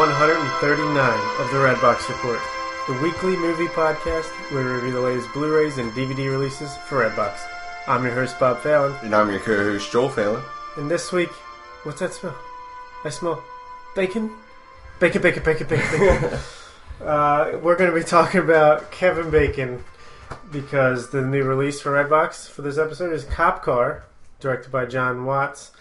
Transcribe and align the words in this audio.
139 0.00 0.96
of 1.40 1.50
the 1.50 1.58
Redbox 1.58 2.08
Report, 2.08 2.40
the 2.88 3.02
weekly 3.02 3.36
movie 3.36 3.66
podcast 3.66 4.30
where 4.50 4.64
we 4.64 4.70
review 4.70 4.92
the 4.92 5.00
latest 5.00 5.30
Blu-rays 5.34 5.76
and 5.76 5.92
DVD 5.92 6.30
releases 6.30 6.74
for 6.88 7.06
Redbox. 7.06 7.38
I'm 7.86 8.02
your 8.04 8.14
host 8.14 8.40
Bob 8.40 8.62
Fallon, 8.62 8.96
And 9.02 9.14
I'm 9.14 9.28
your 9.30 9.40
co-host 9.40 9.92
Joel 9.92 10.08
Fallon. 10.08 10.42
and 10.78 10.90
this 10.90 11.12
week, 11.12 11.28
what's 11.82 12.00
that 12.00 12.14
smell? 12.14 12.34
I 13.04 13.10
smell 13.10 13.44
bacon, 13.94 14.30
bacon, 15.00 15.20
bacon, 15.20 15.42
bacon, 15.42 15.66
bacon. 15.66 15.98
bacon. 15.98 16.38
uh, 17.06 17.58
we're 17.62 17.76
going 17.76 17.90
to 17.90 17.94
be 17.94 18.02
talking 18.02 18.40
about 18.40 18.90
Kevin 18.90 19.28
Bacon 19.30 19.84
because 20.50 21.10
the 21.10 21.20
new 21.20 21.44
release 21.44 21.78
for 21.82 21.90
Redbox 21.90 22.48
for 22.48 22.62
this 22.62 22.78
episode 22.78 23.12
is 23.12 23.24
Cop 23.24 23.62
Car, 23.62 24.04
directed 24.40 24.72
by 24.72 24.86
John 24.86 25.26
Watts. 25.26 25.72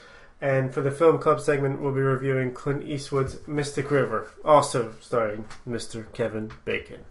And 0.42 0.74
for 0.74 0.82
the 0.82 0.92
film 0.92 1.20
club 1.20 1.42
segment, 1.42 1.82
we'll 1.82 1.94
be 1.94 2.00
reviewing 2.00 2.54
Clint 2.54 2.84
Eastwood's 2.84 3.46
Mystic 3.46 3.92
River, 3.92 4.32
also 4.46 4.94
starring 5.02 5.46
Mr. 5.68 6.12
Kevin 6.14 6.52
Bacon. 6.64 7.04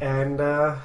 And 0.00 0.40
uh, 0.40 0.76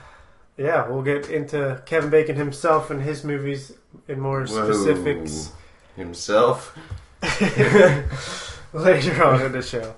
yeah, 0.57 0.87
we'll 0.87 1.01
get 1.01 1.29
into 1.29 1.81
Kevin 1.85 2.11
Bacon 2.11 2.35
himself 2.35 2.91
and 2.91 3.01
his 3.01 3.23
movies 3.23 3.73
in 4.07 4.19
more 4.19 4.45
Whoa. 4.45 4.65
specifics 4.71 5.51
Himself. 5.95 6.77
later 8.73 9.23
on 9.23 9.41
in 9.41 9.51
the 9.51 9.61
show. 9.61 9.95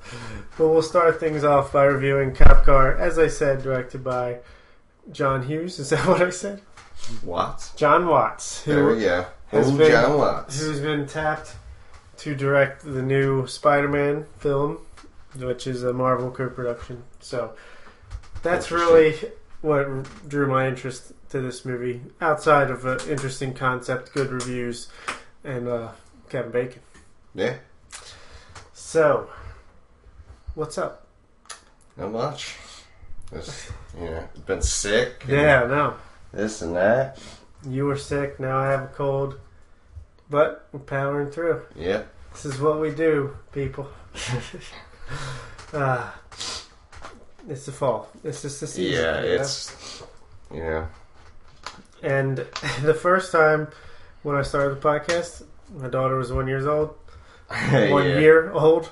But 0.57 0.69
we'll 0.69 0.81
start 0.81 1.19
things 1.19 1.43
off 1.43 1.73
by 1.73 1.83
reviewing 1.85 2.33
Cop 2.33 2.65
Car, 2.65 2.95
as 2.95 3.19
I 3.19 3.27
said, 3.27 3.63
directed 3.63 4.03
by 4.03 4.39
John 5.11 5.43
Hughes. 5.43 5.79
Is 5.79 5.89
that 5.89 6.07
what 6.07 6.21
I 6.21 6.29
said? 6.29 6.61
Watts. 7.23 7.73
John 7.75 8.07
Watts, 8.07 8.63
There 8.63 8.85
we 8.87 9.01
go. 9.01 9.25
Has 9.53 9.71
been- 9.71 9.91
John 9.91 10.17
Watts. 10.17 10.59
who's 10.59 10.79
been 10.79 11.05
tapped 11.07 11.55
to 12.17 12.35
direct 12.35 12.83
the 12.83 13.01
new 13.01 13.47
Spider-Man 13.47 14.25
film, 14.37 14.79
which 15.37 15.67
is 15.67 15.83
a 15.83 15.93
Marvel 15.93 16.31
co-production. 16.31 17.03
So 17.19 17.53
that's 18.43 18.71
really 18.71 19.17
what 19.61 19.87
drew 20.29 20.47
my 20.47 20.67
interest 20.67 21.13
to 21.29 21.41
this 21.41 21.65
movie. 21.65 22.01
Outside 22.21 22.69
of 22.69 22.85
an 22.85 22.99
interesting 23.09 23.53
concept, 23.53 24.13
good 24.13 24.31
reviews, 24.31 24.87
and 25.43 25.67
uh, 25.67 25.89
Kevin 26.29 26.51
Bacon. 26.51 26.81
Yeah, 27.35 27.55
So, 28.73 29.29
what's 30.55 30.77
up? 30.77 31.07
not 31.97 32.11
much. 32.11 32.55
Just, 33.33 33.71
you 33.99 34.05
know, 34.05 34.27
been 34.45 34.61
sick. 34.61 35.23
and 35.23 35.31
Yeah, 35.31 35.65
no. 35.65 35.95
This 36.31 36.61
and 36.61 36.75
that. 36.75 37.17
You 37.67 37.85
were 37.85 37.97
sick, 37.97 38.39
now 38.39 38.59
I 38.59 38.67
have 38.69 38.83
a 38.83 38.87
cold. 38.87 39.39
But 40.29 40.67
we're 40.71 40.79
powering 40.79 41.29
through. 41.31 41.61
Yeah. 41.75 42.03
This 42.31 42.45
is 42.45 42.59
what 42.59 42.79
we 42.79 42.91
do, 42.91 43.35
people. 43.51 43.87
uh, 45.73 46.09
it's 47.49 47.65
the 47.65 47.71
fall. 47.71 48.09
It's 48.23 48.41
just 48.41 48.59
the 48.59 48.67
season. 48.67 49.03
Yeah, 49.03 49.21
you 49.21 49.27
know? 49.27 49.41
it's, 49.41 50.03
know, 50.51 50.87
And 52.01 52.37
the 52.81 52.93
first 52.93 53.31
time 53.31 53.67
when 54.23 54.35
I 54.35 54.41
started 54.41 54.81
the 54.81 54.81
podcast, 54.81 55.43
my 55.75 55.87
daughter 55.89 56.17
was 56.17 56.31
one 56.31 56.47
years 56.47 56.65
old. 56.65 56.95
One 57.49 58.07
yeah. 58.09 58.19
year 58.19 58.51
old. 58.51 58.89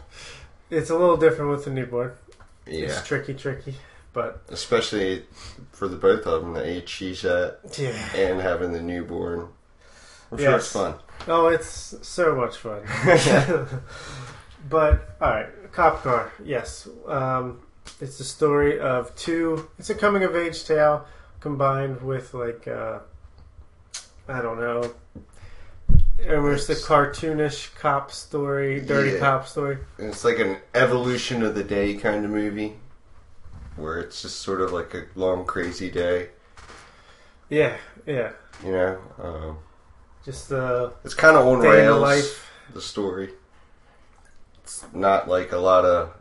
It's 0.69 0.91
a 0.91 0.95
little 0.97 1.17
different 1.17 1.49
with 1.49 1.65
the 1.65 1.71
newborn. 1.71 2.11
Yeah. 2.67 2.85
It's 2.87 3.07
tricky, 3.07 3.33
tricky. 3.33 3.75
But 4.13 4.43
Especially 4.49 5.25
for 5.71 5.87
the 5.87 5.95
both 5.95 6.27
of 6.27 6.41
them, 6.41 6.53
the 6.53 6.63
age 6.63 6.87
she's 6.89 7.25
at 7.25 7.59
yeah. 7.79 8.15
and 8.15 8.39
having 8.39 8.73
the 8.73 8.81
newborn. 8.81 9.47
I'm 10.31 10.37
sure 10.37 10.51
Yes. 10.51 10.63
it's 10.63 10.73
fun. 10.73 10.95
Oh, 11.27 11.47
it's 11.47 11.95
so 12.01 12.35
much 12.35 12.57
fun. 12.57 12.81
but 14.69 15.15
all 15.21 15.29
right, 15.29 15.71
Cop 15.71 16.01
Car. 16.03 16.31
Yes, 16.43 16.87
um, 17.07 17.61
it's 17.99 18.17
the 18.17 18.23
story 18.23 18.79
of 18.79 19.15
two. 19.15 19.69
It's 19.77 19.89
a 19.89 19.95
coming 19.95 20.23
of 20.23 20.35
age 20.35 20.63
tale 20.65 21.05
combined 21.39 22.01
with 22.01 22.33
like 22.33 22.67
uh, 22.67 22.99
I 24.27 24.41
don't 24.41 24.59
know. 24.59 24.93
Almost 26.29 26.67
the 26.67 26.75
cartoonish 26.75 27.73
cop 27.75 28.11
story, 28.11 28.79
dirty 28.79 29.13
Yeah. 29.13 29.19
cop 29.19 29.47
story. 29.47 29.79
And 29.97 30.07
it's 30.07 30.23
like 30.23 30.37
an 30.37 30.57
evolution 30.75 31.41
of 31.41 31.55
the 31.55 31.63
day 31.63 31.95
kind 31.95 32.23
of 32.23 32.29
movie. 32.31 32.75
Where 33.75 33.99
it's 33.99 34.21
just 34.21 34.39
sort 34.41 34.61
of 34.61 34.71
like 34.71 34.93
a 34.93 35.05
long, 35.15 35.45
crazy 35.45 35.89
day. 35.89 36.29
Yeah, 37.49 37.75
yeah. 38.05 38.31
You 38.63 38.71
know? 38.71 38.99
Um, 39.21 39.57
Just 40.25 40.51
uh, 40.51 40.91
It's 41.03 41.13
kind 41.13 41.35
of 41.37 41.45
on 41.47 41.61
day 41.61 41.67
the 41.71 41.77
rails. 41.77 42.01
life. 42.01 42.51
The 42.73 42.81
story. 42.81 43.29
It's 44.63 44.85
not 44.93 45.27
like 45.27 45.51
a 45.51 45.57
lot 45.57 45.83
of 45.85 46.13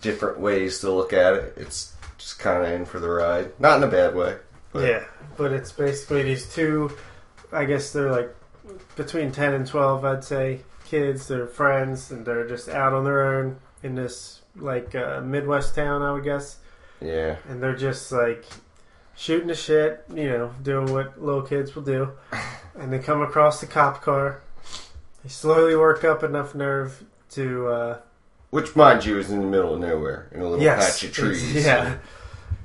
different 0.00 0.38
ways 0.40 0.80
to 0.80 0.90
look 0.90 1.12
at 1.12 1.34
it. 1.34 1.54
It's 1.56 1.94
just 2.18 2.38
kind 2.38 2.62
of 2.64 2.70
in 2.70 2.84
for 2.84 3.00
the 3.00 3.08
ride. 3.08 3.58
Not 3.58 3.78
in 3.78 3.84
a 3.84 3.90
bad 3.90 4.14
way. 4.14 4.36
But 4.72 4.84
Yeah, 4.88 5.04
but 5.36 5.52
it's 5.52 5.72
basically 5.72 6.22
these 6.22 6.52
two. 6.52 6.96
I 7.52 7.64
guess 7.64 7.92
they're 7.92 8.10
like 8.10 8.34
between 8.96 9.32
ten 9.32 9.52
and 9.54 9.66
twelve. 9.66 10.04
I'd 10.04 10.24
say 10.24 10.60
kids. 10.86 11.26
They're 11.28 11.46
friends, 11.46 12.10
and 12.10 12.24
they're 12.24 12.46
just 12.48 12.68
out 12.68 12.92
on 12.92 13.04
their 13.04 13.22
own 13.36 13.56
in 13.82 13.94
this 13.94 14.40
like 14.56 14.94
uh, 14.94 15.20
Midwest 15.22 15.74
town. 15.74 16.02
I 16.02 16.12
would 16.12 16.24
guess, 16.24 16.58
Yeah. 17.00 17.36
and 17.48 17.62
they're 17.62 17.76
just 17.76 18.12
like 18.12 18.44
shooting 19.16 19.48
the 19.48 19.54
shit. 19.54 20.04
You 20.12 20.28
know, 20.28 20.54
doing 20.62 20.92
what 20.92 21.22
little 21.22 21.42
kids 21.42 21.74
will 21.74 21.82
do. 21.82 22.12
And 22.74 22.90
they 22.90 23.00
come 23.00 23.20
across 23.20 23.60
the 23.60 23.66
cop 23.66 24.00
car. 24.00 24.40
They 25.22 25.28
slowly 25.28 25.76
work 25.76 26.04
up 26.04 26.22
enough 26.22 26.54
nerve 26.54 27.04
to. 27.32 27.68
Uh, 27.68 27.98
Which, 28.48 28.74
mind 28.74 29.04
you, 29.04 29.18
is 29.18 29.30
in 29.30 29.42
the 29.42 29.46
middle 29.46 29.74
of 29.74 29.80
nowhere 29.80 30.30
in 30.32 30.40
a 30.40 30.48
little 30.48 30.64
yes, 30.64 30.98
patch 30.98 31.10
of 31.10 31.14
trees. 31.14 31.52
Yeah, 31.66 31.98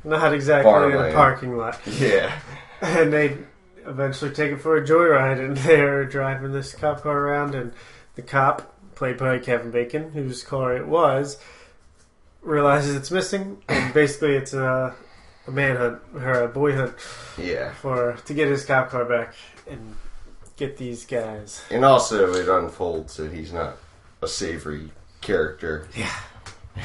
not 0.05 0.33
exactly 0.33 0.71
in 0.71 0.93
a 0.93 1.11
parking 1.11 1.57
lot. 1.57 1.77
Yeah. 1.99 2.31
and 2.81 3.11
they 3.11 3.37
eventually 3.85 4.31
take 4.31 4.51
it 4.51 4.61
for 4.61 4.77
a 4.77 4.85
joyride 4.85 5.39
and 5.39 5.57
they're 5.57 6.05
driving 6.05 6.51
this 6.51 6.73
cop 6.73 7.01
car 7.01 7.17
around 7.17 7.55
and 7.55 7.73
the 8.15 8.21
cop 8.21 8.73
played 8.95 9.17
by 9.17 9.39
kevin 9.39 9.71
bacon 9.71 10.11
whose 10.11 10.43
car 10.43 10.75
it 10.75 10.87
was 10.87 11.39
realizes 12.41 12.95
it's 12.95 13.11
missing 13.11 13.57
and 13.69 13.93
basically 13.93 14.35
it's 14.35 14.53
a, 14.53 14.93
a 15.47 15.51
manhunt 15.51 16.01
or 16.15 16.41
a 16.43 16.47
boy 16.47 16.75
hunt 16.75 16.93
Yeah. 17.37 17.73
for 17.73 18.17
to 18.25 18.33
get 18.33 18.47
his 18.49 18.65
cop 18.65 18.89
car 18.89 19.05
back 19.05 19.33
and 19.69 19.95
get 20.57 20.77
these 20.77 21.05
guys 21.05 21.63
And 21.71 21.85
also, 21.85 22.33
it 22.33 22.47
unfolds 22.49 23.17
that 23.17 23.31
he's 23.31 23.53
not 23.53 23.77
a 24.21 24.27
savory 24.27 24.91
character. 25.21 25.87
Yeah. 25.95 26.11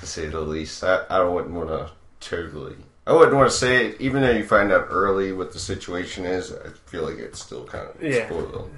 To 0.00 0.06
say 0.06 0.28
the 0.28 0.40
least. 0.40 0.84
I, 0.84 1.02
I 1.10 1.24
wouldn't 1.24 1.54
want 1.54 1.70
to 1.70 1.90
totally. 2.20 2.76
I 3.04 3.12
wouldn't 3.14 3.36
want 3.36 3.50
to 3.50 3.56
say 3.56 3.86
it, 3.86 4.00
even 4.00 4.22
though 4.22 4.30
you 4.30 4.44
find 4.44 4.70
out 4.70 4.86
early 4.90 5.32
what 5.32 5.52
the 5.52 5.58
situation 5.58 6.24
is. 6.24 6.52
I 6.52 6.68
feel 6.86 7.02
like 7.02 7.18
it's 7.18 7.40
still 7.42 7.64
kind 7.64 7.88
of 7.88 8.00
Yeah. 8.00 8.26
spoiled. 8.26 8.70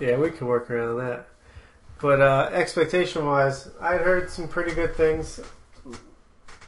yeah 0.00 0.16
we 0.16 0.32
can 0.32 0.48
work 0.48 0.68
around 0.72 0.96
that 0.98 1.26
but 2.00 2.20
uh, 2.20 2.50
expectation 2.52 3.24
wise 3.24 3.68
i'd 3.80 4.00
heard 4.00 4.28
some 4.28 4.48
pretty 4.48 4.74
good 4.74 4.96
things 4.96 5.38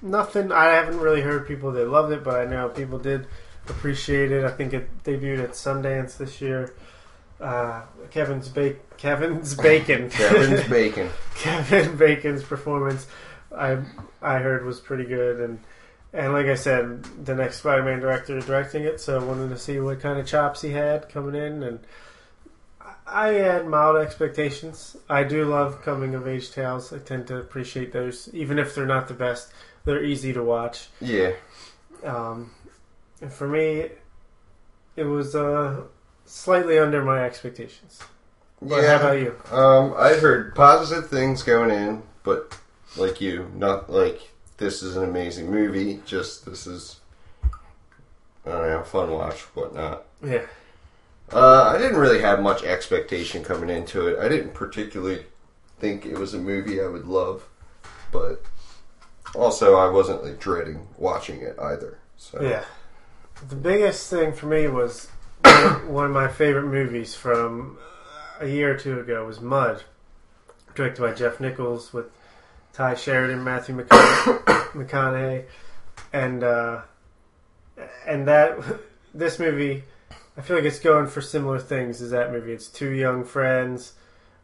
nothing 0.06 0.52
i 0.52 0.66
haven't 0.66 0.98
really 0.98 1.20
heard 1.20 1.46
people 1.46 1.72
that 1.72 1.88
loved 1.88 2.12
it 2.12 2.22
but 2.24 2.34
i 2.36 2.44
know 2.44 2.68
people 2.68 2.98
did 2.98 3.26
appreciate 3.68 4.30
it 4.32 4.44
i 4.44 4.50
think 4.50 4.72
it 4.72 5.02
debuted 5.04 5.42
at 5.42 5.50
sundance 5.50 6.16
this 6.16 6.40
year 6.40 6.74
uh, 7.40 7.82
kevin's 8.10 8.48
ba- 8.48 8.76
kevin's 8.96 9.54
bacon 9.62 10.08
Kevin's 10.08 10.64
bacon. 10.68 11.10
kevin 11.34 11.96
bacon's 11.96 12.42
performance 12.42 13.06
i 13.56 13.76
i 14.22 14.38
heard 14.38 14.64
was 14.64 14.80
pretty 14.80 15.04
good 15.04 15.40
and 15.40 15.58
and 16.12 16.32
like 16.32 16.46
i 16.46 16.54
said 16.54 17.02
the 17.24 17.34
next 17.34 17.58
spider-man 17.58 18.00
director 18.00 18.38
is 18.38 18.46
directing 18.46 18.84
it 18.84 19.00
so 19.00 19.20
i 19.20 19.24
wanted 19.24 19.48
to 19.48 19.58
see 19.58 19.78
what 19.80 20.00
kind 20.00 20.18
of 20.18 20.26
chops 20.26 20.62
he 20.62 20.70
had 20.70 21.08
coming 21.08 21.34
in 21.34 21.62
and 21.62 21.80
I 23.06 23.28
had 23.28 23.68
mild 23.68 23.96
expectations. 23.98 24.96
I 25.08 25.22
do 25.22 25.44
love 25.44 25.82
coming 25.82 26.14
of 26.14 26.26
age 26.26 26.50
tales. 26.50 26.92
I 26.92 26.98
tend 26.98 27.28
to 27.28 27.36
appreciate 27.36 27.92
those, 27.92 28.28
even 28.34 28.58
if 28.58 28.74
they're 28.74 28.84
not 28.84 29.06
the 29.06 29.14
best. 29.14 29.52
They're 29.86 30.04
easy 30.04 30.32
to 30.34 30.42
watch. 30.42 30.88
Yeah. 31.00 31.32
Um, 32.04 32.50
and 33.22 33.32
for 33.32 33.48
me, 33.48 33.88
it 34.96 35.04
was 35.04 35.34
uh, 35.34 35.82
slightly 36.26 36.78
under 36.78 37.02
my 37.02 37.24
expectations. 37.24 38.00
But 38.60 38.82
yeah. 38.82 38.98
how 38.98 39.04
about 39.06 39.18
you? 39.18 39.36
Um, 39.56 39.94
I 39.96 40.14
heard 40.14 40.54
positive 40.54 41.08
things 41.08 41.42
going 41.42 41.70
in, 41.70 42.02
but 42.24 42.58
like 42.96 43.20
you, 43.20 43.50
not 43.54 43.88
like 43.88 44.32
this 44.56 44.82
is 44.82 44.96
an 44.96 45.04
amazing 45.04 45.50
movie. 45.50 46.00
Just 46.04 46.46
this 46.46 46.66
is, 46.66 47.00
I 47.44 48.50
don't 48.50 48.68
know, 48.68 48.82
fun 48.82 49.10
watch, 49.12 49.40
whatnot. 49.54 50.04
Yeah, 50.24 50.42
Uh, 51.32 51.72
I 51.74 51.78
didn't 51.78 51.98
really 51.98 52.22
have 52.22 52.40
much 52.40 52.64
expectation 52.64 53.44
coming 53.44 53.70
into 53.70 54.08
it. 54.08 54.18
I 54.18 54.28
didn't 54.28 54.54
particularly 54.54 55.26
think 55.78 56.06
it 56.06 56.18
was 56.18 56.32
a 56.34 56.38
movie 56.38 56.80
I 56.80 56.86
would 56.86 57.06
love, 57.06 57.46
but 58.10 58.42
also 59.34 59.76
I 59.76 59.90
wasn't 59.90 60.24
like 60.24 60.38
dreading 60.38 60.86
watching 60.98 61.40
it 61.40 61.58
either. 61.58 61.98
So 62.16 62.42
yeah. 62.42 62.64
The 63.48 63.56
biggest 63.56 64.08
thing 64.08 64.32
for 64.32 64.46
me 64.46 64.66
was 64.68 65.06
one 65.86 66.06
of 66.06 66.12
my 66.12 66.28
favorite 66.28 66.66
movies 66.66 67.14
from 67.14 67.78
a 68.40 68.46
year 68.46 68.74
or 68.74 68.76
two 68.76 68.98
ago 68.98 69.26
was 69.26 69.40
Mud. 69.40 69.84
directed 70.74 71.02
by 71.02 71.12
Jeff 71.12 71.40
Nichols 71.40 71.92
with 71.92 72.06
Tye 72.72 72.94
Sheridan, 72.94 73.42
Matthew 73.44 73.74
McConaughey, 73.84 75.44
and 76.12 76.42
uh, 76.42 76.82
and 78.06 78.26
that 78.28 78.58
this 79.14 79.38
movie, 79.38 79.84
I 80.36 80.42
feel 80.42 80.56
like 80.56 80.64
it's 80.64 80.80
going 80.80 81.06
for 81.06 81.20
similar 81.20 81.58
things 81.58 82.02
as 82.02 82.10
that 82.10 82.32
movie. 82.32 82.52
It's 82.52 82.68
two 82.68 82.90
young 82.90 83.24
friends 83.24 83.94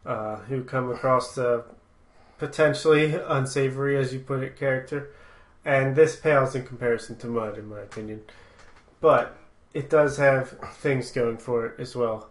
uh, 0.07 0.37
who 0.37 0.65
come 0.65 0.91
across 0.91 1.35
the 1.35 1.65
potentially 2.47 3.15
unsavory, 3.15 3.97
as 3.97 4.13
you 4.13 4.19
put 4.19 4.43
it, 4.43 4.57
character, 4.59 5.11
and 5.65 5.95
this 5.95 6.17
pales 6.17 6.57
in 6.57 6.67
comparison 6.67 7.17
to 7.19 7.29
Mud, 7.29 7.57
in 7.57 7.69
my 7.69 7.79
opinion. 7.79 8.23
But 9.01 9.39
it 9.73 9.89
does 9.89 10.17
have 10.17 10.51
things 10.75 11.13
going 11.13 11.39
for 11.39 11.67
it 11.67 11.79
as 11.79 11.95
well. 11.95 12.31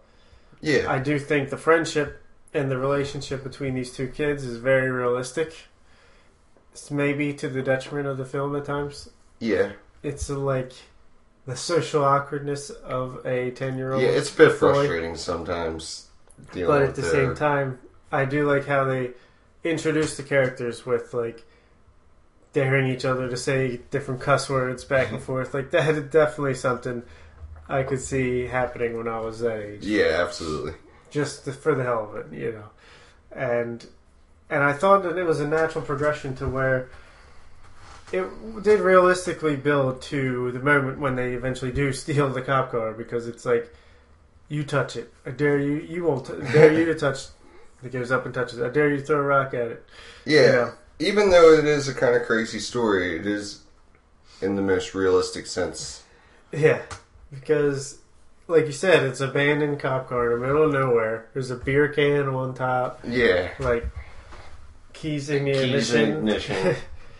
Yeah. 0.60 0.84
I 0.86 0.98
do 0.98 1.18
think 1.18 1.48
the 1.48 1.56
friendship 1.56 2.22
and 2.52 2.70
the 2.70 2.76
relationship 2.76 3.42
between 3.42 3.74
these 3.74 3.90
two 3.90 4.06
kids 4.08 4.44
is 4.44 4.58
very 4.58 4.90
realistic. 4.90 5.54
It's 6.72 6.90
maybe 6.90 7.32
to 7.34 7.48
the 7.48 7.62
detriment 7.62 8.06
of 8.06 8.18
the 8.18 8.26
film 8.26 8.54
at 8.54 8.66
times. 8.66 9.08
yeah. 9.40 9.72
It's 10.02 10.28
like 10.28 10.72
the 11.46 11.54
social 11.56 12.04
awkwardness 12.04 12.68
of 12.70 13.24
a 13.24 13.52
ten 13.52 13.78
year 13.78 13.92
old. 13.92 14.02
Yeah, 14.02 14.08
it's 14.08 14.34
a 14.34 14.36
bit 14.36 14.48
boy. 14.48 14.56
frustrating 14.74 15.16
sometimes. 15.16 16.08
But 16.52 16.82
at 16.82 16.94
the 16.96 17.02
their- 17.02 17.10
same 17.12 17.34
time, 17.36 17.78
I 18.10 18.24
do 18.24 18.44
like 18.50 18.66
how 18.66 18.82
they 18.84 19.12
introduce 19.64 20.16
the 20.16 20.22
characters 20.22 20.84
with 20.84 21.14
like 21.14 21.44
daring 22.52 22.86
each 22.86 23.04
other 23.04 23.28
to 23.28 23.36
say 23.36 23.80
different 23.90 24.20
cuss 24.20 24.50
words 24.50 24.84
back 24.84 25.10
and 25.12 25.22
forth. 25.28 25.54
Like 25.54 25.70
that 25.70 25.94
is 25.94 26.10
definitely 26.10 26.54
something 26.54 27.02
I 27.68 27.82
could 27.84 28.00
see 28.00 28.46
happening 28.46 28.96
when 28.96 29.08
I 29.08 29.20
was 29.20 29.40
that 29.40 29.60
age. 29.62 29.84
Yeah, 29.84 30.18
absolutely. 30.20 30.74
just 31.10 31.44
for 31.50 31.74
the 31.74 31.84
hell 31.84 32.10
of 32.10 32.16
it, 32.16 32.36
you 32.36 32.52
know. 32.52 32.70
And 33.30 33.86
and 34.50 34.62
I 34.62 34.72
thought 34.74 35.02
that 35.04 35.16
it 35.16 35.24
was 35.24 35.40
a 35.40 35.48
natural 35.48 35.84
progression 35.84 36.34
to 36.36 36.48
where 36.48 36.88
it 38.12 38.62
did 38.62 38.80
realistically 38.80 39.56
build 39.56 40.02
to 40.02 40.52
the 40.52 40.58
moment 40.58 40.98
when 40.98 41.16
they 41.16 41.32
eventually 41.32 41.72
do 41.72 41.92
steal 41.94 42.28
the 42.28 42.42
cop 42.42 42.70
car 42.72 42.92
because 42.92 43.26
it's 43.26 43.46
like 43.46 43.72
you 44.48 44.64
touch 44.64 44.96
it, 44.96 45.10
I 45.24 45.30
dare 45.30 45.58
you, 45.58 45.76
you 45.76 46.04
won't 46.04 46.26
t- 46.26 46.34
dare 46.52 46.72
you 46.78 46.84
to 46.86 46.94
touch. 46.98 47.26
It 47.84 47.92
goes 47.92 48.12
up 48.12 48.24
and 48.26 48.34
touches. 48.34 48.60
I 48.60 48.68
dare 48.68 48.90
you 48.90 49.00
throw 49.00 49.18
a 49.18 49.22
rock 49.22 49.54
at 49.54 49.68
it. 49.68 49.86
Yeah. 50.24 50.40
You 50.46 50.52
know? 50.52 50.72
Even 50.98 51.30
though 51.30 51.52
it 51.52 51.64
is 51.64 51.88
a 51.88 51.94
kind 51.94 52.14
of 52.14 52.22
crazy 52.22 52.60
story, 52.60 53.16
it 53.18 53.26
is 53.26 53.62
in 54.40 54.54
the 54.56 54.62
most 54.62 54.94
realistic 54.94 55.46
sense. 55.46 56.02
Yeah, 56.52 56.82
because 57.32 57.98
like 58.46 58.66
you 58.66 58.72
said, 58.72 59.02
it's 59.04 59.20
abandoned 59.20 59.80
cop 59.80 60.08
car 60.08 60.32
in 60.32 60.40
the 60.40 60.46
middle 60.46 60.64
of 60.64 60.72
nowhere. 60.72 61.26
There's 61.32 61.50
a 61.50 61.56
beer 61.56 61.88
can 61.88 62.28
on 62.28 62.54
top, 62.54 63.00
Yeah. 63.04 63.50
like 63.58 63.86
keys 64.92 65.30
in 65.30 65.44
the 65.46 65.52
Keys 65.54 65.92
ignition. 65.94 66.00
in 66.10 66.16
ignition. 66.18 66.76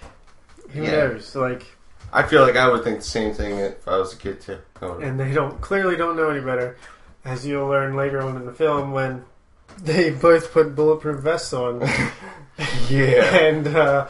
Who 0.71 0.83
Yeah. 0.83 0.91
knows? 0.91 1.35
Like, 1.35 1.65
I 2.13 2.23
feel 2.25 2.43
like 2.43 2.57
I 2.57 2.69
would 2.69 2.85
think 2.85 2.99
the 3.01 3.05
same 3.07 3.33
thing 3.35 3.59
if 3.59 3.89
I 3.89 3.97
was 3.97 4.13
a 4.13 4.17
kid 4.17 4.41
too. 4.41 4.59
And 4.81 5.19
they 5.19 5.33
don't 5.33 5.61
clearly 5.61 5.97
don't 5.97 6.17
know 6.17 6.29
any 6.31 6.41
better, 6.45 6.77
as 7.25 7.47
you'll 7.47 7.69
learn 7.69 7.97
later 7.97 8.21
on 8.21 8.37
in 8.37 8.45
the 8.47 8.53
film 8.53 8.93
when 8.93 9.25
they 9.79 10.11
both 10.11 10.53
put 10.53 10.75
bulletproof 10.75 11.21
vests 11.21 11.53
on 11.53 11.81
yeah. 12.89 13.37
and 13.37 13.67
uh, 13.69 14.07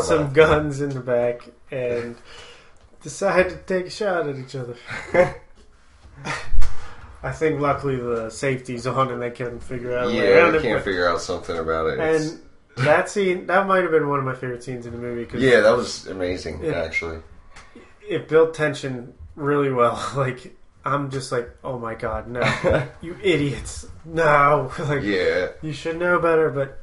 some 0.00 0.32
guns 0.32 0.80
in 0.80 0.90
the 0.90 1.00
back 1.00 1.48
and 1.70 2.16
decide 3.02 3.50
to 3.50 3.56
take 3.58 3.86
a 3.86 3.90
shot 3.90 4.28
at 4.28 4.36
each 4.36 4.54
other. 4.56 4.76
I 7.22 7.32
think 7.32 7.60
luckily 7.60 7.96
the 7.96 8.30
safety's 8.30 8.86
on 8.86 9.10
and 9.10 9.20
they 9.20 9.30
can 9.30 9.58
figure 9.60 9.96
out 9.98 10.12
Yeah, 10.12 10.54
it. 10.54 10.62
can't 10.62 10.82
figure 10.84 11.08
out 11.08 11.20
something 11.20 11.56
about 11.58 11.86
it. 11.88 11.98
It's- 11.98 12.30
and 12.32 12.42
that 12.86 13.08
scene 13.10 13.46
that 13.48 13.66
might 13.66 13.82
have 13.82 13.90
been 13.90 14.08
one 14.08 14.20
of 14.20 14.24
my 14.24 14.34
favorite 14.34 14.62
scenes 14.62 14.86
in 14.86 14.92
the 14.92 14.98
movie 14.98 15.24
because 15.24 15.42
yeah, 15.42 15.60
that 15.60 15.76
was 15.76 16.06
amazing, 16.06 16.62
Yeah. 16.62 16.72
actually. 16.82 17.18
it 18.08 18.28
built 18.28 18.54
tension 18.54 19.14
really 19.34 19.70
well. 19.72 20.00
Like 20.16 20.56
I'm 20.88 21.10
just 21.10 21.30
like, 21.32 21.50
oh 21.62 21.78
my 21.78 21.94
god, 21.94 22.28
no, 22.28 22.40
you 23.00 23.16
idiots, 23.22 23.86
no! 24.04 24.72
like 24.78 25.02
Yeah, 25.02 25.48
you 25.62 25.72
should 25.72 25.98
know 25.98 26.18
better, 26.18 26.50
but 26.50 26.80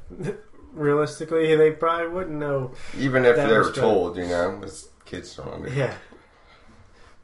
realistically, 0.74 1.56
they 1.56 1.72
probably 1.72 2.08
wouldn't 2.10 2.38
know. 2.38 2.72
even 2.98 3.26
if 3.26 3.36
they 3.36 3.48
were 3.48 3.72
told, 3.72 4.18
you 4.18 4.28
know, 4.28 4.60
it's 4.64 4.90
kids 5.06 5.36
don't 5.36 5.48
understand. 5.50 5.78
Yeah, 5.92 5.96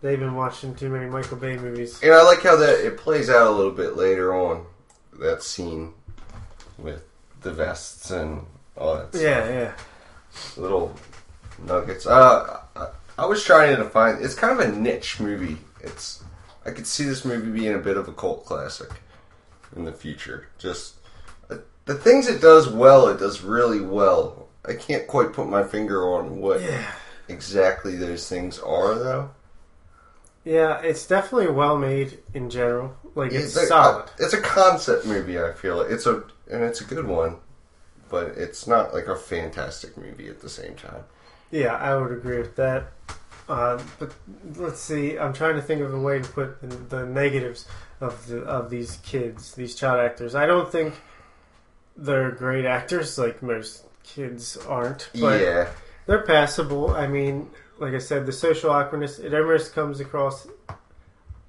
they've 0.01 0.19
been 0.19 0.35
watching 0.35 0.75
too 0.75 0.89
many 0.89 1.09
Michael 1.09 1.37
Bay 1.37 1.57
movies. 1.57 2.01
And 2.01 2.13
I 2.13 2.23
like 2.23 2.41
how 2.41 2.55
that 2.57 2.85
it 2.85 2.97
plays 2.97 3.29
out 3.29 3.47
a 3.47 3.51
little 3.51 3.71
bit 3.71 3.95
later 3.95 4.33
on 4.35 4.65
that 5.19 5.43
scene 5.43 5.93
with 6.77 7.03
the 7.41 7.51
vests 7.51 8.11
and 8.11 8.45
all 8.77 8.95
that. 8.97 9.09
stuff. 9.09 9.21
Yeah, 9.21 9.49
yeah, 9.49 9.73
little 10.57 10.95
nuggets. 11.63 12.07
Uh, 12.07 12.61
I, 12.75 12.87
I 13.17 13.25
was 13.25 13.43
trying 13.43 13.75
to 13.77 13.85
find. 13.85 14.23
It's 14.23 14.35
kind 14.35 14.59
of 14.59 14.67
a 14.67 14.71
niche 14.71 15.19
movie. 15.19 15.57
It's 15.81 16.23
I 16.65 16.71
could 16.71 16.87
see 16.87 17.03
this 17.05 17.25
movie 17.25 17.51
being 17.51 17.73
a 17.73 17.79
bit 17.79 17.97
of 17.97 18.07
a 18.07 18.13
cult 18.13 18.45
classic 18.45 18.89
in 19.75 19.85
the 19.85 19.91
future. 19.91 20.47
Just 20.59 20.95
uh, 21.49 21.57
the 21.85 21.95
things 21.95 22.27
it 22.27 22.41
does 22.41 22.67
well, 22.69 23.07
it 23.07 23.19
does 23.19 23.41
really 23.41 23.81
well. 23.81 24.47
I 24.65 24.73
can't 24.73 25.07
quite 25.07 25.33
put 25.33 25.49
my 25.49 25.63
finger 25.63 26.13
on 26.13 26.39
what 26.39 26.61
yeah, 26.61 26.91
exactly 27.27 27.95
those 27.95 28.29
things 28.29 28.59
are, 28.59 28.93
though. 28.95 29.31
yeah. 30.43 30.79
It's 30.81 31.05
definitely 31.07 31.49
well 31.51 31.77
made 31.77 32.19
in 32.33 32.49
general. 32.49 32.95
Like 33.15 33.31
it's 33.33 33.55
a, 33.55 33.65
solid. 33.65 34.09
it's 34.19 34.33
a 34.33 34.41
concept 34.41 35.05
movie. 35.05 35.39
I 35.39 35.51
feel 35.53 35.77
like 35.77 35.91
it's 35.91 36.05
a 36.05 36.23
and 36.49 36.63
it's 36.63 36.81
a 36.81 36.85
good 36.85 37.05
one, 37.07 37.37
but 38.09 38.29
it's 38.37 38.67
not 38.67 38.93
like 38.93 39.07
a 39.07 39.15
fantastic 39.15 39.97
movie 39.97 40.27
at 40.29 40.41
the 40.41 40.49
same 40.49 40.75
time. 40.75 41.03
Yeah, 41.49 41.75
I 41.75 41.95
would 41.95 42.11
agree 42.11 42.37
with 42.37 42.55
that. 42.55 42.91
Uh, 43.49 43.81
but 43.99 44.13
let's 44.55 44.79
see. 44.79 45.17
I'm 45.17 45.33
trying 45.33 45.55
to 45.55 45.61
think 45.61 45.81
of 45.81 45.93
a 45.93 45.99
way 45.99 46.19
to 46.19 46.29
put 46.29 46.61
the, 46.61 46.75
the 46.97 47.05
negatives 47.05 47.67
of 47.99 48.27
the 48.27 48.41
of 48.43 48.69
these 48.69 48.97
kids, 49.03 49.55
these 49.55 49.75
child 49.75 49.99
actors. 49.99 50.35
I 50.35 50.45
don't 50.45 50.71
think 50.71 50.93
they're 51.97 52.31
great 52.31 52.65
actors, 52.65 53.17
like 53.17 53.43
most 53.43 53.85
kids 54.03 54.57
aren't. 54.57 55.09
But 55.19 55.41
yeah, 55.41 55.69
they're 56.05 56.23
passable. 56.23 56.91
I 56.95 57.07
mean, 57.07 57.49
like 57.79 57.93
I 57.93 57.99
said, 57.99 58.25
the 58.25 58.31
social 58.31 58.71
awkwardness 58.71 59.19
it 59.19 59.33
almost 59.33 59.73
comes 59.73 59.99
across 59.99 60.47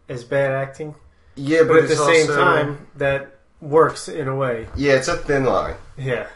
as 0.09 0.25
bad 0.25 0.53
acting, 0.53 0.95
yeah, 1.37 1.61
but, 1.61 1.69
but, 1.69 1.83
at 1.85 1.89
the 1.89 1.97
same 1.97 2.29
also- 2.31 2.37
time, 2.37 2.89
that 2.97 3.39
works 3.61 4.09
in 4.09 4.27
a 4.27 4.35
way. 4.35 4.67
yeah, 4.75 4.95
it's 4.95 5.09
a 5.09 5.17
thin 5.17 5.45
line. 5.45 5.77
Yeah, 5.97 6.27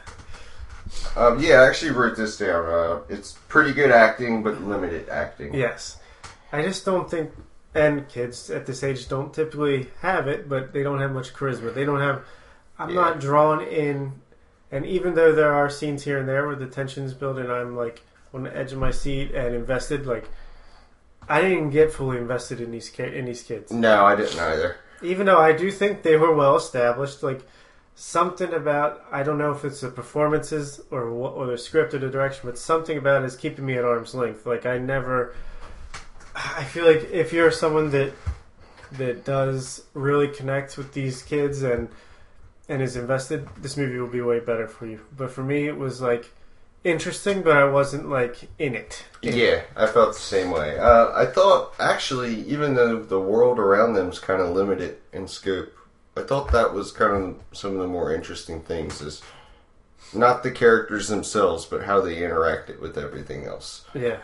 Um, 1.17 1.38
yeah, 1.41 1.61
I 1.62 1.69
actually 1.69 1.93
wrote 1.93 2.17
this 2.17 2.37
down. 2.38 2.67
Uh, 2.67 3.00
it's 3.09 3.33
pretty 3.49 3.73
good 3.73 3.91
acting, 3.91 4.43
but 4.43 4.62
limited 4.62 5.09
acting. 5.09 5.55
yes. 5.55 5.99
I 6.53 6.62
just 6.62 6.85
don't 6.85 7.11
think, 7.11 7.33
and 7.75 8.09
kids 8.09 8.50
at 8.50 8.67
this 8.67 8.83
age 8.85 9.09
don't 9.09 9.33
typically 9.35 9.88
have 10.00 10.29
it, 10.29 10.49
but 10.49 10.73
they 10.73 10.83
don't 10.83 11.00
have 11.00 11.12
much 11.12 11.35
charisma. 11.35 11.75
They 11.75 11.85
don't 11.85 12.00
have. 12.00 12.23
I'm 12.79 12.91
Yeah. 12.91 12.95
not 12.97 13.21
drawn 13.21 13.62
in, 13.62 14.12
and 14.71 14.87
even 14.87 15.15
though 15.15 15.33
there 15.33 15.53
are 15.53 15.69
scenes 15.69 16.05
here 16.05 16.19
and 16.19 16.29
there 16.29 16.47
where 16.47 16.57
the 16.57 16.67
tension's 16.67 17.15
built 17.15 17.38
and 17.38 17.50
I'm 17.50 17.76
like 17.76 18.03
on 18.33 18.43
the 18.45 18.57
edge 18.57 18.73
of 18.73 18.79
my 18.79 18.91
seat 18.91 19.33
and 19.35 19.55
invested, 19.55 20.07
like 20.07 20.29
I 21.29 21.41
didn't 21.41 21.71
get 21.71 21.93
fully 21.93 22.19
invested 22.19 22.61
in 22.61 22.71
these 22.71 22.91
in 22.99 23.25
these 23.25 23.43
kids. 23.43 23.73
No, 23.73 24.05
I 24.05 24.15
didn't 24.15 24.38
either. 24.38 24.76
even 25.03 25.26
though 25.26 25.38
I 25.41 25.53
do 25.53 25.71
think 25.71 26.03
they 26.03 26.17
were 26.17 26.35
well 26.35 26.57
established, 26.57 27.23
like 27.23 27.41
something 27.97 28.53
about 28.53 29.03
I 29.11 29.23
don't 29.23 29.38
know 29.38 29.50
if 29.50 29.65
it's 29.65 29.81
the 29.81 29.88
performances 29.88 30.81
or 30.91 31.09
or 31.09 31.47
the 31.47 31.59
script 31.59 31.95
or 31.95 31.99
the 31.99 32.11
direction, 32.11 32.43
but 32.45 32.59
something 32.59 32.97
about 32.97 33.23
it 33.23 33.26
is 33.26 33.37
keeping 33.37 33.67
me 33.67 33.76
at 33.76 33.85
arm's 33.85 34.15
length. 34.15 34.47
Like 34.47 34.67
I 34.67 34.79
never, 34.79 35.35
I 36.37 36.62
feel 36.65 36.87
like 36.87 37.11
if 37.11 37.33
you're 37.33 37.50
someone 37.50 37.91
that 37.91 38.12
that 38.93 39.25
does 39.25 39.85
really 39.95 40.29
connect 40.29 40.79
with 40.79 40.93
these 40.93 41.23
kids 41.23 41.62
and 41.62 41.88
and 42.69 42.83
is 42.83 42.97
invested, 42.97 43.49
this 43.57 43.76
movie 43.76 43.99
will 43.99 44.09
be 44.09 44.21
way 44.21 44.41
better 44.41 44.69
for 44.69 44.87
you. 44.87 45.00
But 45.17 45.31
for 45.31 45.43
me, 45.43 45.67
it 45.67 45.79
was 45.79 46.00
like 46.00 46.31
interesting, 46.85 47.43
but 47.43 47.57
I 47.57 47.65
wasn't 47.65 48.11
like 48.11 48.49
in 48.59 48.75
it. 48.75 49.05
Yeah, 49.23 49.62
I 49.75 49.87
felt 49.87 50.15
the 50.15 50.21
same 50.21 50.50
way. 50.50 50.79
Uh, 50.79 51.12
I 51.15 51.26
thought, 51.26 51.75
actually, 51.79 52.43
even 52.43 52.75
though 52.75 53.03
the 53.03 53.21
world 53.21 53.59
around 53.59 53.95
them 53.95 54.11
is 54.11 54.19
kind 54.19 54.43
of 54.43 54.50
limited 54.50 54.99
in 55.12 55.29
scope, 55.29 55.73
I 56.16 56.23
thought 56.23 56.50
that 56.52 56.73
was 56.73 56.92
kind 56.92 57.12
of 57.12 57.56
some 57.56 57.73
of 57.75 57.78
the 57.80 57.87
more 57.87 58.14
interesting 58.14 58.61
things 58.62 59.00
is 59.02 59.23
not 60.14 60.42
the 60.42 60.50
characters 60.50 61.08
themselves, 61.08 61.66
but 61.66 61.82
how 61.85 62.00
they 62.00 62.16
interacted 62.16 62.80
with 62.80 62.96
everything 62.96 63.44
else. 63.44 63.85
Yeah. 63.94 64.18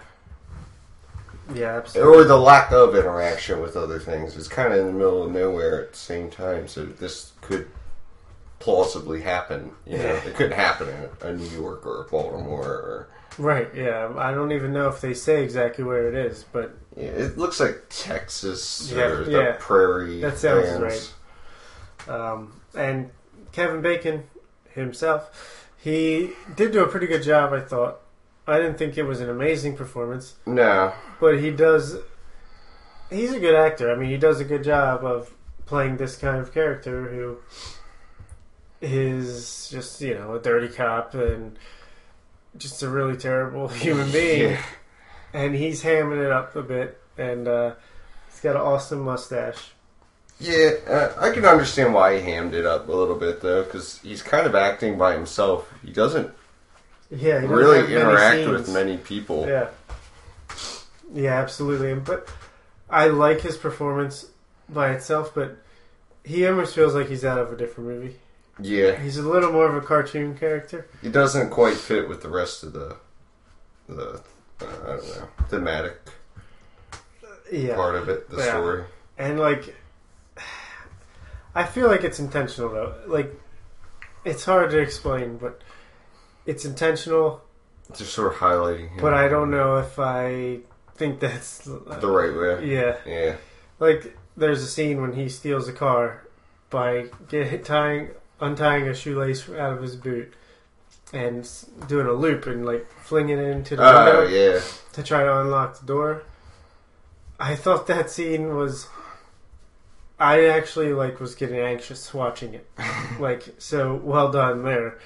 Yeah, 1.52 1.76
absolutely. 1.76 2.14
Or 2.14 2.25
the 2.25 2.38
lack 2.38 2.70
of 2.72 2.94
interaction 2.94 3.61
with 3.61 3.76
other 3.76 3.99
things. 3.99 4.37
It's 4.37 4.49
kind 4.49 4.72
of 4.72 4.78
in 4.80 4.87
the 4.87 4.92
middle 4.92 5.25
of 5.25 5.32
nowhere 5.32 5.82
at 5.82 5.92
the 5.92 5.99
same 5.99 6.30
time, 6.30 6.68
so 6.68 6.84
this 6.84 7.32
could 7.42 7.68
plausibly 8.61 9.20
happen. 9.22 9.72
You 9.84 9.99
know, 9.99 10.04
Yeah. 10.04 10.25
it 10.25 10.34
couldn't 10.34 10.52
happen 10.52 10.88
in 10.88 11.26
a 11.28 11.32
New 11.32 11.49
York 11.49 11.84
or 11.84 12.02
a 12.02 12.04
Baltimore 12.04 12.64
or 12.64 13.08
Right, 13.38 13.68
yeah. 13.75 14.12
I 14.16 14.32
don't 14.32 14.52
even 14.52 14.72
know 14.75 14.88
if 14.88 15.00
they 15.00 15.14
say 15.14 15.42
exactly 15.42 15.82
where 15.84 16.06
it 16.06 16.14
is, 16.14 16.44
but 16.52 16.75
Yeah, 16.96 17.04
it 17.08 17.37
looks 17.38 17.58
like 17.61 17.82
Texas 17.90 18.92
Yeah, 18.94 19.04
or 19.06 19.25
the 19.25 19.30
yeah. 19.30 19.56
prairie. 19.58 20.20
That 20.20 20.38
sounds 20.38 20.68
lands. 20.78 21.12
Um, 22.09 22.61
and 22.76 23.11
Kevin 23.52 23.80
Bacon 23.82 24.25
himself, 24.75 25.68
He 25.76 26.30
did 26.56 26.73
do 26.73 26.82
a 26.82 26.88
pretty 26.88 27.06
good 27.06 27.23
job, 27.23 27.52
I 27.52 27.61
thought. 27.61 28.00
I 28.47 28.59
didn't 28.59 28.76
think 28.78 28.99
it 28.99 29.04
was 29.04 29.21
an 29.21 29.30
amazing 29.30 29.76
performance, 29.76 30.35
No, 30.47 30.92
but 31.21 31.38
he 31.40 31.50
does. 31.50 31.97
He's 33.11 33.32
a 33.32 33.38
good 33.38 33.54
actor. 33.54 33.92
I 33.92 33.94
mean, 33.94 34.11
he 34.11 34.16
does 34.16 34.40
a 34.40 34.44
good 34.44 34.64
job 34.64 35.04
of 35.04 35.32
playing 35.66 35.97
this 35.99 36.16
kind 36.16 36.38
of 36.38 36.52
character 36.52 37.09
who 37.09 37.38
is 38.80 39.68
just, 39.71 40.00
you 40.00 40.14
know, 40.14 40.35
a 40.35 40.40
dirty 40.40 40.68
cop 40.68 41.14
and 41.14 41.59
just 42.56 42.82
a 42.82 42.88
really 42.88 43.16
terrible 43.16 43.68
human 43.85 44.11
being. 44.11 44.52
Yeah. 44.52 44.62
And 45.32 45.54
he's 45.54 45.82
hamming 45.82 46.23
it 46.25 46.30
up 46.30 46.56
a 46.56 46.62
bit, 46.62 47.00
and 47.16 47.49
uh, 47.49 47.75
he's 48.28 48.40
got 48.40 48.56
an 48.56 48.62
awesome 48.62 49.00
mustache. 49.00 49.73
Yeah, 50.41 50.71
uh, 50.89 51.12
I 51.21 51.31
can 51.31 51.45
understand 51.45 51.95
why 51.95 52.17
he 52.19 52.23
hammed 52.23 52.55
it 52.55 52.67
up 52.67 52.89
a 52.89 52.93
little 52.93 53.15
bit 53.15 53.41
though, 53.41 53.62
because 53.62 53.99
he's 54.01 54.23
kind 54.23 54.47
of 54.47 54.55
acting 54.55 54.99
by 54.99 55.12
himself. 55.12 55.73
He 55.85 55.93
doesn't 55.93 56.33
Yeah, 57.11 57.17
he 57.19 57.25
doesn't 57.25 57.43
have 57.43 57.51
really 57.51 57.83
many 57.83 57.95
interact 57.95 58.37
scenes. 58.37 58.51
with 58.51 58.69
many 58.75 58.97
people. 58.97 59.47
Yeah. 59.47 59.69
Yeah, 61.15 61.35
absolutely. 61.41 61.95
But 61.95 62.29
I 62.91 63.09
like 63.09 63.41
his 63.43 63.57
performance 63.57 64.27
by 64.69 64.91
itself, 64.93 65.33
but 65.35 65.59
he 66.25 66.47
almost 66.47 66.75
feels 66.75 66.95
like 66.95 67.09
he's 67.09 67.25
out 67.25 67.39
of 67.39 67.53
a 67.53 67.57
different 67.57 67.91
movie. 67.91 68.17
Yeah, 68.61 68.97
He's 68.97 69.17
a 69.17 69.23
little 69.23 69.51
more 69.51 69.67
of 69.67 69.75
a 69.75 69.81
cartoon 69.81 70.37
character. 70.37 70.87
he 71.01 71.09
doesn't 71.09 71.51
quite 71.51 71.75
fit 71.77 72.09
with 72.09 72.23
the 72.23 72.29
rest 72.29 72.62
of 72.62 72.73
the 72.73 72.97
the 73.89 74.21
uh, 74.61 74.65
I 74.85 74.87
don't 74.97 75.07
know 75.09 75.29
thematic 75.49 75.99
Yeah. 77.51 77.75
part 77.77 77.95
of 77.97 78.09
it, 78.09 78.29
the 78.31 78.37
Yeah. 78.39 78.49
story. 78.53 78.85
And 79.19 79.39
like 79.41 79.75
I 81.54 81.64
feel 81.64 81.87
like 81.88 82.02
it's 82.04 82.18
intentional 82.18 82.71
though. 82.71 82.94
Like 83.06 83.35
it's 84.25 84.44
hard 84.44 84.71
to 84.71 84.78
explain, 84.78 85.37
but 85.37 85.61
it's 86.47 86.64
intentional, 86.64 87.42
Just 87.97 88.12
sort 88.14 88.32
of 88.32 88.38
highlighting 88.38 88.90
him. 88.90 88.99
but 89.00 89.14
I 89.14 89.28
don't 89.28 89.50
know 89.50 89.76
if 89.78 89.99
I 89.99 90.61
think 90.94 91.21
that's 91.21 91.59
the 91.59 91.78
right 92.11 92.35
way. 92.61 92.68
yeah. 92.68 92.97
Yeah, 93.06 93.37
Like 93.78 94.16
there's 94.37 94.62
a 94.62 94.66
scene 94.66 95.00
when 95.00 95.12
he 95.12 95.28
steals 95.28 95.68
a 95.68 95.73
car 95.73 96.26
by 96.71 97.06
get, 97.28 97.64
tying 97.64 98.11
untying 98.40 98.88
a 98.88 98.94
shoelace 98.94 99.49
out 99.50 99.75
of 99.75 99.82
his 99.82 99.94
boot 99.94 100.32
and 101.12 101.49
doing 101.87 102.06
a 102.06 102.12
loop 102.12 102.47
and 102.47 102.64
like 102.64 102.87
flinging 103.02 103.38
it 103.38 103.47
into 103.49 103.76
the 103.76 103.82
oh 103.85 104.21
window 104.23 104.35
yeah, 104.54 104.61
to 104.94 105.02
try 105.02 105.23
to 105.23 105.40
unlock 105.40 105.78
the 105.80 105.87
door. 105.87 106.23
I 107.38 107.56
thought 107.56 107.87
that 107.88 108.11
scene 108.11 108.54
was. 108.56 108.87
I 110.23 110.45
actually 110.45 110.93
like 110.93 111.19
was 111.19 111.35
getting 111.35 111.59
anxious 111.59 112.14
watching 112.14 112.55
it. 112.55 112.64
like 113.19 113.57
so, 113.59 113.97
well 113.97 114.31
done 114.31 114.62
there. 114.62 114.99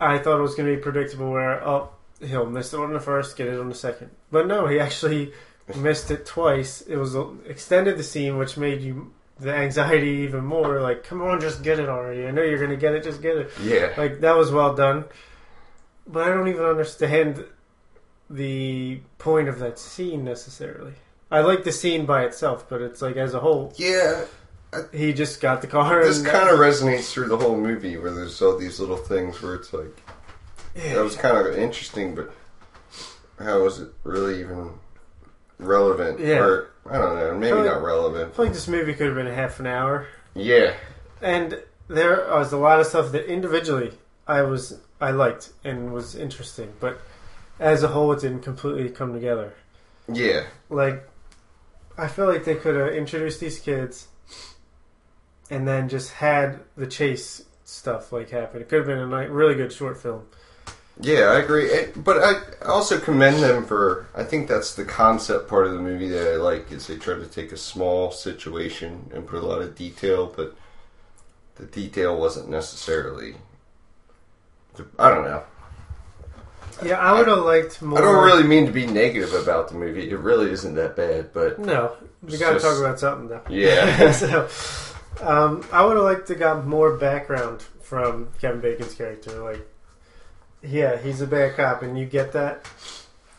I 0.00 0.18
thought 0.18 0.40
it 0.40 0.42
was 0.42 0.56
going 0.56 0.68
to 0.68 0.76
be 0.76 0.82
predictable 0.82 1.30
where 1.30 1.64
oh 1.66 1.90
he'll 2.20 2.46
miss 2.46 2.74
it 2.74 2.80
on 2.80 2.92
the 2.92 2.98
first, 2.98 3.36
get 3.36 3.46
it 3.46 3.60
on 3.60 3.68
the 3.68 3.74
second, 3.74 4.10
but 4.32 4.48
no, 4.48 4.66
he 4.66 4.80
actually 4.80 5.32
missed 5.76 6.10
it 6.10 6.26
twice. 6.26 6.80
It 6.82 6.96
was 6.96 7.14
extended 7.46 7.96
the 7.96 8.02
scene, 8.02 8.36
which 8.36 8.56
made 8.56 8.82
you 8.82 9.12
the 9.38 9.54
anxiety 9.54 10.24
even 10.24 10.44
more. 10.44 10.80
Like, 10.80 11.04
come 11.04 11.22
on, 11.22 11.40
just 11.40 11.62
get 11.62 11.78
it 11.78 11.88
already. 11.88 12.26
I 12.26 12.32
know 12.32 12.42
you're 12.42 12.58
going 12.58 12.70
to 12.70 12.76
get 12.76 12.94
it, 12.94 13.04
just 13.04 13.22
get 13.22 13.36
it. 13.36 13.52
yeah. 13.62 13.92
Like 13.96 14.20
that 14.20 14.36
was 14.36 14.50
well 14.50 14.74
done, 14.74 15.04
but 16.04 16.26
I 16.26 16.34
don't 16.34 16.48
even 16.48 16.64
understand 16.64 17.44
the 18.28 19.02
point 19.18 19.48
of 19.48 19.60
that 19.60 19.78
scene 19.78 20.24
necessarily. 20.24 20.94
I 21.30 21.40
like 21.40 21.64
the 21.64 21.72
scene 21.72 22.06
by 22.06 22.24
itself, 22.24 22.66
but 22.68 22.80
it's 22.82 23.00
like 23.02 23.16
as 23.16 23.34
a 23.34 23.40
whole, 23.40 23.72
Yeah, 23.76 24.24
he 24.92 25.12
just 25.12 25.40
got 25.40 25.60
the 25.60 25.66
car. 25.68 26.04
this 26.04 26.18
and 26.18 26.26
kind 26.26 26.48
of 26.48 26.58
resonates 26.58 27.12
through 27.12 27.28
the 27.28 27.36
whole 27.38 27.56
movie 27.56 27.96
where 27.96 28.10
there's 28.12 28.40
all 28.42 28.56
these 28.58 28.80
little 28.80 28.96
things 28.96 29.40
where 29.42 29.54
it's 29.54 29.72
like 29.72 30.02
yeah, 30.74 30.94
that 30.94 31.02
was 31.04 31.16
kind 31.16 31.36
of 31.36 31.56
interesting, 31.56 32.14
but 32.14 32.32
how 33.38 33.62
was 33.62 33.80
it 33.80 33.88
really 34.04 34.40
even 34.40 34.70
relevant? 35.58 36.20
Yeah. 36.20 36.38
Or 36.40 36.70
I 36.88 36.98
don't 36.98 37.16
know, 37.16 37.34
maybe 37.36 37.52
Probably- 37.52 37.68
not 37.70 37.82
relevant. 37.82 38.32
I 38.32 38.36
feel 38.36 38.44
like 38.46 38.54
this 38.54 38.68
movie 38.68 38.94
could 38.94 39.06
have 39.06 39.16
been 39.16 39.26
half 39.26 39.60
an 39.60 39.66
hour, 39.66 40.06
Yeah, 40.34 40.74
and 41.20 41.62
there 41.88 42.26
was 42.30 42.52
a 42.52 42.56
lot 42.56 42.80
of 42.80 42.86
stuff 42.86 43.12
that 43.12 43.26
individually 43.26 43.92
I 44.26 44.42
was 44.42 44.78
I 45.00 45.10
liked 45.12 45.50
and 45.64 45.92
was 45.92 46.14
interesting, 46.14 46.72
but 46.80 47.00
as 47.58 47.82
a 47.82 47.88
whole, 47.88 48.12
it 48.12 48.20
didn't 48.20 48.40
completely 48.42 48.88
come 48.90 49.12
together. 49.12 49.52
yeah, 50.08 50.44
like 50.68 51.06
I 51.98 52.08
feel 52.08 52.26
like 52.26 52.44
they 52.44 52.54
could 52.54 52.76
have 52.76 52.88
introduced 52.94 53.40
these 53.40 53.58
kids 53.58 54.08
and 55.50 55.66
then 55.66 55.88
just 55.88 56.12
had 56.12 56.60
the 56.76 56.86
chase 56.86 57.42
stuff 57.64 58.12
like 58.12 58.30
happen. 58.30 58.60
It 58.62 58.68
could 58.68 58.78
have 58.78 58.86
been 58.86 58.98
a 58.98 59.06
ni- 59.06 59.28
really 59.28 59.54
good 59.54 59.72
short 59.72 60.00
film. 60.00 60.26
yeah. 61.00 61.26
I 61.30 61.38
agree, 61.40 61.66
It- 61.66 62.02
but 62.02 62.18
I 62.22 62.66
also 62.66 62.98
commend 62.98 63.42
them 63.42 63.64
for. 63.64 64.06
I 64.14 64.22
think 64.24 64.48
that's 64.48 64.74
the 64.74 64.84
concept 64.84 65.48
part 65.48 65.66
of 65.66 65.72
the 65.72 65.78
movie 65.80 66.08
that 66.08 66.32
I 66.34 66.36
like 66.36 66.70
is 66.72 66.86
they 66.86 66.96
try 66.96 67.14
to 67.14 67.26
take 67.26 67.52
a 67.52 67.56
small 67.56 68.10
situation 68.12 69.10
and 69.14 69.26
put 69.26 69.42
a 69.42 69.46
lot 69.46 69.62
of 69.62 69.74
detail, 69.74 70.26
but 70.34 70.54
the 71.56 71.64
detail 71.66 72.16
wasn't 72.18 72.48
necessarily. 72.48 73.36
I 74.98 75.10
don't 75.10 75.24
know. 75.24 75.42
Yeah, 76.84 76.98
I 76.98 77.12
would 77.18 77.26
have 77.28 77.38
liked 77.38 77.80
more. 77.82 77.98
I 77.98 78.02
don't 78.02 78.24
really 78.24 78.44
mean 78.44 78.66
to 78.66 78.72
be 78.72 78.86
negative 78.86 79.32
about 79.34 79.68
the 79.68 79.74
movie. 79.74 80.10
It 80.10 80.18
really 80.18 80.50
isn't 80.50 80.74
that 80.74 80.96
bad, 80.96 81.32
but 81.32 81.58
No, 81.58 81.96
we 82.22 82.38
got 82.38 82.48
to 82.50 82.54
just- 82.54 82.64
talk 82.64 82.78
about 82.78 82.98
something 83.00 83.28
though. 83.28 83.42
yeah, 83.48 84.12
so, 84.12 84.48
um, 85.20 85.64
I 85.72 85.84
would 85.84 85.96
have 85.96 86.04
liked 86.04 86.26
to 86.28 86.34
got 86.34 86.66
more 86.66 86.96
background 86.96 87.62
from 87.82 88.28
Kevin 88.40 88.60
Bacon's 88.60 88.94
character. 88.94 89.32
Like, 89.42 89.66
yeah, 90.62 90.96
he's 90.98 91.20
a 91.20 91.26
bad 91.26 91.56
cop, 91.56 91.82
and 91.82 91.98
you 91.98 92.06
get 92.06 92.32
that. 92.32 92.66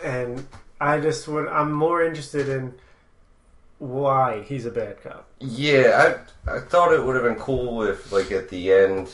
And 0.03 0.45
I 0.79 0.99
just 0.99 1.27
would. 1.27 1.47
I'm 1.47 1.71
more 1.71 2.03
interested 2.03 2.49
in 2.49 2.73
why 3.79 4.43
he's 4.43 4.65
a 4.65 4.71
bad 4.71 5.01
cop. 5.03 5.27
yeah. 5.39 6.15
I 6.47 6.55
I 6.55 6.59
thought 6.59 6.91
it 6.93 7.03
would 7.03 7.15
have 7.15 7.23
been 7.23 7.35
cool 7.43 7.83
if, 7.83 8.11
like, 8.11 8.31
at 8.31 8.49
the 8.49 8.71
end, 8.73 9.09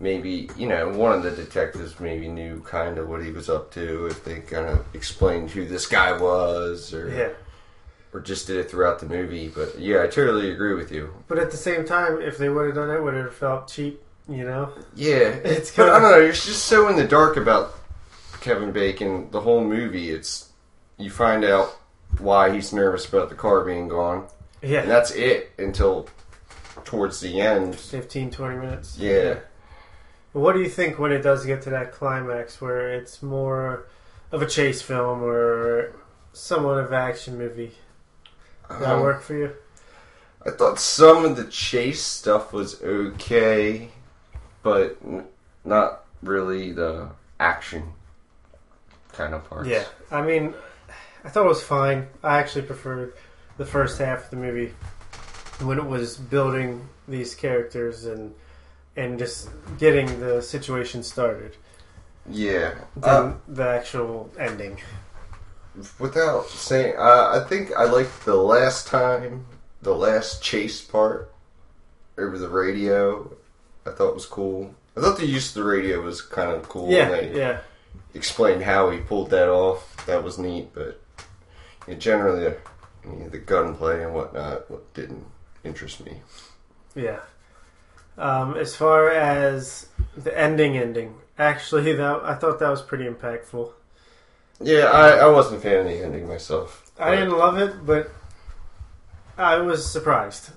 maybe 0.00 0.48
you 0.56 0.66
know 0.66 0.88
one 0.90 1.12
of 1.12 1.22
the 1.22 1.30
detectives 1.30 1.98
maybe 2.00 2.28
knew 2.28 2.60
kind 2.60 2.98
of 2.98 3.08
what 3.08 3.22
he 3.24 3.30
was 3.30 3.48
up 3.48 3.70
to. 3.72 4.06
If 4.06 4.24
they 4.24 4.40
kind 4.40 4.66
of 4.68 4.84
explained 4.94 5.50
who 5.50 5.66
this 5.66 5.86
guy 5.86 6.12
was, 6.16 6.92
or 6.94 7.08
Yeah. 7.08 7.28
or 8.12 8.20
just 8.20 8.46
did 8.46 8.56
it 8.58 8.70
throughout 8.70 8.98
the 9.00 9.06
movie. 9.06 9.48
But 9.48 9.78
yeah, 9.78 10.02
I 10.02 10.06
totally 10.06 10.50
agree 10.50 10.74
with 10.74 10.90
you. 10.92 11.12
But 11.28 11.38
at 11.38 11.50
the 11.50 11.56
same 11.56 11.84
time, 11.84 12.20
if 12.20 12.38
they 12.38 12.48
would 12.48 12.66
have 12.66 12.74
done 12.74 12.90
it, 12.90 13.02
would 13.02 13.14
have 13.14 13.34
felt 13.34 13.68
cheap, 13.68 14.02
you 14.28 14.44
know? 14.44 14.70
Yeah, 14.94 15.16
It's 15.44 15.70
but 15.74 15.88
I 15.88 15.92
kinda- 15.94 16.00
don't 16.00 16.10
know. 16.12 16.18
You're 16.24 16.32
just 16.32 16.64
so 16.66 16.88
in 16.88 16.96
the 16.96 17.04
dark 17.06 17.36
about 17.36 17.74
Kevin 18.40 18.70
Bacon. 18.72 19.30
The 19.30 19.40
whole 19.40 19.64
movie, 19.64 20.10
it's 20.10 20.50
you 20.96 21.10
find 21.10 21.44
out 21.44 21.76
why 22.18 22.50
he's 22.54 22.72
nervous 22.72 23.04
about 23.08 23.28
the 23.30 23.34
car 23.34 23.64
being 23.64 23.88
gone, 23.88 24.28
Yeah. 24.62 24.82
and 24.82 24.90
that's 24.90 25.10
it 25.10 25.50
until 25.58 26.08
towards 26.84 27.18
the 27.20 27.40
end. 27.40 27.74
15, 27.74 28.30
20 28.30 28.56
minutes. 28.56 28.96
Yeah, 28.98 29.38
What 30.34 30.54
do 30.54 30.60
you 30.60 30.68
think 30.68 30.98
when 30.98 31.12
it 31.12 31.22
does 31.22 31.46
get 31.46 31.62
to 31.62 31.70
that 31.70 31.92
climax 31.92 32.60
where 32.60 32.92
it's 32.92 33.22
more 33.22 33.86
of 34.32 34.42
a 34.42 34.46
chase 34.46 34.82
film 34.82 35.22
or 35.22 35.92
somewhat 36.32 36.78
of 36.78 36.88
an 36.88 36.94
action 36.94 37.38
movie? 37.38 37.72
Does 38.68 38.80
that 38.80 38.96
Um, 38.96 39.00
work 39.02 39.22
for 39.22 39.34
you? 39.34 39.52
I 40.44 40.50
thought 40.50 40.80
some 40.80 41.24
of 41.24 41.36
the 41.36 41.44
chase 41.44 42.02
stuff 42.02 42.52
was 42.52 42.82
okay, 42.82 43.90
but 44.64 44.96
n- 45.06 45.28
not 45.64 46.04
really 46.20 46.72
the 46.72 47.10
action 47.38 47.92
kind 49.12 49.34
of 49.34 49.48
parts. 49.48 49.68
Yeah. 49.68 49.84
I 50.10 50.20
mean, 50.22 50.52
I 51.24 51.28
thought 51.28 51.44
it 51.46 51.48
was 51.48 51.62
fine. 51.62 52.08
I 52.24 52.38
actually 52.38 52.62
preferred 52.62 53.14
the 53.56 53.64
first 53.64 53.98
half 54.00 54.24
of 54.24 54.30
the 54.30 54.36
movie 54.36 54.74
when 55.60 55.78
it 55.78 55.86
was 55.86 56.16
building 56.16 56.88
these 57.06 57.36
characters 57.36 58.04
and 58.04 58.34
and 58.96 59.18
just 59.18 59.48
getting 59.78 60.20
the 60.20 60.40
situation 60.42 61.02
started 61.02 61.56
yeah. 62.30 62.74
than 62.96 63.04
Uh, 63.04 63.34
the 63.48 63.68
actual 63.68 64.30
ending. 64.38 64.80
without 65.98 66.46
saying, 66.48 66.94
uh, 66.96 67.40
I 67.42 67.48
think 67.48 67.72
I 67.76 67.84
liked 67.84 68.24
the 68.24 68.36
last 68.36 68.86
time, 68.86 69.46
the 69.82 69.94
last 69.94 70.42
chase 70.42 70.80
part 70.80 71.32
over 72.16 72.38
the 72.38 72.48
radio. 72.48 73.30
I 73.86 73.90
thought 73.90 74.14
was 74.14 74.26
cool. 74.26 74.74
I 74.96 75.00
thought 75.00 75.18
the 75.18 75.26
use 75.26 75.48
of 75.48 75.54
the 75.62 75.68
radio 75.68 76.00
was 76.00 76.22
kind 76.22 76.52
of 76.52 76.68
cool. 76.68 76.90
Yeah, 76.90 77.08
they 77.10 77.36
yeah. 77.36 77.58
explained 78.14 78.62
how 78.62 78.90
he 78.90 78.98
pulled 78.98 79.30
that 79.30 79.48
off. 79.48 80.06
That 80.06 80.22
was 80.22 80.38
neat, 80.38 80.68
but 80.72 81.02
generally, 81.98 82.44
the, 82.44 82.56
I 83.04 83.06
mean, 83.08 83.30
the 83.30 83.38
gunplay 83.38 84.02
and 84.04 84.14
whatnot 84.14 84.70
what 84.70 84.94
didn't 84.94 85.26
interest 85.64 86.04
me. 86.04 86.20
Yeah. 86.94 87.20
Um, 88.16 88.56
as 88.56 88.76
far 88.76 89.10
as 89.10 89.88
the 90.16 90.36
ending, 90.38 90.76
ending, 90.76 91.14
actually, 91.38 91.92
that 91.94 92.20
I 92.22 92.34
thought 92.34 92.58
that 92.60 92.68
was 92.68 92.82
pretty 92.82 93.06
impactful. 93.06 93.72
Yeah, 94.60 94.84
I, 94.84 95.10
I 95.18 95.26
wasn't 95.26 95.58
a 95.58 95.60
fan 95.60 95.78
of 95.78 95.86
the 95.86 96.04
ending 96.04 96.28
myself. 96.28 96.90
I 96.98 97.16
didn't 97.16 97.36
love 97.36 97.58
it, 97.58 97.84
but 97.84 98.10
I 99.36 99.58
was 99.58 99.90
surprised. 99.90 100.50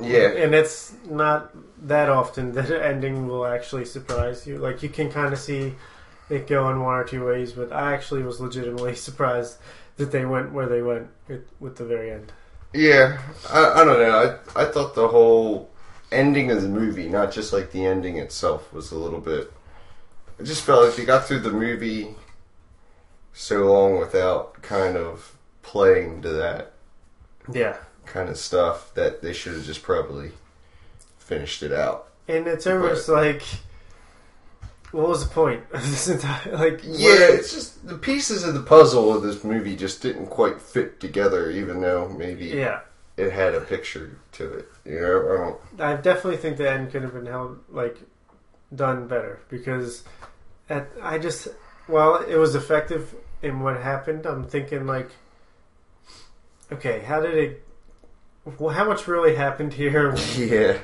Yeah. 0.00 0.28
and 0.30 0.54
it's 0.54 0.92
not 1.08 1.52
that 1.86 2.08
often 2.08 2.52
that 2.54 2.70
an 2.70 2.82
ending 2.82 3.28
will 3.28 3.46
actually 3.46 3.84
surprise 3.84 4.46
you. 4.46 4.58
Like 4.58 4.82
you 4.82 4.88
can 4.88 5.10
kind 5.10 5.32
of 5.32 5.38
see 5.38 5.74
it 6.28 6.46
going 6.46 6.80
one 6.80 6.94
or 6.94 7.04
two 7.04 7.24
ways, 7.24 7.52
but 7.52 7.72
I 7.72 7.92
actually 7.94 8.22
was 8.22 8.40
legitimately 8.40 8.94
surprised 9.08 9.58
that 9.96 10.10
they 10.10 10.24
went 10.24 10.52
where 10.52 10.66
they 10.66 10.82
went 10.82 11.08
with, 11.28 11.44
with 11.60 11.76
the 11.76 11.84
very 11.84 12.10
end. 12.10 12.32
Yeah, 12.72 13.20
I, 13.50 13.82
I 13.82 13.84
don't 13.84 14.00
know. 14.00 14.40
I 14.56 14.62
I 14.62 14.64
thought 14.64 14.96
the 14.96 15.06
whole 15.06 15.70
ending 16.14 16.50
of 16.50 16.62
the 16.62 16.68
movie, 16.68 17.08
not 17.08 17.32
just 17.32 17.52
like 17.52 17.72
the 17.72 17.84
ending 17.84 18.16
itself, 18.18 18.72
was 18.72 18.92
a 18.92 18.98
little 18.98 19.20
bit. 19.20 19.52
I 20.38 20.42
just 20.42 20.62
felt 20.64 20.84
like 20.86 20.96
they 20.96 21.04
got 21.04 21.26
through 21.26 21.40
the 21.40 21.50
movie 21.50 22.14
so 23.32 23.64
long 23.72 23.98
without 23.98 24.62
kind 24.62 24.96
of 24.96 25.36
playing 25.62 26.22
to 26.22 26.28
that 26.30 26.72
Yeah, 27.52 27.76
kind 28.06 28.28
of 28.28 28.36
stuff 28.36 28.92
that 28.94 29.22
they 29.22 29.32
should 29.32 29.54
have 29.54 29.64
just 29.64 29.82
probably 29.82 30.32
finished 31.18 31.62
it 31.62 31.72
out. 31.72 32.08
and 32.28 32.46
it's 32.46 32.66
almost 32.66 33.08
like, 33.08 33.42
what 34.92 35.08
was 35.08 35.26
the 35.26 35.34
point 35.34 35.62
of 35.72 35.82
this 35.82 36.08
entire 36.08 36.56
like? 36.56 36.80
Yeah, 36.84 37.08
where- 37.08 37.34
it's 37.36 37.52
just 37.52 37.86
the 37.86 37.98
pieces 37.98 38.44
of 38.44 38.54
the 38.54 38.62
puzzle 38.62 39.12
of 39.14 39.22
this 39.22 39.42
movie 39.44 39.74
just 39.76 40.02
didn't 40.02 40.26
quite 40.26 40.60
fit 40.60 41.00
together, 41.00 41.50
even 41.50 41.80
though 41.80 42.08
maybe 42.08 42.46
yeah. 42.46 42.80
It 43.16 43.32
had 43.32 43.54
a 43.54 43.60
picture 43.60 44.18
to 44.32 44.52
it. 44.52 44.68
You 44.84 45.00
know, 45.00 45.58
I. 45.78 45.92
I 45.92 45.96
definitely 45.96 46.36
think 46.38 46.56
the 46.56 46.70
end 46.70 46.90
could 46.90 47.02
have 47.02 47.12
been 47.14 47.26
held 47.26 47.58
like 47.68 47.98
done 48.74 49.06
better 49.06 49.40
because 49.48 50.02
at 50.68 50.88
I 51.02 51.18
just 51.18 51.48
while 51.86 52.16
it 52.16 52.36
was 52.36 52.54
effective 52.54 53.14
in 53.42 53.60
what 53.60 53.80
happened, 53.80 54.26
I'm 54.26 54.44
thinking 54.44 54.86
like, 54.86 55.10
okay, 56.72 57.00
how 57.00 57.20
did 57.20 57.34
it? 57.34 57.64
Well, 58.58 58.74
how 58.74 58.84
much 58.84 59.06
really 59.08 59.34
happened 59.36 59.72
here, 59.74 60.14
Yeah. 60.36 60.78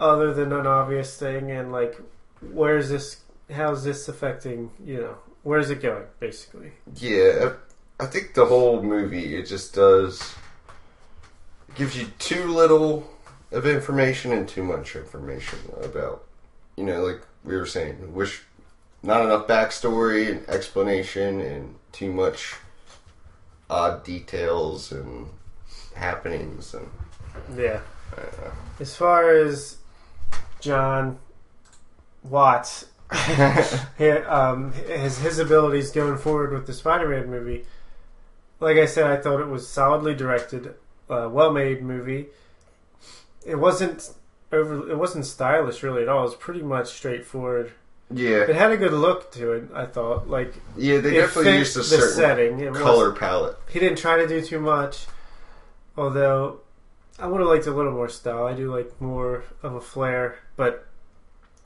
other 0.00 0.32
than 0.32 0.52
an 0.52 0.66
obvious 0.66 1.18
thing, 1.18 1.50
and 1.50 1.72
like, 1.72 1.96
where's 2.40 2.88
this? 2.88 3.20
How's 3.50 3.84
this 3.84 4.08
affecting? 4.08 4.70
You 4.84 4.98
know, 5.00 5.18
where's 5.42 5.70
it 5.70 5.80
going? 5.82 6.04
Basically, 6.20 6.72
Yeah, 6.96 7.52
I 8.00 8.04
I 8.04 8.06
think 8.06 8.34
the 8.34 8.46
whole 8.46 8.82
movie 8.82 9.36
it 9.36 9.46
just 9.46 9.74
does 9.74 10.34
gives 11.76 11.96
you 11.96 12.06
too 12.18 12.46
little 12.46 13.10
of 13.52 13.66
information 13.66 14.32
and 14.32 14.48
too 14.48 14.62
much 14.62 14.96
information 14.96 15.58
about 15.82 16.24
you 16.76 16.84
know 16.84 17.02
like 17.02 17.20
we 17.44 17.56
were 17.56 17.66
saying 17.66 18.12
wish 18.12 18.42
not 19.02 19.22
enough 19.22 19.46
backstory 19.46 20.30
and 20.30 20.48
explanation 20.48 21.40
and 21.40 21.76
too 21.92 22.12
much 22.12 22.54
odd 23.70 24.02
details 24.04 24.90
and 24.90 25.28
happenings 25.94 26.74
and 26.74 26.88
yeah. 27.56 27.80
uh, 28.16 28.50
As 28.80 28.96
far 28.96 29.30
as 29.30 29.78
John 30.60 31.18
Watts 32.22 32.86
um, 34.26 34.72
his 34.72 35.18
his 35.18 35.38
abilities 35.38 35.92
going 35.92 36.18
forward 36.18 36.52
with 36.52 36.66
the 36.66 36.72
Spider-Man 36.72 37.30
movie. 37.30 37.64
Like 38.58 38.78
I 38.78 38.86
said, 38.86 39.10
I 39.10 39.16
thought 39.16 39.40
it 39.40 39.48
was 39.48 39.68
solidly 39.68 40.14
directed, 40.14 40.74
uh, 41.10 41.28
well-made 41.30 41.82
movie. 41.82 42.26
It 43.44 43.56
wasn't 43.56 44.10
over. 44.52 44.90
It 44.90 44.96
wasn't 44.98 45.24
stylish 45.26 45.82
really 45.82 46.02
at 46.02 46.08
all. 46.08 46.20
It 46.20 46.24
was 46.26 46.34
pretty 46.34 46.62
much 46.62 46.88
straightforward. 46.88 47.72
yeah 48.12 48.42
It 48.42 48.54
had 48.56 48.72
a 48.72 48.76
good 48.76 48.92
look 48.92 49.30
to 49.32 49.52
it. 49.52 49.68
I 49.74 49.86
thought, 49.86 50.28
like 50.28 50.54
yeah 50.76 50.98
they 50.98 51.14
definitely 51.14 51.58
used 51.58 51.76
a 51.76 51.80
the 51.80 51.84
certain 51.84 52.14
setting. 52.14 52.60
It 52.60 52.74
color 52.74 53.12
palette 53.12 53.56
he 53.68 53.78
didn't 53.78 53.98
try 53.98 54.16
to 54.16 54.26
do 54.26 54.40
too 54.42 54.60
much, 54.60 55.06
although 55.96 56.60
I 57.18 57.26
would 57.26 57.40
have 57.40 57.48
liked 57.48 57.66
a 57.66 57.70
little 57.72 57.92
more 57.92 58.08
style. 58.08 58.46
I 58.46 58.54
do 58.54 58.74
like 58.74 59.00
more 59.00 59.44
of 59.62 59.74
a 59.74 59.80
flair, 59.80 60.38
but 60.56 60.86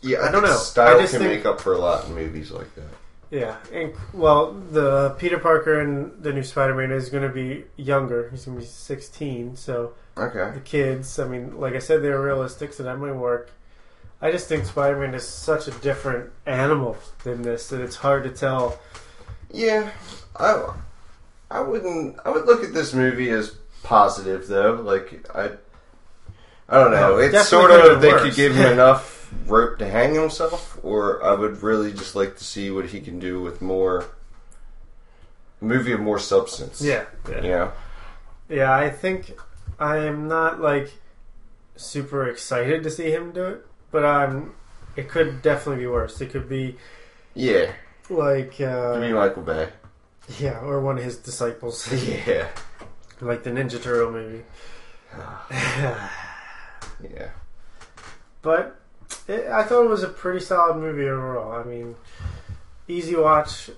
yeah 0.02 0.18
I, 0.18 0.28
I 0.28 0.30
don't 0.32 0.42
know. 0.42 0.56
style 0.56 0.96
I 0.98 1.00
just 1.00 1.12
can 1.12 1.22
think- 1.22 1.32
make 1.38 1.46
up 1.46 1.60
for 1.60 1.72
a 1.74 1.78
lot 1.78 2.06
in 2.06 2.14
movies 2.14 2.50
like 2.50 2.74
that 2.74 2.84
Yeah, 3.30 3.58
and 3.72 3.92
well, 4.12 4.52
the 4.52 5.10
Peter 5.10 5.38
Parker 5.38 5.80
in 5.80 6.20
the 6.20 6.32
new 6.32 6.42
Spider-Man 6.42 6.90
is 6.90 7.10
going 7.10 7.22
to 7.22 7.28
be 7.28 7.64
younger. 7.76 8.28
He's 8.30 8.44
going 8.44 8.56
to 8.56 8.62
be 8.62 8.66
16, 8.66 9.54
so 9.56 9.92
okay 10.18 10.50
the 10.52 10.60
kids. 10.60 11.18
I 11.18 11.28
mean, 11.28 11.58
like 11.58 11.74
I 11.74 11.78
said, 11.78 12.02
they're 12.02 12.20
realistic, 12.20 12.72
so 12.72 12.82
that 12.82 12.98
might 12.98 13.12
work. 13.12 13.52
I 14.20 14.32
just 14.32 14.48
think 14.48 14.64
Spider-Man 14.64 15.14
is 15.14 15.26
such 15.26 15.68
a 15.68 15.70
different 15.70 16.30
animal 16.44 16.96
than 17.22 17.42
this 17.42 17.68
that 17.68 17.80
it's 17.80 17.96
hard 17.96 18.24
to 18.24 18.30
tell. 18.30 18.80
Yeah, 19.52 19.90
I, 20.36 20.74
I 21.50 21.60
wouldn't. 21.60 22.18
I 22.24 22.30
would 22.30 22.46
look 22.46 22.64
at 22.64 22.74
this 22.74 22.92
movie 22.92 23.30
as 23.30 23.50
positive, 23.84 24.48
though. 24.48 24.74
Like 24.74 25.24
I, 25.34 25.50
I 26.68 26.80
don't 26.80 26.90
know. 26.90 27.10
No, 27.12 27.18
it's 27.18 27.32
definitely 27.32 27.76
sort 27.76 27.92
of 27.92 28.02
they 28.02 28.12
worse. 28.12 28.22
could 28.22 28.34
give 28.34 28.56
him 28.56 28.72
enough 28.72 29.19
rope 29.46 29.78
to 29.78 29.88
hang 29.88 30.14
himself, 30.14 30.78
or 30.82 31.22
I 31.24 31.34
would 31.34 31.62
really 31.62 31.92
just 31.92 32.14
like 32.14 32.36
to 32.36 32.44
see 32.44 32.70
what 32.70 32.86
he 32.86 33.00
can 33.00 33.18
do 33.18 33.40
with 33.42 33.60
more 33.62 34.04
movie 35.60 35.92
of 35.92 36.00
more 36.00 36.18
substance. 36.18 36.80
Yeah, 36.82 37.04
yeah, 37.28 37.42
you 37.42 37.48
know. 37.50 37.72
yeah. 38.48 38.74
I 38.74 38.90
think 38.90 39.36
I 39.78 39.98
am 39.98 40.28
not 40.28 40.60
like 40.60 40.92
super 41.76 42.26
excited 42.28 42.82
to 42.82 42.90
see 42.90 43.10
him 43.10 43.32
do 43.32 43.44
it, 43.44 43.66
but 43.90 44.04
I'm. 44.04 44.54
It 44.96 45.08
could 45.08 45.40
definitely 45.40 45.84
be 45.84 45.86
worse. 45.86 46.20
It 46.20 46.30
could 46.30 46.48
be 46.48 46.76
Yeah, 47.34 47.72
like, 48.10 48.56
give 48.58 48.68
me 49.00 49.12
uh, 49.12 49.14
Michael 49.14 49.42
Bay. 49.44 49.68
yeah, 50.40 50.58
or 50.60 50.80
one 50.80 50.98
of 50.98 51.04
his 51.04 51.16
disciples, 51.16 51.90
Yeah, 52.26 52.48
like 53.20 53.44
the 53.44 53.50
Ninja 53.50 53.80
Turtle 53.80 54.10
movie. 54.10 54.42
yeah, 55.50 57.30
But 58.42 58.79
it, 59.28 59.46
I 59.46 59.62
thought 59.62 59.84
it 59.84 59.88
was 59.88 60.02
a 60.02 60.08
pretty 60.08 60.40
solid 60.40 60.76
movie 60.76 61.08
overall. 61.08 61.52
I 61.52 61.64
mean, 61.64 61.96
easy 62.88 63.16
watch. 63.16 63.70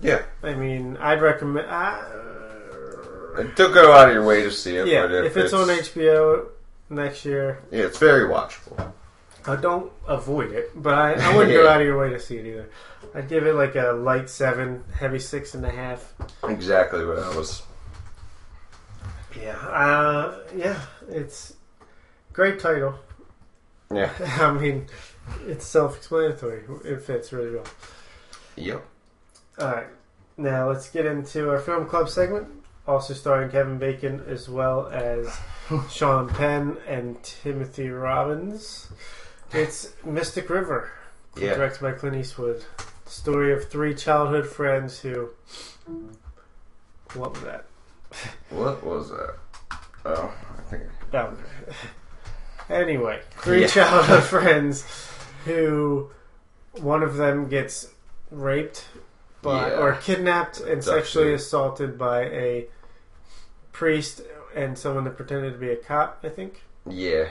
yeah. 0.00 0.22
I 0.42 0.54
mean, 0.54 0.96
I'd 0.98 1.20
recommend. 1.20 1.66
Uh, 1.68 2.02
Don't 3.56 3.74
go 3.74 3.92
out 3.92 4.08
of 4.08 4.14
your 4.14 4.24
way 4.24 4.42
to 4.42 4.50
see 4.50 4.76
it. 4.76 4.86
yeah, 4.86 5.02
but 5.02 5.26
if, 5.26 5.36
it's, 5.36 5.52
on 5.52 5.68
HBO 5.68 6.48
next 6.90 7.24
year, 7.24 7.62
yeah, 7.70 7.84
it's 7.84 7.98
very 7.98 8.28
watchable. 8.28 8.92
uh, 9.46 9.56
don't 9.56 9.92
avoid 10.06 10.52
it. 10.52 10.70
But 10.74 10.94
I, 10.94 11.12
I 11.14 11.36
wouldn't 11.36 11.54
go 11.60 11.68
out 11.68 11.80
of 11.80 11.86
your 11.86 11.98
way 11.98 12.10
to 12.10 12.20
see 12.20 12.36
it 12.36 12.46
either. 12.46 12.68
I'd 13.14 13.28
give 13.28 13.46
it 13.46 13.54
like 13.54 13.76
a 13.76 13.92
light 13.92 14.28
seven, 14.28 14.84
heavy 14.92 15.20
six 15.20 15.54
and 15.54 15.64
a 15.64 15.70
half. 15.70 16.12
Exactly 16.42 17.04
what 17.04 17.18
I 17.18 17.36
was. 17.36 17.62
Yeah, 19.40 19.56
uh, 19.56 20.38
yeah, 20.56 20.80
it's 21.08 21.54
great 22.32 22.60
title. 22.60 22.98
Yeah. 23.92 24.10
I 24.40 24.52
mean, 24.52 24.86
it's 25.46 25.66
self-explanatory. 25.66 26.64
It 26.84 27.02
fits 27.02 27.32
really 27.32 27.54
well. 27.56 27.64
Yep. 28.56 28.84
All 29.58 29.66
right, 29.72 29.86
now 30.36 30.68
let's 30.68 30.90
get 30.90 31.06
into 31.06 31.50
our 31.50 31.58
film 31.60 31.86
club 31.86 32.08
segment. 32.08 32.48
Also 32.86 33.14
starring 33.14 33.50
Kevin 33.50 33.78
Bacon 33.78 34.22
as 34.28 34.48
well 34.48 34.88
as 34.88 35.34
Sean 35.90 36.28
Penn 36.28 36.76
and 36.86 37.22
Timothy 37.22 37.88
Robbins. 37.88 38.88
It's 39.52 39.92
Mystic 40.04 40.50
River, 40.50 40.92
Yeah. 41.36 41.54
directed 41.54 41.80
by 41.82 41.92
Clint 41.92 42.16
Eastwood. 42.16 42.64
Story 43.06 43.52
of 43.52 43.68
three 43.70 43.94
childhood 43.94 44.46
friends 44.46 44.98
who. 45.00 45.30
What 47.14 47.32
was 47.34 47.42
that? 47.44 47.64
What 48.50 48.84
was 48.84 49.10
that? 49.10 49.36
Oh, 50.04 50.34
I 50.58 50.62
think. 50.70 50.82
That 51.12 51.30
was 51.30 51.38
Anyway, 52.70 53.20
three 53.38 53.62
Yeah. 53.62 53.66
childhood 53.68 54.22
friends 54.24 54.84
who 55.44 56.10
one 56.80 57.02
of 57.02 57.16
them 57.16 57.48
gets 57.48 57.88
raped 58.30 58.86
by 59.42 59.68
Yeah. 59.70 59.78
or 59.78 59.92
kidnapped 59.94 60.60
and 60.60 60.82
sexually 60.82 61.34
assaulted 61.34 61.98
by 61.98 62.22
a 62.22 62.66
priest 63.72 64.22
and 64.54 64.78
someone 64.78 65.04
that 65.04 65.16
pretended 65.16 65.52
to 65.52 65.58
be 65.58 65.70
a 65.70 65.76
cop, 65.76 66.20
I 66.24 66.28
think. 66.28 66.62
Yeah. 66.88 67.28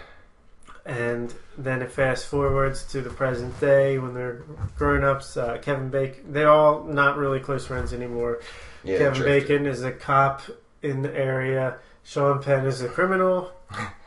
And 0.86 1.34
then 1.58 1.82
it 1.82 1.92
fast 1.92 2.26
forwards 2.28 2.84
to 2.92 3.02
the 3.02 3.10
present 3.10 3.58
day 3.62 3.98
when 3.98 4.14
they're 4.14 4.44
grown 4.78 5.04
ups. 5.04 5.38
Uh, 5.38 5.58
Kevin 5.62 5.90
Bacon, 5.90 6.34
they're 6.34 6.50
all 6.50 6.84
not 6.84 7.18
really 7.18 7.40
close 7.40 7.66
friends 7.66 7.94
anymore. 7.94 8.42
Yeah. 8.84 8.98
Kevin. 8.98 9.24
Bacon 9.24 9.66
is 9.66 9.82
a 9.84 9.92
cop 9.94 10.42
in 10.82 11.02
the 11.02 11.16
area. 11.16 11.78
Sean 12.04 12.44
Penn 12.44 12.66
is 12.66 12.82
a 12.82 12.90
criminal 12.90 13.52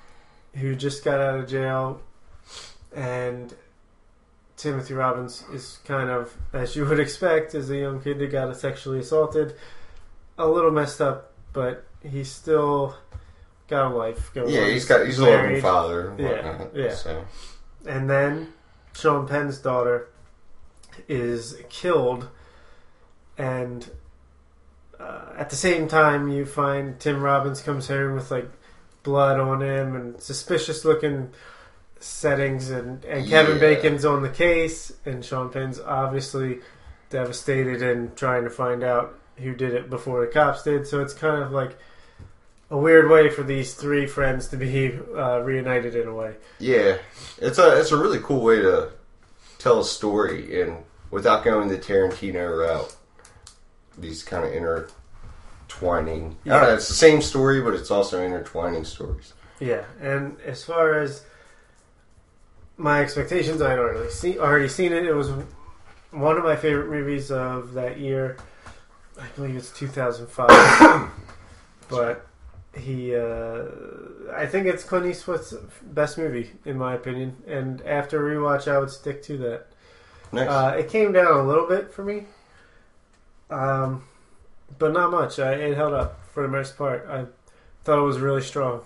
who 0.57 0.75
just 0.75 1.05
got 1.05 1.21
out 1.21 1.39
of 1.39 1.49
jail, 1.49 2.01
and 2.95 3.55
Timothy 4.57 4.95
Robbins 4.95 5.45
is 5.53 5.79
kind 5.85 6.09
of, 6.09 6.37
as 6.53 6.77
you 6.77 6.85
would 6.87 6.99
expect, 6.99 7.55
as 7.55 7.71
a 7.71 7.77
young 7.77 8.01
kid 8.01 8.19
that 8.19 8.29
got 8.29 8.57
sexually 8.57 9.01
assaulted, 9.01 9.55
a 10.39 10.49
little 10.49 10.71
messed 10.71 11.01
up, 11.01 11.33
but 11.53 11.85
he's 12.03 12.31
still 12.31 12.97
got 13.69 13.93
a 13.93 13.95
life 13.95 14.33
going. 14.35 14.53
Yeah, 14.53 14.63
on. 14.63 14.71
he's 14.71 14.85
got 14.87 15.05
he's 15.07 15.19
a 15.19 15.25
loving 15.25 15.61
father. 15.61 16.11
and 16.11 16.21
Yeah, 16.21 16.59
whatnot, 16.59 16.77
yeah. 16.77 16.95
So 16.95 17.25
And 17.87 18.09
then 18.09 18.53
Sean 18.95 19.27
Penn's 19.27 19.59
daughter 19.59 20.09
is 21.09 21.57
killed, 21.69 22.29
and 23.37 23.91
uh, 24.99 25.33
at 25.37 25.51
the 25.51 25.57
same 25.57 25.89
time, 25.89 26.29
you 26.29 26.47
find 26.47 26.99
Tim 26.99 27.21
Robbins 27.21 27.61
comes 27.61 27.89
home 27.89 28.15
with 28.15 28.31
like 28.31 28.49
blood 29.07 29.41
on 29.41 29.63
him 29.63 29.97
and 29.97 30.21
suspicious 30.21 30.85
looking 30.85 31.31
settings, 32.01 32.69
and 32.71 33.03
and 33.07 33.27
Kevin 33.29 33.55
Yeah. 33.57 33.61
Bacon's 33.61 34.05
on 34.05 34.23
the 34.23 34.29
case, 34.29 34.93
and 35.07 35.25
Sean 35.25 35.49
Penn's 35.49 35.81
obviously 35.81 36.59
devastated 37.09 37.81
and 37.83 38.15
trying 38.17 38.45
to 38.45 38.51
find 38.51 38.83
out 38.83 39.19
who 39.37 39.55
did 39.55 39.73
it 39.73 39.89
before 39.89 40.21
the 40.21 40.27
cops 40.27 40.65
did. 40.65 40.87
So 40.87 41.01
it's 41.01 41.15
kind 41.15 41.43
of 41.43 41.53
like 41.53 41.79
a 42.71 42.77
weird 42.77 43.09
way 43.09 43.31
for 43.31 43.45
these 43.45 43.75
three 43.75 44.07
friends 44.07 44.49
to 44.49 44.57
be 44.57 44.99
uh, 45.17 45.39
reunited 45.39 45.95
in 45.95 46.09
a 46.09 46.15
way. 46.15 46.35
Yeah, 46.59 46.99
it's 47.39 47.59
a 47.59 47.79
it's 47.81 47.93
a 47.93 47.97
really 47.97 48.19
cool 48.19 48.43
way 48.43 48.57
to 48.57 48.91
tell 49.59 49.79
a 49.81 49.85
story 49.85 50.61
and 50.61 50.79
without 51.11 51.45
going 51.45 51.69
the 51.69 51.79
Tarantino 51.79 52.59
route. 52.67 52.95
These 53.99 54.23
kind 54.25 54.45
of 54.45 54.53
intertwining. 55.69 56.37
I 56.45 56.49
don't 56.49 56.63
know. 56.63 56.75
It's 56.75 56.89
the 56.89 56.95
same 56.95 57.21
story, 57.23 57.61
but 57.61 57.75
it's 57.75 57.91
also 57.91 58.23
intertwining 58.25 58.85
stories. 58.85 59.35
Yeah, 59.61 59.85
and 60.01 60.39
as 60.45 60.65
far 60.65 60.95
as 61.01 61.25
my 62.77 63.01
expectations, 63.01 63.63
I 63.63 63.77
already 63.77 64.11
seen 64.11 64.39
already 64.39 64.69
seen 64.69 64.93
it. 64.93 65.05
It 65.05 65.15
was 65.15 65.31
one 66.11 66.37
of 66.37 66.45
my 66.45 66.57
favorite 66.57 66.91
movies 66.91 67.31
of 67.31 67.73
that 67.75 67.99
year. 67.99 68.37
I 69.19 69.27
believe 69.35 69.57
it's 69.57 69.71
2005. 69.71 71.11
but 71.89 72.27
he, 72.77 73.17
uh, 73.17 73.65
I 74.35 74.45
think 74.45 74.67
it's 74.67 74.85
Clint 74.85 75.07
Eastwood's 75.07 75.55
best 75.83 76.19
movie 76.19 76.51
in 76.67 76.77
my 76.77 76.95
opinion. 76.95 77.37
And 77.47 77.81
after 77.83 78.21
rewatch, 78.21 78.71
I 78.71 78.79
would 78.79 78.91
stick 78.91 79.23
to 79.25 79.39
that. 79.39 79.67
Next, 80.33 80.51
Uh, 80.51 80.75
it 80.79 80.91
came 80.91 81.13
down 81.13 81.33
a 81.33 81.43
little 81.43 81.67
bit 81.67 81.95
for 81.95 82.05
me, 82.05 82.27
um, 83.49 84.03
but 84.79 84.93
not 84.93 85.11
much. 85.11 85.39
I, 85.39 85.53
it 85.55 85.77
held 85.77 85.95
up 85.95 86.25
for 86.33 86.43
the 86.43 86.49
most 86.49 86.77
part. 86.77 87.07
I 87.09 87.27
thought 87.85 87.99
it 87.99 88.03
was 88.03 88.19
really 88.19 88.43
strong. 88.43 88.83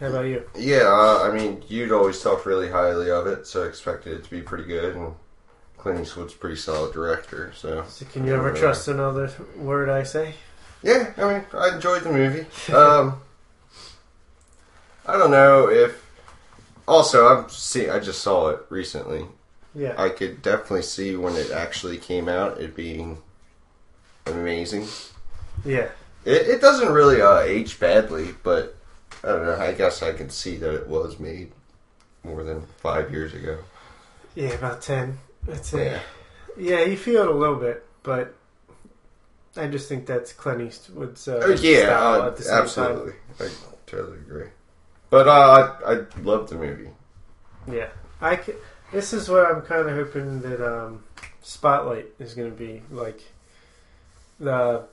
How 0.00 0.08
about 0.08 0.26
you? 0.26 0.42
yeah, 0.58 0.82
uh, 0.88 1.22
I 1.30 1.32
mean, 1.36 1.62
you'd 1.68 1.92
always 1.92 2.20
talk 2.20 2.44
really 2.46 2.68
highly 2.70 3.10
of 3.10 3.26
it, 3.28 3.46
so 3.46 3.62
I 3.64 3.68
expected 3.68 4.14
it 4.18 4.24
to 4.24 4.30
be 4.30 4.42
pretty 4.42 4.64
good. 4.64 4.96
And 4.96 5.14
Clint 5.78 6.00
Eastwood's 6.00 6.34
a 6.34 6.36
pretty 6.36 6.56
solid 6.56 6.92
director, 6.92 7.52
so 7.56 7.84
So 7.88 8.04
can 8.06 8.26
you 8.26 8.34
ever 8.34 8.52
trust 8.52 8.88
another 8.88 9.30
word 9.56 9.88
I 9.88 10.02
say? 10.02 10.34
yeah. 10.82 11.12
I 11.16 11.32
mean, 11.32 11.44
I 11.54 11.74
enjoyed 11.76 12.02
the 12.02 12.12
movie. 12.12 12.46
Um, 12.74 13.20
I 15.06 15.16
don't 15.18 15.30
know 15.30 15.68
if. 15.68 16.02
Also, 16.88 17.26
I'm 17.28 17.48
see. 17.48 17.88
I 17.88 17.98
just 18.00 18.20
saw 18.22 18.48
it 18.48 18.60
recently. 18.68 19.26
Yeah. 19.74 19.94
I 19.96 20.08
could 20.08 20.42
definitely 20.42 20.82
see 20.82 21.14
when 21.16 21.34
it 21.36 21.50
actually 21.50 21.98
came 21.98 22.28
out 22.28 22.60
it 22.60 22.74
being 22.74 23.18
amazing. 24.26 24.86
yeah. 25.64 25.88
It, 26.24 26.48
it 26.48 26.60
doesn't 26.62 26.90
really 26.92 27.20
uh, 27.20 27.40
age 27.40 27.78
badly, 27.78 28.34
but 28.42 28.76
I 29.22 29.28
don't 29.28 29.44
know. 29.44 29.56
I 29.58 29.72
guess 29.72 30.02
I 30.02 30.12
can 30.12 30.30
see 30.30 30.56
that 30.56 30.74
it 30.74 30.86
was 30.88 31.18
made 31.20 31.52
more 32.22 32.42
than 32.42 32.62
five 32.78 33.10
years 33.12 33.34
ago. 33.34 33.58
Yeah, 34.34 34.48
about 34.50 34.80
10. 34.80 35.18
That's 35.42 35.74
it. 35.74 35.92
Yeah, 35.92 36.00
Yeah, 36.78 36.84
you 36.86 36.96
feel 36.96 37.22
it 37.22 37.28
a 37.28 37.32
little 37.32 37.56
bit, 37.56 37.86
but 38.02 38.34
I 39.56 39.66
just 39.66 39.86
think 39.88 40.06
that's 40.06 40.32
Clint 40.32 40.62
Eastwood's 40.62 41.28
uh, 41.28 41.42
Oh, 41.44 41.50
yeah, 41.50 41.84
style 41.84 42.22
uh, 42.22 42.26
at 42.28 42.36
the 42.36 42.42
same 42.42 42.52
time. 42.54 42.62
absolutely. 42.62 43.12
I 43.40 43.48
totally 43.86 44.18
agree. 44.18 44.48
But 45.10 45.28
uh, 45.28 45.76
I 45.86 45.92
I 45.92 46.04
love 46.22 46.48
the 46.48 46.56
movie. 46.56 46.88
Yeah. 47.70 47.88
I 48.20 48.36
ca 48.36 48.54
this 48.92 49.12
is 49.12 49.28
what 49.28 49.44
I'm 49.46 49.60
kind 49.62 49.88
of 49.88 49.94
hoping 49.94 50.40
that 50.40 50.60
um, 50.66 51.04
Spotlight 51.42 52.06
is 52.18 52.32
going 52.34 52.50
to 52.50 52.56
be 52.56 52.82
like 52.90 53.20
the 54.40 54.84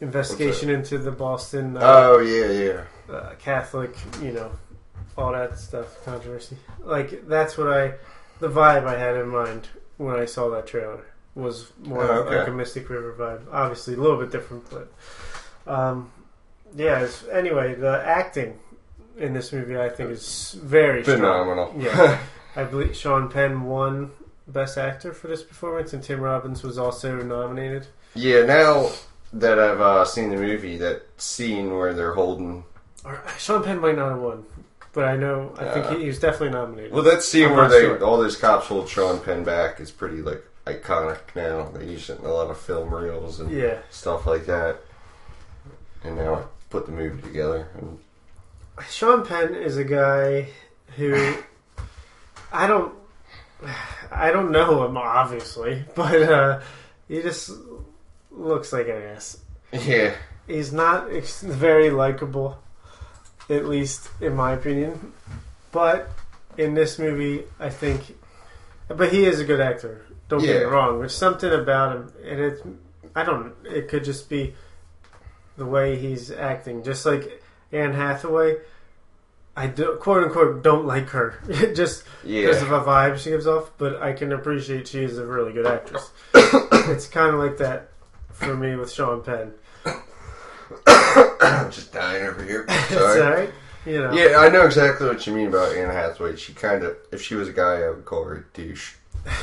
investigation 0.00 0.70
into 0.70 0.98
the 0.98 1.10
Boston 1.12 1.76
uh, 1.76 1.80
Oh 1.82 2.18
yeah, 2.18 2.50
yeah. 3.08 3.14
uh, 3.14 3.34
Catholic, 3.38 3.94
you 4.22 4.32
know, 4.32 4.50
all 5.16 5.32
that 5.32 5.58
stuff, 5.58 6.04
controversy. 6.04 6.56
Like 6.82 7.26
that's 7.28 7.56
what 7.56 7.68
I, 7.72 7.94
the 8.40 8.48
vibe 8.48 8.86
I 8.86 8.98
had 8.98 9.16
in 9.16 9.28
mind 9.28 9.68
when 9.96 10.16
I 10.16 10.24
saw 10.24 10.50
that 10.50 10.66
trailer 10.66 11.04
was 11.34 11.72
more 11.84 12.02
Oh, 12.02 12.22
okay. 12.24 12.38
like 12.38 12.48
a 12.48 12.52
Mystic 12.52 12.88
River 12.90 13.14
vibe. 13.18 13.42
Obviously, 13.52 13.94
a 13.94 13.96
little 13.98 14.18
bit 14.18 14.30
different, 14.30 14.64
but 14.70 14.92
um, 15.66 16.10
yeah. 16.76 17.06
Anyway, 17.32 17.74
the 17.74 18.02
acting 18.04 18.58
in 19.16 19.32
this 19.32 19.52
movie 19.52 19.78
I 19.78 19.88
think 19.88 20.10
is 20.10 20.56
very 20.62 21.02
strong. 21.02 21.18
Phenomenal. 21.18 21.74
Yeah. 21.78 22.18
I 22.56 22.62
believe 22.64 22.96
Sean 22.96 23.28
Penn 23.28 23.64
won 23.64 24.12
Best 24.46 24.78
Actor 24.78 25.12
for 25.14 25.26
this 25.28 25.42
performance, 25.42 25.92
and 25.92 26.02
Tim 26.02 26.20
Robbins 26.20 26.62
was 26.62 26.78
also 26.78 27.20
nominated. 27.22 27.86
Yeah. 28.14 28.44
Now 28.44 28.90
that 29.32 29.58
I've 29.58 29.80
uh, 29.80 30.04
seen 30.04 30.30
the 30.30 30.36
movie, 30.36 30.76
that 30.78 31.02
scene 31.16 31.74
where 31.74 31.92
they're 31.94 32.14
holding 32.14 32.64
Or 33.04 33.22
Sean 33.38 33.62
Penn 33.62 33.80
might 33.80 33.96
not 33.96 34.10
have 34.10 34.20
won, 34.20 34.44
but 34.92 35.04
I 35.04 35.16
know 35.16 35.52
I 35.58 35.72
think 35.72 35.86
Uh, 35.86 35.94
he, 35.94 36.02
he 36.02 36.06
was 36.06 36.20
definitely 36.20 36.50
nominated. 36.50 36.92
Well, 36.92 37.02
that 37.02 37.22
scene 37.22 37.48
I'm 37.48 37.56
where 37.56 37.68
they 37.68 37.80
sure. 37.80 38.04
all 38.04 38.18
those 38.18 38.36
cops 38.36 38.66
hold 38.66 38.88
Sean 38.88 39.20
Penn 39.20 39.44
back 39.44 39.80
is 39.80 39.90
pretty 39.90 40.22
like 40.22 40.44
iconic 40.66 41.18
now. 41.34 41.68
They 41.74 41.86
use 41.86 42.08
it 42.10 42.20
in 42.20 42.24
a 42.24 42.32
lot 42.32 42.50
of 42.50 42.58
film 42.58 42.94
reels 42.94 43.40
and 43.40 43.50
yeah. 43.50 43.78
stuff 43.90 44.26
like 44.26 44.46
that. 44.46 44.78
And 46.02 46.16
now 46.16 46.34
I 46.34 46.42
put 46.70 46.86
the 46.86 46.92
movie 46.92 47.22
together. 47.22 47.68
And 47.78 47.98
Sean 48.88 49.24
Penn 49.26 49.54
is 49.54 49.76
a 49.76 49.84
guy 49.84 50.48
who 50.96 51.34
I 52.52 52.66
don't 52.66 52.94
I 54.12 54.30
don't 54.30 54.52
know 54.52 54.84
him 54.86 54.96
obviously, 54.96 55.84
but 55.94 56.22
uh, 56.22 56.60
he 57.08 57.22
just 57.22 57.50
looks 58.36 58.72
like 58.72 58.88
an 58.88 59.02
ass. 59.02 59.38
yeah, 59.72 60.14
He's 60.46 60.72
not 60.72 61.10
very 61.10 61.90
likable, 61.90 62.58
at 63.48 63.64
least 63.64 64.10
in 64.20 64.34
my 64.36 64.52
opinion. 64.52 65.12
But 65.72 66.10
in 66.56 66.74
this 66.74 66.98
movie, 66.98 67.44
I 67.58 67.70
think, 67.70 68.16
but 68.88 69.12
he 69.12 69.24
is 69.24 69.40
a 69.40 69.44
good 69.44 69.60
actor. 69.60 70.04
Don't 70.28 70.42
get 70.42 70.60
me 70.60 70.64
wrong. 70.64 70.98
There's 70.98 71.14
something 71.14 71.52
about 71.52 71.96
him, 71.96 72.12
and 72.24 72.40
it's. 72.40 72.62
I 73.14 73.24
don't. 73.24 73.54
It 73.64 73.88
could 73.88 74.04
just 74.04 74.28
be 74.28 74.54
the 75.56 75.66
way 75.66 75.96
he's 75.96 76.30
acting, 76.30 76.82
just 76.82 77.06
like 77.06 77.42
Anne 77.72 77.92
Hathaway. 77.92 78.56
I 79.56 79.68
do, 79.68 79.96
quote 80.00 80.24
unquote 80.24 80.64
don't 80.64 80.84
like 80.84 81.10
her 81.10 81.38
just 81.74 82.02
because 82.24 82.60
of 82.60 82.72
a 82.72 82.80
vibe 82.80 83.18
she 83.18 83.30
gives 83.30 83.46
off, 83.46 83.70
but 83.78 84.02
I 84.02 84.12
can 84.12 84.32
appreciate 84.32 84.88
she 84.88 85.04
is 85.04 85.16
a 85.16 85.24
really 85.24 85.52
good 85.52 85.66
actress. 85.66 86.10
it's 86.34 87.06
kind 87.06 87.32
of 87.32 87.40
like 87.40 87.58
that 87.58 87.90
for 88.34 88.54
me 88.56 88.76
with 88.76 88.92
Sean 88.92 89.22
Penn. 89.22 89.52
I'm 90.86 91.70
just 91.70 91.92
dying 91.92 92.24
over 92.26 92.42
here. 92.44 92.66
It's 92.68 92.88
Sorry. 92.94 93.48
you 93.86 94.00
know. 94.00 94.12
Yeah, 94.12 94.38
I 94.38 94.48
know 94.48 94.64
exactly 94.66 95.06
what 95.08 95.26
you 95.26 95.32
mean 95.34 95.48
about 95.48 95.74
Anne 95.74 95.90
Hathaway. 95.90 96.36
She 96.36 96.52
kind 96.52 96.84
of, 96.84 96.96
if 97.12 97.20
she 97.22 97.34
was 97.34 97.48
a 97.48 97.52
guy, 97.52 97.82
I 97.82 97.90
would 97.90 98.04
call 98.04 98.24
her 98.24 98.34
a 98.36 98.56
douche 98.56 98.94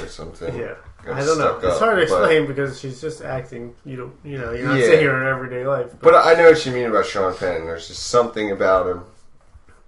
or 0.02 0.08
something. 0.08 0.56
Yeah. 0.60 0.76
I 1.16 1.26
don't 1.26 1.40
know. 1.40 1.56
It's 1.58 1.66
up, 1.66 1.80
hard 1.80 1.96
to 1.96 2.02
explain 2.04 2.46
because 2.46 2.80
she's 2.80 3.02
just 3.02 3.24
acting. 3.24 3.74
You 3.86 3.96
don't, 3.98 4.14
you 4.24 4.38
know, 4.38 4.52
you're 4.52 4.68
not 4.68 4.78
Yeah. 4.78 4.86
seeing 4.86 5.04
her 5.06 5.20
in 5.24 5.28
everyday 5.36 5.66
life. 5.66 5.94
But 6.00 6.14
I 6.14 6.36
know 6.36 6.52
what 6.52 6.64
you 6.64 6.72
mean 6.72 6.86
about 6.86 7.08
Sean 7.08 7.36
Penn. 7.36 7.66
There's 7.66 7.88
just 7.88 8.04
something 8.04 8.52
about 8.52 8.86
him, 8.86 9.02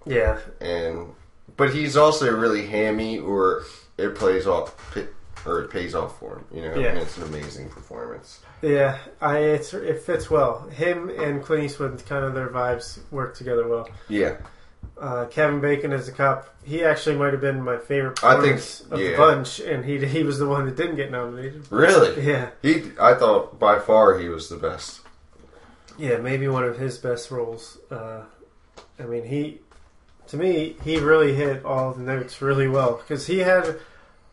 yeah, 0.04 0.40
and 0.60 1.12
but 1.56 1.72
he's 1.72 1.96
also 1.96 2.36
really 2.36 2.66
hammy, 2.66 3.20
or 3.20 3.62
it 3.96 4.16
plays 4.16 4.44
off, 4.48 4.74
or 5.46 5.60
it 5.62 5.70
pays 5.70 5.94
off 5.94 6.18
for 6.18 6.36
him. 6.38 6.44
You 6.52 6.62
know, 6.62 6.74
Yeah. 6.76 6.88
and 6.88 6.98
it's 6.98 7.16
an 7.16 7.24
amazing 7.24 7.68
performance. 7.68 8.40
yeah. 8.62 8.98
I 9.20 9.38
it's 9.38 9.74
it 9.74 10.00
fits 10.02 10.30
well. 10.30 10.68
Him 10.68 11.10
and 11.10 11.42
Clint 11.42 11.64
Eastwood, 11.64 12.02
kind 12.06 12.24
of 12.24 12.34
their 12.34 12.48
vibes 12.48 12.98
work 13.10 13.34
together 13.36 13.66
well. 13.68 13.88
Yeah, 14.08 14.36
Uh, 15.00 15.24
Kevin 15.26 15.60
Bacon 15.60 15.92
as 15.92 16.06
a 16.08 16.12
cop, 16.12 16.54
he 16.62 16.84
actually 16.84 17.16
might 17.16 17.32
have 17.32 17.40
been 17.40 17.60
my 17.62 17.78
favorite 17.78 18.22
I 18.22 18.40
think- 18.40 18.60
of 18.92 19.00
yeah. 19.00 19.10
the 19.10 19.16
bunch, 19.16 19.58
and 19.60 19.84
he 19.84 19.98
he 20.06 20.22
was 20.22 20.38
the 20.38 20.46
one 20.46 20.66
that 20.66 20.76
didn't 20.76 20.96
get 20.96 21.10
nominated. 21.10 21.64
really. 21.70 22.20
Yeah, 22.22 22.50
He, 22.62 22.92
I 23.00 23.14
thought 23.14 23.58
by 23.58 23.78
far 23.80 24.18
he 24.18 24.28
was 24.28 24.48
the 24.48 24.56
best. 24.56 25.00
yeah, 25.98 26.18
maybe 26.18 26.48
one 26.48 26.64
of 26.64 26.78
his 26.78 26.98
best 26.98 27.30
roles. 27.30 27.78
Uh, 27.90 28.22
I 28.98 29.02
mean, 29.04 29.24
he 29.24 29.60
to 30.28 30.36
me 30.36 30.76
he 30.84 30.98
really 30.98 31.34
hit 31.34 31.64
all 31.64 31.92
the 31.92 32.02
notes 32.02 32.40
really 32.40 32.68
well 32.68 32.94
because 32.96 33.26
he 33.26 33.38
had 33.40 33.76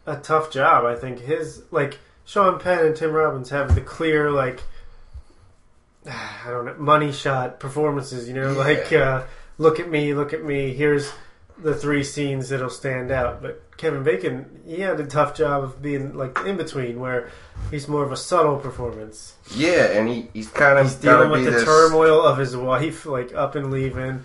a 0.05 0.17
tough 0.17 0.51
job. 0.51 0.85
I 0.85 0.95
think 0.95 1.19
his 1.19 1.63
like 1.71 1.99
Sean 2.25 2.59
Penn 2.59 2.85
and 2.85 2.95
Tim 2.95 3.11
Robbins 3.11 3.49
have 3.49 3.75
the 3.75 3.81
clear 3.81 4.31
like 4.31 4.63
I 6.09 6.49
don't 6.49 6.65
know 6.65 6.75
money 6.77 7.11
shot 7.11 7.59
performances. 7.59 8.27
You 8.27 8.33
know, 8.35 8.51
Yeah. 8.51 8.57
like 8.57 8.93
uh, 8.93 9.23
look 9.57 9.79
at 9.79 9.89
me, 9.89 10.13
look 10.13 10.33
at 10.33 10.43
me. 10.43 10.73
Here's 10.73 11.11
the 11.57 11.75
three 11.75 12.03
scenes 12.03 12.49
that'll 12.49 12.69
stand 12.71 13.11
out. 13.11 13.41
But 13.41 13.77
Kevin 13.77 14.01
Bacon, 14.03 14.61
he 14.65 14.81
had 14.81 14.99
a 14.99 15.05
tough 15.05 15.35
job 15.35 15.63
of 15.63 15.81
being 15.81 16.15
like 16.15 16.37
in 16.45 16.57
between, 16.57 16.99
where 16.99 17.29
he's 17.69 17.87
more 17.87 18.03
of 18.03 18.11
a 18.11 18.17
subtle 18.17 18.57
performance. 18.57 19.35
Yeah, 19.55 19.83
and 19.91 20.07
he, 20.09 20.27
he's 20.33 20.47
kind 20.49 20.79
of 20.79 20.85
He's 20.87 20.95
dealing 20.95 21.29
with 21.29 21.45
the 21.45 21.51
this, 21.51 21.63
turmoil 21.63 22.21
of 22.23 22.37
his 22.39 22.57
wife, 22.57 23.05
like 23.05 23.33
up 23.35 23.53
and 23.55 23.69
leaving, 23.71 24.23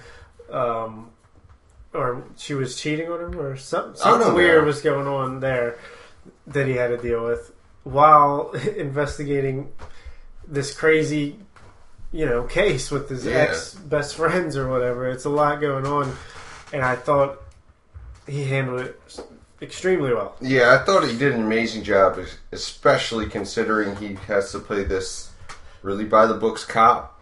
um, 0.51 1.11
or 1.97 2.25
she 2.37 2.55
was 2.55 2.81
cheating 2.81 3.11
on 3.11 3.21
him, 3.33 3.41
or 3.41 3.53
oh, 3.53 3.57
something, 3.57 3.93
don't 3.93 3.97
something 3.99 4.29
know. 4.29 4.35
weird 4.35 4.65
was 4.65 4.81
going 4.81 5.07
on 5.07 5.41
there 5.41 5.79
that 6.47 6.67
he 6.67 6.75
had 6.75 6.89
to 6.89 6.97
deal 6.99 7.25
with 7.25 7.53
while 7.85 8.51
investigating 8.77 9.73
this 10.47 10.75
crazy 10.75 11.39
you 12.13 12.25
know 12.27 12.45
case 12.45 12.91
with 12.91 13.09
his 13.09 13.27
Yeah. 13.27 13.35
ex 13.35 13.75
best 13.75 14.15
friends 14.17 14.57
or 14.57 14.69
whatever. 14.69 15.09
It's 15.09 15.25
a 15.25 15.31
lot 15.31 15.61
going 15.61 15.87
on, 15.87 16.17
and 16.73 16.83
I 16.83 16.97
thought 16.97 17.43
he 18.27 18.45
handled 18.45 18.81
it 18.81 19.01
extremely 19.63 20.13
well. 20.13 20.37
Yeah, 20.41 20.75
I 20.79 20.85
thought 20.85 21.07
he 21.09 21.17
did 21.17 21.33
an 21.33 21.43
amazing 21.43 21.83
job, 21.83 22.19
especially 22.53 23.27
considering 23.27 23.97
he 23.97 24.15
has 24.27 24.53
to 24.53 24.59
play 24.59 24.85
this 24.85 25.31
really 25.83 26.05
by 26.05 26.27
the 26.27 26.35
books 26.35 26.65
cop, 26.65 27.21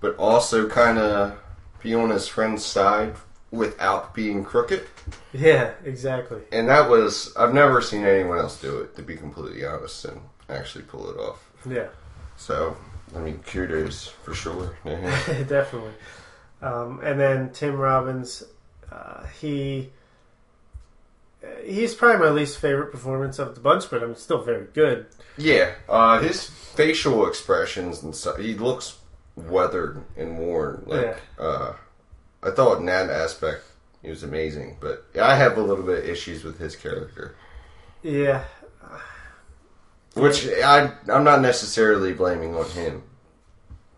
but 0.00 0.14
also 0.16 0.68
kind 0.68 0.98
of 0.98 1.38
be 1.82 1.94
on 1.94 2.10
his 2.10 2.28
friend's 2.28 2.64
side 2.64 3.14
without 3.50 4.14
being 4.14 4.44
crooked. 4.44 4.86
Yeah, 5.32 5.72
exactly. 5.84 6.40
And 6.52 6.68
that 6.68 6.88
was, 6.88 7.34
I've 7.36 7.52
never 7.54 7.80
seen 7.80 8.04
anyone 8.04 8.38
else 8.38 8.60
do 8.60 8.78
it, 8.78 8.94
to 8.96 9.02
be 9.02 9.16
completely 9.16 9.64
honest, 9.64 10.04
and 10.04 10.20
actually 10.48 10.84
pull 10.84 11.10
it 11.10 11.16
off. 11.18 11.44
Yeah, 11.68 11.88
So, 12.36 12.76
I 13.14 13.18
mean, 13.18 13.40
kudos 13.46 14.06
for 14.08 14.34
sure. 14.34 14.76
Yeah. 14.84 15.42
definitely. 15.48 15.92
Um, 16.62 17.00
and 17.02 17.18
then 17.18 17.50
Tim 17.52 17.76
Robbins, 17.76 18.44
uh, 18.92 19.24
he 19.40 19.90
he's 21.64 21.94
probably 21.94 22.26
my 22.26 22.30
least 22.32 22.58
favorite 22.58 22.92
performance 22.92 23.38
of 23.38 23.54
the 23.54 23.60
bunch, 23.60 23.88
but 23.90 24.02
I'm 24.02 24.14
still 24.14 24.42
very 24.42 24.66
good. 24.74 25.06
Yeah, 25.38 25.72
uh, 25.88 26.18
his 26.20 26.44
facial 26.44 27.26
expressions 27.26 28.02
and 28.02 28.14
stuff. 28.14 28.36
He 28.38 28.54
looks 28.54 28.98
weathered 29.36 30.02
and 30.16 30.38
worn. 30.38 30.82
Like, 30.86 31.16
uh, 31.38 31.72
I 32.42 32.50
thought 32.50 32.78
in 32.78 32.86
that 32.86 33.10
aspect 33.10 33.64
he 34.02 34.08
was 34.10 34.22
amazing. 34.22 34.76
But 34.80 35.04
I 35.20 35.36
have 35.36 35.58
a 35.58 35.62
little 35.62 35.84
bit 35.84 35.98
of 36.04 36.08
issues 36.08 36.42
with 36.44 36.58
his 36.58 36.74
character, 36.76 37.36
Yeah, 38.02 38.44
which 40.14 40.46
I 40.48 40.92
I'm 41.12 41.24
not 41.24 41.40
necessarily 41.40 42.12
blaming 42.12 42.54
on 42.56 42.66
him, 42.70 43.02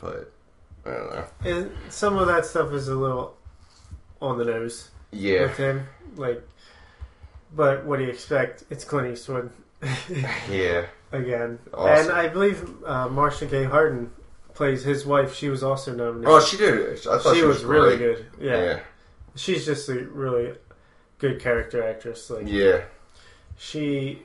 but 0.00 0.32
I 0.84 0.90
don't 0.90 1.10
know. 1.10 1.24
and 1.44 1.72
some 1.88 2.18
of 2.18 2.26
that 2.28 2.44
stuff 2.46 2.72
is 2.72 2.88
a 2.88 2.94
little 2.96 3.36
on 4.20 4.38
the 4.38 4.44
nose 4.44 4.90
Yeah, 5.10 5.42
with 5.42 5.56
him. 5.56 5.86
Like, 6.16 6.42
but 7.54 7.84
what 7.84 7.98
do 7.98 8.04
you 8.04 8.10
expect? 8.10 8.64
It's 8.70 8.84
Clint 8.84 9.12
Eastwood 9.12 9.50
yeah, 10.50 10.86
again, 11.12 11.58
Awesome. 11.74 12.10
and 12.10 12.12
I 12.12 12.28
believe 12.28 12.68
uh, 12.84 13.08
Marcia 13.08 13.46
Gay 13.46 13.64
Harden 13.64 14.10
plays 14.54 14.84
his 14.84 15.06
wife. 15.06 15.34
She 15.34 15.48
was 15.48 15.62
also 15.62 15.94
nominated. 15.94 16.28
Oh, 16.28 16.40
she 16.40 16.56
did. 16.56 16.98
I 17.06 17.18
thought 17.18 17.34
she, 17.34 17.40
she, 17.40 17.46
was, 17.46 17.64
really 17.64 17.96
great. 17.96 18.16
good. 18.16 18.26
Yeah. 18.40 18.64
Yeah, 18.64 18.80
she's 19.34 19.64
just 19.64 19.88
a 19.88 20.04
really 20.04 20.54
good 21.18 21.40
character 21.40 21.82
actress. 21.82 22.30
Like 22.30 22.44
yeah, 22.46 22.82
she, 23.56 24.22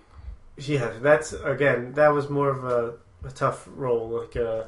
yeah, 0.58 0.92
that's 1.02 1.34
again 1.34 1.94
that 1.94 2.10
was 2.10 2.30
more 2.30 2.50
of 2.50 2.64
a, 2.66 2.94
a 3.28 3.32
tough 3.32 3.68
role, 3.76 4.10
like 4.10 4.36
uh, 4.36 4.64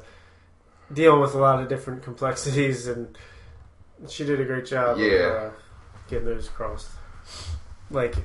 dealing 0.92 1.20
with 1.20 1.34
a 1.34 1.38
lot 1.38 1.62
of 1.62 1.68
different 1.68 2.02
complexities, 2.02 2.86
and 2.86 3.16
she 4.08 4.24
did 4.24 4.40
a 4.40 4.44
great 4.44 4.66
job. 4.66 4.98
Yeah. 4.98 5.08
of, 5.08 5.52
uh, 5.52 5.56
getting 6.08 6.26
those 6.26 6.48
across. 6.48 6.90
Like 7.90 8.16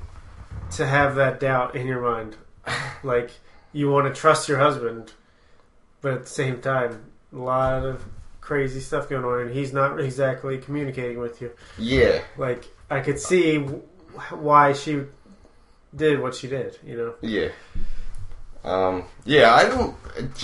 to 0.71 0.86
have 0.86 1.15
that 1.15 1.39
doubt 1.39 1.76
in 1.76 1.88
your 1.88 2.02
mind, 2.02 2.36
like 3.04 3.32
you 3.71 3.89
want 3.89 4.13
to 4.13 4.19
trust 4.19 4.50
your 4.50 4.60
husband, 4.60 5.13
but 6.02 6.13
at 6.13 6.24
the 6.24 6.30
same 6.30 6.62
time, 6.62 7.12
a 7.36 7.38
lot 7.38 7.84
of 7.86 8.04
crazy 8.41 8.80
stuff 8.80 9.10
going 9.10 9.26
on, 9.26 9.41
and 9.41 9.52
he's 9.52 9.74
not 9.74 10.00
exactly 10.00 10.58
communicating 10.58 11.19
with 11.19 11.41
you. 11.41 11.52
yeah. 11.78 12.21
Like 12.38 12.65
I 12.89 13.02
could 13.02 13.19
see 13.19 13.58
w- 13.58 13.82
why 14.32 14.74
she 14.74 15.02
did 15.95 16.19
what 16.21 16.34
she 16.36 16.48
did. 16.48 16.78
You 16.86 16.98
know. 16.98 17.13
Yeah. 17.21 17.50
Um, 18.63 19.04
yeah, 19.26 19.54
I 19.54 19.65
don't. 19.65 19.95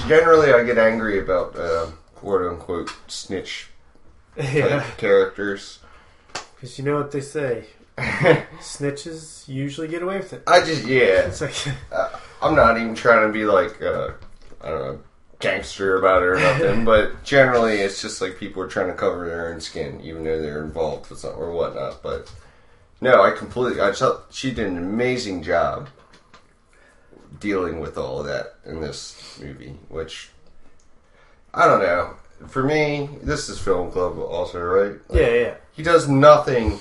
Generally, 0.08 0.54
I 0.54 0.64
get 0.64 0.78
angry 0.78 1.20
about 1.20 1.56
uh, 1.58 1.88
quote 2.16 2.46
unquote 2.52 2.94
snitch 3.08 3.70
Yeah. 4.38 4.84
characters. 4.98 5.80
Because 6.56 6.78
you 6.78 6.86
know 6.86 6.98
what 6.98 7.12
they 7.12 7.22
say, 7.22 7.66
snitches 7.98 9.48
usually 9.48 9.88
get 9.88 10.04
away 10.04 10.18
with 10.18 10.34
it. 10.34 10.44
I 10.48 10.60
just, 10.64 10.86
yeah. 10.86 11.28
It's 11.28 11.42
like, 11.42 11.56
I'm 12.42 12.56
not 12.56 12.78
even 12.78 12.94
trying 12.96 13.28
to 13.28 13.34
be 13.34 13.46
like, 13.46 13.82
uh, 13.82 14.12
I 14.62 14.70
don't 14.70 14.80
know, 14.80 15.00
gangster 15.42 15.98
about 15.98 16.22
it 16.22 16.26
or 16.26 16.40
nothing, 16.40 16.86
but 16.94 17.24
generally, 17.24 17.76
it's 17.80 18.02
just 18.02 18.22
like 18.22 18.38
people 18.38 18.62
are 18.64 18.68
trying 18.68 18.88
to 18.88 18.94
cover 18.94 19.28
their 19.28 19.52
own 19.54 19.60
skin, 19.62 20.00
even 20.02 20.24
though 20.24 20.42
they're 20.42 20.64
involved 20.64 21.10
with 21.10 21.20
something 21.20 21.40
or 21.42 21.52
whatnot. 21.52 22.02
But 22.04 22.32
no, 23.02 23.22
I 23.24 23.32
completely. 23.32 23.82
I 23.82 23.92
thought 23.92 24.26
she 24.32 24.52
did 24.52 24.68
an 24.68 24.78
amazing 24.78 25.44
job 25.44 25.90
dealing 27.40 27.80
with 27.80 27.98
all 27.98 28.20
of 28.20 28.26
that 28.28 28.56
in 28.66 28.82
this 28.82 29.40
movie, 29.42 29.76
which 29.90 30.30
I 31.54 31.66
don't 31.66 31.82
know. 31.82 32.16
For 32.48 32.64
me, 32.64 33.10
this 33.22 33.50
is 33.50 33.60
film 33.60 33.92
club 33.92 34.18
also, 34.18 34.60
right? 34.62 34.94
Like, 35.10 35.20
yeah, 35.22 35.34
yeah, 35.34 35.54
He 35.74 35.84
does 35.84 36.08
nothing 36.08 36.80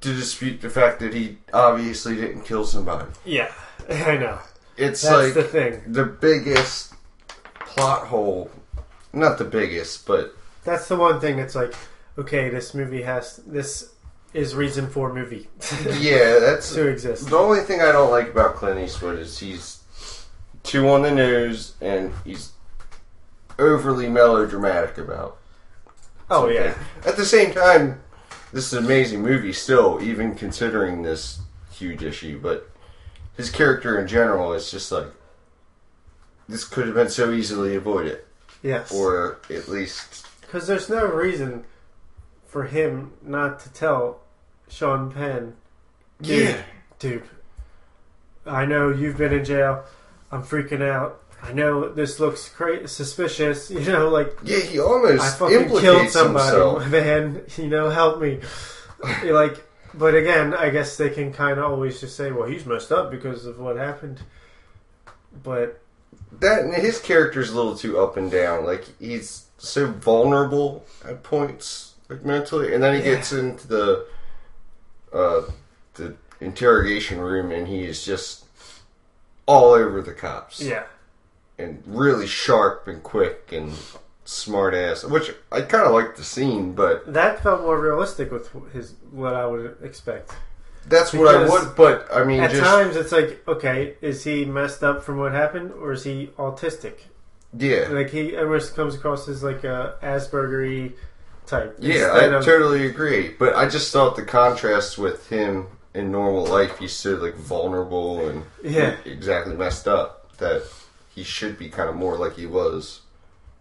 to 0.00 0.14
dispute 0.14 0.60
the 0.60 0.70
fact 0.70 0.98
that 1.00 1.14
he 1.14 1.38
obviously 1.52 2.16
didn't 2.16 2.42
kill 2.42 2.64
somebody. 2.64 3.06
yeah. 3.24 3.52
I 3.88 4.16
know. 4.16 4.38
It's 4.76 5.02
That's 5.02 5.14
like 5.26 5.34
the 5.34 5.42
thing. 5.44 5.82
the 5.86 6.04
biggest 6.04 6.94
plot 7.74 8.06
hole. 8.08 8.50
Not 9.12 9.38
the 9.38 9.44
biggest, 9.44 10.06
but 10.06 10.34
That's 10.64 10.86
the 10.88 10.96
one 10.96 11.20
thing 11.20 11.36
that's 11.36 11.54
like, 11.54 11.74
okay, 12.18 12.48
this 12.48 12.74
movie 12.74 13.02
has 13.02 13.36
this 13.46 13.92
is 14.32 14.54
reason 14.54 14.88
for 14.88 15.12
movie 15.12 15.48
yeah, 15.98 16.38
that's 16.38 16.72
to 16.74 16.86
exist. 16.86 17.28
the 17.28 17.36
only 17.36 17.60
thing 17.60 17.80
I 17.80 17.90
don't 17.90 18.12
like 18.12 18.28
about 18.28 18.54
Clint 18.54 18.78
Eastwood 18.78 19.18
is 19.18 19.38
he's 19.40 19.80
too 20.62 20.88
on 20.88 21.02
the 21.02 21.10
nose 21.10 21.74
and 21.80 22.12
he's 22.24 22.52
overly 23.58 24.08
melodramatic 24.08 24.98
about. 24.98 25.38
Oh 26.30 26.42
something. 26.42 26.56
yeah, 26.56 26.74
At 27.04 27.16
the 27.16 27.24
same 27.24 27.52
time, 27.52 28.00
this 28.52 28.66
is 28.66 28.74
an 28.74 28.84
amazing 28.84 29.20
movie 29.22 29.52
still, 29.52 30.00
even 30.00 30.34
considering 30.36 31.02
this 31.02 31.40
huge 31.72 32.04
issue. 32.04 32.38
But 32.40 32.70
his 33.36 33.50
character 33.50 33.98
in 33.98 34.06
general 34.06 34.52
is 34.52 34.70
just 34.70 34.92
like 34.92 35.08
this 36.50 36.64
could 36.64 36.86
have 36.86 36.94
been 36.94 37.08
so 37.10 37.30
easily 37.32 37.74
avoided, 37.76 38.18
yes. 38.62 38.92
or 38.92 39.38
at 39.48 39.68
least 39.68 40.26
Because 40.42 40.66
there's 40.66 40.88
no 40.88 41.06
reason 41.06 41.64
for 42.46 42.64
him 42.64 43.12
not 43.22 43.60
to 43.60 43.72
tell 43.72 44.20
Sean 44.68 45.10
Penn, 45.12 45.54
Dude. 46.20 46.48
yeah, 46.48 46.62
dude, 46.98 47.22
I 48.44 48.64
know 48.66 48.90
you've 48.90 49.16
been 49.16 49.32
in 49.32 49.44
jail. 49.44 49.84
I'm 50.32 50.42
freaking 50.42 50.82
out. 50.82 51.22
I 51.42 51.52
know 51.52 51.88
this 51.88 52.20
looks 52.20 52.48
cra- 52.48 52.86
suspicious. 52.86 53.70
You 53.70 53.80
know, 53.80 54.08
like 54.08 54.36
yeah. 54.44 54.60
He 54.60 54.78
almost 54.78 55.22
I 55.22 55.30
fucking 55.38 55.68
killed 55.80 56.10
somebody, 56.10 56.44
himself. 56.44 56.88
man. 56.90 57.42
You 57.56 57.68
know, 57.68 57.88
help 57.90 58.20
me. 58.20 58.40
Like, 59.24 59.56
but 59.94 60.14
again, 60.14 60.52
I 60.52 60.68
guess 60.68 60.98
they 60.98 61.08
can 61.08 61.32
kind 61.32 61.58
of 61.58 61.64
always 61.64 62.00
just 62.00 62.16
say, 62.18 62.30
"Well, 62.32 62.46
he's 62.46 62.66
messed 62.66 62.92
up 62.92 63.10
because 63.10 63.46
of 63.46 63.58
what 63.58 63.76
happened." 63.76 64.20
But 65.42 65.80
That 66.40 66.72
his 66.74 66.98
character's 67.00 67.50
a 67.50 67.54
little 67.56 67.76
too 67.76 67.98
up 68.00 68.16
and 68.16 68.30
down. 68.30 68.64
Like 68.64 68.84
he's 68.98 69.46
so 69.58 69.86
vulnerable 69.88 70.84
at 71.04 71.22
points, 71.22 71.94
like 72.08 72.24
mentally, 72.24 72.72
and 72.74 72.82
then 72.82 72.94
he 73.00 73.06
Yeah. 73.08 73.16
gets 73.16 73.32
into 73.32 73.66
the 73.68 74.06
uh, 75.12 75.42
the 75.94 76.14
interrogation 76.40 77.20
room, 77.20 77.50
and 77.50 77.68
he 77.68 77.84
is 77.84 78.04
just 78.04 78.44
all 79.46 79.72
over 79.72 80.00
the 80.00 80.12
cops. 80.12 80.60
yeah, 80.60 80.84
and 81.58 81.82
really 81.86 82.26
sharp 82.26 82.86
and 82.88 83.02
quick 83.02 83.50
and 83.52 83.72
smart 84.24 84.72
ass. 84.72 85.04
Which 85.04 85.34
I 85.52 85.60
kind 85.62 85.84
of 85.84 85.92
like 85.92 86.16
the 86.16 86.24
scene, 86.24 86.72
but 86.72 87.12
that 87.12 87.42
felt 87.42 87.62
more 87.62 87.78
realistic 87.78 88.30
with 88.32 88.50
his 88.72 88.94
what 89.10 89.34
I 89.34 89.44
would 89.44 89.76
expect. 89.82 90.32
That's 90.90 91.12
what 91.14 91.34
I 91.34 91.42
Because 91.44 91.66
would. 91.66 91.76
But 91.76 92.08
I 92.12 92.24
mean, 92.24 92.40
At 92.40 92.50
just 92.50 92.62
times, 92.62 92.96
it's 92.96 93.12
like, 93.12 93.42
okay, 93.48 93.94
is 94.02 94.24
he 94.24 94.44
messed 94.44 94.82
up 94.84 95.02
from 95.02 95.16
what 95.18 95.32
happened, 95.32 95.72
or 95.72 95.92
is 95.92 96.04
he 96.04 96.26
autistic? 96.38 96.94
yeah, 97.56 97.88
Like 97.90 98.10
he 98.10 98.36
almost 98.36 98.76
comes 98.76 98.94
across 98.94 99.28
as 99.28 99.42
like 99.42 99.64
a 99.64 99.96
Aspergery 100.02 100.92
type. 101.46 101.76
yeah, 101.80 101.94
instead 102.12 102.32
I 102.34 102.36
of- 102.36 102.44
totally 102.44 102.86
agree. 102.86 103.34
But 103.38 103.56
I 103.56 103.68
just 103.68 103.92
thought 103.92 104.14
the 104.16 104.22
contrast 104.24 104.98
with 104.98 105.28
him 105.30 105.66
in 105.94 106.12
normal 106.12 106.44
life, 106.46 106.78
he's 106.78 106.92
so 106.92 107.14
like 107.14 107.34
vulnerable 107.34 108.28
and 108.28 108.44
Yeah. 108.62 108.94
exactly 109.04 109.56
messed 109.56 109.88
up 109.88 110.36
that 110.38 110.62
he 111.14 111.24
should 111.24 111.58
be 111.58 111.68
kind 111.68 111.88
of 111.90 111.96
more 111.96 112.16
like 112.16 112.36
he 112.36 112.46
was 112.46 113.00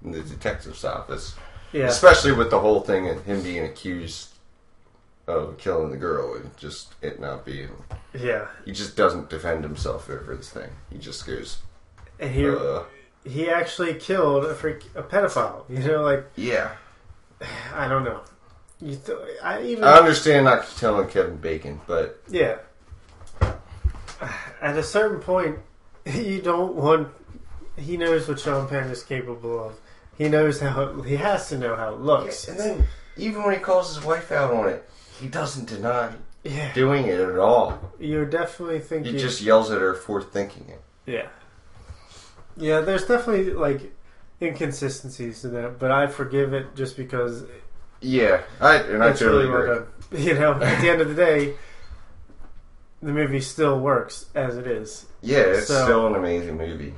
in 0.03 0.11
the 0.11 0.21
detective's 0.21 0.85
office. 0.85 1.33
yeah, 1.71 1.85
Especially 1.87 2.31
with 2.31 2.51
the 2.51 2.59
whole 2.59 2.81
thing 2.81 3.07
and 3.07 3.21
him 3.21 3.41
being 3.41 3.63
accused 3.65 4.28
of 5.37 5.57
killing 5.57 5.91
the 5.91 5.97
girl 5.97 6.35
and 6.35 6.55
just 6.57 6.93
it 7.01 7.19
not 7.19 7.45
being. 7.45 7.69
yeah. 8.13 8.47
He 8.65 8.71
just 8.71 8.95
doesn't 8.97 9.29
defend 9.29 9.63
himself 9.63 10.09
over 10.09 10.35
this 10.35 10.49
thing. 10.49 10.69
He 10.91 10.97
just 10.97 11.25
goes, 11.27 11.59
And 12.19 12.31
he 12.31 12.47
uh, 12.49 12.83
he 13.25 13.49
actually 13.49 13.93
killed 13.95 14.45
a 14.45 14.55
freak 14.55 14.83
a 14.95 15.03
pedophile. 15.03 15.63
You 15.69 15.79
know, 15.79 16.03
like 16.03 16.25
yeah. 16.35 16.71
I 17.73 17.87
don't 17.87 18.03
know. 18.03 18.21
You 18.81 18.95
th- 18.95 19.17
I 19.43 19.61
even 19.63 19.83
I 19.83 19.97
understand 19.97 20.45
not 20.45 20.65
telling 20.77 21.07
Kevin 21.09 21.37
Bacon, 21.37 21.81
but 21.85 22.21
yeah. 22.29 22.57
At 24.61 24.77
a 24.77 24.83
certain 24.83 25.19
point, 25.21 25.59
you 26.05 26.41
don't 26.41 26.75
want. 26.75 27.09
He 27.77 27.95
knows 27.97 28.27
what 28.27 28.39
Sean 28.39 28.67
Penn 28.67 28.89
is 28.89 29.03
capable 29.03 29.63
of. 29.67 29.79
He 30.17 30.27
knows 30.27 30.59
how 30.59 31.01
he 31.01 31.15
has 31.15 31.47
to 31.49 31.57
know 31.57 31.75
how 31.77 31.93
it 31.93 32.01
looks. 32.01 32.47
and 32.49 32.59
then 32.59 32.87
even 33.15 33.41
when 33.43 33.53
he 33.53 33.59
calls 33.59 33.95
his 33.95 34.03
wife 34.03 34.31
out 34.33 34.53
on 34.53 34.67
it, 34.67 34.89
he 35.19 35.27
doesn't 35.27 35.67
deny 35.67 36.11
Yeah, 36.43 36.73
doing 36.73 37.05
it 37.07 37.19
at 37.19 37.37
all. 37.37 37.79
you're 37.99 38.25
definitely 38.25 38.79
thinking. 38.79 39.13
He 39.13 39.19
just 39.19 39.41
yells 39.41 39.71
at 39.71 39.81
her 39.81 39.93
for 39.93 40.21
thinking 40.21 40.65
it. 40.69 40.81
yeah, 41.05 41.27
yeah. 42.57 42.81
There's 42.81 43.05
definitely 43.05 43.51
like 43.53 43.93
inconsistencies 44.41 45.43
in 45.45 45.53
that, 45.53 45.79
but 45.79 45.91
I 45.91 46.07
forgive 46.07 46.53
it 46.53 46.75
just 46.75 46.95
because 46.97 47.43
Yeah, 48.01 48.41
I 48.61 48.75
and 48.77 49.03
I 49.03 49.11
totally 49.13 49.47
really 49.47 49.77
agree. 49.79 49.85
You 50.25 50.33
know, 50.33 50.53
at 50.53 50.81
the 50.81 50.89
end 50.89 51.01
of 51.01 51.09
the 51.09 51.13
day, 51.13 51.53
the 53.01 53.11
movie 53.13 53.41
still 53.41 53.79
works 53.79 54.25
as 54.33 54.57
it 54.57 54.65
is. 54.65 55.05
Yeah, 55.21 55.39
it's 55.39 55.67
So- 55.67 55.83
still 55.83 56.07
an 56.07 56.15
amazing 56.15 56.57
movie. 56.57 56.93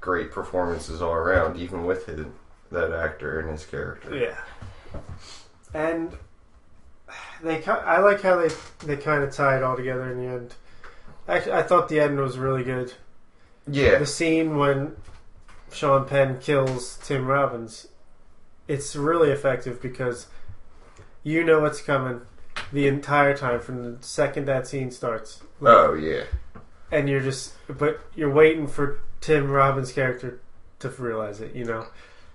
Great 0.00 0.30
performances 0.32 1.02
all 1.02 1.12
around, 1.12 1.58
even 1.58 1.84
with 1.84 2.06
his, 2.06 2.24
that 2.72 2.92
actor 2.92 3.40
and 3.40 3.50
his 3.50 3.66
character. 3.66 4.16
Yeah, 4.16 5.00
and 5.74 6.16
they. 7.42 7.64
I 7.64 7.98
like 8.00 8.22
how 8.22 8.36
they 8.36 8.50
they 8.84 8.96
kind 8.96 9.22
of 9.22 9.32
tie 9.32 9.56
it 9.56 9.62
all 9.62 9.76
together 9.76 10.10
in 10.10 10.18
the 10.18 10.26
end. 10.26 10.54
Actually, 11.28 11.52
I 11.52 11.62
thought 11.62 11.88
the 11.88 12.00
end 12.00 12.18
was 12.18 12.38
really 12.38 12.64
good. 12.64 12.94
Yeah, 13.70 13.98
The 13.98 14.06
scene 14.06 14.56
when 14.56 14.96
Sean 15.70 16.06
Penn 16.06 16.38
kills 16.40 16.98
Tim 17.02 17.26
Robbins, 17.26 17.88
it's 18.66 18.96
really 18.96 19.30
effective 19.30 19.82
because 19.82 20.28
you 21.22 21.44
know 21.44 21.60
what's 21.60 21.82
coming 21.82 22.22
the 22.72 22.86
entire 22.88 23.36
time 23.36 23.60
from 23.60 23.82
the 23.82 24.02
second 24.02 24.46
that 24.46 24.66
scene 24.66 24.90
starts. 24.90 25.42
Like, 25.60 25.74
Oh 25.74 25.94
yeah, 25.94 26.24
and 26.90 27.08
you're 27.08 27.20
just 27.20 27.52
but 27.68 28.00
you're 28.14 28.32
waiting 28.32 28.66
for 28.66 29.00
Tim 29.20 29.50
Robbins' 29.50 29.92
character 29.92 30.40
to 30.78 30.88
realize 30.88 31.40
it, 31.40 31.54
you 31.54 31.64
know. 31.64 31.86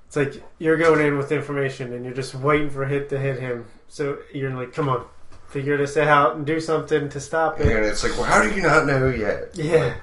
It's 0.05 0.15
like 0.15 0.43
you're 0.59 0.77
going 0.77 1.03
in 1.03 1.17
with 1.17 1.31
information 1.31 1.91
and 1.93 2.05
you're 2.05 2.13
just 2.13 2.35
waiting 2.35 2.69
for 2.69 2.83
a 2.83 2.87
hit 2.87 3.09
to 3.09 3.17
hit 3.19 3.39
him. 3.39 3.65
So 3.93 4.17
you're 4.33 4.49
like, 4.49 4.73
come 4.73 4.89
on, 4.89 5.05
figure 5.49 5.77
this 5.77 5.97
out 5.97 6.35
and 6.35 6.47
do 6.47 6.59
something 6.59 7.09
to 7.09 7.19
stop 7.19 7.59
it. 7.59 7.67
and 7.67 7.85
it's 7.85 8.03
like, 8.03 8.13
well, 8.13 8.23
how 8.23 8.41
do 8.41 8.49
you 8.49 8.63
not 8.63 8.87
know 8.87 9.07
yet? 9.07 9.51
Yeah. 9.53 9.93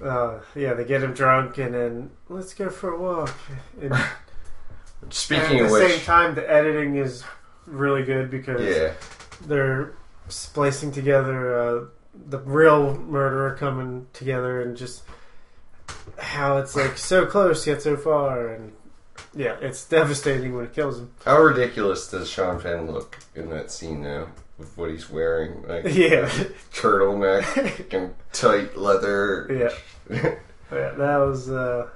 Uh, 0.00 0.38
yeah, 0.54 0.74
they 0.74 0.84
get 0.84 1.02
him 1.02 1.12
drunk 1.12 1.58
and 1.58 1.74
then 1.74 2.10
let's 2.28 2.54
go 2.54 2.70
for 2.70 2.92
a 2.92 3.00
walk. 3.00 3.34
And, 3.82 3.92
Speaking 5.10 5.58
and 5.58 5.60
at 5.62 5.66
the 5.66 5.72
which, 5.72 5.90
same 5.90 6.00
time, 6.02 6.34
the 6.36 6.48
editing 6.48 6.94
is 6.94 7.24
really 7.66 8.04
good 8.04 8.30
because 8.30 8.62
yeah, 8.62 8.92
they're 9.44 9.94
splicing 10.28 10.92
together 10.92 11.58
uh, 11.58 11.84
the 12.14 12.38
real 12.38 12.96
murderer 12.96 13.56
coming 13.56 14.06
together 14.12 14.62
and 14.62 14.76
just 14.76 15.02
how 16.16 16.58
it's 16.58 16.76
like 16.76 16.96
so 16.96 17.26
close 17.26 17.66
yet 17.66 17.82
so 17.82 17.96
far 17.96 18.46
and 18.46 18.72
yeah 19.38 19.56
it's 19.60 19.84
devastating 19.88 20.54
when 20.54 20.64
it 20.66 20.74
kills 20.74 20.98
him 20.98 21.10
how 21.24 21.38
ridiculous 21.40 22.10
does 22.10 22.28
Sean 22.28 22.60
Penn 22.60 22.90
look 22.90 23.18
in 23.34 23.48
that 23.50 23.70
scene 23.70 24.02
now 24.02 24.26
with 24.58 24.76
what 24.76 24.90
he's 24.90 25.08
wearing? 25.08 25.62
Like 25.68 25.84
yeah 25.94 26.28
turtleneck 26.72 27.92
and 27.94 28.14
tight 28.32 28.76
leather. 28.76 29.46
yeah 30.10 30.14
yeah 30.72 30.90
that 30.90 31.16
was 31.18 31.48
uh 31.50 31.86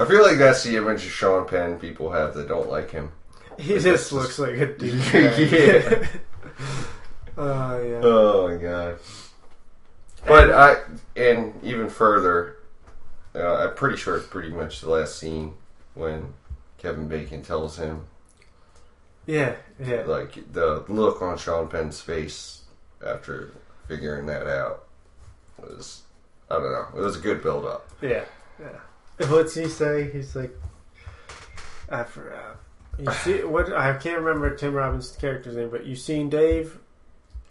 I 0.00 0.04
feel 0.06 0.22
like 0.22 0.38
that's 0.38 0.64
the 0.64 0.76
image 0.76 1.04
of 1.06 1.12
Sean 1.12 1.46
Penn 1.46 1.78
people 1.78 2.10
have 2.10 2.34
that 2.34 2.48
don't 2.48 2.68
like 2.68 2.90
him. 2.90 3.12
he 3.58 3.74
That's 3.74 3.84
just 3.84 4.10
just- 4.10 4.12
looks 4.12 4.38
like 4.40 4.58
a 4.58 4.66
dude 4.76 4.94
Yeah. 5.52 6.06
oh 7.38 7.82
yeah 7.82 8.00
Oh 8.02 8.48
my 8.48 8.56
god. 8.56 8.98
But 10.26 10.50
I, 10.50 10.76
and 11.16 11.54
even 11.62 11.88
further, 11.88 12.56
uh, 13.34 13.54
I'm 13.68 13.74
pretty 13.74 13.96
sure 13.96 14.16
it's 14.18 14.26
pretty 14.26 14.50
much 14.50 14.80
the 14.82 14.90
last 14.90 15.18
scene 15.18 15.54
when 15.94 16.34
Kevin 16.78 17.08
Bacon 17.08 17.42
tells 17.42 17.76
him, 17.76 18.06
yeah 19.26 19.54
yeah. 19.78 20.02
Like, 20.02 20.52
the 20.52 20.84
look 20.88 21.22
on 21.22 21.38
Sean 21.38 21.68
Penn's 21.68 22.00
face 22.00 22.62
after 23.06 23.52
figuring 23.86 24.26
that 24.26 24.46
out 24.46 24.84
was, 25.58 26.02
I 26.50 26.54
don't 26.54 26.72
know, 26.72 26.86
it 26.96 27.00
was 27.00 27.16
a 27.16 27.20
good 27.20 27.42
build 27.42 27.64
up. 27.64 27.88
yeah. 28.00 28.24
Yeah 28.60 28.80
what's 29.28 29.54
he 29.54 29.68
say? 29.68 30.10
He's 30.10 30.34
like 30.34 30.56
I 31.88 32.04
forgot. 32.04 32.56
You 32.98 33.10
see 33.12 33.44
what 33.44 33.72
I 33.72 33.94
can't 33.96 34.20
remember 34.20 34.54
Tim 34.54 34.74
Robbins' 34.74 35.16
character's 35.16 35.56
name 35.56 35.70
but 35.70 35.86
you 35.86 35.96
seen 35.96 36.30
Dave 36.30 36.78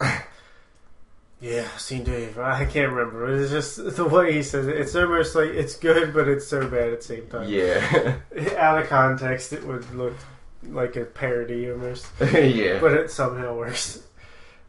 Yeah, 1.40 1.66
seen 1.78 2.04
Dave. 2.04 2.38
I 2.38 2.66
can't 2.66 2.92
remember. 2.92 3.34
It's 3.34 3.50
just 3.50 3.76
the 3.96 4.04
way 4.04 4.32
he 4.34 4.42
says 4.42 4.66
it. 4.66 4.76
It's 4.76 4.94
almost 4.94 5.34
like 5.34 5.50
it's 5.50 5.76
good, 5.76 6.12
but 6.12 6.28
it's 6.28 6.46
so 6.46 6.68
bad 6.68 6.92
at 6.92 7.00
the 7.00 7.06
same 7.06 7.26
time. 7.28 7.48
Yeah. 7.48 8.16
Out 8.58 8.82
of 8.82 8.88
context, 8.88 9.52
it 9.52 9.66
would 9.66 9.90
look 9.94 10.14
like 10.62 10.96
a 10.96 11.04
parody 11.06 11.70
almost, 11.70 12.06
yeah. 12.20 12.78
but 12.80 12.92
it 12.92 13.10
somehow 13.10 13.56
works. 13.56 14.02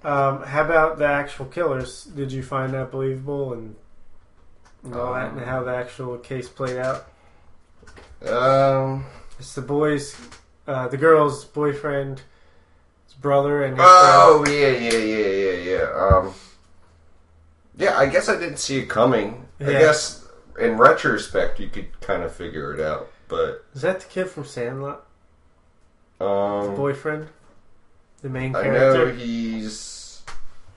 Um, 0.04 0.44
how 0.44 0.64
about 0.64 0.98
the 0.98 1.06
actual 1.06 1.46
killers? 1.46 2.06
Did 2.06 2.32
you 2.32 2.42
find 2.42 2.74
that 2.74 2.92
believable 2.92 3.54
and, 3.54 3.76
and 4.84 4.96
all 4.96 5.14
that, 5.14 5.32
and 5.32 5.42
Um, 5.42 5.46
how 5.46 5.64
the 5.64 5.76
actual 5.76 6.18
case 6.18 6.48
played 6.48 6.78
out? 6.78 7.08
Um. 8.26 9.06
It's 9.38 9.56
the 9.56 9.62
boys, 9.62 10.16
uh, 10.68 10.88
the 10.88 10.98
girl's 10.98 11.44
boyfriend, 11.46 12.22
his 13.06 13.16
brother, 13.16 13.64
and 13.64 13.76
his 13.76 13.86
Oh 13.86 14.46
yeah, 14.48 14.70
yeah, 14.70 14.98
yeah, 14.98 15.28
yeah, 15.28 15.52
yeah. 15.52 16.18
Um. 16.18 16.34
Yeah, 17.82 17.98
I 17.98 18.06
guess 18.06 18.30
I 18.30 18.38
didn't 18.38 18.58
see 18.58 18.78
it 18.80 18.86
coming. 18.90 19.48
I 19.60 19.64
Yeah. 19.72 19.80
guess 19.80 20.24
in 20.60 20.78
retrospect 20.78 21.60
you 21.60 21.68
could 21.70 22.00
kind 22.02 22.22
of 22.24 22.32
figure 22.34 22.74
it 22.74 22.80
out, 22.80 23.10
but. 23.28 23.66
Is 23.74 23.82
that 23.82 24.02
the 24.02 24.06
kid 24.08 24.30
from 24.30 24.46
Sandlot? 24.46 25.06
The 26.20 26.26
um, 26.28 26.76
boyfriend, 26.76 27.30
the 28.22 28.30
main 28.30 28.54
character? 28.54 28.72
I 28.72 28.78
know 28.78 28.94
character. 28.94 29.16
he's 29.18 30.22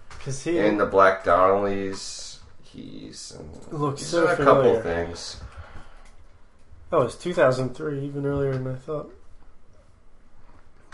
Because 0.09 0.43
he 0.43 0.59
in 0.59 0.79
the 0.79 0.87
Black 0.87 1.23
Donnellys. 1.25 2.39
He's, 2.63 3.37
in- 3.39 3.79
looks 3.79 4.01
he's 4.01 4.09
so 4.09 4.25
in 4.27 4.33
a 4.33 4.37
couple 4.37 4.63
familiar. 4.81 4.83
things. 4.83 5.41
Oh, 6.91 7.03
it's 7.03 7.17
2003, 7.17 8.01
even 8.01 8.25
earlier 8.25 8.53
than 8.53 8.67
I 8.67 8.77
thought. 8.77 9.13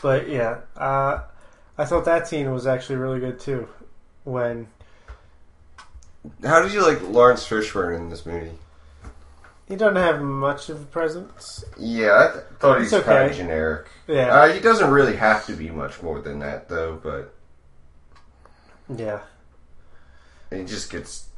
But 0.02 0.28
yeah, 0.28 0.60
uh, 0.76 1.20
I 1.78 1.84
thought 1.84 2.04
that 2.06 2.26
scene 2.26 2.50
was 2.50 2.66
actually 2.66 2.96
really 2.96 3.20
good 3.20 3.38
too. 3.38 3.68
When 4.24 4.68
How 6.44 6.60
did 6.62 6.72
you 6.72 6.82
like 6.86 7.00
Laurence 7.02 7.46
Fishburne 7.48 7.96
in 7.96 8.08
this 8.10 8.26
movie? 8.26 8.52
he 9.68 9.76
doesn't 9.76 9.96
have 9.96 10.20
much 10.20 10.68
of 10.68 10.82
a 10.82 10.84
presence. 10.86 11.64
Yeah, 11.78 12.28
I 12.28 12.32
th- 12.32 12.44
thought 12.58 12.80
he's 12.80 12.90
kind 12.90 13.30
of 13.30 13.36
generic. 13.36 13.86
Yeah, 14.08 14.34
Uh, 14.34 14.52
he 14.52 14.58
doesn't 14.60 14.90
really 14.90 15.14
have 15.16 15.46
to 15.46 15.52
be 15.52 15.70
much 15.70 16.02
more 16.02 16.20
than 16.20 16.40
that, 16.40 16.68
though. 16.68 16.96
But 17.00 17.32
yeah, 18.94 19.20
he 20.50 20.64
just 20.64 20.90
gets 20.90 21.28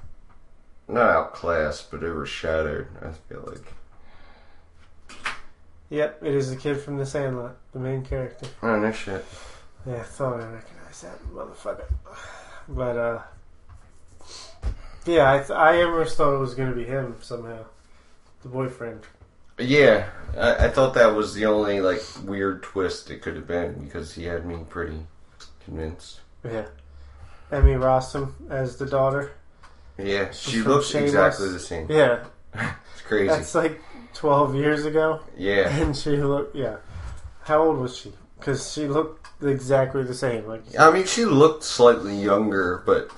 not 0.88 1.10
outclassed, 1.10 1.90
but 1.90 2.02
overshadowed. 2.02 2.86
I 3.02 3.10
feel 3.28 3.44
like. 3.46 5.26
yep. 5.90 6.18
It 6.22 6.34
is 6.34 6.48
the 6.50 6.56
kid 6.56 6.80
from 6.80 6.96
The 6.96 7.04
Sandlot, 7.06 7.56
the 7.72 7.78
main 7.78 8.02
character. 8.02 8.46
Oh 8.62 8.78
no 8.80 8.92
shit. 8.92 9.24
Yeah, 9.86 9.96
I 9.96 10.02
thought 10.04 10.40
I 10.40 10.46
recognized 10.46 11.04
that 11.04 11.22
motherfucker. 11.34 11.92
But 12.68 12.96
uh, 12.96 13.22
yeah, 15.06 15.32
I, 15.32 15.38
th- 15.38 15.50
I 15.50 15.82
almost 15.82 16.16
thought 16.16 16.34
it 16.34 16.38
was 16.38 16.54
going 16.54 16.70
to 16.70 16.76
be 16.76 16.84
him 16.84 17.16
somehow, 17.20 17.64
the 18.42 18.48
boyfriend. 18.48 19.00
Yeah, 19.58 20.08
I, 20.36 20.66
I 20.66 20.68
thought 20.68 20.94
that 20.94 21.14
was 21.14 21.34
the 21.34 21.46
only 21.46 21.80
like 21.80 22.02
weird 22.24 22.62
twist 22.62 23.10
it 23.10 23.20
could 23.22 23.36
have 23.36 23.46
been 23.46 23.84
because 23.84 24.14
he 24.14 24.24
had 24.24 24.46
me 24.46 24.58
pretty 24.68 24.98
convinced. 25.64 26.20
Yeah, 26.44 26.66
Emmy 27.50 27.72
Rossum 27.74 28.32
as 28.50 28.76
the 28.76 28.86
daughter. 28.86 29.32
Yeah, 29.98 30.30
she 30.30 30.60
From 30.60 30.72
looks 30.72 30.88
Shameless. 30.88 31.10
exactly 31.12 31.48
the 31.50 31.58
same. 31.60 31.86
Yeah, 31.90 32.24
It's 32.54 33.02
crazy. 33.06 33.28
that's 33.28 33.54
like 33.54 33.80
12 34.14 34.54
years 34.56 34.84
ago. 34.86 35.20
yeah, 35.36 35.68
And 35.82 35.96
she 35.96 36.16
looked, 36.16 36.56
yeah. 36.56 36.76
How 37.42 37.62
old 37.62 37.78
was 37.78 37.96
she? 37.96 38.12
Because 38.38 38.72
she 38.72 38.86
looked 38.88 39.28
exactly 39.42 40.02
the 40.02 40.14
same. 40.14 40.46
Like, 40.46 40.62
I 40.78 40.90
mean, 40.90 41.04
she 41.06 41.24
looked 41.24 41.62
slightly 41.62 42.16
younger, 42.16 42.82
but 42.86 43.10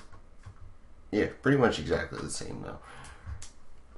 yeah, 1.15 1.27
pretty 1.43 1.59
much 1.59 1.79
exactly 1.79 2.19
the 2.21 2.31
same 2.31 2.63
though. 2.63 2.79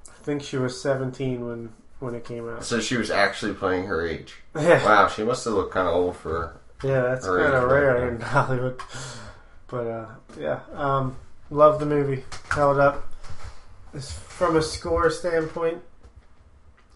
I 0.07 0.23
think 0.23 0.43
she 0.43 0.57
was 0.57 0.79
17 0.81 1.45
when 1.47 1.73
when 1.99 2.13
it 2.15 2.23
came 2.25 2.47
out. 2.47 2.63
So 2.63 2.79
she 2.79 2.95
was 2.97 3.09
actually 3.09 3.53
playing 3.55 3.85
her 3.87 4.05
age. 4.05 4.35
Yeah, 4.55 4.83
Wow, 4.85 5.07
she 5.07 5.23
must 5.23 5.43
have 5.45 5.53
looked 5.55 5.73
kind 5.73 5.87
of 5.87 5.95
old 5.95 6.15
for. 6.17 6.29
Her. 6.31 6.87
Yeah, 6.87 7.01
that's 7.01 7.25
kind 7.25 7.53
of 7.55 7.63
rare 7.71 8.07
in 8.09 8.21
Hollywood. 8.21 8.79
But 9.67 9.87
uh, 9.87 10.05
yeah, 10.39 10.59
um, 10.73 11.15
love 11.49 11.79
the 11.79 11.85
movie. 11.85 12.23
Held 12.51 12.79
up. 12.79 13.03
From 13.99 14.55
a 14.57 14.61
score 14.61 15.09
standpoint, 15.09 15.81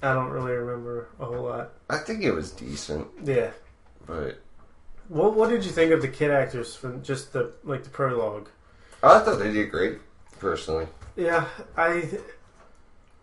I 0.03 0.13
don't 0.13 0.30
really 0.30 0.51
remember 0.51 1.07
a 1.19 1.26
whole 1.26 1.43
lot. 1.43 1.72
I 1.89 1.97
think 1.97 2.24
it 2.24 2.32
was 2.32 2.51
decent, 2.51 3.07
Yeah. 3.24 3.49
but 4.05 4.39
What 5.07 5.34
What 5.36 5.49
did 5.49 5.65
you 5.65 5.72
think 5.72 5.91
of 5.91 6.01
the 6.03 6.07
kid 6.07 6.30
actors 6.30 6.76
from 6.76 7.01
just 7.01 7.34
the 7.34 7.53
like 7.63 7.84
the 7.84 7.89
prologue? 7.89 8.49
I 9.01 9.19
thought 9.19 9.39
they 9.39 9.51
did 9.51 9.72
great. 9.72 9.97
Personally, 10.42 10.88
Yeah, 11.16 11.46
I 11.78 12.10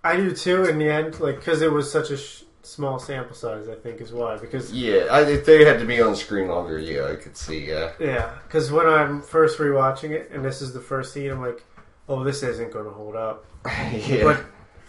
I 0.04 0.16
do 0.16 0.32
too. 0.32 0.64
In 0.64 0.78
the 0.78 0.88
end, 0.88 1.18
like 1.18 1.36
because 1.36 1.60
it 1.62 1.72
was 1.72 1.90
such 1.90 2.10
a 2.10 2.16
sh- 2.16 2.44
small 2.62 3.00
sample 3.00 3.34
size. 3.34 3.68
I 3.68 3.74
think 3.74 4.00
is 4.00 4.12
why 4.12 4.36
because 4.38 4.72
Yeah, 4.72 5.06
I, 5.10 5.22
if 5.22 5.44
they 5.44 5.64
had 5.64 5.80
to 5.80 5.84
be 5.84 6.00
on 6.00 6.14
screen 6.14 6.46
longer, 6.48 6.78
yeah, 6.78 7.06
I 7.06 7.16
could 7.16 7.36
see. 7.36 7.66
Yeah, 7.68 7.90
yeah, 7.98 8.30
because 8.44 8.70
when 8.70 8.86
I'm 8.86 9.20
first 9.20 9.58
rewatching 9.58 10.10
it 10.10 10.30
and 10.32 10.44
this 10.44 10.62
is 10.62 10.72
the 10.72 10.80
first 10.80 11.12
scene, 11.12 11.30
I'm 11.30 11.42
like, 11.42 11.64
oh, 12.08 12.22
this 12.22 12.44
isn't 12.44 12.72
going 12.72 12.84
to 12.84 12.92
hold 12.92 13.16
up. 13.16 13.44
yeah, 13.66 14.22
But 14.22 14.44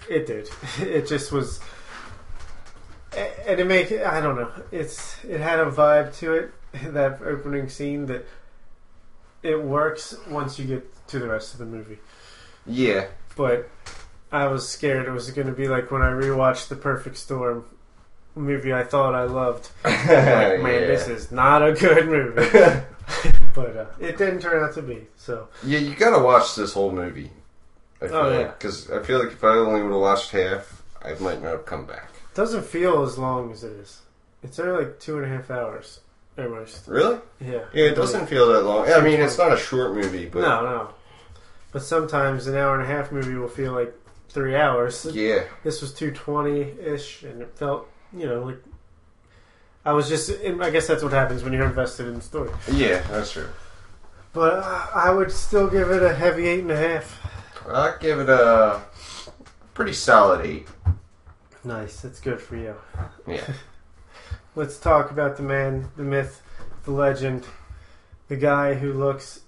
it 0.07 0.27
did. 0.27 0.49
It 0.79 1.07
just 1.07 1.31
was, 1.31 1.59
and 3.17 3.59
it 3.59 3.65
make 3.65 3.91
I 3.91 4.21
don't 4.21 4.35
know. 4.35 4.51
It's 4.71 5.17
it 5.25 5.39
had 5.41 5.59
a 5.59 5.65
vibe 5.65 6.15
to 6.19 6.33
it. 6.33 6.53
That 6.93 7.23
opening 7.23 7.67
scene 7.69 8.05
that 8.05 8.23
it 9.41 9.59
works 9.59 10.15
once 10.29 10.59
you 10.59 10.65
get 10.65 11.07
to 11.07 11.17
the 11.17 11.27
rest 11.27 11.53
of 11.53 11.59
the 11.59 11.65
movie. 11.65 11.97
Yeah, 12.69 13.07
But 13.35 13.69
I 14.31 14.47
was 14.47 14.67
scared 14.67 15.07
it 15.07 15.11
was 15.11 15.29
going 15.31 15.47
to 15.47 15.53
be 15.53 15.67
like 15.67 15.91
when 15.91 16.01
I 16.01 16.11
rewatched 16.11 16.67
The 16.69 16.75
Perfect 16.75 17.17
Storm 17.17 17.65
movie 18.35 18.71
I 18.73 18.83
thought 18.83 19.15
I 19.15 19.23
loved. 19.23 19.69
Like, 19.83 20.61
man, 20.61 20.87
this 20.87 21.07
is 21.07 21.31
not 21.31 21.67
a 21.67 21.73
good 21.73 22.05
movie. 22.07 22.49
but 23.55 23.75
uh, 23.77 23.85
it 23.99 24.17
didn't 24.17 24.39
turn 24.41 24.63
out 24.63 24.73
to 24.75 24.81
be. 24.81 25.07
So 25.17 25.47
yeah. 25.63 25.79
You 25.79 25.95
gotta 25.95 26.21
watch 26.23 26.55
this 26.55 26.73
whole 26.73 26.91
movie. 26.91 27.31
I 28.01 28.07
feel 28.07 28.15
Oh, 28.17 28.29
like 28.29 28.39
yeah. 28.39 28.51
because 28.51 28.89
I 28.91 29.01
feel 29.03 29.19
like 29.19 29.33
if 29.33 29.43
I 29.43 29.49
only 29.55 29.81
would 29.81 29.91
have 29.91 29.99
watched 30.01 30.31
half, 30.31 30.83
I 31.03 31.13
might 31.19 31.41
not 31.41 31.51
have 31.51 31.65
come 31.65 31.85
back. 31.85 32.09
it 32.31 32.35
doesn't 32.35 32.63
feel 32.65 33.03
as 33.03 33.17
long 33.17 33.51
as 33.51 33.63
it 33.63 33.73
is. 33.73 34.01
It's 34.43 34.57
only 34.59 34.85
like 34.85 34.99
two 34.99 35.17
and 35.17 35.25
a 35.25 35.29
half 35.35 35.49
hours 35.51 35.99
almost. 36.37 36.87
Really? 36.87 37.19
Yeah. 37.41 37.65
Yeah, 37.73 37.85
it 37.85 37.95
doesn't 37.95 38.27
feel 38.27 38.47
that 38.53 38.61
long. 38.63 38.87
I 38.89 39.01
mean, 39.01 39.19
it's 39.19 39.37
not 39.37 39.51
a 39.51 39.57
short 39.57 39.93
movie, 39.95 40.27
but 40.27 40.41
No, 40.41 40.61
no. 40.63 40.89
But 41.71 41.83
sometimes 41.83 42.47
an 42.47 42.55
hour 42.55 42.73
and 42.79 42.83
a 42.83 42.87
half 42.87 43.11
movie 43.11 43.35
will 43.35 43.47
feel 43.47 43.73
like 43.73 43.93
three 44.29 44.55
hours. 44.55 45.05
yeah, 45.11 45.43
This 45.63 45.81
was 45.81 45.93
two 45.93 46.11
twenty 46.11 46.61
ish, 46.61 47.23
and 47.23 47.41
it 47.41 47.51
felt, 47.55 47.87
you 48.11 48.25
know, 48.25 48.43
like 48.43 48.57
I 49.85 49.93
was 49.93 50.09
just. 50.09 50.31
I 50.43 50.69
guess 50.71 50.87
that's 50.87 51.03
what 51.03 51.13
happens 51.13 51.43
when 51.43 51.53
you're 51.53 51.65
invested 51.65 52.07
in 52.07 52.15
the 52.15 52.21
story. 52.21 52.51
yeah, 52.71 53.01
that's 53.09 53.31
true. 53.31 53.49
But 54.33 54.53
uh, 54.63 54.87
I 54.93 55.09
would 55.11 55.31
still 55.31 55.67
give 55.69 55.89
it 55.91 56.03
a 56.03 56.13
heavy 56.13 56.47
eight 56.47 56.59
and 56.61 56.71
a 56.71 56.77
half. 56.77 57.19
I'll 57.67 57.97
give 57.99 58.19
it 58.19 58.29
a 58.29 58.81
pretty 59.73 59.93
solid 59.93 60.45
eight. 60.45 60.67
Nice, 61.63 62.01
that's 62.01 62.19
good 62.19 62.41
for 62.41 62.55
you. 62.55 62.75
Yeah, 63.27 63.43
Let's 64.55 64.77
talk 64.79 65.11
about 65.11 65.37
the 65.37 65.43
man, 65.43 65.89
the 65.97 66.03
myth, 66.03 66.41
the 66.83 66.91
legend, 66.91 67.45
the 68.27 68.35
guy 68.37 68.75
who 68.75 68.93
looks 68.93 69.41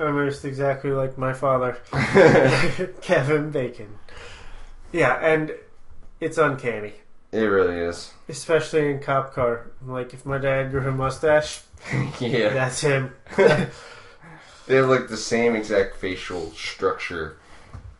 almost 0.00 0.44
exactly 0.44 0.90
like 0.90 1.16
my 1.18 1.32
father, 1.32 1.78
Kevin 3.02 3.50
Bacon. 3.50 3.98
Yeah, 4.92 5.14
and 5.16 5.52
it's 6.20 6.38
uncanny. 6.38 6.94
it 7.32 7.38
really 7.40 7.76
is. 7.78 8.12
Especially 8.28 8.90
in 8.90 9.00
Cop 9.00 9.34
Car. 9.34 9.70
Like, 9.84 10.14
if 10.14 10.24
my 10.24 10.38
dad 10.38 10.70
grew 10.70 10.86
a 10.88 10.92
mustache, 10.92 11.62
yeah, 12.20 12.50
that's 12.50 12.80
him. 12.80 13.14
they 13.36 14.74
have 14.76 14.88
like 14.88 15.08
the 15.08 15.16
same 15.16 15.54
exact 15.54 15.96
facial 15.96 16.50
structure. 16.52 17.36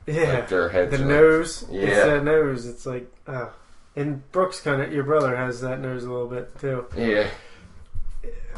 Yeah. 0.06 0.34
Like 0.34 0.48
their 0.48 0.68
heads. 0.68 0.96
The 0.96 1.04
nose. 1.04 1.62
It's 1.64 1.72
Yeah. 1.72 2.06
that 2.06 2.24
nose. 2.24 2.66
It's 2.66 2.86
like, 2.86 3.12
ah. 3.26 3.50
And 3.96 4.30
Brooks 4.30 4.60
kind 4.60 4.82
of, 4.82 4.92
your 4.92 5.04
brother 5.04 5.34
has 5.36 5.60
that 5.62 5.80
nose 5.80 6.04
a 6.04 6.10
little 6.12 6.28
bit 6.28 6.58
too. 6.60 6.84
Yeah, 6.96 7.28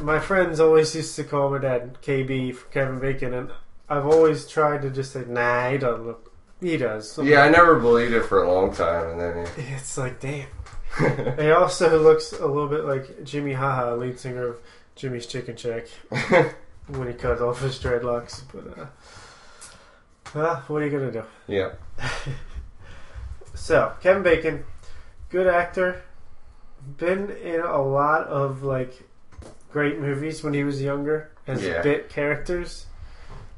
My 0.01 0.19
friends 0.21 0.61
always 0.61 0.95
used 0.95 1.17
to 1.17 1.25
call 1.25 1.51
my 1.51 1.59
dad 1.59 1.99
KB 2.03 2.55
for 2.55 2.69
Kevin 2.71 3.01
Bacon, 3.01 3.35
and 3.35 3.51
I've 3.89 4.07
always 4.07 4.47
tried 4.47 4.83
to 4.83 4.91
just 4.91 5.13
say, 5.13 5.25
nah, 5.27 5.71
he 5.71 5.79
doesn't 5.79 6.07
look. 6.07 6.33
He 6.61 6.77
does. 6.77 7.19
yeah. 7.23 7.43
I 7.43 7.49
never 7.49 7.79
believed 7.79 8.13
it 8.13 8.25
for 8.25 8.43
a 8.43 8.53
long 8.53 8.73
time, 8.75 9.11
and 9.11 9.21
then 9.21 9.47
he... 9.57 9.63
It's 9.75 9.97
like, 9.99 10.21
damn. 10.21 10.47
He 11.39 11.51
also 11.51 12.01
looks 12.01 12.33
a 12.33 12.47
little 12.47 12.69
bit 12.69 12.85
like 12.85 13.05
Jimi 13.25 13.57
HaHa, 13.57 13.99
lead 13.99 14.19
singer 14.19 14.47
of 14.47 14.59
Jimmie's 14.97 15.27
Chicken 15.27 15.57
Shack, 15.57 15.87
when 16.89 17.07
he 17.09 17.15
cut 17.15 17.41
off 17.41 17.61
his 17.61 17.79
dreadlocks. 17.79 18.43
But, 18.53 18.79
uh, 18.79 18.87
well, 20.35 20.65
what 20.67 20.83
are 20.83 20.85
you 20.85 20.91
going 20.91 21.13
to 21.13 21.21
do? 21.21 21.25
yeah, 21.47 21.71
So, 23.55 23.93
Kevin 24.03 24.23
Bacon, 24.23 24.65
good 25.29 25.47
actor, 25.47 26.03
been 26.97 27.31
in 27.31 27.61
a 27.61 27.83
lot 27.83 28.27
of 28.27 28.63
like 28.63 29.08
great 29.73 29.99
movies 29.99 30.43
when 30.43 30.55
he 30.55 30.65
was 30.65 30.81
younger 30.83 31.31
as 31.47 31.63
Yeah. 31.65 31.83
bit 31.83 32.09
characters. 32.09 32.87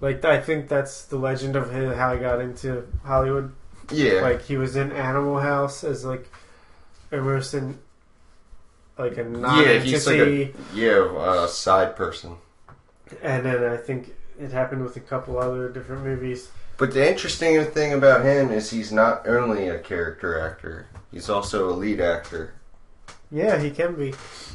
Like 0.00 0.24
I 0.24 0.40
think 0.40 0.68
that's 0.68 1.04
the 1.04 1.16
legend 1.18 1.56
of 1.56 1.70
his, 1.72 1.94
how 1.96 2.14
he 2.14 2.20
got 2.20 2.40
into 2.40 2.86
Hollywood. 3.04 3.52
yeah. 3.90 4.20
Like 4.22 4.42
he 4.42 4.56
was 4.56 4.76
in 4.76 4.92
Animal 4.92 5.38
House 5.40 5.84
as 5.84 6.04
like 6.04 6.30
almost 7.12 7.54
in 7.54 7.78
like 8.98 9.16
a 9.18 9.22
Yeah, 9.24 9.78
he's 9.78 10.06
like 10.06 10.18
non-entity, 10.18 10.54
yeah, 10.74 11.42
a 11.44 11.48
side 11.48 11.96
person. 11.96 12.36
and 13.22 13.44
then 13.44 13.64
I 13.64 13.76
think 13.76 14.14
it 14.38 14.52
happened 14.52 14.82
with 14.82 14.96
a 14.96 15.00
couple 15.00 15.38
other 15.38 15.68
different 15.68 16.04
movies. 16.04 16.50
But 16.76 16.92
the 16.94 17.06
interesting 17.06 17.62
thing 17.66 17.92
about 17.92 18.24
him 18.24 18.50
is 18.50 18.70
he's 18.70 18.90
not 18.92 19.26
only 19.28 19.68
a 19.68 19.78
character 19.78 20.38
actor; 20.40 20.86
he's 21.10 21.28
also 21.28 21.68
a 21.68 21.72
lead 21.74 22.00
actor. 22.00 22.54
Yeah, 23.30 23.58
he 23.58 23.70
can 23.70 23.94
be. 23.96 24.14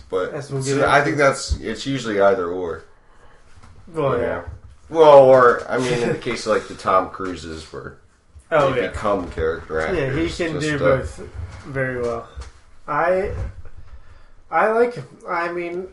But 0.09 0.33
As 0.33 0.47
so 0.49 0.55
I 0.55 0.59
into. 0.99 1.03
think 1.03 1.17
that's 1.17 1.57
it's 1.59 1.85
usually 1.85 2.19
either 2.21 2.47
or. 2.47 2.83
Well, 3.93 4.17
you 4.17 4.23
yeah. 4.23 4.43
Well, 4.89 5.19
or 5.25 5.69
I 5.69 5.77
mean, 5.79 5.93
in 5.93 6.09
the 6.09 6.17
case 6.17 6.45
of 6.45 6.53
like 6.53 6.67
the 6.67 6.75
Tom 6.75 7.09
Cruises, 7.09 7.63
where 7.73 7.97
Oh 8.51 8.71
they 8.73 8.81
yeah. 8.83 8.87
become 8.89 9.29
character 9.31 9.81
actors. 9.81 9.97
Yeah, 9.97 10.21
he 10.21 10.29
can 10.51 10.59
do 10.59 10.75
uh, 10.75 10.79
both 10.97 11.17
very 11.65 12.01
well. 12.01 12.27
I 12.87 13.33
I 14.51 14.69
like 14.71 14.93
him. 14.93 15.05
I 15.27 15.51
mean, 15.51 15.87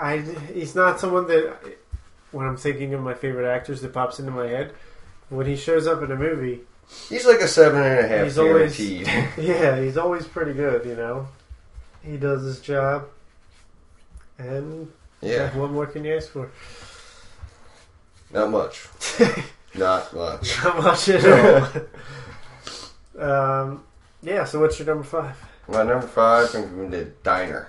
I 0.00 0.18
he's 0.54 0.74
not 0.76 1.00
someone 1.00 1.26
that 1.28 1.56
when 2.30 2.46
I'm 2.46 2.56
thinking 2.56 2.94
of 2.94 3.02
my 3.02 3.14
favorite 3.14 3.48
actors 3.50 3.80
that 3.82 3.92
pops 3.92 4.18
into 4.20 4.30
my 4.30 4.46
head. 4.46 4.72
When 5.30 5.46
he 5.46 5.56
shows 5.56 5.86
up 5.86 6.02
in 6.02 6.10
a 6.10 6.16
movie, 6.16 6.60
He's 7.10 7.26
like 7.26 7.40
a 7.40 7.48
seven 7.48 7.82
and 7.82 7.98
a 8.04 8.08
half 8.08 8.24
He's 8.24 8.38
always- 8.38 8.76
guaranteed. 8.78 9.06
yeah, 9.44 9.78
he's 9.80 9.98
always 9.98 10.26
pretty 10.26 10.54
good. 10.54 10.86
You 10.86 10.96
know, 10.96 11.28
he 12.02 12.16
does 12.16 12.44
his 12.44 12.60
job, 12.60 13.08
and 14.38 14.90
yeah, 15.20 15.54
what 15.56 15.70
more 15.70 15.86
can 15.86 16.04
you 16.04 16.16
ask 16.16 16.30
for? 16.30 16.50
not 18.32 18.50
much. 18.50 18.86
Not 19.74 20.14
much. 20.14 20.64
Not 20.64 20.82
much 20.82 21.08
at 21.10 21.24
all. 23.18 23.22
um, 23.22 23.84
yeah. 24.22 24.44
So 24.44 24.60
what's 24.60 24.78
your 24.78 24.86
number 24.86 25.04
five? 25.04 25.36
My 25.68 25.82
number 25.82 26.06
five, 26.06 26.52
I'm 26.54 26.74
going 26.76 26.90
to 26.92 27.04
Diner. 27.22 27.68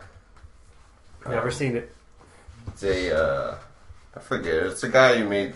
Never 1.27 1.47
Um, 1.47 1.51
seen 1.51 1.75
it. 1.75 1.93
It's 2.69 2.83
a, 2.83 3.15
uh, 3.15 3.55
I 4.15 4.19
forget. 4.21 4.53
It's 4.67 4.83
a 4.83 4.89
guy 4.89 5.17
who 5.17 5.27
made 5.27 5.53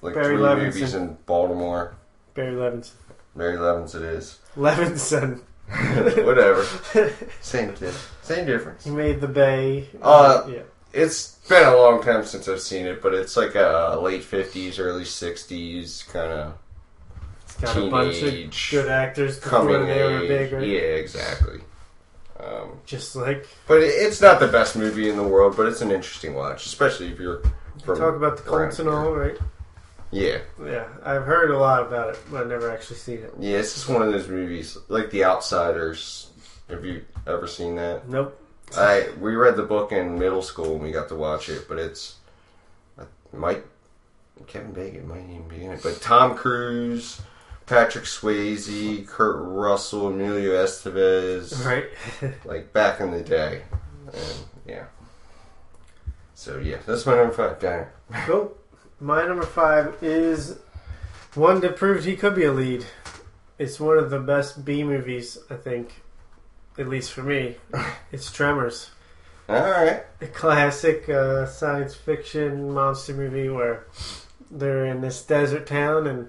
like 0.00 0.14
Barry 0.14 0.36
three 0.36 0.44
Levinson. 0.44 0.64
movies 0.64 0.94
in 0.94 1.16
Baltimore. 1.26 1.94
Barry 2.34 2.54
Levinson. 2.54 2.92
Barry 3.36 3.58
Levins, 3.58 3.94
it 3.94 4.02
is. 4.02 4.38
Levinson. 4.56 5.42
Whatever. 6.24 6.64
Same 7.42 7.74
thing. 7.74 7.92
Same 8.22 8.46
difference. 8.46 8.84
He 8.84 8.90
made 8.90 9.20
the 9.20 9.28
Bay. 9.28 9.88
Uh, 10.00 10.46
yeah. 10.48 10.62
It's 10.92 11.38
been 11.48 11.66
a 11.66 11.76
long 11.76 12.02
time 12.02 12.24
since 12.24 12.48
I've 12.48 12.60
seen 12.60 12.86
it, 12.86 13.02
but 13.02 13.14
it's 13.14 13.36
like 13.36 13.54
a 13.54 13.98
late 14.00 14.22
fifties, 14.24 14.78
early 14.78 15.04
sixties 15.04 16.04
kind 16.12 16.30
of 16.32 16.54
It's 17.44 17.56
got 17.56 17.76
a 17.76 17.90
bunch 17.90 18.22
of 18.22 18.70
good 18.70 18.88
actors 18.88 19.38
coming 19.40 19.86
they 19.86 20.02
were 20.02 20.20
big, 20.20 20.52
right? 20.52 20.66
Yeah, 20.66 20.80
exactly. 20.80 21.60
Um, 22.38 22.78
Just 22.86 23.14
like 23.16 23.46
but 23.68 23.78
it's 23.82 24.20
not 24.20 24.40
the 24.40 24.48
best 24.48 24.76
movie 24.76 25.08
in 25.08 25.16
the 25.16 25.22
world, 25.22 25.56
but 25.56 25.66
it's 25.66 25.80
an 25.80 25.90
interesting 25.90 26.34
watch, 26.34 26.66
especially 26.66 27.08
if 27.12 27.18
you're 27.18 27.42
from 27.84 27.98
talk 27.98 28.14
about 28.14 28.36
the 28.36 28.42
Colts 28.42 28.78
and 28.78 28.88
all, 28.88 29.12
right? 29.12 29.38
Yeah, 30.10 30.38
Yeah, 30.62 30.88
I've 31.04 31.24
heard 31.24 31.50
a 31.50 31.56
lot 31.56 31.82
about 31.86 32.10
it, 32.10 32.18
but 32.30 32.42
I've 32.42 32.48
never 32.48 32.70
actually 32.70 32.96
seen 32.96 33.18
it. 33.20 33.32
yeah. 33.38 33.56
It's 33.58 33.72
just 33.72 33.88
one 33.88 34.02
of 34.02 34.12
those 34.12 34.28
movies, 34.28 34.76
like 34.88 35.10
The 35.10 35.24
Outsiders. 35.24 36.28
Have 36.68 36.84
you 36.84 37.02
ever 37.26 37.46
seen 37.46 37.76
that? 37.76 38.08
Nope. 38.08 38.38
I 38.76 39.08
we 39.20 39.34
read 39.34 39.56
the 39.56 39.62
book 39.64 39.92
in 39.92 40.18
middle 40.18 40.42
school 40.42 40.74
and 40.74 40.82
we 40.82 40.92
got 40.92 41.08
to 41.08 41.14
watch 41.14 41.48
it, 41.48 41.68
but 41.68 41.78
it's 41.78 42.16
uh, 42.98 43.04
Mike 43.32 43.66
Kevin 44.46 44.72
Bacon 44.72 45.06
might 45.06 45.24
even 45.28 45.46
be 45.48 45.64
in 45.64 45.72
it, 45.72 45.82
but 45.82 46.00
Tom 46.00 46.34
Cruise, 46.34 47.20
Patrick 47.66 48.04
Swayze, 48.04 49.06
Kurt 49.06 49.36
Russell, 49.40 50.08
Emilio 50.08 50.52
Estevez, 50.64 51.64
Right. 51.64 52.34
like 52.44 52.72
back 52.72 53.00
in 53.00 53.10
the 53.10 53.20
day, 53.22 53.62
and 54.06 54.44
yeah. 54.66 54.84
So 56.34 56.58
yeah, 56.58 56.78
that's 56.86 57.04
my 57.06 57.14
number 57.14 57.34
five. 57.34 57.60
Diner. 57.60 57.92
cool. 58.26 58.56
My 59.00 59.26
number 59.26 59.44
five 59.44 59.96
is 60.02 60.58
one 61.34 61.60
that 61.60 61.76
proved 61.76 62.04
he 62.04 62.16
could 62.16 62.34
be 62.34 62.44
a 62.44 62.52
lead. 62.52 62.84
It's 63.58 63.78
one 63.78 63.98
of 63.98 64.10
the 64.10 64.18
best 64.18 64.64
B 64.64 64.82
movies, 64.82 65.38
I 65.50 65.54
think, 65.54 66.02
at 66.78 66.88
least 66.88 67.12
for 67.12 67.22
me. 67.22 67.56
It's 68.12 68.30
Tremors. 68.30 68.90
All 69.48 69.56
right. 69.56 70.04
a 70.20 70.26
classic 70.26 71.08
uh, 71.08 71.46
science 71.46 71.94
fiction 71.94 72.70
monster 72.72 73.14
movie 73.14 73.48
where 73.48 73.86
they're 74.50 74.84
in 74.84 75.00
this 75.00 75.22
desert 75.22 75.66
town 75.66 76.06
and 76.06 76.28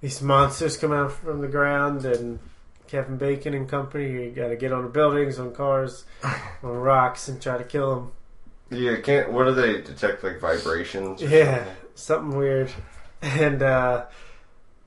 these 0.00 0.22
monsters 0.22 0.76
come 0.76 0.92
out 0.92 1.10
from 1.12 1.40
the 1.40 1.48
ground 1.48 2.04
and 2.04 2.38
Kevin 2.86 3.16
Bacon 3.16 3.54
and 3.54 3.68
company. 3.68 4.10
You 4.10 4.30
got 4.30 4.48
to 4.48 4.56
get 4.56 4.72
on 4.72 4.84
the 4.84 4.88
buildings, 4.88 5.38
on 5.38 5.52
cars, 5.52 6.04
on 6.62 6.70
rocks, 6.70 7.28
and 7.28 7.40
try 7.40 7.58
to 7.58 7.64
kill 7.64 7.94
them. 7.94 8.12
Yeah, 8.70 9.00
can't. 9.00 9.32
What 9.32 9.44
do 9.44 9.54
they 9.54 9.80
detect? 9.80 10.22
Like 10.22 10.40
vibrations? 10.40 11.22
Yeah, 11.22 11.56
something? 11.58 11.74
something 11.94 12.38
weird, 12.38 12.70
and 13.22 13.62
uh, 13.62 14.04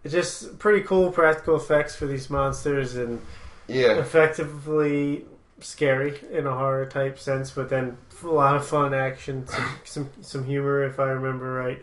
just 0.05 0.59
pretty 0.59 0.81
cool 0.85 1.11
practical 1.11 1.55
effects 1.55 1.95
for 1.95 2.05
these 2.05 2.29
monsters, 2.29 2.95
and 2.95 3.21
Yeah. 3.69 3.99
effectively 3.99 5.25
scary 5.61 6.19
in 6.31 6.47
a 6.47 6.55
horror 6.55 6.85
type 6.85 7.19
sense, 7.19 7.51
but 7.51 7.69
then 7.69 7.97
a 8.23 8.27
lot 8.27 8.55
of 8.55 8.65
fun 8.65 8.93
action, 8.93 9.47
some 9.47 9.65
some, 9.85 10.09
some 10.21 10.43
humor, 10.45 10.83
if 10.83 10.99
I 10.99 11.05
remember 11.11 11.53
right. 11.53 11.81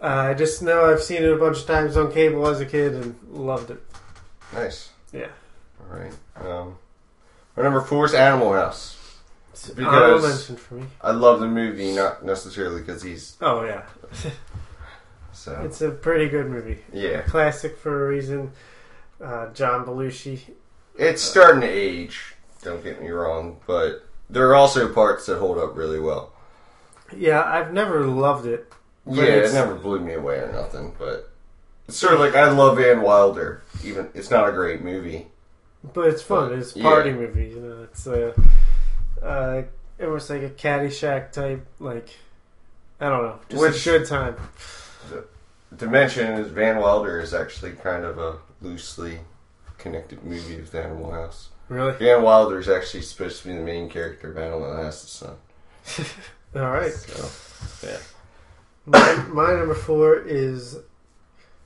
Uh, 0.00 0.30
I 0.30 0.34
just 0.34 0.62
know 0.62 0.84
I've 0.90 1.02
seen 1.02 1.22
it 1.22 1.32
a 1.32 1.36
bunch 1.36 1.58
of 1.60 1.66
times 1.66 1.96
on 1.96 2.10
cable 2.12 2.46
as 2.48 2.60
a 2.60 2.66
kid 2.66 2.94
and 2.94 3.16
loved 3.30 3.70
it. 3.70 3.80
Nice. 4.52 4.90
Yeah. 5.12 5.28
All 5.80 5.96
right. 5.96 6.12
Um, 6.36 6.76
my 7.56 7.62
number 7.62 7.80
four 7.80 8.06
is 8.06 8.14
Animal 8.14 8.52
House. 8.52 8.98
Because- 9.76 10.50
for 10.58 10.74
me. 10.74 10.86
I 11.02 11.12
love 11.12 11.38
the 11.40 11.46
movie, 11.46 11.94
not 11.94 12.24
necessarily 12.24 12.80
because 12.80 13.02
he's 13.02 13.36
Oh 13.40 13.62
yeah, 13.64 13.82
so. 15.32 15.60
it's 15.64 15.80
a 15.82 15.90
pretty 15.90 16.28
good 16.28 16.46
movie. 16.48 16.78
Yeah, 16.92 17.20
Classic 17.22 17.76
for 17.78 18.06
a 18.06 18.08
reason. 18.10 18.50
Uh, 19.22 19.50
John 19.52 19.84
Belushi. 19.84 20.40
It's 20.96 21.22
starting 21.22 21.60
to 21.62 21.68
age. 21.68 22.34
Don't 22.62 22.82
get 22.82 23.00
me 23.02 23.10
wrong, 23.10 23.58
but 23.66 24.06
there 24.30 24.48
are 24.48 24.54
also 24.54 24.92
parts 24.92 25.26
that 25.26 25.38
hold 25.38 25.58
up 25.58 25.76
really 25.76 25.98
well. 26.00 26.32
Yeah, 27.16 27.42
I've 27.42 27.72
never 27.72 28.06
loved 28.06 28.46
it. 28.46 28.72
But 29.06 29.14
yeah, 29.16 29.22
it's- 29.24 29.50
it 29.50 29.54
never 29.54 29.74
blew 29.74 30.00
me 30.00 30.14
away 30.14 30.36
or 30.38 30.52
nothing, 30.52 30.94
but 30.98 31.30
it's 31.88 31.96
sort 31.98 32.14
of 32.14 32.20
like 32.20 32.34
I 32.36 32.48
love 32.50 32.76
Van 32.78 33.02
Wilder. 33.02 33.62
Even 33.84 34.08
it's 34.14 34.30
not 34.30 34.48
a 34.48 34.52
great 34.52 34.82
movie. 34.82 35.26
But 35.92 36.06
it's 36.08 36.22
fun. 36.22 36.50
But, 36.50 36.58
It's 36.60 36.76
a 36.76 36.78
yeah. 36.78 36.84
party 36.84 37.12
movie. 37.12 37.48
You 37.48 37.60
know, 37.60 37.82
it's 37.82 38.06
a, 38.06 38.32
uh, 39.20 39.62
it 39.98 40.06
was 40.06 40.30
like 40.30 40.42
a 40.42 40.50
Caddyshack 40.50 41.32
type, 41.32 41.66
like 41.80 42.08
I 43.00 43.08
don't 43.08 43.22
know, 43.24 43.38
just 43.48 43.60
Which- 43.60 43.86
a 43.88 43.98
good 43.98 44.06
time. 44.06 44.36
To 45.78 45.86
mention 45.86 46.32
is 46.34 46.48
Van 46.48 46.76
Wilder 46.78 47.18
is 47.18 47.32
actually 47.34 47.72
kind 47.72 48.04
of 48.04 48.18
a 48.18 48.36
loosely 48.60 49.20
connected 49.82 50.22
movie 50.24 50.56
with 50.56 50.74
Animal 50.74 51.10
House. 51.10 51.50
Really. 51.68 51.92
Van 51.94 52.22
Wilder 52.22 52.58
is 52.58 52.68
actually 52.68 53.02
supposed 53.02 53.42
to 53.42 53.48
be 53.48 53.54
the 53.54 53.60
main 53.60 53.88
character 53.88 54.30
of 54.30 54.38
Animal 54.38 54.76
House's 54.76 55.10
son. 55.10 55.36
All 56.54 56.70
right. 56.70 56.92
So, 56.92 57.86
yeah. 57.86 57.98
My, 58.86 59.24
my 59.28 59.54
number 59.54 59.74
four 59.74 60.18
is 60.18 60.78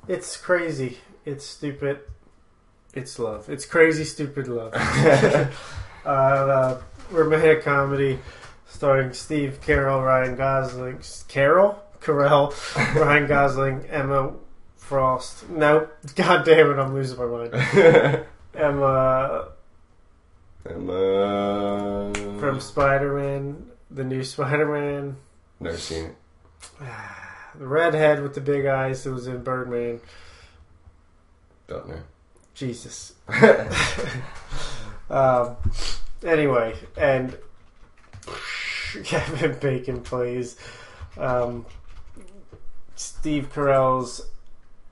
it's 0.09 0.37
crazy. 0.37 0.99
It's 1.25 1.45
stupid. 1.45 2.01
It's 2.95 3.19
love. 3.19 3.51
It's 3.51 3.67
crazy, 3.67 4.05
stupid 4.05 4.49
love. 4.49 4.73
uh, 6.05 6.09
uh, 6.09 6.83
romantic 7.11 7.63
comedy 7.63 8.19
starring 8.67 9.13
Steve 9.13 9.61
Carell, 9.63 10.05
Ryan 10.05 10.37
Gosling, 10.37 11.01
Carol, 11.29 11.83
Carell, 12.01 12.55
Ryan 12.95 13.27
Gosling, 13.27 13.87
Emma 13.87 14.33
Frost. 14.87 15.49
No, 15.51 15.89
God 16.15 16.45
damn 16.45 16.71
it, 16.71 16.79
I'm 16.79 16.95
losing 16.95 17.19
my 17.19 17.27
mind. 17.27 17.55
Emma 18.55 19.49
Emma. 20.69 22.13
from 22.39 22.61
Spider 22.61 23.15
Man, 23.15 23.67
the 23.91 24.05
new 24.05 24.23
Spider 24.23 24.67
Man. 24.67 25.17
Never 25.61 25.77
seen 25.77 26.05
it. 26.05 26.17
The 27.59 27.67
redhead 27.67 28.23
with 28.23 28.35
the 28.35 28.43
big 28.43 28.67
eyes 28.67 29.03
that 29.05 29.13
was 29.13 29.27
in 29.27 29.43
Birdman. 29.43 30.03
Don't 31.67 31.89
know. 31.89 32.01
Jesus. 32.53 33.15
um, 35.09 35.57
anyway, 36.23 36.77
and 36.99 37.39
Kevin 39.05 39.59
Bacon 39.59 40.03
plays 40.03 40.59
um, 41.17 41.65
Steve 42.95 43.51
Carell's 43.51 44.27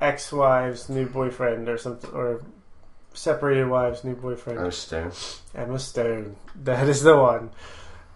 ex-wife's 0.05 0.89
new 0.89 1.07
boyfriend, 1.07 1.69
or 1.69 1.79
something, 1.79 2.11
or 2.13 2.43
separated 3.13 3.67
wife's 3.69 4.05
new 4.05 4.15
boyfriend, 4.15 4.59
Emma 4.59 4.73
Stone. 4.73 5.13
Emma 5.55 5.79
Stone. 5.79 6.37
That 6.63 6.89
is 6.89 7.03
the 7.03 7.17
one. 7.17 7.51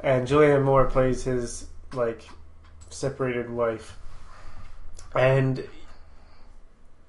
And 0.01 0.29
Julianne 0.29 0.65
Moore 0.65 0.87
plays 0.87 1.25
his 1.25 1.67
like 1.93 2.23
separated 2.91 3.51
wife. 3.51 3.97
And 5.15 5.67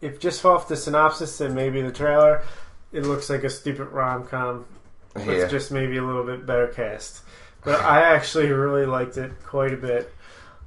if 0.01 0.19
just 0.19 0.45
off 0.45 0.67
the 0.67 0.75
synopsis 0.75 1.41
and 1.41 1.53
maybe 1.53 1.82
the 1.82 1.91
trailer, 1.91 2.43
it 2.91 3.03
looks 3.05 3.30
like 3.30 3.43
a 3.43 3.49
stupid 3.49 3.89
rom 3.89 4.25
com 4.25 4.65
Yeah. 5.17 5.25
with 5.25 5.49
just 5.51 5.71
maybe 5.71 5.97
a 5.97 6.03
little 6.03 6.23
bit 6.23 6.45
better 6.45 6.67
cast. 6.67 7.21
But 7.63 7.82
I 7.82 8.01
actually 8.15 8.51
really 8.51 8.86
liked 8.86 9.17
it 9.17 9.32
quite 9.45 9.73
a 9.73 9.77
bit. 9.77 10.11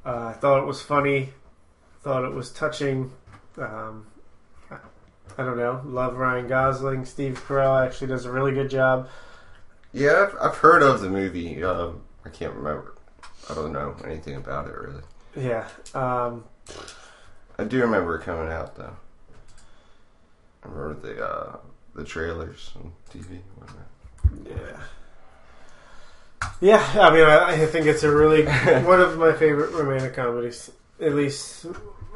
Uh, 0.04 0.26
I 0.26 0.32
thought 0.34 0.60
it 0.62 0.66
was 0.66 0.82
funny. 0.82 1.32
Thought 2.02 2.24
it 2.24 2.34
was 2.34 2.50
touching. 2.50 3.12
Um, 3.58 4.06
I, 4.70 5.44
don't 5.44 5.56
know. 5.56 5.82
Love 5.84 6.16
Ryan 6.16 6.48
Gosling. 6.48 7.04
Steve 7.04 7.42
Carell 7.46 7.84
actually 7.84 8.08
does 8.08 8.24
a 8.24 8.30
really 8.30 8.52
good 8.52 8.70
job. 8.70 9.08
Yeah, 9.92 10.28
I've, 10.28 10.36
I've 10.40 10.56
heard 10.56 10.82
of 10.82 11.00
the 11.00 11.10
movie. 11.10 11.62
Um, 11.62 12.02
I 12.24 12.30
can't 12.30 12.54
remember. 12.54 12.94
I 13.50 13.54
don't 13.54 13.72
know 13.72 13.96
anything 14.04 14.36
about 14.36 14.68
it 14.68 14.74
really. 14.74 15.02
Yeah. 15.36 15.68
Um, 15.94 16.44
I 17.58 17.64
do 17.64 17.80
remember 17.80 18.16
it 18.16 18.22
coming 18.22 18.52
out 18.52 18.76
though. 18.76 18.96
I 20.64 20.68
remember 20.68 21.08
the 21.08 21.24
uh, 21.26 21.56
the 21.94 22.04
trailers 22.04 22.72
on 22.76 22.92
TV. 23.12 23.40
Yeah. 24.46 24.80
Yeah, 26.60 26.84
I 26.94 27.12
mean, 27.12 27.24
I, 27.24 27.62
I 27.62 27.66
think 27.66 27.86
it's 27.86 28.02
a 28.02 28.14
really 28.14 28.44
one 28.84 29.00
of 29.00 29.18
my 29.18 29.32
favorite 29.32 29.72
romantic 29.72 30.14
comedies, 30.14 30.70
at 31.00 31.14
least 31.14 31.66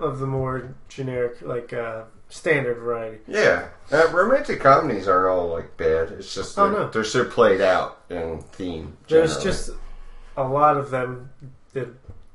of 0.01 0.19
the 0.19 0.27
more 0.27 0.75
generic, 0.89 1.41
like 1.43 1.73
uh, 1.73 2.05
standard 2.29 2.79
variety. 2.79 3.19
Yeah, 3.27 3.69
uh, 3.93 4.09
romantic 4.13 4.61
comedies 4.61 5.09
aren't 5.09 5.29
all 5.29 5.49
like 5.49 5.77
bad. 5.77 6.13
It's 6.13 6.35
just 6.35 6.59
Oh, 6.59 6.69
they're, 6.71 6.81
no. 6.81 6.89
they're 6.91 7.05
so 7.05 7.25
played 7.25 7.61
out 7.61 8.01
in 8.11 8.41
theme. 8.53 8.97
There's 9.09 9.43
just 9.43 9.71
a 10.37 10.45
lot 10.47 10.77
of 10.77 10.91
them 10.91 11.31
that 11.73 11.89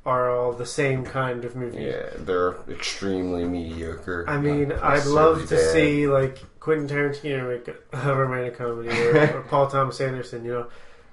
are 0.05 0.35
all 0.35 0.51
the 0.53 0.65
same 0.65 1.05
kind 1.05 1.45
of 1.45 1.55
movie. 1.55 1.83
yeah, 1.83 2.09
they're 2.17 2.55
extremely 2.69 3.45
mediocre. 3.45 4.25
I 4.27 4.39
mean, 4.39 4.71
I'd 4.71 5.05
love 5.05 5.47
to 5.49 5.55
bad. 5.55 5.71
see 5.73 6.07
like 6.07 6.39
Quentin 6.59 6.87
Tarantino 6.87 7.47
make 7.49 7.67
a 7.93 8.15
romantic 8.15 8.57
comedy, 8.57 8.89
or, 8.89 9.17
or 9.37 9.41
Paul 9.43 9.67
Thomas 9.67 10.01
Anderson. 10.01 10.43
You 10.43 10.51
know, 10.53 10.67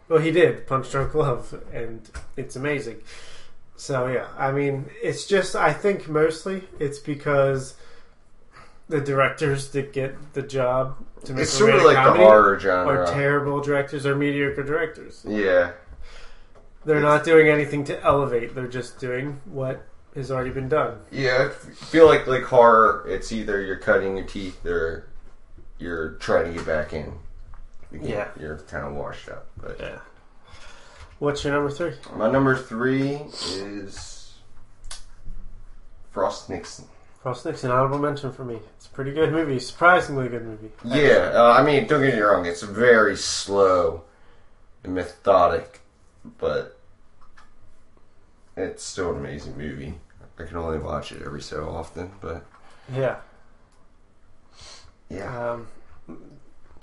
well, 0.08 0.20
he 0.20 0.30
did 0.30 0.66
Punch 0.66 0.90
Drunk 0.90 1.14
Love, 1.14 1.62
and 1.72 2.08
it's 2.38 2.56
amazing. 2.56 3.02
So 3.78 4.08
yeah, 4.08 4.26
I 4.36 4.50
mean, 4.52 4.90
it's 5.02 5.24
just 5.24 5.54
I 5.56 5.72
think 5.72 6.08
mostly 6.08 6.64
it's 6.80 6.98
because 6.98 7.74
the 8.88 9.00
directors 9.00 9.68
that 9.70 9.92
get 9.92 10.34
the 10.34 10.42
job 10.42 10.96
to 11.24 11.32
make 11.32 11.42
It's 11.44 11.52
sort 11.52 11.74
of 11.74 11.82
like 11.82 11.94
the 12.04 12.12
horror 12.14 12.58
genre. 12.58 13.02
are 13.02 13.06
terrible 13.06 13.60
directors 13.60 14.04
or 14.04 14.14
mediocre 14.16 14.62
directors. 14.64 15.24
yeah, 15.26 15.72
They're 16.84 16.96
It's- 16.98 17.02
not 17.02 17.24
doing 17.24 17.48
anything 17.48 17.84
to 17.84 18.02
elevate. 18.04 18.54
They're 18.54 18.66
just 18.66 18.98
doing 18.98 19.40
what 19.44 19.82
has 20.14 20.30
already 20.32 20.50
been 20.50 20.68
done. 20.68 20.98
yeah. 21.12 21.46
I 21.46 21.48
feel 21.50 22.06
like 22.06 22.26
like 22.26 22.42
horror. 22.44 23.04
It's 23.08 23.30
either 23.30 23.60
you're 23.60 23.76
cutting 23.76 24.16
your 24.16 24.26
teeth 24.26 24.64
or 24.66 25.04
you're 25.78 26.10
trying 26.14 26.46
to 26.46 26.52
get 26.58 26.66
back 26.66 26.92
in. 26.92 27.12
Can't- 27.92 28.04
Yeah. 28.04 28.28
you're 28.40 28.56
kind 28.58 28.86
of 28.86 28.94
washed 28.94 29.28
up. 29.28 29.46
But 29.56 29.78
Yeah. 29.78 29.98
What's 31.18 31.42
your 31.44 31.52
number 31.52 31.70
three? 31.70 31.94
my 32.16 32.30
number 32.30 32.56
three 32.56 33.14
is 33.54 34.34
Frost 36.12 36.48
Nixon. 36.48 36.84
Frost 37.22 37.44
Nixon, 37.44 37.70
honorable 37.72 37.98
mention 37.98 38.32
for 38.32 38.44
me. 38.44 38.60
It's 38.76 38.86
a 38.86 38.90
pretty 38.90 39.12
good 39.12 39.32
movie. 39.32 39.58
Surprisingly 39.58 40.28
good 40.28 40.44
movie. 40.44 40.70
Yeah, 40.84 41.32
uh, 41.34 41.56
I 41.58 41.62
mean, 41.64 41.86
don't 41.88 42.02
get 42.02 42.14
me 42.14 42.20
wrong. 42.20 42.46
It's 42.46 42.62
very 42.62 43.16
slow 43.16 44.04
and 44.84 44.94
methodic, 44.94 45.80
but 46.38 46.78
it's 48.56 48.84
still 48.84 49.10
an 49.10 49.16
amazing 49.18 49.58
movie. 49.58 49.94
I 50.38 50.44
can 50.44 50.56
only 50.56 50.78
watch 50.78 51.10
it 51.10 51.22
every 51.22 51.42
so 51.42 51.68
often, 51.68 52.12
but 52.20 52.44
Yeah. 52.94 53.16
yeah, 55.08 55.52
Um, 55.52 55.66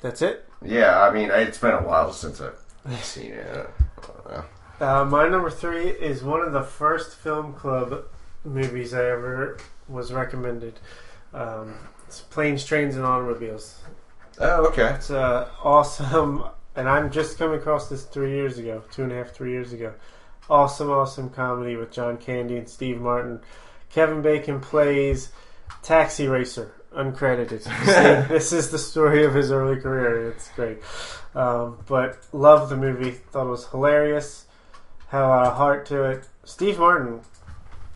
that's 0.01 0.21
it. 0.21 0.43
yeah. 0.61 1.01
I 1.01 1.11
mean, 1.13 1.29
it's 1.31 1.57
been 1.57 1.71
a 1.71 1.81
while 1.81 2.11
since 2.11 2.41
I've 2.41 2.59
seen 3.03 3.31
it. 3.31 3.69
I 4.09 4.13
don't 4.13 4.31
know. 4.31 4.45
Uh, 4.79 5.05
my 5.05 5.27
number 5.27 5.49
three 5.49 5.89
is 5.89 6.23
one 6.23 6.41
of 6.41 6.51
the 6.51 6.63
first 6.63 7.15
film 7.15 7.53
club 7.53 8.05
movies 8.43 8.93
I 8.93 9.05
ever 9.05 9.57
was 9.87 10.11
recommended. 10.11 10.79
Um, 11.33 11.75
it's 12.07 12.21
Planes, 12.21 12.65
Trains, 12.65 12.95
and 12.95 13.05
Automobiles. 13.05 13.79
Oh, 14.39 14.67
okay. 14.67 14.93
It's 14.95 15.11
uh, 15.11 15.49
awesome, 15.63 16.43
and 16.75 16.89
I'm 16.89 17.09
just 17.09 17.37
coming 17.37 17.57
across 17.57 17.89
this 17.89 18.03
three 18.03 18.31
years 18.31 18.57
ago, 18.57 18.83
two 18.91 19.03
and 19.03 19.11
a 19.11 19.15
half, 19.15 19.31
three 19.31 19.51
years 19.51 19.73
ago. 19.73 19.93
Awesome, 20.49 20.91
awesome 20.91 21.29
comedy 21.29 21.75
with 21.75 21.91
John 21.91 22.17
Candy 22.17 22.57
and 22.57 22.69
Steve 22.69 22.99
Martin. 22.99 23.39
Kevin 23.89 24.21
Bacon 24.21 24.59
plays 24.59 25.31
taxi 25.81 26.27
racer, 26.27 26.73
uncredited. 26.93 27.65
This 28.27 28.51
is 28.51 28.71
the 28.71 28.77
story 28.77 29.25
of 29.25 29.33
his 29.33 29.51
early 29.51 29.79
career. 29.79 30.29
It's 30.29 30.49
great. 30.49 30.79
Um, 31.35 31.77
but 31.87 32.17
loved 32.31 32.69
the 32.71 32.77
movie. 32.77 33.11
Thought 33.11 33.47
it 33.47 33.49
was 33.49 33.67
hilarious. 33.67 34.45
Had 35.09 35.21
a 35.23 35.27
lot 35.27 35.47
of 35.47 35.53
heart 35.55 35.85
to 35.87 36.03
it. 36.03 36.23
Steve 36.45 36.79
Martin, 36.79 37.21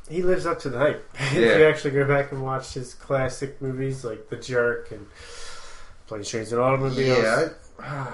he 0.09 0.21
lives 0.23 0.45
up 0.45 0.59
to 0.59 0.69
the 0.69 0.77
hype. 0.77 1.09
if 1.15 1.33
Yeah. 1.33 1.57
you 1.57 1.65
actually 1.65 1.91
go 1.91 2.05
back 2.05 2.31
and 2.31 2.43
watch 2.43 2.73
his 2.73 2.93
classic 2.93 3.61
movies 3.61 4.03
like 4.03 4.29
The 4.29 4.35
Jerk 4.35 4.91
and 4.91 5.07
Planes, 6.07 6.29
Trains, 6.29 6.51
and 6.51 6.61
Automobiles. 6.61 6.97
Yeah, 7.23 7.49
I, 7.79 8.13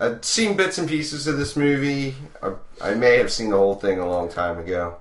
I'd 0.06 0.24
seen 0.24 0.56
bits 0.56 0.78
and 0.78 0.88
pieces 0.88 1.26
of 1.28 1.36
this 1.38 1.56
movie. 1.56 2.16
I, 2.42 2.54
I 2.80 2.94
may 2.94 3.16
have 3.18 3.30
seen 3.30 3.50
the 3.50 3.56
whole 3.56 3.76
thing 3.76 4.00
a 4.00 4.08
long 4.08 4.28
time 4.28 4.58
ago, 4.58 4.96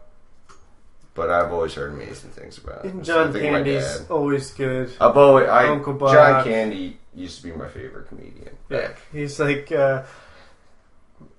but 1.15 1.31
I've 1.31 1.51
always 1.51 1.73
heard 1.73 1.93
amazing 1.93 2.29
things 2.29 2.59
about 2.59 2.85
it. 2.85 2.93
And 2.93 3.03
John 3.03 3.33
Candy's 3.33 4.05
always 4.09 4.51
good. 4.51 4.91
I've 5.01 5.17
always, 5.17 5.47
I, 5.49 5.67
Uncle 5.67 5.93
Bob. 5.93 6.13
John 6.13 6.43
Candy 6.43 6.97
used 7.15 7.37
to 7.41 7.43
be 7.43 7.51
my 7.51 7.67
favorite 7.67 8.07
comedian. 8.07 8.55
Yeah, 8.69 8.91
he's 9.11 9.39
like 9.39 9.71
uh, 9.71 10.03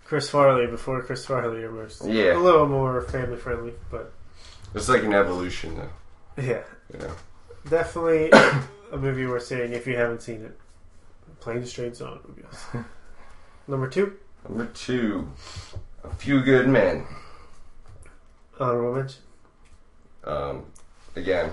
Chris 0.05 0.29
Farley 0.31 0.67
before 0.67 1.03
Chris 1.03 1.25
Farley 1.27 1.65
almost. 1.65 2.05
Yeah. 2.05 2.37
a 2.37 2.39
little 2.39 2.67
more 2.67 3.01
family 3.03 3.37
friendly, 3.37 3.73
but 3.91 4.13
It's 4.75 4.89
like 4.89 5.03
an 5.05 5.13
evolution, 5.15 5.77
though. 5.77 6.43
yeah, 6.43 6.63
You 6.93 6.99
know. 7.01 7.13
definitely 7.69 8.31
a 8.93 8.97
movie 8.97 9.27
worth 9.27 9.45
seeing 9.47 9.73
if 9.73 9.87
you 9.87 9.97
haven't 9.97 10.23
seen 10.23 10.43
it. 10.45 10.59
Planes, 11.41 11.73
Trains, 11.73 12.01
and 12.01 12.11
Automobiles. 12.11 12.65
Number 13.69 13.89
two, 13.89 14.17
Number 14.49 14.67
two, 14.67 15.31
A 16.05 16.11
Few 16.15 16.41
Good 16.43 16.69
Men. 16.69 17.07
honorable 18.61 18.95
mention. 18.95 19.23
Um, 20.25 20.65
again, 21.17 21.51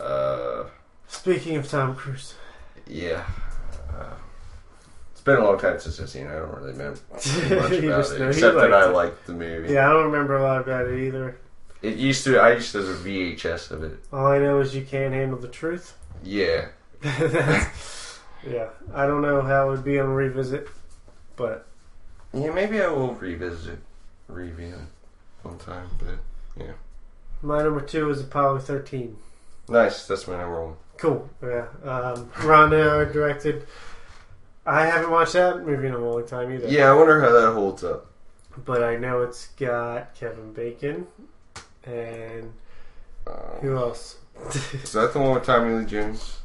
uh, 0.00 0.64
Speaking 1.08 1.56
of 1.56 1.66
Tom 1.68 1.94
Cruise, 1.94 2.34
yeah. 2.86 3.24
Uh, 3.88 4.14
it's 5.12 5.20
been 5.20 5.36
a 5.36 5.44
long 5.44 5.58
time 5.58 5.78
since 5.78 6.00
I've 6.00 6.08
seen 6.08 6.26
it. 6.26 6.30
I 6.30 6.36
don't 6.36 6.54
really 6.54 6.72
remember 6.72 7.00
much 7.12 7.26
about 7.26 7.72
it, 7.72 7.82
he 7.82 7.88
except 7.88 8.54
that 8.56 8.72
I 8.72 8.84
liked 8.84 8.88
it. 8.88 8.92
liked 8.92 9.26
the 9.26 9.32
movie. 9.32 9.72
yeah, 9.72 9.88
I 9.88 9.92
don't 9.92 10.04
remember 10.10 10.36
a 10.36 10.42
lot 10.42 10.60
about 10.60 10.86
it 10.86 10.98
either. 11.06 11.38
It 11.82 11.96
used 11.96 12.24
to. 12.24 12.38
I 12.38 12.54
used 12.54 12.72
to 12.72 12.78
have 12.78 12.88
a 12.88 13.08
VHS 13.08 13.70
of 13.70 13.84
it. 13.84 13.98
All 14.12 14.26
I 14.26 14.38
know 14.38 14.60
is 14.60 14.74
you 14.74 14.84
can't 14.84 15.14
handle 15.14 15.38
the 15.38 15.48
truth. 15.48 15.96
Yeah, 16.24 16.68
yeah, 17.02 18.70
I 18.92 19.06
don't 19.06 19.22
know 19.22 19.42
how 19.42 19.68
it 19.68 19.70
would 19.70 19.84
be 19.84 20.00
on 20.00 20.08
revisit, 20.08 20.68
but 21.36 21.66
yeah. 22.32 22.50
Maybe 22.50 22.82
I 22.82 22.88
will 22.88 23.14
revisit, 23.14 23.78
review 24.26 24.74
it 24.74 25.46
one 25.46 25.58
time. 25.58 25.88
But 25.98 26.18
yeah. 26.62 26.72
my 27.42 27.62
number 27.62 27.80
two 27.80 28.10
is 28.10 28.20
Apollo 28.20 28.58
13. 28.60 29.16
nice. 29.68 30.06
That's 30.06 30.26
my 30.26 30.36
number 30.36 30.64
one. 30.64 30.76
Cool. 30.98 31.28
Yeah. 31.42 31.66
Um, 31.84 32.30
Ron 32.44 32.72
Howard 32.72 33.12
directed. 33.12 33.66
I 34.66 34.84
haven't 34.86 35.10
watched 35.10 35.32
that 35.32 35.64
movie 35.64 35.86
in 35.86 35.94
a 35.94 35.98
long 35.98 36.26
time 36.26 36.52
either. 36.52 36.68
Yeah, 36.68 36.90
I 36.90 36.94
wonder 36.94 37.20
how 37.20 37.32
that 37.32 37.52
holds 37.52 37.82
up. 37.84 38.06
But 38.64 38.82
I 38.82 38.96
know 38.96 39.22
it's 39.22 39.46
got 39.56 40.14
Kevin 40.14 40.52
Bacon 40.52 41.06
and 41.84 42.52
Um, 43.26 43.34
who 43.62 43.76
else? 43.76 44.16
is 44.72 44.92
that 44.92 45.12
the 45.12 45.18
one 45.20 45.34
with 45.34 45.44
Tommy 45.44 45.74
Lee 45.74 45.84
Jones, 45.86 46.38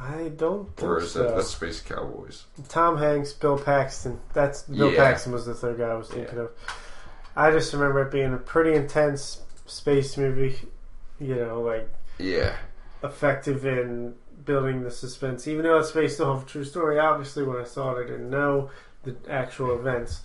I 0.00 0.30
don't 0.36 0.74
think 0.76 0.88
or 0.88 0.98
is 1.00 1.12
so. 1.12 1.22
that 1.22 1.36
that's 1.36 1.50
Space 1.50 1.80
Cowboys? 1.80 2.44
Tom 2.68 2.98
Hanks, 2.98 3.32
Bill 3.32 3.58
Paxton. 3.58 4.20
That's 4.32 4.62
Bill 4.64 4.90
Yeah. 4.92 4.98
Paxton 5.04 5.32
was 5.32 5.46
the 5.46 5.54
third 5.54 5.78
guy 5.78 5.84
I 5.88 5.94
was 5.94 6.08
thinking 6.08 6.38
of. 6.38 6.50
I 7.36 7.50
just 7.50 7.72
remember 7.72 8.02
it 8.02 8.10
being 8.12 8.34
a 8.34 8.38
pretty 8.38 8.74
intense 8.74 9.40
space 9.66 10.16
movie. 10.16 10.58
You 11.20 11.36
know, 11.36 11.62
like 11.62 11.88
Yeah, 12.18 12.56
effective 13.04 13.64
in 13.66 14.14
building 14.44 14.82
the 14.82 14.90
suspense. 14.90 15.46
Even 15.46 15.62
though 15.64 15.78
it's 15.78 15.92
based 15.92 16.20
off 16.20 16.44
a 16.44 16.48
true 16.48 16.64
story, 16.64 16.98
obviously 16.98 17.42
when 17.44 17.58
I 17.60 17.64
saw 17.64 17.92
it, 17.96 18.04
I 18.04 18.06
didn't 18.10 18.30
know 18.30 18.70
the 19.04 19.14
actual 19.28 19.78
events. 19.78 20.22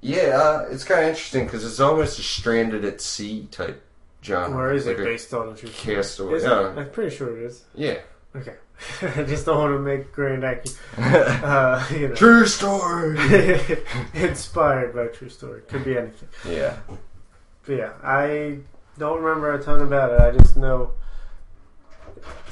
yeah. 0.00 0.38
Uh, 0.38 0.66
it's 0.70 0.84
kind 0.84 1.00
of 1.02 1.08
interesting 1.08 1.44
because 1.44 1.64
it's 1.64 1.80
almost 1.80 2.18
a 2.18 2.22
stranded 2.22 2.84
at 2.84 3.00
sea 3.00 3.46
type 3.50 3.82
genre. 4.22 4.56
Or 4.56 4.72
is 4.72 4.86
like 4.86 4.98
it 4.98 5.04
based 5.04 5.32
on 5.34 5.48
a 5.50 5.54
true 5.54 5.70
story? 5.70 5.96
Castaway. 5.96 6.34
Is 6.34 6.42
yeah, 6.44 6.74
I'm 6.76 6.90
pretty 6.90 7.14
sure 7.14 7.36
it 7.36 7.44
is. 7.44 7.64
yeah. 7.74 7.98
Okay. 8.36 8.54
I 9.02 9.24
just 9.24 9.44
don't 9.44 9.58
want 9.58 9.74
to 9.74 9.78
make 9.78 10.10
grand 10.12 10.42
accu- 10.42 10.76
uh, 10.98 11.84
you 11.94 12.08
know. 12.08 12.14
True 12.14 12.46
story. 12.46 13.18
Inspired 14.14 14.94
by 14.94 15.02
a 15.04 15.08
true 15.08 15.28
story. 15.28 15.62
Could 15.68 15.84
be 15.84 15.98
anything. 15.98 16.28
yeah. 16.48 16.76
But 17.66 17.74
yeah, 17.76 17.92
I 18.02 18.58
don't 18.98 19.20
remember 19.22 19.52
a 19.52 19.62
ton 19.62 19.80
about 19.82 20.12
it. 20.12 20.20
I 20.20 20.30
just 20.38 20.56
know 20.56 20.92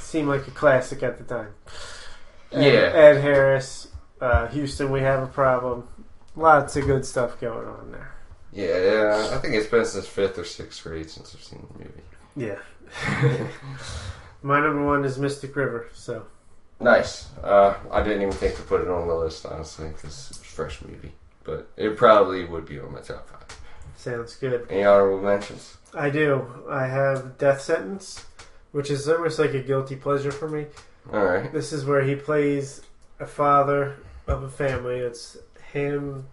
seemed 0.09 0.27
like 0.27 0.47
a 0.47 0.51
classic 0.51 1.03
at 1.03 1.17
the 1.17 1.23
time. 1.23 1.53
Ed, 2.51 2.63
Yeah. 2.63 2.79
Ed 2.99 3.21
Harris, 3.21 3.87
uh, 4.19 4.47
Houston, 4.47 4.91
we 4.91 5.01
have 5.01 5.21
a 5.23 5.27
problem. 5.27 5.87
Lots 6.35 6.75
of 6.75 6.85
good 6.85 7.05
stuff 7.05 7.39
going 7.39 7.67
on 7.67 7.91
there. 7.91 8.11
Yeah, 8.51 8.77
yeah. 8.77 9.35
I 9.35 9.37
think 9.37 9.53
it's 9.55 9.67
been 9.67 9.85
since 9.85 10.07
fifth 10.07 10.37
or 10.39 10.43
sixth 10.45 10.83
grade 10.83 11.09
since 11.09 11.35
I've 11.35 11.43
seen 11.43 11.67
the 11.73 11.79
movie. 11.83 12.03
Yeah. 12.35 13.47
My 14.41 14.59
number 14.59 14.83
one 14.85 15.05
is 15.05 15.17
Mystic 15.19 15.55
River. 15.55 15.87
So 15.93 16.25
Nice. 16.79 17.27
Uh, 17.43 17.75
I 17.91 18.01
didn't 18.01 18.21
even 18.21 18.33
think 18.33 18.55
to 18.55 18.61
put 18.63 18.81
it 18.81 18.87
on 18.87 19.07
the 19.07 19.13
list, 19.15 19.45
honestly, 19.45 19.89
because 19.89 20.29
it's 20.31 20.39
a 20.39 20.43
fresh 20.43 20.81
movie. 20.81 21.11
But 21.43 21.67
it 21.77 21.97
probably 21.97 22.45
would 22.45 22.65
be 22.65 22.79
on 22.79 22.93
my 22.93 23.01
top 23.01 23.27
five. 23.29 23.59
sounds 23.97 24.35
good. 24.35 24.65
Any 24.69 24.83
honorable 24.85 25.21
mentions? 25.21 25.77
I 25.93 26.09
do. 26.09 26.45
I 26.69 26.87
have 26.87 27.37
Death 27.37 27.61
Sentence, 27.61 28.25
which 28.71 28.89
is 28.89 29.07
almost 29.07 29.39
like 29.39 29.53
a 29.53 29.61
guilty 29.61 29.95
pleasure 29.95 30.31
for 30.31 30.47
me. 30.47 30.65
All 31.11 31.23
right. 31.23 31.51
This 31.51 31.73
is 31.73 31.85
where 31.85 32.03
he 32.03 32.15
plays 32.15 32.81
a 33.19 33.25
father 33.25 33.97
of 34.27 34.43
a 34.43 34.49
family. 34.49 34.97
It's 34.97 35.37
him, 35.71 36.27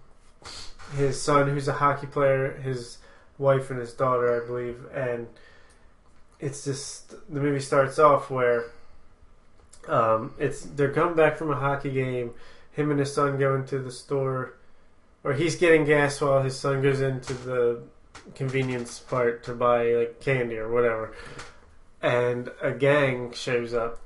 his 0.96 1.20
son, 1.20 1.48
who's 1.48 1.68
a 1.68 1.74
hockey 1.74 2.06
player, 2.06 2.52
his 2.62 2.98
wife, 3.38 3.70
and 3.70 3.80
his 3.80 3.92
daughter, 3.92 4.42
I 4.42 4.46
believe. 4.46 4.84
And 4.94 5.28
it's 6.40 6.64
just 6.64 7.10
the 7.32 7.40
movie 7.40 7.60
starts 7.60 7.98
off 7.98 8.30
where 8.30 8.66
um, 9.88 10.34
it's 10.38 10.62
they're 10.62 10.92
coming 10.92 11.16
back 11.16 11.36
from 11.36 11.50
a 11.50 11.56
hockey 11.56 11.90
game. 11.90 12.32
Him 12.72 12.90
and 12.90 13.00
his 13.00 13.14
son 13.14 13.38
go 13.38 13.54
into 13.54 13.78
the 13.78 13.90
store, 13.90 14.54
or 15.24 15.32
he's 15.32 15.56
getting 15.56 15.84
gas 15.84 16.20
while 16.20 16.42
his 16.42 16.58
son 16.58 16.82
goes 16.82 17.00
into 17.00 17.32
the 17.32 17.82
convenience 18.34 18.98
part 18.98 19.44
to 19.44 19.54
buy 19.54 19.92
like 19.92 20.20
candy 20.20 20.58
or 20.58 20.70
whatever. 20.70 21.14
And 22.06 22.50
a 22.62 22.70
gang 22.70 23.32
shows 23.32 23.74
up 23.74 23.98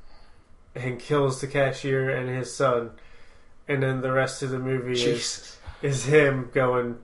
and 0.74 0.98
kills 0.98 1.40
the 1.40 1.46
cashier 1.46 2.08
and 2.08 2.28
his 2.30 2.54
son. 2.54 2.92
And 3.68 3.82
then 3.82 4.00
the 4.00 4.10
rest 4.10 4.42
of 4.42 4.50
the 4.50 4.58
movie 4.58 5.00
is, 5.00 5.58
is 5.82 6.06
him 6.06 6.50
going 6.54 6.98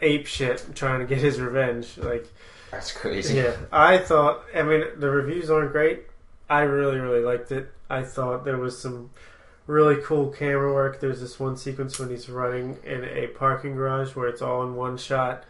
ape 0.00 0.26
shit, 0.26 0.64
trying 0.74 1.00
to 1.00 1.06
get 1.06 1.18
his 1.18 1.40
revenge. 1.40 1.98
Like, 1.98 2.26
That's 2.70 2.90
crazy. 2.90 3.36
yeah, 3.36 3.54
I 3.70 3.98
thought. 3.98 4.44
I 4.54 4.62
mean, 4.62 4.84
the 4.96 5.10
reviews 5.10 5.50
aren't 5.50 5.72
great. 5.72 6.04
I 6.48 6.60
really, 6.60 6.98
really 6.98 7.22
liked 7.22 7.52
it. 7.52 7.70
I 7.90 8.02
thought 8.02 8.44
there 8.44 8.56
was 8.58 8.78
some 8.78 9.10
really 9.66 9.96
cool 10.02 10.30
camera 10.30 10.72
work. 10.72 11.00
There's 11.00 11.20
this 11.20 11.38
one 11.38 11.56
sequence 11.56 11.98
when 11.98 12.10
he's 12.10 12.28
running 12.28 12.78
in 12.82 13.04
a 13.04 13.26
parking 13.28 13.74
garage 13.74 14.16
where 14.16 14.28
it's 14.28 14.42
all 14.42 14.62
in 14.62 14.74
one 14.74 14.96
shot. 14.96 15.44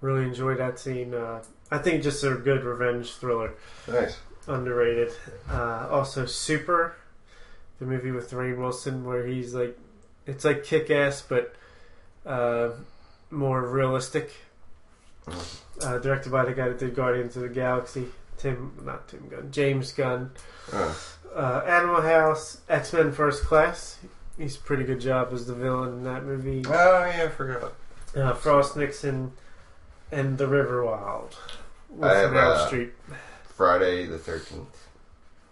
Really 0.00 0.24
enjoyed 0.24 0.58
that 0.58 0.78
scene. 0.78 1.12
Uh, 1.12 1.42
I 1.72 1.78
think 1.78 2.02
just 2.02 2.22
a 2.24 2.34
good 2.34 2.64
revenge 2.64 3.12
thriller 3.14 3.54
Nice. 3.88 4.18
underrated. 4.46 5.12
Uh, 5.50 5.88
also, 5.90 6.26
Super, 6.26 6.96
the 7.78 7.86
movie 7.86 8.10
with 8.10 8.30
Rainn 8.30 8.58
Wilson, 8.58 9.04
where 9.04 9.26
he's 9.26 9.54
like, 9.54 9.78
it's 10.26 10.44
like 10.44 10.64
Kick 10.64 10.90
Ass, 10.90 11.22
but 11.26 11.54
uh, 12.26 12.70
more 13.30 13.66
realistic. 13.66 14.32
Uh, 15.82 15.98
directed 15.98 16.30
by 16.30 16.44
the 16.44 16.52
guy 16.52 16.68
that 16.68 16.78
did 16.78 16.94
Guardians 16.94 17.36
of 17.36 17.42
the 17.42 17.48
Galaxy, 17.48 18.06
Tim, 18.38 18.72
not 18.84 19.08
Tim 19.08 19.28
Gunn, 19.28 19.50
James 19.50 19.92
Gunn. 19.92 20.30
Oh. 20.72 20.98
Uh, 21.34 21.62
Animal 21.66 22.02
House, 22.02 22.60
X 22.68 22.92
Men 22.92 23.10
First 23.12 23.44
Class. 23.44 23.98
He's 24.36 24.56
a 24.56 24.60
pretty 24.60 24.84
good 24.84 25.00
job 25.00 25.28
as 25.32 25.46
the 25.46 25.54
villain 25.54 25.90
in 25.94 26.04
that 26.04 26.24
movie. 26.24 26.62
oh 26.66 26.70
yeah, 27.06 27.24
I 27.24 27.28
forgot. 27.28 27.72
Uh, 28.14 28.34
Frost 28.34 28.76
Nixon 28.76 29.32
and 30.10 30.36
The 30.38 30.46
River 30.46 30.84
Wild. 30.84 31.36
With 31.92 32.10
I 32.10 32.16
have, 32.18 32.34
uh, 32.34 32.68
Streep. 32.70 32.90
Friday 33.54 34.06
the 34.06 34.18
thirteenth. 34.18 34.88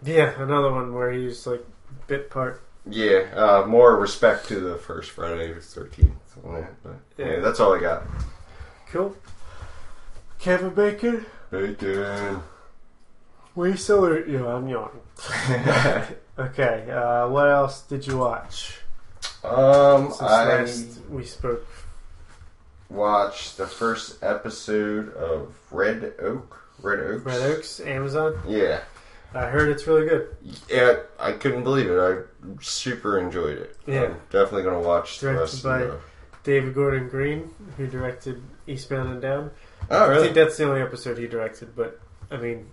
Yeah, 0.03 0.33
another 0.41 0.71
one 0.71 0.93
where 0.93 1.11
he's 1.11 1.45
like 1.45 1.63
bit 2.07 2.29
part. 2.29 2.63
Yeah, 2.89 3.27
uh, 3.35 3.65
more 3.67 3.95
respect 3.97 4.47
to 4.47 4.59
the 4.59 4.75
first 4.77 5.11
Friday 5.11 5.53
the 5.53 5.61
thirteenth 5.61 6.37
on 6.43 6.55
that, 6.61 6.83
but 6.83 6.95
yeah. 7.17 7.25
Yeah. 7.33 7.39
that's 7.39 7.59
all 7.59 7.73
I 7.75 7.79
got. 7.79 8.03
Cool. 8.91 9.15
Kevin 10.39 10.73
Bacon. 10.73 11.25
Bacon. 11.51 12.41
We 13.53 13.75
still 13.77 14.05
are. 14.05 14.25
You 14.25 14.47
I'm 14.47 14.67
yawning. 14.67 15.01
Okay. 16.39 16.89
Uh, 16.89 17.27
what 17.27 17.49
else 17.49 17.81
did 17.83 18.07
you 18.07 18.17
watch? 18.17 18.79
um, 19.43 20.07
Since 20.07 20.21
I 20.21 20.45
last 20.45 20.99
we 21.09 21.23
spoke. 21.25 21.67
Watched 22.91 23.57
the 23.57 23.67
first 23.67 24.21
episode 24.23 25.13
of 25.15 25.55
Red 25.71 26.13
Oak. 26.19 26.57
Red 26.81 26.99
Oaks. 26.99 27.25
Red 27.25 27.41
Oaks, 27.41 27.79
Amazon. 27.79 28.39
Yeah. 28.47 28.81
I 29.33 29.45
heard 29.47 29.69
it's 29.69 29.87
really 29.87 30.07
good. 30.07 30.35
Yeah, 30.69 30.97
I 31.19 31.31
couldn't 31.31 31.63
believe 31.63 31.89
it. 31.89 31.97
I 31.97 32.17
super 32.61 33.17
enjoyed 33.17 33.57
it. 33.59 33.77
Yeah. 33.87 34.03
I'm 34.03 34.15
definitely 34.29 34.63
gonna 34.63 34.81
watch 34.81 35.19
the 35.19 35.27
Directed 35.27 35.41
rest 35.41 35.63
by- 35.63 35.81
of 35.83 35.91
the. 35.91 35.97
David 36.43 36.73
Gordon 36.73 37.07
Green, 37.07 37.53
who 37.77 37.85
directed 37.85 38.41
Eastbound 38.65 39.09
and 39.11 39.21
Down. 39.21 39.51
Oh 39.91 40.09
really? 40.09 40.21
I 40.21 40.23
think 40.23 40.35
that's 40.35 40.57
the 40.57 40.67
only 40.67 40.81
episode 40.81 41.19
he 41.19 41.27
directed, 41.27 41.75
but 41.75 41.99
I 42.31 42.37
mean, 42.37 42.67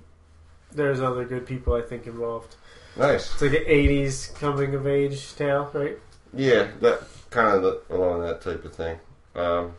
there's 0.72 1.02
other 1.02 1.26
good 1.26 1.44
people 1.46 1.74
I 1.74 1.82
think 1.82 2.06
involved. 2.06 2.56
Nice. 2.96 3.30
It's 3.34 3.42
like 3.42 3.52
an 3.52 3.66
'80s 3.66 4.34
coming 4.40 4.74
of 4.74 4.86
age 4.86 5.36
tale, 5.36 5.70
right? 5.74 5.98
Yeah, 6.32 6.68
that 6.80 7.02
kind 7.28 7.56
of 7.56 7.62
the, 7.62 7.94
along 7.94 8.22
that 8.22 8.40
type 8.40 8.64
of 8.64 8.72
thing. 8.74 8.98
Um, 9.36 9.74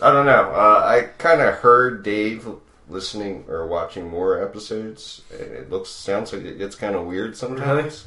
I 0.00 0.12
don't 0.12 0.26
know. 0.26 0.50
Uh, 0.52 0.82
I 0.84 1.08
kind 1.18 1.40
of 1.40 1.54
heard 1.56 2.02
Dave 2.02 2.46
listening 2.88 3.44
or 3.48 3.66
watching 3.66 4.08
more 4.08 4.40
episodes. 4.42 5.22
and 5.32 5.40
It 5.52 5.70
looks 5.70 5.90
sounds 5.90 6.32
like 6.32 6.42
it 6.44 6.58
gets 6.58 6.74
kind 6.76 6.94
of 6.94 7.06
weird 7.06 7.36
sometimes. 7.36 8.06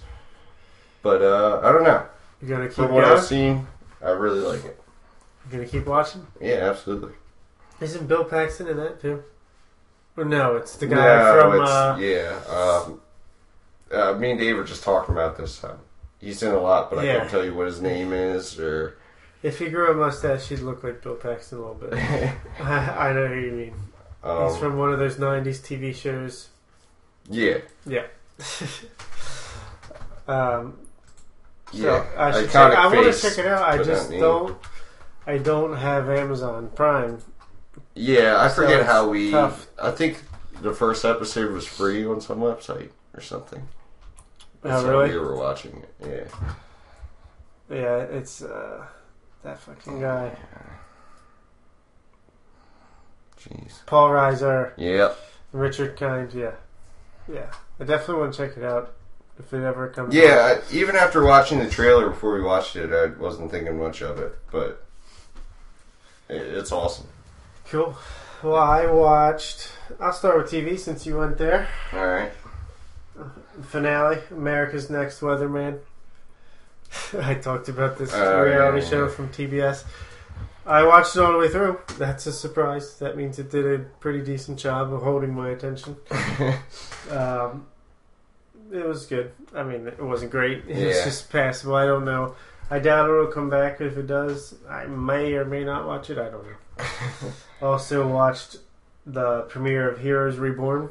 But 1.04 1.22
uh, 1.22 1.62
I 1.64 1.72
don't 1.72 1.84
know. 1.84 2.06
You 2.42 2.48
gonna 2.48 2.68
keep 2.68 2.76
From 2.76 2.92
what 2.94 3.02
going? 3.06 3.18
I've 3.18 3.24
seen, 3.24 3.68
I 4.04 4.10
really 4.12 4.40
like 4.40 4.64
it. 4.66 4.80
You 5.52 5.58
gonna 5.58 5.68
keep 5.68 5.86
watching? 5.86 6.26
Yeah, 6.40 6.70
absolutely. 6.70 7.14
Isn't 7.80 8.08
Bill 8.08 8.24
Paxton 8.24 8.68
in 8.68 8.78
that 8.78 9.02
too? 9.02 9.24
Or 10.18 10.26
no, 10.26 10.56
it's 10.56 10.76
the 10.76 10.88
guy 10.88 10.96
No, 10.96 11.42
from. 11.42 11.54
it's- 11.56 11.70
Uh, 11.70 11.98
yeah. 12.00 12.56
Um, 12.56 13.02
uh, 13.92 14.14
me 14.14 14.32
and 14.32 14.40
Dave 14.40 14.56
were 14.58 14.64
just 14.64 14.84
talking 14.84 15.14
about 15.14 15.38
this. 15.38 15.64
Uh, 15.64 15.76
he's 16.20 16.42
in 16.44 16.52
a 16.54 16.60
lot, 16.60 16.90
but 16.90 17.00
I 17.00 17.06
can't 17.06 17.30
tell 17.30 17.44
you 17.44 17.54
what 17.54 17.66
his 17.68 17.82
name 17.82 18.14
is 18.14 18.60
or. 18.60 18.98
If 19.44 19.60
he 19.60 19.70
grew 19.70 19.92
a 19.92 19.94
mustache, 19.96 20.48
he'd 20.50 20.60
look 20.60 20.84
like 20.84 21.02
Bill 21.02 21.16
Paxton 21.16 21.58
a 21.58 21.62
little 21.62 21.76
bit. 21.76 21.94
I, 22.60 23.10
I 23.10 23.14
know 23.14 23.28
who 23.28 23.40
you 23.40 23.52
mean. 23.52 23.74
um, 24.24 24.48
He's 24.50 24.58
from 24.58 24.78
one 24.78 24.92
of 24.94 25.00
those 25.00 25.16
'90s 25.18 25.60
TV 25.62 25.94
shows. 25.96 26.50
yeah. 27.30 27.58
Yeah. 27.86 28.06
Um, 30.28 30.78
so 31.74 31.78
Yeah. 31.78 32.06
I 32.18 32.32
should 32.32 32.50
Iconic 32.50 32.52
check. 32.52 32.78
I 32.78 32.86
want 32.88 32.98
to 33.00 33.04
face, 33.14 33.22
check 33.22 33.38
it 33.46 33.48
out. 33.52 33.62
I 33.64 33.78
but 33.78 33.86
just 33.86 34.04
not 34.10 34.12
me. 34.16 34.20
don't. 34.20 34.58
I 35.28 35.38
don't 35.38 35.76
have 35.78 36.10
Amazon 36.10 36.70
Prime. 36.76 37.22
Yeah, 37.96 38.38
I 38.40 38.48
So 38.48 38.56
forget 38.62 38.82
it's 38.82 38.90
how 38.90 39.10
we. 39.10 39.32
tough. 39.32 39.68
I 39.82 39.92
think 39.92 40.22
the 40.62 40.74
first 40.74 41.04
episode 41.06 41.52
was 41.52 41.68
free 41.68 42.06
on 42.06 42.22
some 42.22 42.40
website 42.40 42.90
or 43.14 43.22
something. 43.22 43.68
That's 44.62 44.84
Oh, 44.84 44.86
how 44.86 44.92
really? 44.92 45.10
we 45.12 45.18
were 45.18 45.36
watching 45.36 45.84
it. 46.00 46.30
Yeah. 47.70 47.76
Yeah, 47.78 47.98
it's 47.98 48.42
uh, 48.44 48.86
that 49.44 49.60
fucking 49.60 50.00
guy, 50.02 50.32
Jeez. 53.40 53.86
Paul 53.86 54.10
Reiser, 54.12 54.72
Yep. 54.78 55.18
Richard 55.52 55.98
Kind. 55.98 56.34
Yeah, 56.34 56.52
yeah. 57.28 57.52
I 57.80 57.84
definitely 57.86 58.22
want 58.22 58.34
to 58.36 58.48
check 58.48 58.58
it 58.58 58.64
out 58.64 58.94
if 59.40 59.52
it 59.54 59.64
ever 59.64 59.88
comes. 59.90 60.14
Yeah. 60.14 60.58
I, 60.60 60.74
even 60.74 60.96
after 60.96 61.24
watching 61.24 61.58
the 61.60 61.70
trailer 61.70 62.10
before 62.10 62.36
we 62.36 62.42
watched 62.42 62.76
it, 62.76 62.92
I 62.94 63.08
wasn't 63.20 63.50
thinking 63.52 63.80
much 63.80 64.02
of 64.02 64.20
it, 64.20 64.38
but 64.52 64.86
it's 66.30 66.72
awesome. 66.72 67.08
Cool. 67.70 67.96
Well, 68.44 68.56
I 68.56 68.86
watched. 68.86 69.72
I'll 70.00 70.14
start 70.14 70.38
with 70.38 70.52
TV 70.52 70.78
since 70.78 71.06
you 71.06 71.18
went 71.18 71.38
there. 71.38 71.68
All 71.94 72.06
right. 72.08 72.32
Finale: 73.64 74.20
America's 74.32 74.90
Next 74.90 75.20
Weatherman. 75.22 75.80
I 77.22 77.36
talked 77.36 77.70
about 77.70 77.98
this 77.98 78.14
Oh, 78.14 78.42
reality 78.44 78.84
yeah, 78.84 78.90
show 78.90 79.08
from 79.10 79.30
TBS. 79.30 79.84
I 80.66 80.84
watched 80.84 81.16
it 81.16 81.22
all 81.22 81.32
the 81.32 81.38
way 81.40 81.50
through. 81.50 81.80
That's 81.98 82.28
a 82.28 82.32
surprise. 82.32 83.00
That 83.00 83.18
means 83.18 83.40
it 83.40 83.50
did 83.50 83.66
a 83.66 83.80
pretty 84.00 84.22
decent 84.22 84.60
job 84.60 84.94
of 84.94 85.02
holding 85.02 85.34
my 85.34 85.50
attention. 85.50 85.98
Um, 87.10 87.66
it 88.72 88.86
was 88.86 89.06
good. 89.06 89.34
I 89.54 89.64
mean, 89.64 89.88
it 89.88 90.02
wasn't 90.02 90.32
great. 90.32 90.64
It 90.68 90.88
was 90.88 91.04
just 91.04 91.30
passable. 91.30 91.76
I 91.76 91.86
don't 91.86 92.06
know. 92.06 92.36
I 92.70 92.80
doubt 92.80 93.10
it'll 93.10 93.28
come 93.28 93.50
back. 93.50 93.82
If 93.82 93.98
it 93.98 94.08
does, 94.08 94.56
I 94.70 94.86
may 94.86 95.34
or 95.34 95.44
may 95.44 95.64
not 95.66 95.86
watch 95.86 96.10
it. 96.10 96.18
I 96.18 96.30
don't 96.30 96.46
know. 96.46 97.32
also 97.62 98.08
watched 98.08 98.58
the 99.06 99.42
premiere 99.50 99.90
of 99.90 100.00
Heroes 100.00 100.38
Reborn, 100.38 100.90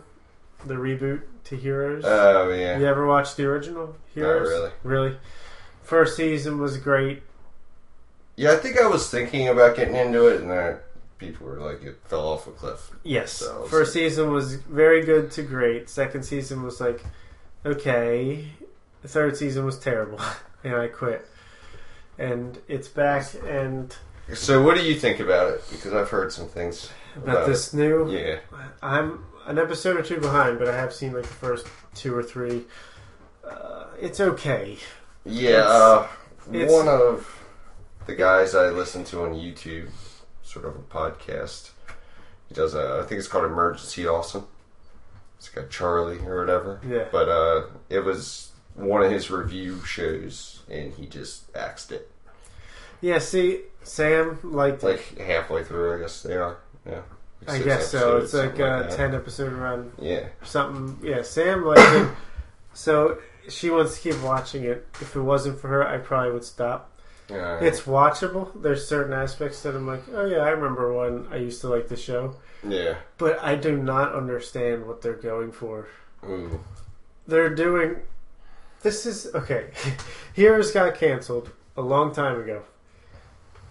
the 0.66 0.74
reboot 0.74 1.22
to 1.44 1.56
Heroes. 1.56 2.04
Oh 2.04 2.50
yeah. 2.50 2.78
You 2.78 2.86
ever 2.86 3.06
watched 3.06 3.36
the 3.38 3.44
original 3.46 3.96
Heroes? 4.14 4.48
really. 4.48 4.70
Really. 4.82 5.16
First 5.90 6.16
season 6.16 6.58
was 6.60 6.76
great. 6.76 7.20
Yeah, 8.36 8.52
I 8.52 8.56
think 8.56 8.80
I 8.80 8.86
was 8.86 9.10
thinking 9.10 9.48
about 9.48 9.74
getting 9.74 9.96
into 9.96 10.28
it, 10.28 10.40
and 10.40 10.48
then 10.48 10.76
people 11.18 11.48
were 11.48 11.58
like, 11.58 11.82
it 11.82 11.98
fell 12.06 12.28
off 12.28 12.46
a 12.46 12.52
cliff. 12.52 12.92
Yes. 13.02 13.32
So- 13.32 13.64
First 13.64 13.92
season 13.92 14.30
was 14.30 14.54
very 14.54 15.02
good 15.04 15.32
to 15.32 15.42
great. 15.42 15.88
Second 15.90 16.22
season 16.22 16.62
was 16.62 16.80
like 16.80 17.04
okay. 17.66 18.44
The 19.02 19.08
third 19.08 19.36
season 19.36 19.64
was 19.64 19.80
terrible, 19.80 20.20
and 20.64 20.76
I 20.76 20.86
quit. 20.86 21.26
And 22.18 22.56
it's 22.68 22.86
back 22.86 23.26
and 23.44 23.92
So, 24.32 24.62
what 24.62 24.76
do 24.76 24.84
you 24.84 24.94
think 24.94 25.18
about 25.18 25.54
it? 25.54 25.64
Because 25.72 25.92
I've 25.92 26.08
heard 26.08 26.32
some 26.32 26.46
things. 26.46 26.88
about 27.16 27.28
About 27.38 27.46
this 27.48 27.74
new. 27.74 28.08
Yeah. 28.12 28.38
I'm 28.80 29.24
an 29.46 29.58
episode 29.58 29.96
or 29.96 30.02
two 30.02 30.20
behind, 30.20 30.60
but 30.60 30.68
I 30.68 30.76
have 30.76 30.92
seen 30.94 31.14
like 31.14 31.24
the 31.24 31.28
first 31.28 31.66
two 31.96 32.14
or 32.16 32.22
three. 32.22 32.62
Uh, 33.44 33.86
it's 34.00 34.20
okay. 34.20 34.78
Yeah, 35.24 35.50
It's- 35.50 35.70
uh, 35.70 36.08
it's- 36.52 36.70
one 36.72 36.88
of 36.88 37.28
the 38.06 38.14
guys 38.14 38.54
I 38.54 38.70
listen 38.70 39.04
to 39.04 39.22
on 39.22 39.34
YouTube, 39.34 39.90
sort 40.42 40.64
of 40.64 40.76
a 40.76 40.78
podcast. 40.80 41.70
He 42.48 42.54
does 42.54 42.74
a, 42.74 43.00
I 43.02 43.06
think 43.06 43.18
it's 43.18 43.28
called 43.28 43.44
Emergency 43.44 44.06
Awesome. 44.08 44.46
It's 45.38 45.48
got 45.48 45.70
Charlie 45.70 46.18
or 46.26 46.40
whatever. 46.40 46.80
Yeah. 46.86 47.04
But 47.12 47.28
uh, 47.28 47.62
it 47.88 48.00
was 48.00 48.50
one 48.74 49.02
of 49.02 49.10
his 49.10 49.30
review 49.30 49.82
shows, 49.84 50.62
and 50.70 50.92
he 50.94 51.06
just 51.06 51.54
axed 51.56 51.92
it 51.92 52.10
Yeah. 53.00 53.18
See, 53.18 53.62
Sam 53.82 54.38
liked 54.42 54.82
it. 54.82 54.86
like 54.86 55.18
halfway 55.18 55.64
through. 55.64 55.96
I 55.96 56.00
guess 56.00 56.22
they 56.22 56.36
are. 56.36 56.58
Yeah. 56.86 57.02
I 57.48 57.58
guess 57.58 57.90
so. 57.90 58.18
It's 58.18 58.34
like 58.34 58.54
a 58.56 58.84
that. 58.86 58.90
ten 58.90 59.14
episode 59.14 59.52
run. 59.52 59.92
Yeah. 59.98 60.26
something. 60.42 60.98
Yeah, 61.06 61.22
Sam 61.22 61.64
liked 61.64 61.80
it. 61.94 62.08
So 62.72 63.18
she 63.50 63.70
wants 63.70 63.96
to 63.96 64.12
keep 64.12 64.22
watching 64.22 64.64
it. 64.64 64.86
If 65.00 65.16
it 65.16 65.20
wasn't 65.20 65.60
for 65.60 65.68
her, 65.68 65.86
I 65.86 65.98
probably 65.98 66.32
would 66.32 66.44
stop. 66.44 66.90
Yeah. 67.28 67.60
It's 67.60 67.82
watchable. 67.82 68.50
There's 68.60 68.86
certain 68.86 69.12
aspects 69.12 69.62
that 69.62 69.74
I'm 69.74 69.86
like, 69.86 70.02
oh 70.12 70.26
yeah, 70.26 70.38
I 70.38 70.50
remember 70.50 70.92
when 70.92 71.28
I 71.30 71.36
used 71.36 71.60
to 71.60 71.68
like 71.68 71.88
the 71.88 71.96
show, 71.96 72.36
yeah. 72.66 72.96
but 73.18 73.42
I 73.42 73.54
do 73.54 73.76
not 73.76 74.14
understand 74.14 74.86
what 74.86 75.00
they're 75.02 75.14
going 75.14 75.52
for. 75.52 75.86
Ooh. 76.24 76.60
They're 77.26 77.54
doing. 77.54 77.96
This 78.82 79.06
is 79.06 79.32
okay. 79.34 79.70
Heroes 80.34 80.72
got 80.72 80.96
canceled 80.96 81.50
a 81.76 81.82
long 81.82 82.12
time 82.12 82.40
ago 82.40 82.62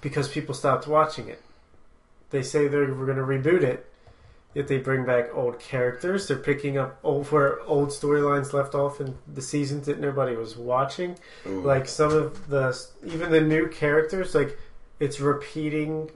because 0.02 0.30
people 0.30 0.56
stopped 0.56 0.88
watching 0.88 1.28
it. 1.28 1.42
They 2.30 2.44
say 2.44 2.68
they 2.68 2.78
were 2.78 3.06
going 3.06 3.18
to 3.18 3.24
reboot 3.24 3.64
it. 3.64 3.86
Yet 4.56 4.68
they 4.68 4.80
bring 4.80 5.06
back 5.06 5.30
old 5.34 5.60
characters. 5.60 6.28
They're 6.28 6.38
picking 6.38 6.78
up 6.78 6.98
old 7.04 7.28
where 7.28 7.62
old 7.62 7.90
storylines 7.90 8.52
left 8.52 8.74
off 8.74 9.00
in 9.00 9.16
the 9.32 9.44
seasons 9.44 9.86
that 9.86 10.00
nobody 10.00 10.36
was 10.36 10.58
watching. 10.58 11.18
Ooh. 11.46 11.62
Like 11.62 11.88
some 11.88 12.12
of 12.12 12.50
the 12.50 12.78
even 13.06 13.32
the 13.32 13.42
new 13.42 13.68
characters, 13.68 14.34
like 14.34 14.58
it's 15.00 15.20
repeating 15.20 16.10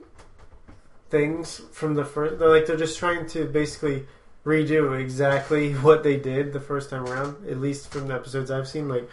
things 1.10 1.60
from 1.72 1.94
the 1.94 2.04
first. 2.04 2.40
They're 2.40 2.48
like 2.48 2.66
they're 2.66 2.76
just 2.76 2.98
trying 2.98 3.28
to 3.28 3.44
basically 3.44 4.06
redo 4.44 5.00
exactly 5.00 5.72
what 5.86 6.02
they 6.02 6.16
did 6.16 6.52
the 6.52 6.60
first 6.60 6.90
time 6.90 7.06
around. 7.06 7.48
At 7.48 7.60
least 7.60 7.92
from 7.92 8.08
the 8.08 8.14
episodes 8.14 8.50
I've 8.50 8.66
seen, 8.66 8.88
like 8.88 9.08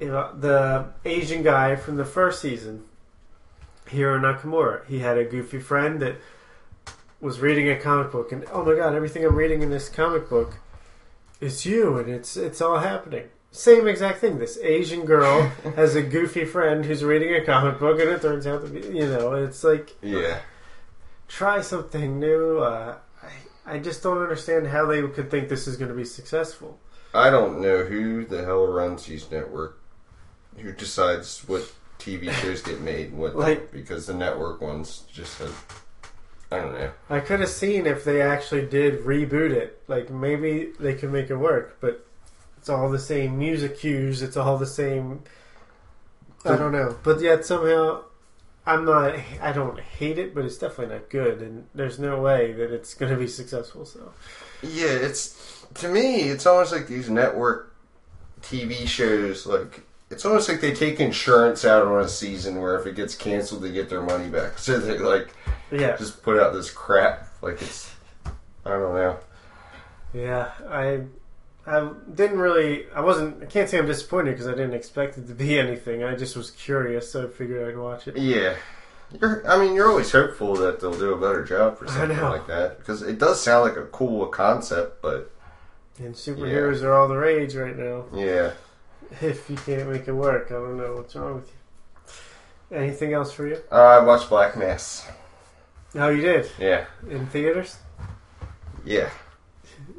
you 0.00 0.08
uh, 0.08 0.32
know, 0.32 0.38
the 0.38 0.86
Asian 1.08 1.44
guy 1.44 1.76
from 1.76 1.96
the 1.96 2.04
first 2.04 2.40
season, 2.42 2.84
Hiro 3.88 4.18
Nakamura. 4.18 4.84
He 4.86 4.98
had 4.98 5.16
a 5.16 5.24
goofy 5.24 5.60
friend 5.60 6.00
that 6.00 6.16
was 7.20 7.40
reading 7.40 7.68
a 7.68 7.76
comic 7.76 8.12
book, 8.12 8.32
and 8.32 8.44
oh 8.52 8.64
my 8.64 8.74
god, 8.74 8.94
everything 8.94 9.24
I'm 9.24 9.34
reading 9.36 9.62
in 9.62 9.70
this 9.70 9.88
comic 9.88 10.28
book 10.28 10.58
is 11.40 11.66
you, 11.66 11.98
and 11.98 12.08
it's 12.08 12.36
it's 12.36 12.60
all 12.60 12.78
happening. 12.78 13.28
Same 13.52 13.88
exact 13.88 14.20
thing. 14.20 14.38
This 14.38 14.58
Asian 14.62 15.04
girl 15.04 15.42
has 15.76 15.96
a 15.96 16.02
goofy 16.02 16.44
friend 16.44 16.84
who's 16.84 17.02
reading 17.02 17.34
a 17.34 17.44
comic 17.44 17.78
book, 17.78 18.00
and 18.00 18.08
it 18.10 18.22
turns 18.22 18.46
out 18.46 18.62
to 18.62 18.68
be, 18.68 18.80
you 18.96 19.06
know, 19.06 19.34
it's 19.34 19.64
like 19.64 19.96
yeah. 20.02 20.40
try 21.28 21.60
something 21.60 22.20
new. 22.20 22.58
Uh, 22.58 22.96
I 23.22 23.74
I 23.74 23.78
just 23.78 24.02
don't 24.02 24.22
understand 24.22 24.68
how 24.68 24.86
they 24.86 25.02
could 25.08 25.30
think 25.30 25.48
this 25.48 25.66
is 25.66 25.76
going 25.76 25.90
to 25.90 25.96
be 25.96 26.04
successful. 26.04 26.78
I 27.12 27.30
don't 27.30 27.60
know 27.60 27.84
who 27.84 28.24
the 28.24 28.44
hell 28.44 28.66
runs 28.66 29.06
these 29.06 29.30
network, 29.30 29.80
who 30.56 30.72
decides 30.72 31.46
what 31.48 31.72
TV 31.98 32.32
shows 32.32 32.62
get 32.62 32.80
made 32.80 33.08
and 33.08 33.18
what 33.18 33.36
Like- 33.36 33.70
because 33.72 34.06
the 34.06 34.14
network 34.14 34.60
ones 34.60 35.04
just 35.12 35.38
have, 35.38 35.64
I 36.50 36.58
don't 36.58 36.72
know. 36.72 36.90
I 37.08 37.20
could 37.20 37.40
have 37.40 37.48
seen 37.48 37.86
if 37.86 38.04
they 38.04 38.20
actually 38.20 38.66
did 38.66 39.04
reboot 39.04 39.52
it. 39.52 39.82
Like 39.86 40.10
maybe 40.10 40.72
they 40.80 40.94
could 40.94 41.12
make 41.12 41.30
it 41.30 41.36
work, 41.36 41.78
but 41.80 42.04
it's 42.58 42.68
all 42.68 42.90
the 42.90 42.98
same 42.98 43.38
music 43.38 43.78
cues. 43.78 44.20
It's 44.22 44.36
all 44.36 44.58
the 44.58 44.66
same. 44.66 45.22
I 46.44 46.56
don't 46.56 46.72
know, 46.72 46.96
but 47.02 47.20
yet 47.20 47.44
somehow 47.44 48.02
I'm 48.66 48.84
not. 48.84 49.14
I 49.40 49.52
don't 49.52 49.80
hate 49.80 50.18
it, 50.18 50.34
but 50.34 50.44
it's 50.44 50.58
definitely 50.58 50.94
not 50.94 51.08
good, 51.08 51.40
and 51.40 51.66
there's 51.74 51.98
no 51.98 52.20
way 52.20 52.52
that 52.52 52.72
it's 52.72 52.94
going 52.94 53.12
to 53.12 53.18
be 53.18 53.26
successful. 53.26 53.84
So 53.84 54.12
Yeah, 54.62 54.90
it's 54.90 55.66
to 55.74 55.88
me, 55.88 56.22
it's 56.22 56.46
almost 56.46 56.72
like 56.72 56.86
these 56.86 57.08
network 57.08 57.74
TV 58.42 58.86
shows. 58.86 59.46
Like 59.46 59.82
it's 60.10 60.24
almost 60.24 60.48
like 60.48 60.60
they 60.60 60.74
take 60.74 61.00
insurance 61.00 61.64
out 61.64 61.86
on 61.86 62.00
a 62.00 62.08
season 62.08 62.60
where 62.60 62.78
if 62.78 62.86
it 62.86 62.96
gets 62.96 63.14
canceled, 63.14 63.62
they 63.62 63.70
get 63.70 63.88
their 63.88 64.02
money 64.02 64.28
back. 64.28 64.58
So 64.58 64.78
they 64.78 64.98
like 64.98 65.28
yeah, 65.72 65.96
just 65.96 66.22
put 66.22 66.38
out 66.38 66.52
this 66.52 66.70
crap. 66.70 67.28
Like 67.42 67.60
it's, 67.62 67.92
I 68.64 68.70
don't 68.70 68.94
know. 68.94 69.18
yeah. 70.12 70.50
I 70.68 71.02
I 71.66 71.90
didn't 72.14 72.38
really. 72.38 72.86
I 72.94 73.00
wasn't. 73.00 73.42
I 73.42 73.46
can't 73.46 73.68
say 73.68 73.78
I'm 73.78 73.86
disappointed 73.86 74.32
because 74.32 74.46
I 74.48 74.52
didn't 74.52 74.74
expect 74.74 75.18
it 75.18 75.26
to 75.28 75.34
be 75.34 75.58
anything. 75.66 76.02
I 76.04 76.14
just 76.16 76.36
was 76.36 76.50
curious, 76.50 77.10
so 77.12 77.24
I 77.24 77.28
figured 77.28 77.68
I'd 77.68 77.78
watch 77.78 78.08
it. 78.08 78.16
Yeah. 78.16 78.54
You're, 79.20 79.44
I 79.48 79.58
mean, 79.58 79.74
you're 79.74 79.88
always 79.88 80.12
hopeful 80.12 80.54
that 80.56 80.80
they'll 80.80 80.96
do 80.96 81.12
a 81.12 81.16
better 81.20 81.44
job 81.44 81.78
for 81.78 81.88
something 81.88 82.16
like 82.20 82.46
that 82.46 82.78
because 82.78 83.02
it 83.02 83.18
does 83.18 83.40
sound 83.42 83.68
like 83.68 83.76
a 83.76 83.86
cool 83.86 84.26
concept, 84.28 85.02
but 85.02 85.32
And 85.98 86.14
superheroes 86.14 86.82
are 86.84 86.92
all 86.92 87.08
the 87.08 87.16
rage 87.16 87.56
right 87.56 87.76
now. 87.76 88.04
yeah. 88.14 88.52
If 89.20 89.50
you 89.50 89.56
can't 89.56 89.90
make 89.90 90.06
it 90.06 90.12
work, 90.12 90.46
I 90.52 90.54
don't 90.54 90.76
know 90.76 90.94
what's 90.94 91.16
wrong 91.16 91.34
with 91.42 91.50
you. 92.70 92.76
Anything 92.78 93.12
else 93.12 93.32
for 93.32 93.48
you? 93.48 93.58
Uh, 93.72 93.74
I 93.74 93.98
watched 94.04 94.28
Black 94.28 94.56
Mass. 94.56 95.04
Oh, 95.94 96.08
you 96.08 96.22
did 96.22 96.50
Yeah, 96.58 96.84
in 97.08 97.26
theaters. 97.26 97.76
yeah, 98.84 99.10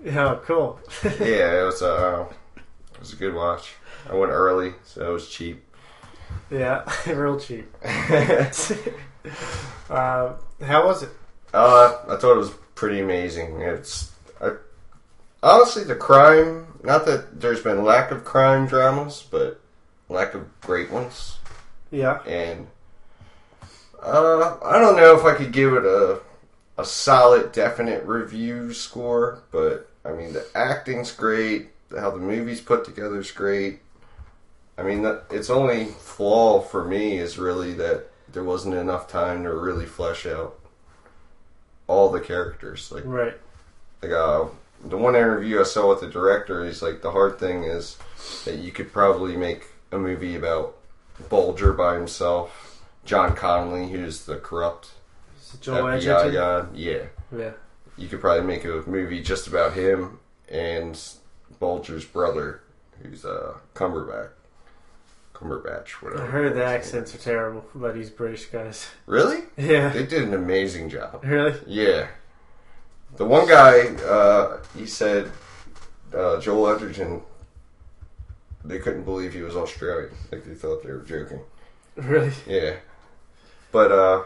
Yeah, 0.03 0.37
cool. 0.45 0.79
yeah. 1.03 1.61
It 1.61 1.65
was 1.65 1.81
uh, 1.81 2.25
it 2.93 2.99
was 2.99 3.13
a 3.13 3.15
good 3.17 3.33
watch. 3.33 3.73
I 4.09 4.15
went 4.15 4.31
early, 4.31 4.73
so 4.83 5.09
it 5.09 5.13
was 5.13 5.27
cheap. 5.29 5.63
Yeah, 6.49 6.89
real 7.07 7.39
cheap. 7.39 7.73
uh, 7.83 8.45
Uh, 9.89 10.33
how 10.65 10.85
was 10.87 11.03
it? 11.03 11.09
I 11.53 12.15
thought 12.19 12.33
it 12.35 12.37
was 12.37 12.51
pretty 12.75 12.99
amazing. 13.01 13.61
It's 13.61 14.11
I, 14.41 14.51
honestly 15.43 15.83
the 15.83 15.95
crime. 15.95 16.67
Not 16.83 17.05
that 17.05 17.39
there's 17.39 17.61
been 17.61 17.83
lack 17.83 18.09
of 18.09 18.23
crime 18.25 18.65
dramas, 18.65 19.23
but 19.29 19.59
lack 20.09 20.33
of 20.33 20.47
great 20.61 20.89
ones. 20.89 21.37
Yeah, 21.91 22.23
and 22.25 22.67
uh, 24.01 24.57
I 24.63 24.79
don't 24.79 24.97
know 24.97 25.17
if 25.17 25.25
I 25.25 25.35
could 25.35 25.51
give 25.51 25.73
it 25.73 25.85
a 25.85 26.19
a 26.77 26.85
solid, 26.85 27.51
definite 27.51 28.03
review 28.05 28.73
score, 28.73 29.43
but 29.51 29.89
I 30.03 30.11
mean 30.13 30.33
the 30.33 30.45
acting's 30.55 31.11
great, 31.11 31.69
how 31.95 32.11
the 32.11 32.17
movie's 32.17 32.61
put 32.61 32.85
together 32.85 33.19
is 33.19 33.31
great. 33.31 33.79
I 34.77 34.83
mean, 34.83 35.03
the, 35.03 35.21
its 35.29 35.49
only 35.49 35.85
flaw 35.85 36.61
for 36.61 36.83
me 36.83 37.17
is 37.17 37.37
really 37.37 37.73
that 37.73 38.07
there 38.31 38.43
wasn't 38.43 38.75
enough 38.75 39.07
time 39.07 39.43
to 39.43 39.53
really 39.53 39.85
flesh 39.85 40.25
out 40.25 40.57
all 41.87 42.09
the 42.09 42.21
characters. 42.21 42.91
Like, 42.91 43.03
right. 43.05 43.35
like 44.01 44.11
uh, 44.11 44.45
the 44.83 44.97
one 44.97 45.15
interview 45.15 45.59
I 45.59 45.63
saw 45.63 45.89
with 45.89 45.99
the 45.99 46.07
director, 46.07 46.65
he's 46.65 46.81
like, 46.81 47.01
the 47.01 47.11
hard 47.11 47.37
thing 47.37 47.63
is 47.63 47.97
that 48.45 48.57
you 48.57 48.71
could 48.71 48.91
probably 48.91 49.35
make 49.35 49.65
a 49.91 49.97
movie 49.97 50.35
about 50.35 50.77
Bulger 51.29 51.73
by 51.73 51.95
himself, 51.95 52.70
John 53.05 53.35
Connolly, 53.35 53.89
who's 53.89 54.25
the 54.25 54.37
corrupt 54.37 54.91
Joel 55.59 55.83
FBI 55.83 55.95
Edgerton? 55.97 56.33
guy. 56.33 56.67
Yeah, 56.73 57.03
Yeah. 57.35 57.51
you 57.97 58.07
could 58.07 58.21
probably 58.21 58.45
make 58.45 58.63
a 58.65 58.83
movie 58.87 59.21
just 59.21 59.47
about 59.47 59.73
him 59.73 60.19
and 60.49 60.99
Bulger's 61.59 62.05
brother, 62.05 62.61
who's 63.01 63.25
uh, 63.25 63.55
Cumberbatch. 63.73 64.29
Cumberbatch, 65.33 65.89
whatever. 66.01 66.23
I 66.23 66.27
heard 66.27 66.55
the 66.55 66.63
accents 66.63 67.15
are 67.15 67.17
terrible, 67.17 67.65
but 67.73 67.95
he's 67.95 68.09
British 68.09 68.45
guys. 68.45 68.87
Really? 69.07 69.43
Yeah. 69.57 69.89
They 69.89 70.05
did 70.05 70.23
an 70.23 70.33
amazing 70.33 70.89
job. 70.89 71.23
Really? 71.23 71.55
Yeah. 71.67 72.07
The 73.17 73.25
one 73.25 73.47
guy, 73.47 73.87
uh, 74.05 74.59
he 74.77 74.85
said, 74.85 75.31
uh, 76.15 76.39
Joel 76.39 76.69
Edgerton, 76.75 77.21
they 78.63 78.79
couldn't 78.79 79.03
believe 79.03 79.33
he 79.33 79.41
was 79.41 79.55
Australian. 79.55 80.11
Like 80.31 80.45
they 80.45 80.53
thought 80.53 80.83
they 80.83 80.91
were 80.91 80.99
joking. 81.01 81.41
Really? 81.95 82.31
Yeah. 82.47 82.75
But, 83.71 83.91
uh, 83.91 84.23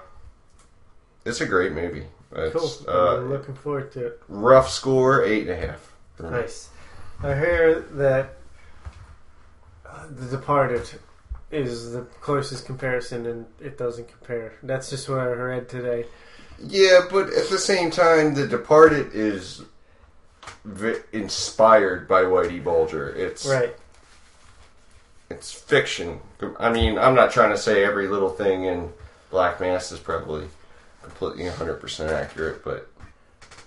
it's 1.25 1.41
a 1.41 1.45
great 1.45 1.71
movie. 1.73 2.05
It's, 2.35 2.53
Cool. 2.77 2.89
uh, 2.89 3.17
I'm 3.17 3.29
looking 3.29 3.55
forward 3.55 3.91
to 3.93 4.07
it. 4.07 4.21
rough 4.27 4.69
score, 4.69 5.23
eight 5.23 5.47
and 5.47 5.51
a 5.63 5.67
half. 5.67 5.91
Nice. 6.19 6.69
I 7.23 7.31
heard 7.33 7.97
that 7.97 8.33
uh, 9.85 10.05
The 10.09 10.25
Departed 10.37 10.87
is 11.51 11.91
the 11.93 12.01
closest 12.21 12.65
comparison, 12.65 13.25
and 13.25 13.45
it 13.61 13.77
doesn't 13.77 14.07
compare. 14.09 14.53
That's 14.63 14.89
just 14.89 15.07
what 15.07 15.19
I 15.19 15.27
read 15.27 15.69
today. 15.69 16.05
Yeah, 16.59 17.01
but 17.11 17.29
at 17.33 17.49
the 17.49 17.57
same 17.59 17.91
time, 17.91 18.33
The 18.33 18.47
Departed 18.47 19.11
is 19.13 19.61
vi- 20.65 21.01
inspired 21.13 22.07
by 22.07 22.23
Whitey 22.23 22.61
Bulger. 22.63 23.09
It's 23.15 23.45
Right. 23.45 23.75
it's 25.29 25.51
fiction. 25.51 26.19
I 26.59 26.69
mean, 26.71 26.97
I'm 26.97 27.15
not 27.15 27.31
trying 27.31 27.51
to 27.51 27.57
say 27.57 27.83
every 27.83 28.07
little 28.07 28.29
thing 28.29 28.65
in 28.65 28.91
Black 29.35 29.59
Mass 29.59 29.91
is 29.91 29.99
probably 29.99 30.47
completely 31.03 31.43
100% 31.43 32.09
accurate, 32.09 32.63
but 32.63 32.87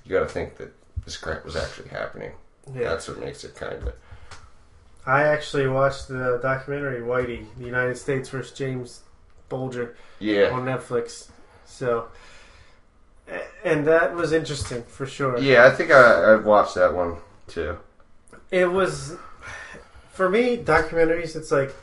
you 0.03 0.11
got 0.11 0.21
to 0.21 0.27
think 0.27 0.57
that 0.57 0.73
this 1.05 1.19
crap 1.19 1.45
was 1.45 1.57
actually 1.57 1.91
happening. 1.91 2.33
Yeah. 2.73 2.85
That's 2.85 3.07
what 3.07 3.21
makes 3.21 3.45
it 3.45 3.55
kind 3.55 3.75
of. 3.75 3.93
I 5.05 5.25
actually 5.25 5.69
watched 5.69 6.09
the 6.09 6.39
documentary 6.41 7.03
Whitey, 7.03 7.45
the 7.59 7.66
United 7.66 7.99
States 7.99 8.31
versus 8.31 8.57
James 8.57 9.03
Bulger 9.51 9.95
Yeah. 10.21 10.49
on 10.53 10.64
Netflix. 10.64 11.29
So, 11.66 12.09
and 13.62 13.87
that 13.87 14.14
was 14.14 14.33
interesting 14.33 14.85
for 14.85 15.05
sure. 15.05 15.37
Yeah, 15.39 15.66
I 15.66 15.71
think 15.73 15.91
I, 15.91 16.33
I've 16.33 16.47
watched 16.47 16.77
that 16.77 16.95
one 16.95 17.19
too. 17.47 17.77
It 18.51 18.73
was 18.73 19.16
for 20.14 20.31
me 20.31 20.57
documentaries. 20.57 21.37
It's 21.37 21.53
like 21.53 21.75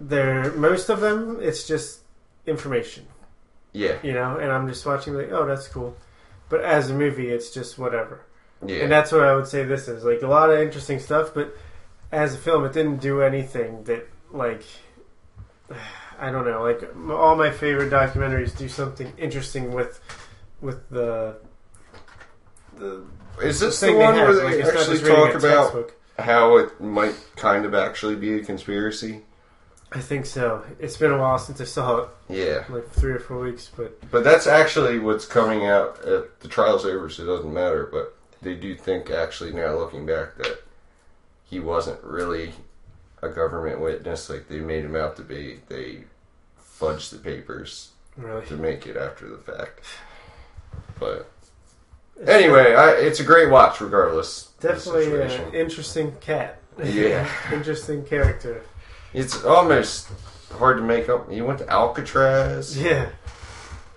they're 0.00 0.52
most 0.52 0.88
of 0.88 1.00
them. 1.00 1.40
It's 1.42 1.66
just 1.66 2.02
information, 2.46 3.06
Yeah. 3.72 3.96
you 4.02 4.12
know. 4.12 4.36
And 4.36 4.50
I'm 4.52 4.68
just 4.68 4.84
watching 4.86 5.14
like, 5.14 5.30
oh, 5.32 5.46
that's 5.46 5.68
cool. 5.68 5.96
But 6.48 6.62
as 6.62 6.90
a 6.90 6.94
movie, 6.94 7.28
it's 7.28 7.50
just 7.50 7.78
whatever. 7.78 8.24
Yeah. 8.64 8.82
And 8.82 8.92
that's 8.92 9.12
what 9.12 9.22
I 9.22 9.34
would 9.34 9.46
say. 9.46 9.64
This 9.64 9.88
is 9.88 10.04
like 10.04 10.22
a 10.22 10.26
lot 10.26 10.50
of 10.50 10.58
interesting 10.58 10.98
stuff, 10.98 11.32
but 11.34 11.56
as 12.12 12.34
a 12.34 12.38
film, 12.38 12.64
it 12.64 12.72
didn't 12.72 12.98
do 13.00 13.22
anything 13.22 13.84
that 13.84 14.08
like. 14.30 14.62
I 16.16 16.30
don't 16.30 16.44
know. 16.44 16.62
Like 16.62 16.82
all 17.10 17.34
my 17.34 17.50
favorite 17.50 17.90
documentaries 17.90 18.56
do 18.56 18.68
something 18.68 19.12
interesting 19.18 19.72
with, 19.72 19.98
with 20.60 20.88
the, 20.88 21.36
the 22.76 23.04
is 23.42 23.58
this 23.58 23.80
the 23.80 23.86
the 23.86 23.92
thing 23.92 24.00
one 24.00 24.14
where 24.14 24.32
they 24.32 24.62
not 24.62 24.76
actually 24.76 25.00
talk 25.00 25.34
about 25.34 25.90
how 26.18 26.56
it 26.58 26.80
might 26.80 27.16
kind 27.34 27.64
of 27.64 27.74
actually 27.74 28.14
be 28.14 28.34
a 28.34 28.44
conspiracy? 28.44 29.22
I 29.94 30.00
think 30.00 30.26
so. 30.26 30.64
It's 30.80 30.96
been 30.96 31.12
a 31.12 31.18
while 31.18 31.38
since 31.38 31.60
I 31.60 31.64
saw 31.64 31.98
it, 31.98 32.08
Yeah. 32.28 32.64
like 32.68 32.90
three 32.90 33.12
or 33.12 33.20
four 33.20 33.38
weeks, 33.38 33.70
but 33.76 34.10
But 34.10 34.24
that's 34.24 34.46
actually 34.48 34.98
what's 34.98 35.24
coming 35.24 35.66
out. 35.66 36.04
At 36.04 36.40
the 36.40 36.48
trial's 36.48 36.84
over, 36.84 37.08
so 37.08 37.22
it 37.22 37.26
doesn't 37.26 37.52
matter. 37.54 37.88
But 37.90 38.14
they 38.42 38.54
do 38.54 38.74
think, 38.74 39.08
actually, 39.10 39.52
now 39.52 39.76
looking 39.76 40.04
back, 40.04 40.36
that 40.38 40.62
he 41.44 41.60
wasn't 41.60 42.02
really 42.02 42.54
a 43.22 43.28
government 43.28 43.80
witness. 43.80 44.28
Like 44.28 44.48
they 44.48 44.58
made 44.58 44.84
him 44.84 44.96
out 44.96 45.14
to 45.16 45.22
be. 45.22 45.60
They 45.68 46.04
fudged 46.60 47.10
the 47.10 47.18
papers 47.18 47.92
really. 48.16 48.44
to 48.46 48.56
make 48.56 48.86
it 48.88 48.96
after 48.96 49.28
the 49.28 49.38
fact. 49.38 49.80
But 50.98 51.30
anyway, 52.26 52.74
I, 52.74 52.90
it's 52.92 53.20
a 53.20 53.24
great 53.24 53.48
watch, 53.50 53.80
regardless. 53.80 54.48
definitely 54.60 55.20
uh, 55.22 55.26
an 55.26 55.54
interesting 55.54 56.12
cat. 56.20 56.58
Yeah. 56.82 57.28
interesting 57.52 58.04
character. 58.04 58.62
It's 59.14 59.44
almost 59.44 60.08
hard 60.52 60.76
to 60.78 60.82
make 60.82 61.08
up. 61.08 61.30
You 61.32 61.44
went 61.46 61.60
to 61.60 61.68
Alcatraz. 61.70 62.76
Yeah. 62.80 63.08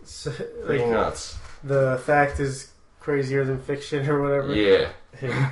So, 0.06 0.32
Pretty 0.32 0.84
like, 0.84 0.92
nuts. 0.92 1.38
the 1.64 2.02
fact 2.06 2.40
is 2.40 2.72
crazier 3.00 3.44
than 3.44 3.60
fiction 3.60 4.08
or 4.08 4.22
whatever. 4.22 4.54
Yeah. 4.56 4.90
Yeah. 5.22 5.52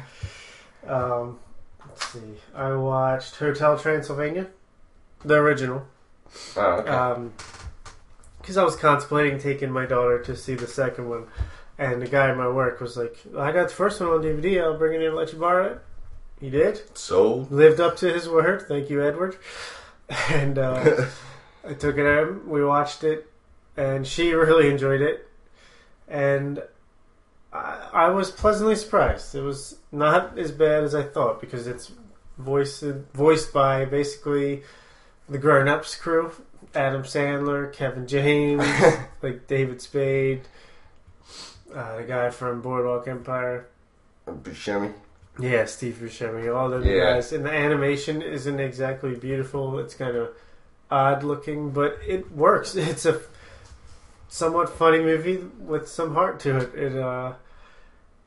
um, 0.87 1.39
let's 1.87 2.07
see. 2.09 2.19
I 2.53 2.73
watched 2.73 3.35
Hotel 3.37 3.79
Transylvania, 3.79 4.45
the 5.23 5.35
original, 5.35 5.87
Oh, 6.55 6.61
okay. 6.85 7.29
because 8.39 8.57
I 8.57 8.63
was 8.63 8.75
contemplating 8.75 9.39
taking 9.39 9.71
my 9.71 9.87
daughter 9.87 10.19
to 10.23 10.35
see 10.35 10.53
the 10.53 10.67
second 10.67 11.09
one, 11.09 11.25
and 11.79 11.99
the 11.99 12.05
guy 12.07 12.29
at 12.29 12.37
my 12.37 12.47
work 12.47 12.79
was 12.79 12.95
like, 12.95 13.17
"I 13.35 13.51
got 13.51 13.69
the 13.69 13.73
first 13.73 13.99
one 13.99 14.09
on 14.09 14.21
DVD. 14.21 14.61
I'll 14.61 14.77
bring 14.77 14.93
it 14.93 15.01
in 15.01 15.07
and 15.07 15.15
let 15.15 15.33
you 15.33 15.39
borrow 15.39 15.65
it." 15.71 15.79
He 16.39 16.49
did. 16.49 16.97
So 16.97 17.47
Lived 17.49 17.79
up 17.79 17.95
to 17.97 18.13
his 18.13 18.27
word. 18.27 18.65
Thank 18.67 18.89
you, 18.89 19.03
Edward. 19.03 19.37
And 20.29 20.59
uh, 20.59 21.07
I 21.67 21.73
took 21.73 21.97
it 21.97 22.05
in. 22.05 22.47
We 22.47 22.63
watched 22.63 23.03
it, 23.03 23.27
and 23.75 24.05
she 24.05 24.33
really 24.35 24.69
enjoyed 24.69 25.01
it. 25.01 25.27
And 26.07 26.61
I, 27.51 27.89
I 27.91 28.09
was 28.09 28.29
pleasantly 28.29 28.75
surprised. 28.75 29.33
It 29.33 29.41
was 29.41 29.79
not 29.91 30.37
as 30.37 30.51
bad 30.51 30.83
as 30.83 30.93
I 30.93 31.01
thought 31.01 31.41
because 31.41 31.65
it's 31.65 31.91
voiced 32.37 32.83
voiced 33.15 33.51
by 33.51 33.85
basically 33.85 34.61
the 35.27 35.39
grown 35.39 35.67
ups 35.67 35.95
crew, 35.95 36.31
Adam 36.75 37.01
Sandler, 37.01 37.73
Kevin 37.73 38.05
James, 38.05 38.63
like 39.23 39.47
David 39.47 39.81
Spade, 39.81 40.41
uh, 41.73 41.97
the 41.97 42.03
guy 42.03 42.29
from 42.29 42.61
Boardwalk 42.61 43.07
Empire. 43.07 43.67
Buscemi. 44.27 44.93
Yeah, 45.39 45.65
Steve 45.65 45.99
Buscemi, 46.01 46.53
all 46.55 46.69
those 46.69 46.85
Yeah. 46.85 47.13
guys. 47.15 47.33
And 47.33 47.45
the 47.45 47.51
animation 47.51 48.21
isn't 48.21 48.59
exactly 48.59 49.15
beautiful. 49.15 49.79
It's 49.79 49.93
kind 49.93 50.15
of 50.15 50.29
odd 50.89 51.23
looking, 51.23 51.71
but 51.71 51.97
it 52.07 52.31
works. 52.31 52.75
It's 52.75 53.05
a 53.05 53.19
somewhat 54.29 54.69
funny 54.69 54.99
movie 54.99 55.37
with 55.59 55.87
some 55.87 56.13
heart 56.13 56.39
to 56.41 56.57
it. 56.57 56.73
It 56.75 56.97
uh, 56.97 57.33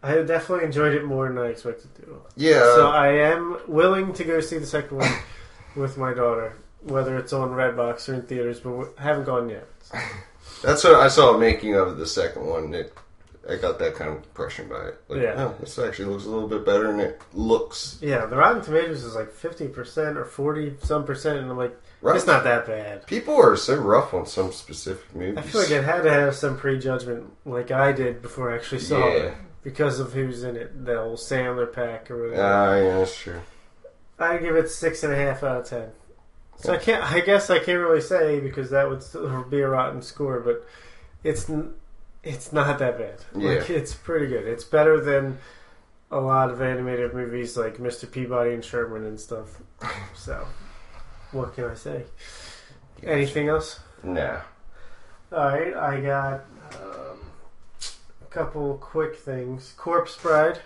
I 0.02 0.14
definitely 0.22 0.64
enjoyed 0.64 0.94
it 0.94 1.04
more 1.04 1.28
than 1.28 1.38
I 1.38 1.48
expected 1.48 1.94
to. 1.96 2.22
Yeah. 2.36 2.60
So 2.76 2.88
I 2.88 3.08
am 3.08 3.58
willing 3.66 4.12
to 4.14 4.24
go 4.24 4.40
see 4.40 4.58
the 4.58 4.66
second 4.66 4.98
one 4.98 5.12
with 5.76 5.96
my 5.98 6.14
daughter, 6.14 6.52
whether 6.82 7.16
it's 7.18 7.32
on 7.32 7.50
Redbox 7.50 8.08
or 8.08 8.14
in 8.14 8.22
theaters, 8.22 8.60
but 8.60 8.70
we 8.70 8.84
haven't 8.98 9.24
gone 9.24 9.48
yet. 9.48 9.66
That's 10.62 10.84
what 10.84 10.94
I 10.96 11.08
saw 11.08 11.34
a 11.34 11.38
making 11.38 11.74
of 11.74 11.98
the 11.98 12.06
second 12.06 12.46
one. 12.46 12.74
It, 12.74 12.92
I 13.48 13.56
got 13.56 13.78
that 13.78 13.94
kind 13.94 14.10
of 14.10 14.16
impression 14.18 14.68
by 14.68 14.88
it. 14.88 15.00
Like, 15.08 15.22
Yeah. 15.22 15.34
oh, 15.38 15.54
this 15.60 15.78
actually 15.78 16.06
looks 16.06 16.26
a 16.26 16.30
little 16.30 16.48
bit 16.48 16.64
better 16.66 16.86
than 16.88 17.00
it 17.00 17.20
looks. 17.32 17.98
Yeah, 18.02 18.26
the 18.26 18.36
Rotten 18.36 18.62
Tomatoes 18.62 19.02
is 19.04 19.14
like 19.14 19.32
fifty 19.32 19.68
percent 19.68 20.18
or 20.18 20.24
forty 20.24 20.76
some 20.82 21.04
percent, 21.04 21.38
and 21.38 21.50
I'm 21.50 21.56
like, 21.56 21.74
Right? 22.02 22.14
it's 22.16 22.26
not 22.26 22.44
that 22.44 22.66
bad. 22.66 23.06
People 23.06 23.34
are 23.36 23.56
so 23.56 23.76
rough 23.76 24.12
on 24.14 24.26
some 24.26 24.52
specific 24.52 25.14
movies. 25.14 25.38
I 25.38 25.42
feel 25.42 25.62
like 25.62 25.70
it 25.70 25.82
had 25.84 26.02
to 26.02 26.10
have 26.10 26.34
some 26.34 26.56
prejudgment, 26.58 27.32
like 27.46 27.70
I 27.70 27.92
did 27.92 28.20
before 28.22 28.52
I 28.52 28.56
actually 28.56 28.80
saw 28.80 28.98
Yeah. 29.08 29.14
it, 29.22 29.34
because 29.62 29.98
of 29.98 30.12
who's 30.12 30.44
in 30.44 30.54
it, 30.56 30.84
the 30.84 30.96
whole 30.98 31.16
Sandler 31.16 31.72
pack 31.72 32.10
or 32.10 32.22
whatever. 32.28 32.42
Ah, 32.42 32.74
yeah, 32.76 32.98
that's 32.98 33.16
true. 33.16 33.40
I 34.18 34.36
give 34.38 34.56
it 34.56 34.68
six 34.68 35.02
and 35.04 35.12
a 35.12 35.16
half 35.16 35.42
out 35.42 35.60
of 35.62 35.66
ten. 35.68 35.90
So 36.56 36.72
I 36.74 36.76
can't. 36.76 37.04
I 37.04 37.20
guess 37.20 37.50
I 37.50 37.60
can't 37.60 37.78
really 37.80 38.00
say 38.00 38.40
because 38.40 38.70
that 38.70 38.88
would 38.90 39.02
still 39.02 39.44
be 39.44 39.60
a 39.60 39.68
rotten 39.68 40.02
score, 40.02 40.40
but 40.40 40.66
it's 41.24 41.48
it's 42.28 42.52
not 42.52 42.78
that 42.78 42.98
bad. 42.98 43.16
Like 43.32 43.70
it's 43.70 43.94
pretty 43.94 44.26
good. 44.28 44.46
It's 44.46 44.64
better 44.64 45.00
than 45.00 45.38
a 46.10 46.20
lot 46.20 46.50
of 46.50 46.60
animated 46.62 47.12
movies 47.14 47.56
like 47.56 47.78
Mr. 47.78 48.10
Peabody 48.10 48.54
and 48.54 48.64
Sherman 48.64 49.04
and 49.06 49.18
stuff. 49.18 49.60
So, 50.14 50.46
what 51.32 51.54
can 51.54 51.64
I 51.64 51.74
say? 51.74 52.04
Anything 53.04 53.48
else? 53.48 53.78
Nah. 54.02 54.40
All 55.30 55.38
right, 55.48 55.72
I 55.74 56.00
got 56.00 56.44
um, 56.74 57.20
a 58.20 58.26
couple 58.30 58.76
quick 58.78 59.16
things. 59.16 59.74
Corpse 59.76 60.16
Bride. 60.16 60.58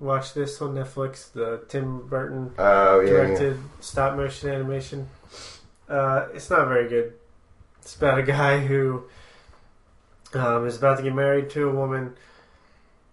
Watch 0.00 0.34
this 0.34 0.60
on 0.60 0.74
Netflix. 0.74 1.32
The 1.32 1.62
Tim 1.68 2.06
Burton 2.08 2.52
Oh, 2.58 3.00
yeah. 3.00 3.06
yeah. 3.10 3.16
directed 3.16 3.58
stop 3.80 4.16
motion 4.16 4.50
animation. 4.50 5.08
Uh, 5.88 6.26
it's 6.34 6.50
not 6.50 6.66
very 6.68 6.88
good. 6.88 7.14
It's 7.80 7.94
about 7.96 8.18
a 8.18 8.22
guy 8.24 8.58
who 8.58 9.04
um, 10.34 10.66
is 10.66 10.76
about 10.76 10.98
to 10.98 11.02
get 11.02 11.14
married 11.14 11.50
to 11.50 11.68
a 11.68 11.72
woman. 11.72 12.14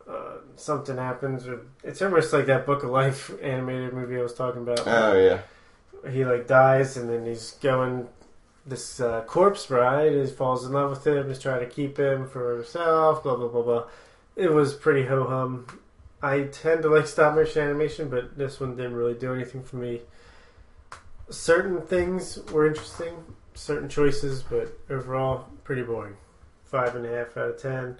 Uh, 0.07 0.37
something 0.55 0.97
happens. 0.97 1.47
Or 1.47 1.61
it's 1.83 2.01
almost 2.01 2.33
like 2.33 2.45
that 2.47 2.65
Book 2.65 2.83
of 2.83 2.89
Life 2.89 3.31
animated 3.41 3.93
movie 3.93 4.17
I 4.17 4.21
was 4.21 4.33
talking 4.33 4.61
about. 4.61 4.81
Oh, 4.85 5.13
yeah. 5.13 6.11
he 6.11 6.25
like 6.25 6.47
dies, 6.47 6.97
and 6.97 7.09
then 7.09 7.25
he's 7.25 7.51
going. 7.61 8.07
This 8.67 8.99
uh, 8.99 9.21
corpse 9.21 9.67
bride 9.67 10.13
is 10.13 10.31
falls 10.31 10.65
in 10.65 10.73
love 10.73 10.89
with 10.89 11.05
him. 11.05 11.29
Is 11.29 11.39
trying 11.39 11.59
to 11.59 11.67
keep 11.67 11.97
him 11.97 12.27
for 12.27 12.57
herself. 12.57 13.23
Blah 13.23 13.35
blah 13.35 13.47
blah 13.47 13.61
blah. 13.61 13.83
It 14.35 14.51
was 14.51 14.73
pretty 14.73 15.05
ho 15.05 15.25
hum. 15.25 15.67
I 16.21 16.43
tend 16.43 16.81
to 16.83 16.89
like 16.89 17.07
stop 17.07 17.35
motion 17.35 17.61
animation, 17.61 18.09
but 18.09 18.37
this 18.37 18.59
one 18.59 18.75
didn't 18.75 18.95
really 18.95 19.13
do 19.13 19.33
anything 19.33 19.63
for 19.63 19.75
me. 19.75 20.01
Certain 21.29 21.81
things 21.81 22.39
were 22.51 22.67
interesting, 22.67 23.13
certain 23.53 23.89
choices, 23.89 24.41
but 24.43 24.77
overall 24.89 25.47
pretty 25.63 25.83
boring. 25.83 26.15
Five 26.65 26.95
and 26.95 27.05
a 27.05 27.09
half 27.09 27.37
out 27.37 27.49
of 27.51 27.61
ten. 27.61 27.97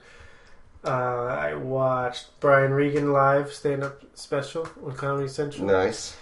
Uh, 0.84 0.90
I 1.26 1.54
watched 1.56 2.28
Brian 2.40 2.72
Regan 2.72 3.12
live 3.12 3.52
stand 3.54 3.84
up 3.84 4.02
special 4.14 4.68
on 4.86 4.94
Comedy 4.94 5.28
Central. 5.28 5.66
Nice. 5.68 6.16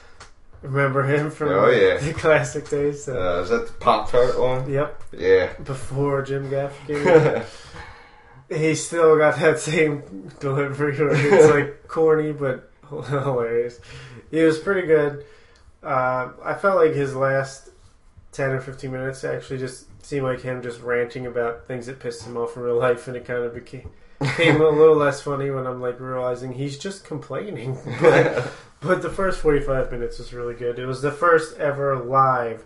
Remember 0.61 1.03
him 1.03 1.29
from 1.31 1.49
Oh, 1.49 1.69
yeah. 1.69 1.97
the 2.01 2.13
classic 2.13 2.69
days? 2.69 3.09
Uh, 3.09 3.13
Uh, 3.39 3.41
is 3.41 3.49
that 3.49 3.67
the 3.67 3.73
Pop 3.73 4.09
Tart 4.09 4.39
one? 4.39 4.69
yep, 4.71 5.03
Yeah. 5.11 5.51
before 5.63 6.21
Jim 6.21 6.49
Gaffigan. 6.49 7.43
he 8.49 8.73
still 8.75 9.17
got 9.17 9.37
that 9.39 9.59
same 9.59 10.29
delivery 10.39 10.95
it's 10.97 11.53
like 11.53 11.83
corny 11.89 12.31
but 12.31 12.71
hilarious. 12.89 13.79
He 14.31 14.41
was 14.43 14.57
pretty 14.59 14.87
good. 14.87 15.25
Uh, 15.81 16.29
I 16.43 16.53
felt 16.53 16.77
like 16.77 16.93
his 16.93 17.13
last 17.15 17.69
10 18.31 18.51
or 18.51 18.61
15 18.61 18.89
minutes 18.91 19.23
actually 19.25 19.57
just 19.59 19.87
seemed 20.03 20.25
like 20.25 20.41
him 20.41 20.61
just 20.61 20.81
ranting 20.81 21.25
about 21.25 21.67
things 21.67 21.85
that 21.87 21.99
pissed 21.99 22.25
him 22.25 22.37
off 22.37 22.55
in 22.55 22.63
real 22.63 22.77
life, 22.77 23.07
and 23.07 23.15
it 23.17 23.25
kind 23.25 23.43
of 23.43 23.53
became, 23.53 23.89
became 24.19 24.61
a 24.61 24.69
little 24.69 24.95
less 24.95 25.21
funny 25.21 25.49
when 25.49 25.65
I'm 25.65 25.81
like 25.81 25.99
realizing 25.99 26.53
he's 26.53 26.77
just 26.77 27.03
complaining. 27.05 27.77
but, 28.01 28.51
but 28.81 29.01
the 29.01 29.09
first 29.09 29.39
45 29.39 29.91
minutes 29.91 30.19
was 30.19 30.33
really 30.33 30.55
good. 30.55 30.77
It 30.79 30.85
was 30.85 31.01
the 31.01 31.11
first 31.11 31.57
ever 31.57 31.97
live 31.97 32.63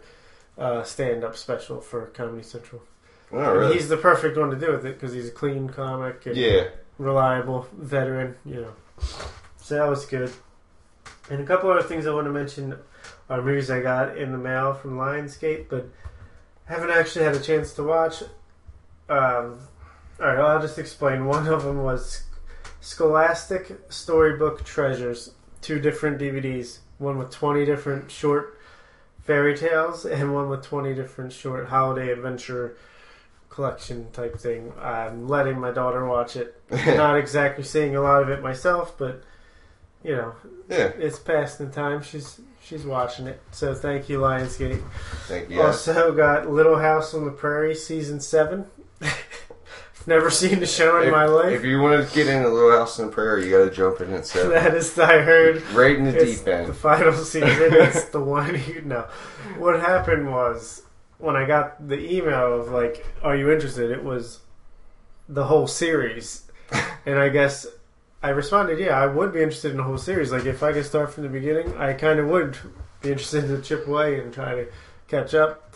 uh, 0.58 0.84
stand 0.84 1.24
up 1.24 1.38
special 1.38 1.80
for 1.82 2.08
Comedy 2.08 2.44
Central. 2.44 2.82
oh, 3.32 3.56
really? 3.56 3.74
He's 3.76 3.88
the 3.90 3.98
perfect 3.98 4.38
one 4.38 4.50
to 4.50 4.58
do 4.58 4.72
with 4.72 4.86
it 4.86 4.96
because 5.00 5.14
he's 5.14 5.28
a 5.28 5.32
clean 5.32 5.70
comic 5.70 6.26
and 6.26 6.36
Yeah. 6.36 6.66
reliable 6.98 7.68
veteran, 7.78 8.36
you 8.46 8.62
know. 8.62 8.74
So 9.58 9.76
that 9.76 9.88
was 9.88 10.06
good. 10.06 10.32
And 11.30 11.42
a 11.42 11.46
couple 11.46 11.70
other 11.70 11.84
things 11.84 12.08
I 12.08 12.14
want 12.14 12.26
to 12.26 12.32
mention 12.32 12.76
are 13.30 13.42
movies 13.42 13.70
I 13.70 13.82
got 13.82 14.18
in 14.18 14.32
the 14.32 14.38
mail 14.38 14.74
from 14.74 14.98
Lionsgate, 14.98 15.66
but 15.70 15.88
haven't 16.68 16.92
actually 16.92 17.26
had 17.26 17.36
a 17.36 17.40
chance 17.40 17.74
to 17.74 17.84
watch. 17.84 18.22
Um, 19.10 19.60
all 20.20 20.28
right, 20.28 20.40
I'll 20.40 20.62
just 20.62 20.78
explain. 20.78 21.26
One 21.28 21.48
of 21.48 21.64
them 21.64 21.84
was 21.84 22.24
Scholastic 22.82 23.80
Storybook 23.90 24.64
Treasures, 24.64 25.32
two 25.62 25.80
different 25.80 26.20
DVDs, 26.20 26.80
one 26.98 27.18
with 27.18 27.32
20 27.32 27.66
different 27.66 28.12
short 28.12 28.60
fairy 29.24 29.58
tales 29.58 30.06
and 30.06 30.34
one 30.34 30.50
with 30.50 30.64
20 30.64 30.94
different 30.94 31.34
short 31.34 31.68
holiday 31.68 32.12
adventure 32.12 32.78
collection 33.50 34.12
type 34.12 34.38
thing. 34.38 34.72
I'm 34.80 35.28
letting 35.28 35.60
my 35.60 35.72
daughter 35.72 36.06
watch 36.06 36.36
it. 36.36 36.62
Not 36.72 37.18
exactly 37.18 37.64
seeing 37.64 37.96
a 37.96 38.02
lot 38.02 38.22
of 38.22 38.30
it 38.30 38.42
myself, 38.42 38.98
but 38.98 39.24
you 40.04 40.16
know, 40.16 40.36
yeah. 40.70 40.92
it's 40.98 41.20
past 41.20 41.60
in 41.60 41.72
time. 41.72 42.02
She's 42.02 42.40
she's 42.68 42.86
watching 42.86 43.28
it. 43.28 43.42
So 43.52 43.74
thank 43.74 44.10
you, 44.10 44.20
Lionsgate. 44.20 44.84
Thank 45.28 45.50
you. 45.50 45.62
Also 45.62 46.14
got 46.14 46.50
Little 46.50 46.78
House 46.78 47.14
on 47.14 47.26
the 47.26 47.32
Prairie 47.32 47.76
season 47.76 48.20
seven. 48.20 48.66
Never 50.08 50.30
seen 50.30 50.62
the 50.62 50.66
show 50.66 51.02
in 51.02 51.08
if, 51.08 51.12
my 51.12 51.26
life. 51.26 51.52
If 51.52 51.66
you 51.66 51.82
want 51.82 52.08
to 52.08 52.16
get 52.16 52.28
into 52.28 52.48
Little 52.48 52.72
House 52.72 52.98
on 53.00 53.08
the 53.08 53.12
Prairie, 53.12 53.46
you 53.46 53.52
got 53.52 53.66
to 53.66 53.72
jump 53.72 54.00
in 54.02 54.14
at 54.14 54.26
seven. 54.26 54.52
that 54.52 54.74
is, 54.74 54.98
I 54.98 55.22
heard. 55.22 55.62
right 55.72 55.98
in 55.98 56.06
the 56.06 56.14
deep 56.14 56.48
end. 56.48 56.68
the 56.68 56.74
final 56.74 57.14
season. 57.14 57.50
It's 57.52 58.06
the 58.06 58.22
one 58.22 58.56
you 58.68 58.82
know. 58.82 59.08
What 59.58 59.80
happened 59.80 60.32
was 60.32 60.84
when 61.18 61.36
I 61.36 61.46
got 61.46 61.88
the 61.88 62.00
email 62.00 62.60
of 62.62 62.70
like, 62.70 63.06
"Are 63.22 63.36
you 63.36 63.52
interested?" 63.52 63.92
It 63.92 64.04
was 64.04 64.40
the 65.28 65.46
whole 65.46 65.68
series, 65.68 66.50
and 67.06 67.20
I 67.20 67.28
guess 67.28 67.66
I 68.22 68.30
responded, 68.30 68.80
"Yeah, 68.80 69.00
I 69.00 69.06
would 69.06 69.32
be 69.34 69.42
interested 69.42 69.72
in 69.72 69.78
the 69.78 69.84
whole 69.84 69.98
series. 69.98 70.32
Like, 70.32 70.46
if 70.46 70.64
I 70.64 70.74
could 70.74 70.86
start 70.86 71.12
from 71.14 71.24
the 71.24 71.30
beginning, 71.30 71.78
I 71.78 71.94
kind 71.94 72.20
of 72.20 72.28
would 72.28 72.58
be 73.02 73.12
interested 73.12 73.48
to 73.48 73.62
chip 73.62 73.88
away 73.88 74.20
and 74.20 74.34
try 74.34 74.56
to 74.56 74.68
catch 75.08 75.34
up." 75.34 75.76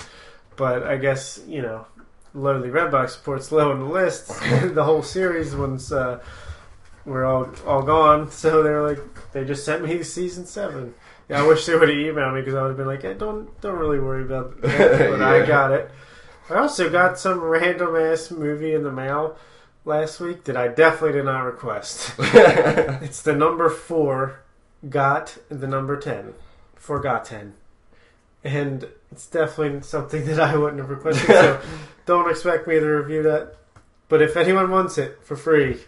But 0.55 0.83
I 0.83 0.97
guess 0.97 1.41
you 1.47 1.61
know, 1.61 1.85
lowly 2.33 2.69
Redbox 2.69 3.11
supports 3.11 3.51
low 3.51 3.71
on 3.71 3.79
the 3.79 3.85
list. 3.85 4.27
the 4.73 4.83
whole 4.83 5.03
series 5.03 5.55
once 5.55 5.91
uh, 5.91 6.19
we're 7.05 7.25
all 7.25 7.49
all 7.65 7.83
gone, 7.83 8.31
so 8.31 8.63
they're 8.63 8.83
like, 8.83 8.99
they 9.33 9.45
just 9.45 9.65
sent 9.65 9.83
me 9.83 10.03
season 10.03 10.45
seven. 10.45 10.93
Yeah, 11.29 11.43
I 11.43 11.47
wish 11.47 11.65
they 11.65 11.75
would 11.75 11.89
have 11.89 11.97
emailed 11.97 12.33
me 12.33 12.41
because 12.41 12.55
I 12.55 12.61
would 12.63 12.69
have 12.69 12.77
been 12.77 12.87
like, 12.87 13.03
hey, 13.03 13.13
don't 13.13 13.59
don't 13.61 13.77
really 13.77 13.99
worry 13.99 14.23
about 14.23 14.61
that. 14.61 15.09
But 15.11 15.21
I 15.21 15.45
got 15.45 15.71
it. 15.71 15.91
I 16.49 16.55
also 16.55 16.89
got 16.89 17.17
some 17.17 17.39
random 17.39 17.95
ass 17.95 18.31
movie 18.31 18.73
in 18.73 18.83
the 18.83 18.91
mail 18.91 19.37
last 19.85 20.19
week 20.19 20.43
that 20.45 20.57
I 20.57 20.67
definitely 20.67 21.13
did 21.13 21.25
not 21.25 21.41
request. 21.41 22.13
it's 22.19 23.21
the 23.21 23.35
number 23.35 23.69
four, 23.69 24.41
got 24.89 25.37
the 25.49 25.67
number 25.67 25.97
ten, 25.97 26.33
forgotten, 26.75 27.53
and 28.43 28.87
it's 29.11 29.27
definitely 29.27 29.81
something 29.81 30.25
that 30.25 30.39
I 30.39 30.57
wouldn't 30.57 30.79
have 30.79 30.89
requested. 30.89 31.27
So 31.27 31.61
don't 32.05 32.29
expect 32.29 32.67
me 32.67 32.79
to 32.79 32.85
review 32.85 33.23
that. 33.23 33.55
But 34.09 34.21
if 34.21 34.35
anyone 34.35 34.69
wants 34.69 34.97
it 34.97 35.19
for 35.23 35.37
free, 35.37 35.79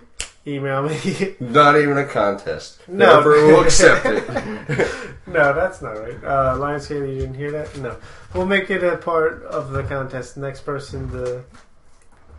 email 0.47 0.83
me. 0.83 1.35
Not 1.39 1.77
even 1.77 1.97
a 1.97 2.05
contest. 2.05 2.79
No. 2.87 3.17
Never 3.17 3.47
will 3.47 3.61
accept 3.61 4.05
it. 4.05 4.87
no, 5.27 5.53
that's 5.53 5.81
not 5.81 5.91
right. 5.91 6.23
Uh, 6.23 6.55
Lionsgate, 6.57 7.13
you 7.13 7.19
didn't 7.19 7.35
hear 7.35 7.51
that? 7.51 7.77
No. 7.77 7.97
We'll 8.33 8.45
make 8.45 8.69
it 8.69 8.81
a 8.83 8.95
part 8.97 9.43
of 9.43 9.71
the 9.71 9.83
contest. 9.83 10.37
Next 10.37 10.61
person 10.61 11.09
to, 11.11 11.43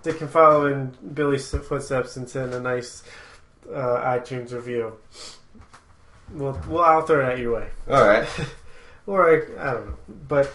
that 0.05 0.19
can 0.19 0.29
follow 0.29 0.67
in 0.67 0.97
Billy's 1.15 1.51
footsteps 1.51 2.17
and 2.17 2.29
send 2.29 2.55
a 2.55 2.61
nice 2.61 3.03
uh, 3.73 3.97
iTunes 4.19 4.53
review. 4.53 4.95
We'll, 6.33 6.59
we'll, 6.69 6.83
I'll 6.83 7.03
throw 7.03 7.25
that 7.27 7.39
your 7.39 7.55
way. 7.57 7.69
All 7.91 8.07
right. 8.07 8.29
Or 9.07 9.29
I, 9.29 9.35
I 9.69 9.75
don't 9.75 9.87
know. 9.89 9.97
But 10.29 10.51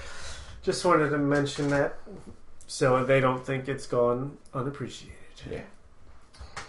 just 0.63 0.83
wanted 0.83 1.09
to 1.11 1.19
mention 1.19 1.69
that. 1.69 1.99
so 2.65 3.05
they 3.05 3.19
don't 3.19 3.45
think 3.45 3.67
it's 3.69 3.85
gone 3.85 4.39
unappreciated. 4.55 5.13
Yeah. 5.51 5.61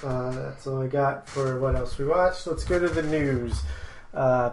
Uh, 0.06 0.30
that's 0.30 0.66
all 0.66 0.82
I 0.82 0.88
got 0.88 1.26
for 1.26 1.58
what 1.58 1.76
else 1.76 1.96
we 1.96 2.04
watched. 2.04 2.46
Let's 2.46 2.64
go 2.64 2.78
to 2.78 2.86
the 2.88 3.02
news. 3.02 3.62
Uh, 4.12 4.50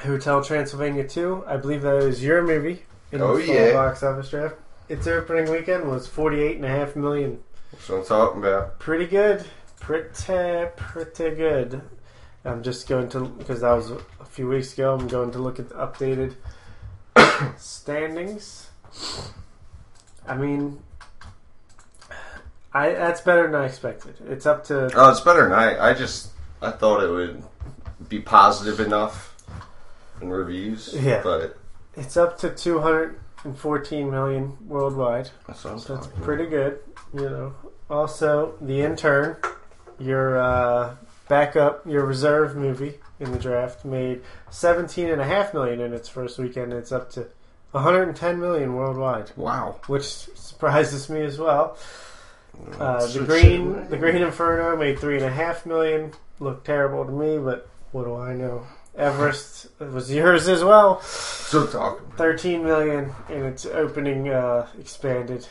Hotel 0.00 0.44
Transylvania 0.44 1.08
2, 1.08 1.42
I 1.44 1.56
believe 1.56 1.82
that 1.82 1.96
is 2.04 2.22
your 2.22 2.40
movie 2.42 2.84
in 3.10 3.20
Oh, 3.20 3.36
the 3.36 3.44
yeah. 3.44 3.72
box 3.72 4.04
office 4.04 4.30
draft. 4.30 4.54
Its 4.88 5.06
opening 5.06 5.50
weekend 5.50 5.88
was 5.88 6.06
forty-eight 6.06 6.56
and 6.56 6.64
a 6.64 6.68
half 6.68 6.96
million. 6.96 7.40
That's 7.72 7.88
what 7.88 7.98
I'm 7.98 8.04
talking 8.06 8.40
about. 8.40 8.78
Pretty 8.78 9.06
good. 9.06 9.44
Pretty, 9.80 10.66
pretty 10.76 11.34
good. 11.36 11.82
I'm 12.44 12.62
just 12.62 12.88
going 12.88 13.08
to, 13.10 13.26
because 13.26 13.60
that 13.60 13.72
was 13.72 13.90
a 13.90 14.24
few 14.24 14.48
weeks 14.48 14.72
ago, 14.72 14.94
I'm 14.94 15.06
going 15.08 15.30
to 15.32 15.38
look 15.38 15.58
at 15.58 15.68
the 15.68 15.74
updated 15.74 16.34
standings. 17.58 18.70
I 20.26 20.36
mean, 20.36 20.82
I 22.72 22.90
that's 22.92 23.20
better 23.20 23.44
than 23.50 23.54
I 23.54 23.66
expected. 23.66 24.16
It's 24.28 24.46
up 24.46 24.64
to 24.64 24.90
Oh, 24.94 25.10
it's 25.10 25.20
better 25.20 25.42
than 25.44 25.52
I. 25.52 25.90
I 25.90 25.94
just 25.94 26.30
I 26.60 26.70
thought 26.70 27.02
it 27.02 27.10
would 27.10 27.42
be 28.08 28.20
positive 28.20 28.80
enough 28.80 29.34
in 30.20 30.30
reviews. 30.30 30.94
Yeah. 30.98 31.22
But 31.22 31.58
it's 31.96 32.16
up 32.16 32.38
to 32.38 32.50
214 33.42 34.10
million 34.10 34.56
worldwide. 34.66 35.30
that's 35.46 35.60
So 35.60 35.76
that's 35.76 36.08
pretty 36.22 36.46
good, 36.46 36.80
you 37.14 37.28
know. 37.28 37.54
Also, 37.88 38.54
The 38.60 38.80
Intern, 38.82 39.36
your 39.98 40.38
uh, 40.38 40.96
backup, 41.28 41.86
your 41.86 42.04
reserve 42.04 42.56
movie 42.56 42.98
in 43.20 43.32
the 43.32 43.38
draft, 43.38 43.84
made 43.84 44.22
17 44.50 45.08
and 45.08 45.20
a 45.20 45.24
half 45.24 45.54
million 45.54 45.80
in 45.80 45.92
its 45.92 46.08
first 46.08 46.38
weekend. 46.38 46.72
It's 46.72 46.92
up 46.92 47.10
to 47.12 47.28
110 47.70 48.40
million 48.40 48.74
worldwide. 48.74 49.30
Wow. 49.36 49.80
which 49.86 50.04
surprises 50.04 51.08
me 51.08 51.22
as 51.22 51.38
well. 51.38 51.76
Uh, 52.78 53.06
the 53.06 53.20
Green, 53.24 53.88
the 53.88 53.96
Green 53.96 54.16
Inferno 54.16 54.76
made 54.76 54.98
three 54.98 55.16
and 55.16 55.24
a 55.24 55.30
half 55.30 55.64
million. 55.64 56.12
Looked 56.40 56.66
terrible 56.66 57.04
to 57.04 57.12
me, 57.12 57.38
but 57.38 57.68
what 57.92 58.04
do 58.04 58.16
I 58.16 58.34
know? 58.34 58.66
Everest 58.98 59.68
was 59.78 60.12
yours 60.12 60.48
as 60.48 60.64
well. 60.64 61.00
So 61.00 61.66
talking. 61.66 62.06
13 62.16 62.64
million 62.64 63.12
in 63.28 63.44
its 63.44 63.64
opening 63.64 64.28
uh, 64.28 64.66
expanded 64.78 65.46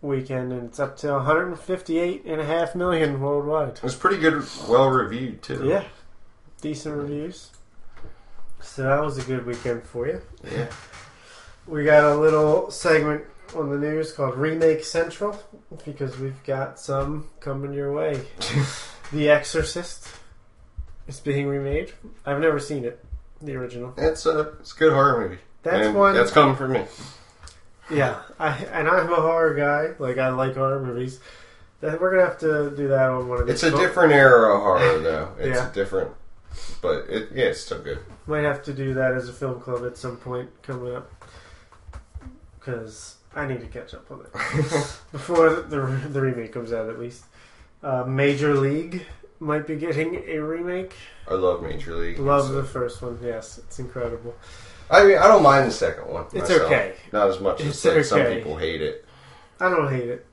weekend, 0.00 0.52
and 0.52 0.68
it's 0.68 0.78
up 0.78 0.96
to 0.98 1.12
158 1.12 2.24
and 2.24 2.40
a 2.40 2.44
half 2.44 2.76
million 2.76 3.20
worldwide. 3.20 3.76
It 3.76 3.82
was 3.82 3.96
pretty 3.96 4.18
good, 4.18 4.44
well 4.68 4.88
reviewed 4.88 5.42
too. 5.42 5.66
Yeah, 5.66 5.84
decent 6.60 6.96
reviews. 6.96 7.50
So 8.60 8.84
that 8.84 9.02
was 9.02 9.18
a 9.18 9.22
good 9.22 9.44
weekend 9.44 9.82
for 9.82 10.06
you. 10.06 10.22
Yeah. 10.44 10.68
We 11.66 11.84
got 11.84 12.04
a 12.04 12.16
little 12.16 12.70
segment 12.70 13.24
on 13.56 13.70
the 13.70 13.78
news 13.78 14.12
called 14.12 14.36
Remake 14.36 14.84
Central 14.84 15.38
because 15.84 16.18
we've 16.18 16.42
got 16.44 16.78
some 16.78 17.28
coming 17.40 17.72
your 17.72 17.92
way. 17.92 18.20
the 19.12 19.30
Exorcist 19.30 20.08
is 21.06 21.20
being 21.20 21.46
remade. 21.46 21.92
I've 22.26 22.40
never 22.40 22.58
seen 22.58 22.84
it, 22.84 23.04
the 23.42 23.56
original. 23.56 23.94
It's 23.96 24.26
a 24.26 24.40
it's 24.60 24.72
a 24.72 24.76
good 24.76 24.92
horror 24.92 25.20
movie. 25.20 25.40
That's 25.62 25.86
And 25.86 25.96
one. 25.96 26.14
That's 26.14 26.30
coming 26.30 26.56
from 26.56 26.72
me. 26.72 26.84
Yeah, 27.90 28.20
I 28.38 28.56
and 28.72 28.88
I'm 28.88 29.12
a 29.12 29.16
horror 29.16 29.54
guy. 29.54 29.94
Like 29.98 30.18
I 30.18 30.28
like 30.30 30.54
horror 30.54 30.80
movies. 30.84 31.20
That 31.80 32.00
we're 32.00 32.10
gonna 32.12 32.24
have 32.24 32.38
to 32.40 32.74
do 32.76 32.88
that 32.88 33.10
on 33.10 33.28
one 33.28 33.40
of 33.40 33.46
these. 33.46 33.62
It's 33.62 33.74
a 33.74 33.76
different 33.76 34.12
era 34.12 34.54
of 34.54 34.62
horror 34.62 34.98
though. 35.00 35.28
It's 35.38 35.56
Yeah. 35.58 35.70
different, 35.72 36.10
but 36.80 37.04
it 37.10 37.28
yeah, 37.34 37.46
it's 37.46 37.60
still 37.60 37.80
good. 37.80 37.98
Might 38.26 38.44
have 38.44 38.62
to 38.64 38.72
do 38.72 38.94
that 38.94 39.12
as 39.12 39.28
a 39.28 39.32
film 39.32 39.60
club 39.60 39.84
at 39.84 39.98
some 39.98 40.16
point 40.16 40.48
coming 40.62 40.94
up. 40.94 41.10
Because 42.58 43.16
I 43.34 43.46
need 43.46 43.60
to 43.60 43.66
catch 43.66 43.92
up 43.92 44.10
on 44.10 44.20
it 44.20 44.32
before 45.12 45.50
the 45.50 45.78
the 46.10 46.20
remake 46.20 46.52
comes 46.52 46.72
out. 46.72 46.88
At 46.88 46.98
least, 46.98 47.24
uh, 47.82 48.04
Major 48.04 48.54
League 48.54 49.04
might 49.40 49.66
be 49.66 49.76
getting 49.76 50.16
a 50.28 50.38
remake. 50.38 50.94
I 51.28 51.34
love 51.34 51.62
Major 51.62 51.96
League. 51.96 52.18
Love 52.18 52.46
It's, 52.46 52.54
the 52.54 52.64
first 52.64 53.02
one. 53.02 53.18
Yes, 53.22 53.58
it's 53.58 53.78
incredible. 53.78 54.34
I 54.90 55.04
mean, 55.04 55.18
I 55.18 55.26
don't 55.28 55.42
mind 55.42 55.66
the 55.66 55.72
second 55.72 56.08
one. 56.08 56.24
It's 56.26 56.34
myself. 56.48 56.62
okay. 56.62 56.94
Not 57.12 57.28
as 57.28 57.40
much 57.40 57.60
as 57.60 57.68
It's 57.68 57.84
like, 57.84 58.04
some 58.04 58.32
people 58.32 58.56
hate 58.56 58.82
it. 58.82 59.04
I 59.60 59.70
don't 59.70 59.90
hate 59.90 60.08
it. 60.08 60.26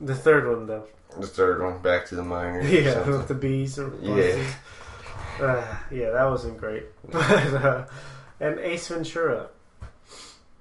The 0.00 0.14
third 0.14 0.48
one 0.48 0.66
though. 0.66 0.84
The 1.18 1.26
third 1.26 1.62
one, 1.62 1.78
Back 1.78 2.06
to 2.06 2.14
the 2.14 2.22
Minors. 2.22 2.70
Yeah, 2.70 3.08
with 3.08 3.28
the 3.28 3.34
bees 3.34 3.78
or 3.78 3.92
Yeah. 4.00 4.44
Uh, 5.40 5.76
yeah, 5.90 6.10
that 6.10 6.24
wasn't 6.24 6.58
great. 6.58 6.84
But 7.10 7.22
uh, 7.54 7.86
and 8.40 8.58
Ace 8.58 8.88
Ventura. 8.88 9.48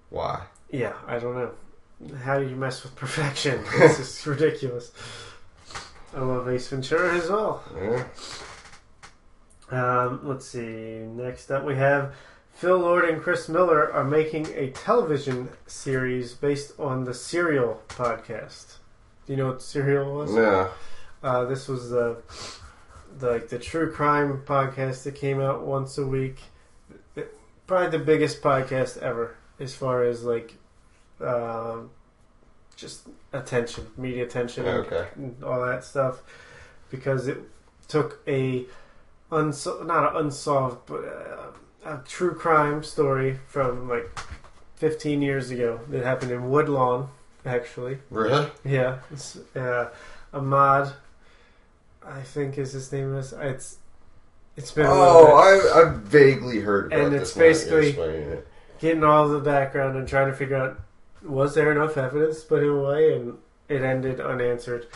Why? 0.09 0.43
Yeah, 0.71 0.93
I 1.05 1.19
don't 1.19 1.36
know. 1.36 1.51
How 2.23 2.39
do 2.39 2.47
you 2.47 2.55
mess 2.55 2.84
with 2.84 2.95
perfection? 2.95 3.63
This 3.78 3.99
is 3.99 4.28
ridiculous. 4.28 4.91
I 6.15 6.19
love 6.21 6.47
Ace 6.49 6.67
Ventura 6.69 7.15
as 7.15 7.29
well. 7.29 7.63
Yeah. 7.75 8.03
Um, 9.69 10.21
let's 10.23 10.47
see. 10.47 10.99
Next 10.99 11.51
up, 11.51 11.65
we 11.65 11.75
have 11.75 12.15
Phil 12.53 12.77
Lord 12.77 13.05
and 13.05 13.21
Chris 13.21 13.49
Miller 13.49 13.91
are 13.91 14.03
making 14.05 14.47
a 14.55 14.71
television 14.71 15.49
series 15.67 16.33
based 16.33 16.73
on 16.79 17.03
the 17.03 17.13
Serial 17.13 17.81
podcast. 17.89 18.77
Do 19.25 19.33
you 19.33 19.37
know 19.37 19.47
what 19.47 19.61
Serial 19.61 20.15
was? 20.15 20.33
No. 20.33 20.69
Uh, 21.21 21.45
this 21.45 21.67
was 21.67 21.89
the, 21.89 22.17
the 23.19 23.31
like 23.31 23.49
the 23.49 23.59
true 23.59 23.91
crime 23.91 24.41
podcast 24.45 25.03
that 25.03 25.15
came 25.15 25.41
out 25.41 25.65
once 25.65 25.97
a 25.97 26.05
week. 26.05 26.39
It- 27.15 27.37
probably 27.67 27.89
the 27.97 28.03
biggest 28.05 28.41
podcast 28.41 28.97
ever, 28.99 29.35
as 29.59 29.75
far 29.75 30.03
as 30.03 30.23
like, 30.23 30.53
um, 31.19 31.89
just 32.78 33.07
attention, 33.34 33.88
media 33.97 34.23
attention, 34.23 34.65
and- 34.65 34.86
Okay. 34.86 35.07
and 35.15 35.43
all 35.43 35.65
that 35.65 35.84
stuff, 35.84 36.21
because 36.89 37.28
it 37.28 37.39
took 37.89 38.21
a 38.28 38.65
unso- 39.32 39.86
not 39.86 40.11
an 40.15 40.25
unsolved, 40.25 40.78
but 40.86 41.03
uh, 41.03 41.47
a 41.86 42.01
true 42.07 42.34
crime 42.34 42.84
story 42.84 43.39
from 43.47 43.89
like 43.89 44.09
15 44.75 45.21
years 45.21 45.49
ago 45.49 45.80
that 45.89 46.05
happened 46.05 46.32
in 46.32 46.49
Woodlawn, 46.49 47.09
actually. 47.45 47.97
Really? 48.11 48.47
Yeah, 48.63 48.99
it's, 49.11 49.38
uh, 49.55 49.89
Ahmad, 50.34 50.93
I 52.05 52.21
think 52.21 52.57
is 52.57 52.73
his 52.73 52.91
name. 52.91 53.15
Is 53.15 53.34
it's 53.34 53.78
it's 54.55 54.71
been 54.71 54.86
a 54.86 54.89
Oh. 54.91 55.36
I 55.36 55.82
I 55.82 55.89
vaguely 55.93 56.59
heard 56.61 56.88
about 56.93 56.99
And 57.05 57.13
this. 57.13 57.36
it's 57.36 57.36
now 57.36 57.41
that 57.43 57.69
you're 57.71 57.82
basically- 57.82 58.34
it. 58.38 58.47
getting 58.80 59.03
all 59.03 59.28
the 59.30 59.39
background 59.39 59.97
and 59.97 60.07
trying 60.07 60.28
to 60.28 60.34
figure 60.38 60.55
out 60.57 60.80
was 61.24 61.56
there 61.56 61.72
enough 61.72 61.98
evidence 61.98 62.41
to 62.41 62.48
put 62.48 62.64
him 62.64 62.69
away, 62.69 63.14
and 63.14 63.38
it 63.69 63.81
ended 63.81 64.19
unanswered. 64.19 64.88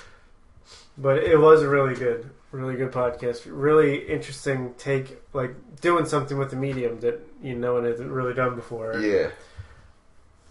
But 0.97 1.23
it 1.23 1.37
was 1.37 1.61
a 1.61 1.69
really 1.69 1.95
good, 1.95 2.29
really 2.51 2.75
good 2.75 2.91
podcast. 2.91 3.43
Really 3.45 3.97
interesting 4.07 4.73
take, 4.77 5.21
like 5.33 5.55
doing 5.81 6.05
something 6.05 6.37
with 6.37 6.51
the 6.51 6.57
medium 6.57 6.99
that 6.99 7.19
you 7.41 7.55
know 7.55 7.75
one 7.75 7.85
hasn't 7.85 8.11
really 8.11 8.33
done 8.33 8.55
before. 8.55 8.99
Yeah. 8.99 9.29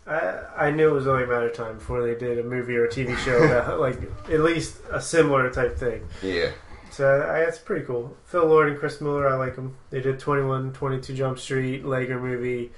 I, 0.06 0.66
I 0.66 0.70
knew 0.70 0.88
it 0.88 0.92
was 0.92 1.06
only 1.06 1.24
a 1.24 1.26
matter 1.26 1.48
of 1.48 1.54
time 1.54 1.74
before 1.74 2.02
they 2.02 2.14
did 2.14 2.38
a 2.38 2.42
movie 2.42 2.76
or 2.76 2.86
a 2.86 2.88
TV 2.88 3.16
show 3.18 3.36
about 3.42 3.80
like 3.80 4.00
at 4.28 4.40
least 4.40 4.78
a 4.90 5.00
similar 5.00 5.50
type 5.50 5.78
thing. 5.78 6.02
Yeah. 6.22 6.50
So 6.90 7.22
I, 7.22 7.44
that's 7.44 7.58
pretty 7.58 7.84
cool. 7.84 8.16
Phil 8.24 8.44
Lord 8.46 8.68
and 8.68 8.78
Chris 8.78 9.00
Miller, 9.00 9.28
I 9.28 9.36
like 9.36 9.54
them. 9.54 9.76
They 9.90 10.00
did 10.00 10.18
21, 10.18 10.72
22 10.72 11.14
Jump 11.14 11.38
Street, 11.38 11.84
Lego 11.84 12.18
Movie. 12.18 12.72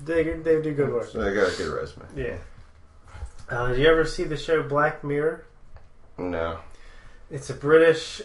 They 0.00 0.22
they 0.22 0.62
do 0.62 0.72
good 0.74 0.92
work. 0.92 1.08
So 1.08 1.20
I 1.20 1.34
got 1.34 1.52
a 1.52 1.56
good 1.56 1.72
resume. 1.72 2.06
Yeah. 2.16 2.36
Uh, 3.48 3.68
did 3.68 3.78
you 3.78 3.88
ever 3.88 4.04
see 4.04 4.24
the 4.24 4.36
show 4.36 4.62
Black 4.62 5.02
Mirror? 5.02 5.44
No. 6.18 6.58
It's 7.30 7.50
a 7.50 7.54
British 7.54 8.22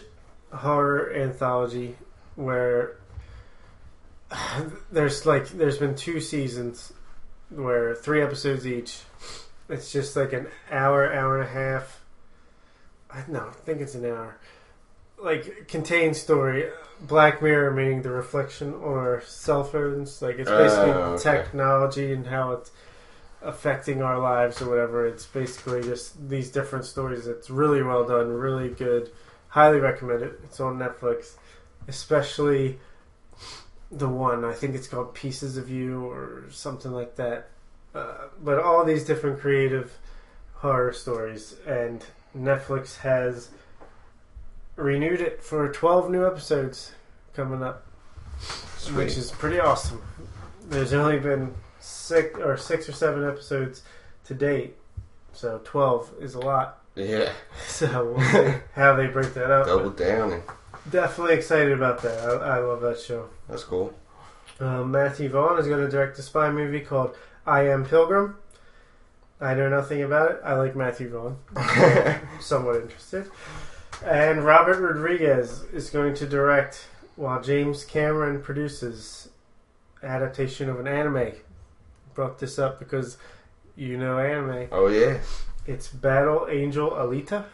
horror 0.52 1.12
anthology 1.14 1.96
where 2.36 2.96
there's 4.92 5.26
like 5.26 5.48
there's 5.48 5.78
been 5.78 5.94
two 5.94 6.20
seasons 6.20 6.92
where 7.50 7.94
three 7.94 8.22
episodes 8.22 8.66
each. 8.66 9.00
It's 9.68 9.92
just 9.92 10.16
like 10.16 10.32
an 10.32 10.48
hour, 10.70 11.12
hour 11.12 11.40
and 11.40 11.48
a 11.48 11.52
half. 11.52 12.02
I 13.10 13.24
no, 13.28 13.48
I 13.48 13.52
think 13.64 13.80
it's 13.80 13.94
an 13.94 14.04
hour. 14.04 14.36
Like 15.24 15.68
contained 15.68 16.16
story. 16.16 16.68
Black 17.00 17.42
Mirror 17.42 17.72
meaning 17.72 18.02
the 18.02 18.10
reflection 18.10 18.74
or 18.74 19.22
cell 19.26 19.64
phones. 19.64 20.20
Like 20.20 20.36
it's 20.38 20.50
basically 20.50 20.90
Oh, 20.90 21.14
okay. 21.14 21.22
technology 21.22 22.12
and 22.12 22.26
how 22.26 22.52
it's 22.52 22.70
affecting 23.42 24.02
our 24.02 24.18
lives 24.18 24.60
or 24.60 24.68
whatever. 24.68 25.06
It's 25.06 25.24
basically 25.24 25.82
just 25.82 26.28
these 26.28 26.50
different 26.50 26.84
stories. 26.84 27.26
It's 27.26 27.48
really 27.48 27.82
well 27.82 28.06
done, 28.06 28.28
really 28.28 28.68
good. 28.68 29.10
Highly 29.48 29.80
recommend 29.80 30.22
it. 30.22 30.40
It's 30.44 30.60
on 30.60 30.78
Netflix, 30.78 31.36
especially 31.88 32.78
the 33.90 34.08
one 34.08 34.44
I 34.44 34.52
think 34.52 34.74
it's 34.74 34.88
called 34.88 35.14
Pieces 35.14 35.56
of 35.56 35.70
You 35.70 36.04
or 36.04 36.44
something 36.50 36.92
like 36.92 37.16
that. 37.16 37.48
Uh, 37.94 38.28
but 38.42 38.58
all 38.58 38.84
these 38.84 39.04
different 39.04 39.40
creative 39.40 39.96
horror 40.54 40.92
stories, 40.92 41.54
and 41.66 42.04
Netflix 42.36 42.98
has 42.98 43.50
renewed 44.76 45.20
it 45.20 45.42
for 45.42 45.70
12 45.72 46.10
new 46.10 46.26
episodes 46.26 46.92
coming 47.34 47.62
up 47.62 47.86
Sweet. 48.78 48.96
which 48.96 49.16
is 49.16 49.30
pretty 49.30 49.60
awesome. 49.60 50.02
There's 50.68 50.92
only 50.92 51.18
been 51.18 51.54
six 51.80 52.38
or 52.38 52.56
six 52.56 52.88
or 52.88 52.92
seven 52.92 53.26
episodes 53.26 53.82
to 54.26 54.34
date, 54.34 54.76
So 55.32 55.60
twelve 55.64 56.10
is 56.20 56.34
a 56.34 56.40
lot. 56.40 56.80
Yeah, 56.94 57.30
So 57.66 58.14
we'll 58.16 58.24
see 58.30 58.54
how 58.74 58.94
they 58.96 59.06
break 59.08 59.34
that 59.34 59.50
up. 59.50 59.66
double 59.66 59.90
down. 59.90 60.42
Definitely 60.90 61.34
excited 61.34 61.72
about 61.72 62.02
that. 62.02 62.18
I, 62.42 62.56
I 62.56 62.58
love 62.58 62.80
that 62.82 62.98
show. 63.00 63.28
that's 63.48 63.64
cool. 63.64 63.92
Um, 64.60 64.90
Matthew 64.92 65.28
Vaughn 65.28 65.58
is 65.58 65.66
going 65.66 65.84
to 65.84 65.90
direct 65.90 66.18
a 66.18 66.22
spy 66.22 66.50
movie 66.50 66.80
called 66.80 67.16
I 67.46 67.68
Am 67.68 67.84
Pilgrim. 67.84 68.36
I 69.40 69.54
know 69.54 69.68
nothing 69.68 70.02
about 70.02 70.30
it. 70.30 70.40
I 70.44 70.54
like 70.54 70.76
Matthew 70.76 71.08
Vaughn. 71.10 71.36
Somewhat 72.40 72.76
interested. 72.76 73.28
And 74.04 74.44
Robert 74.44 74.78
Rodriguez 74.80 75.64
is 75.72 75.88
going 75.88 76.14
to 76.16 76.26
direct 76.26 76.88
while 77.16 77.40
James 77.40 77.84
Cameron 77.84 78.42
produces 78.42 79.30
adaptation 80.02 80.68
of 80.68 80.78
an 80.78 80.86
anime. 80.86 81.32
Brought 82.12 82.38
this 82.38 82.58
up 82.58 82.78
because 82.78 83.16
you 83.76 83.96
know 83.96 84.18
anime. 84.18 84.68
oh 84.70 84.88
yeah. 84.88 85.18
It's 85.66 85.88
Battle 85.88 86.46
Angel 86.50 86.90
Alita. 86.90 87.46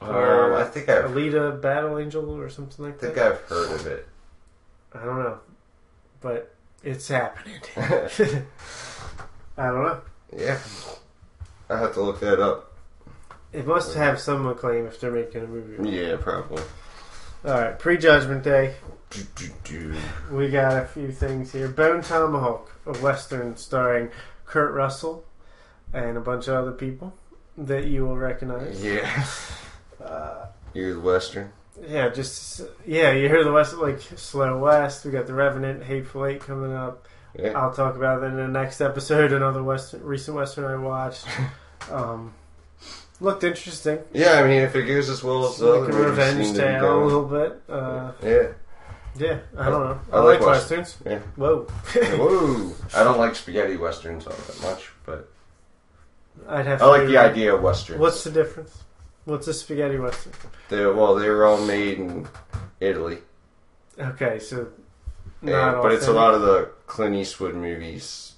Um, 0.00 0.54
I 0.54 0.64
think 0.64 0.88
I've 0.88 1.10
Alita 1.10 1.60
Battle 1.60 1.98
Angel 1.98 2.30
or 2.30 2.48
something 2.48 2.84
I 2.84 2.88
like 2.88 2.98
think. 2.98 3.18
I've 3.18 3.38
heard 3.40 3.72
of 3.72 3.86
it. 3.86 4.08
I 4.94 5.04
don't 5.04 5.18
know. 5.18 5.38
But 6.22 6.54
it's 6.82 7.06
happening. 7.08 7.60
I 7.76 9.66
don't 9.66 9.82
know. 9.84 10.00
yeah, 10.34 10.58
I 11.68 11.78
have 11.78 11.92
to 11.94 12.00
look 12.00 12.20
that 12.20 12.40
up. 12.40 12.69
It 13.52 13.66
must 13.66 13.94
have 13.96 14.20
some 14.20 14.46
acclaim 14.46 14.86
if 14.86 15.00
they're 15.00 15.10
making 15.10 15.42
a 15.44 15.46
movie. 15.46 15.90
Yeah, 15.90 16.16
probably. 16.20 16.62
Alright, 17.44 17.78
Prejudgment 17.78 18.42
Day. 18.44 18.74
We 20.30 20.48
got 20.50 20.82
a 20.82 20.86
few 20.86 21.10
things 21.10 21.52
here. 21.52 21.68
Bone 21.68 22.02
Tomahawk, 22.02 22.70
a 22.86 22.92
western 22.98 23.56
starring 23.56 24.10
Kurt 24.44 24.72
Russell 24.72 25.24
and 25.92 26.16
a 26.16 26.20
bunch 26.20 26.46
of 26.48 26.54
other 26.54 26.72
people 26.72 27.12
that 27.58 27.86
you 27.86 28.04
will 28.06 28.16
recognize. 28.16 28.82
Yeah, 28.84 29.24
Uh, 30.04 30.46
you're 30.72 30.94
the 30.94 31.00
Western. 31.00 31.50
yeah, 31.88 32.08
just 32.08 32.62
yeah, 32.86 33.10
you 33.12 33.28
hear 33.28 33.42
the 33.44 33.52
West 33.52 33.74
like 33.76 34.00
Slow 34.00 34.58
West. 34.58 35.04
We 35.04 35.10
got 35.10 35.26
the 35.26 35.34
Revenant, 35.34 35.82
Hateful 35.82 36.26
Eight 36.26 36.40
coming 36.40 36.72
up. 36.72 37.06
Yeah, 37.38 37.58
I'll 37.58 37.72
talk 37.74 37.96
about 37.96 38.20
that 38.20 38.28
in 38.28 38.36
the 38.36 38.48
next 38.48 38.80
episode. 38.80 39.32
Another 39.32 39.62
western, 39.62 40.02
recent 40.04 40.36
western 40.36 40.64
I 40.66 40.76
watched. 40.76 41.26
Um, 41.90 42.34
looked 43.20 43.44
interesting. 43.44 43.98
yeah. 44.12 44.32
I 44.34 44.42
mean, 44.46 44.62
if 44.62 44.74
it 44.74 44.84
goes 44.84 45.08
as 45.08 45.22
well 45.22 45.46
as 45.46 45.58
the 45.58 45.66
like 45.66 45.80
other 45.82 45.90
a 45.90 45.92
movies 45.94 46.10
revenge 46.10 46.44
seem 46.46 46.54
to 46.54 46.60
be 46.60 46.66
tale 46.66 46.76
a 46.76 46.80
going. 46.80 47.04
little 47.06 47.24
bit. 47.26 47.62
Uh, 47.68 48.12
Yeah. 48.22 48.48
yeah, 49.16 49.38
I 49.58 49.68
don't 49.70 49.84
know. 49.84 50.00
I, 50.12 50.16
I 50.16 50.20
like, 50.20 50.40
like 50.40 50.48
westerns. 50.48 50.96
Yeah. 51.04 51.18
Whoa, 51.36 51.66
Whoa! 51.94 52.72
I 52.94 53.04
don't 53.04 53.18
like 53.18 53.34
spaghetti 53.34 53.76
westerns 53.76 54.26
all 54.26 54.32
that 54.34 54.62
much, 54.62 54.90
but 55.06 55.28
I'd 56.48 56.66
have. 56.66 56.82
I 56.82 56.86
like 56.86 57.06
the 57.06 57.18
idea 57.18 57.54
of 57.54 57.62
westerns. 57.62 58.00
What's 58.00 58.24
the 58.24 58.30
difference? 58.30 58.84
What's 59.26 59.46
a 59.48 59.54
spaghetti 59.54 59.98
western? 59.98 60.32
They 60.70 60.84
well, 60.86 61.14
they 61.14 61.28
were 61.28 61.44
all 61.44 61.60
made 61.64 61.98
in 61.98 62.26
Italy, 62.80 63.18
Okay, 63.98 64.38
so 64.38 64.68
and- 65.42 65.50
not 65.50 65.82
but 65.82 65.92
it's 65.92 66.06
a 66.06 66.12
lot 66.12 66.34
of 66.34 66.40
the 66.42 66.70
Clint 66.86 67.14
Eastwood 67.16 67.54
movies 67.54 68.34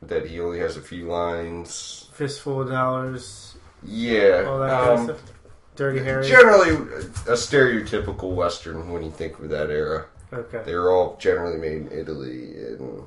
that 0.00 0.26
he 0.26 0.40
only 0.40 0.58
has 0.60 0.76
a 0.76 0.80
few 0.80 1.06
lines. 1.06 2.08
fistful 2.12 2.62
of 2.62 2.68
dollars, 2.68 3.51
Yeah, 3.84 4.44
all 4.46 4.58
that 4.60 4.70
kind 4.70 4.90
um, 4.90 5.10
of 5.10 5.16
stuff. 5.18 5.32
Dirty 5.74 6.00
Harry. 6.00 6.26
generally 6.28 6.70
a 6.70 7.32
stereotypical 7.34 8.34
western 8.34 8.92
when 8.92 9.02
you 9.02 9.10
think 9.10 9.38
of 9.38 9.48
that 9.48 9.70
era. 9.70 10.06
Okay, 10.32 10.62
They 10.64 10.74
were 10.74 10.90
all 10.90 11.16
generally 11.18 11.58
made 11.58 11.90
in 11.92 11.98
Italy 11.98 12.54
and 12.56 13.02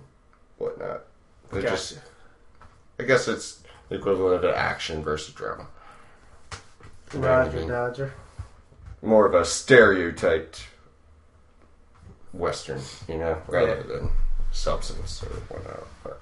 whatnot. 0.58 1.04
They're 1.52 1.62
gotcha. 1.62 1.76
just, 1.76 2.00
I 3.00 3.04
guess 3.04 3.28
it's 3.28 3.62
the 3.90 3.96
equivalent 3.96 4.36
of 4.36 4.44
an 4.44 4.56
action 4.56 5.04
versus 5.04 5.34
drama. 5.34 5.68
You 7.14 7.20
know 7.20 7.28
what 7.28 7.32
I 7.32 7.44
Roger 7.46 7.58
mean? 7.60 7.68
Dodger. 7.68 8.14
More 9.02 9.26
of 9.26 9.34
a 9.36 9.46
stereotyped 9.46 10.68
western, 12.34 12.82
you 13.08 13.18
know, 13.18 13.42
rather 13.48 13.82
than 13.84 14.10
substance 14.52 15.24
or 15.24 15.30
whatnot. 15.54 15.88
But- 16.04 16.22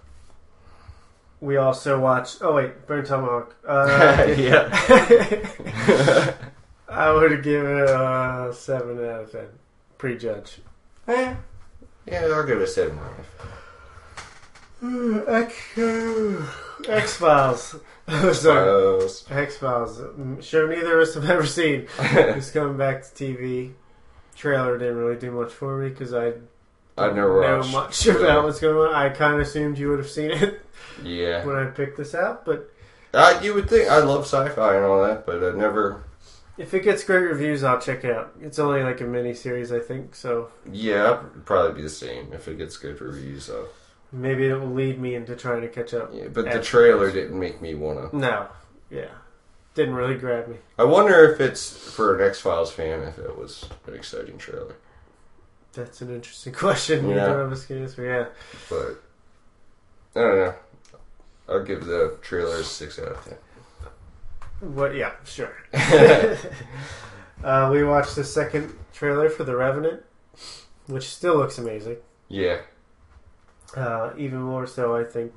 We 1.44 1.58
also 1.58 2.00
watched. 2.00 2.38
Oh 2.42 2.56
wait, 2.56 2.88
Bone 2.88 3.04
Tomahawk. 3.04 3.54
Uh, 3.68 4.34
yeah. 4.38 4.70
I 6.88 7.12
would 7.12 7.44
give 7.44 7.66
it 7.66 7.90
a 7.90 8.54
seven 8.54 8.98
out 9.00 9.24
of 9.24 9.32
ten. 9.34 9.48
Prejudge. 9.98 10.62
Eh, 11.06 11.36
yeah, 12.06 12.28
I'll 12.32 12.48
give 12.48 12.62
it 12.62 12.64
a 12.64 12.68
seven. 12.68 12.98
and 14.82 15.18
a 15.28 15.44
half. 15.44 16.88
X 16.88 17.18
Files. 17.18 17.76
Sorry, 18.32 19.10
X 19.30 19.58
Files. 19.58 20.02
Show 20.40 20.68
neither 20.68 21.02
of 21.02 21.10
us 21.10 21.16
have 21.16 21.30
ever 21.30 21.46
seen. 21.46 21.88
It's 22.00 22.52
coming 22.52 22.78
back 22.78 23.04
to 23.04 23.10
TV. 23.10 23.74
Trailer 24.38 24.78
didn't 24.78 24.96
really 24.96 25.20
do 25.20 25.32
much 25.32 25.52
for 25.52 25.78
me 25.78 25.90
because 25.90 26.14
I 26.14 26.36
I 26.98 27.08
never 27.08 27.42
know 27.42 27.58
watched. 27.60 27.74
much 27.74 28.08
about 28.08 28.44
what's 28.44 28.60
going 28.60 28.90
on. 28.90 28.94
I 28.96 29.10
kind 29.10 29.36
of 29.36 29.40
assumed 29.42 29.78
you 29.78 29.90
would 29.90 30.00
have 30.00 30.10
seen 30.10 30.32
it 30.32 30.62
Yeah. 31.04 31.46
when 31.46 31.56
I 31.56 31.66
picked 31.66 31.98
this 31.98 32.14
out, 32.14 32.46
but 32.46 32.72
Uh, 33.14 33.40
you 33.44 33.54
would 33.54 33.70
think 33.70 33.90
I 33.90 33.98
love 34.00 34.22
sci-fi 34.26 34.76
and 34.76 34.86
all 34.86 35.02
that, 35.04 35.26
but 35.26 35.44
I 35.44 35.52
never. 35.58 36.04
if 36.58 36.74
it 36.74 36.84
gets 36.84 37.04
great 37.04 37.24
reviews, 37.24 37.64
I'll 37.64 37.80
check 37.82 38.04
it 38.04 38.12
out. 38.16 38.34
It's 38.42 38.60
only 38.60 38.84
like 38.84 39.02
a 39.02 39.06
mini 39.06 39.34
series, 39.34 39.72
I 39.72 39.80
think, 39.80 40.14
so 40.16 40.50
Yeah, 40.72 41.20
I'd 41.36 41.46
probably 41.46 41.74
be 41.74 41.82
the 41.82 41.90
same 41.90 42.32
if 42.34 42.48
it 42.48 42.58
gets 42.58 42.78
good 42.78 43.02
reviews. 43.02 43.46
So 43.46 43.68
maybe 44.12 44.46
it 44.48 44.54
will 44.56 44.68
lead 44.74 45.00
me 45.00 45.16
into 45.16 45.36
trying 45.36 45.62
to 45.62 45.68
catch 45.68 45.94
up. 45.96 46.12
yeah, 46.14 46.28
but 46.32 46.52
the 46.52 46.62
trailer 46.62 47.12
didn't 47.12 47.40
make 47.40 47.60
me 47.62 47.74
wanna. 47.74 48.10
No, 48.14 48.48
yeah, 48.92 49.10
didn't 49.74 49.96
really 49.96 50.16
grab 50.16 50.48
me. 50.48 50.58
I 50.78 50.84
wonder 50.84 51.32
if 51.32 51.42
it's 51.42 51.76
for 51.92 52.16
an 52.16 52.28
X 52.28 52.40
Files 52.40 52.72
fan 52.72 53.02
if 53.02 53.18
it 53.18 53.36
was 53.38 53.66
an 53.88 53.96
exciting 53.96 54.38
trailer, 54.38 54.76
That's 55.74 56.02
an 56.02 56.14
interesting 56.14 56.54
question. 56.66 57.08
Yeah. 57.10 57.16
Neither 57.16 57.42
of 57.42 57.52
us 57.52 57.66
can 57.66 57.82
answer. 57.84 58.04
Yeah, 58.06 58.26
but 58.70 59.02
I 60.16 60.24
don't 60.24 60.38
know. 60.38 60.54
I'll 61.50 61.64
give 61.64 61.86
the 61.86 62.18
trailer 62.22 62.58
a 62.58 62.64
six 62.64 62.98
out 63.00 63.08
of 63.10 63.24
ten. 63.26 63.38
what? 64.74 64.96
Yeah, 64.96 65.12
sure. 65.26 65.54
uh, 67.44 67.70
we 67.72 67.84
watched 67.84 68.16
the 68.16 68.24
second 68.24 68.74
trailer 68.94 69.30
for 69.30 69.44
The 69.44 69.56
Revenant, 69.56 70.04
which 70.88 71.10
still 71.10 71.36
looks 71.38 71.58
amazing. 71.58 71.98
Yeah, 72.30 72.62
Uh, 73.76 74.12
even 74.18 74.40
more 74.42 74.66
so, 74.68 74.96
I 74.96 75.04
think. 75.04 75.34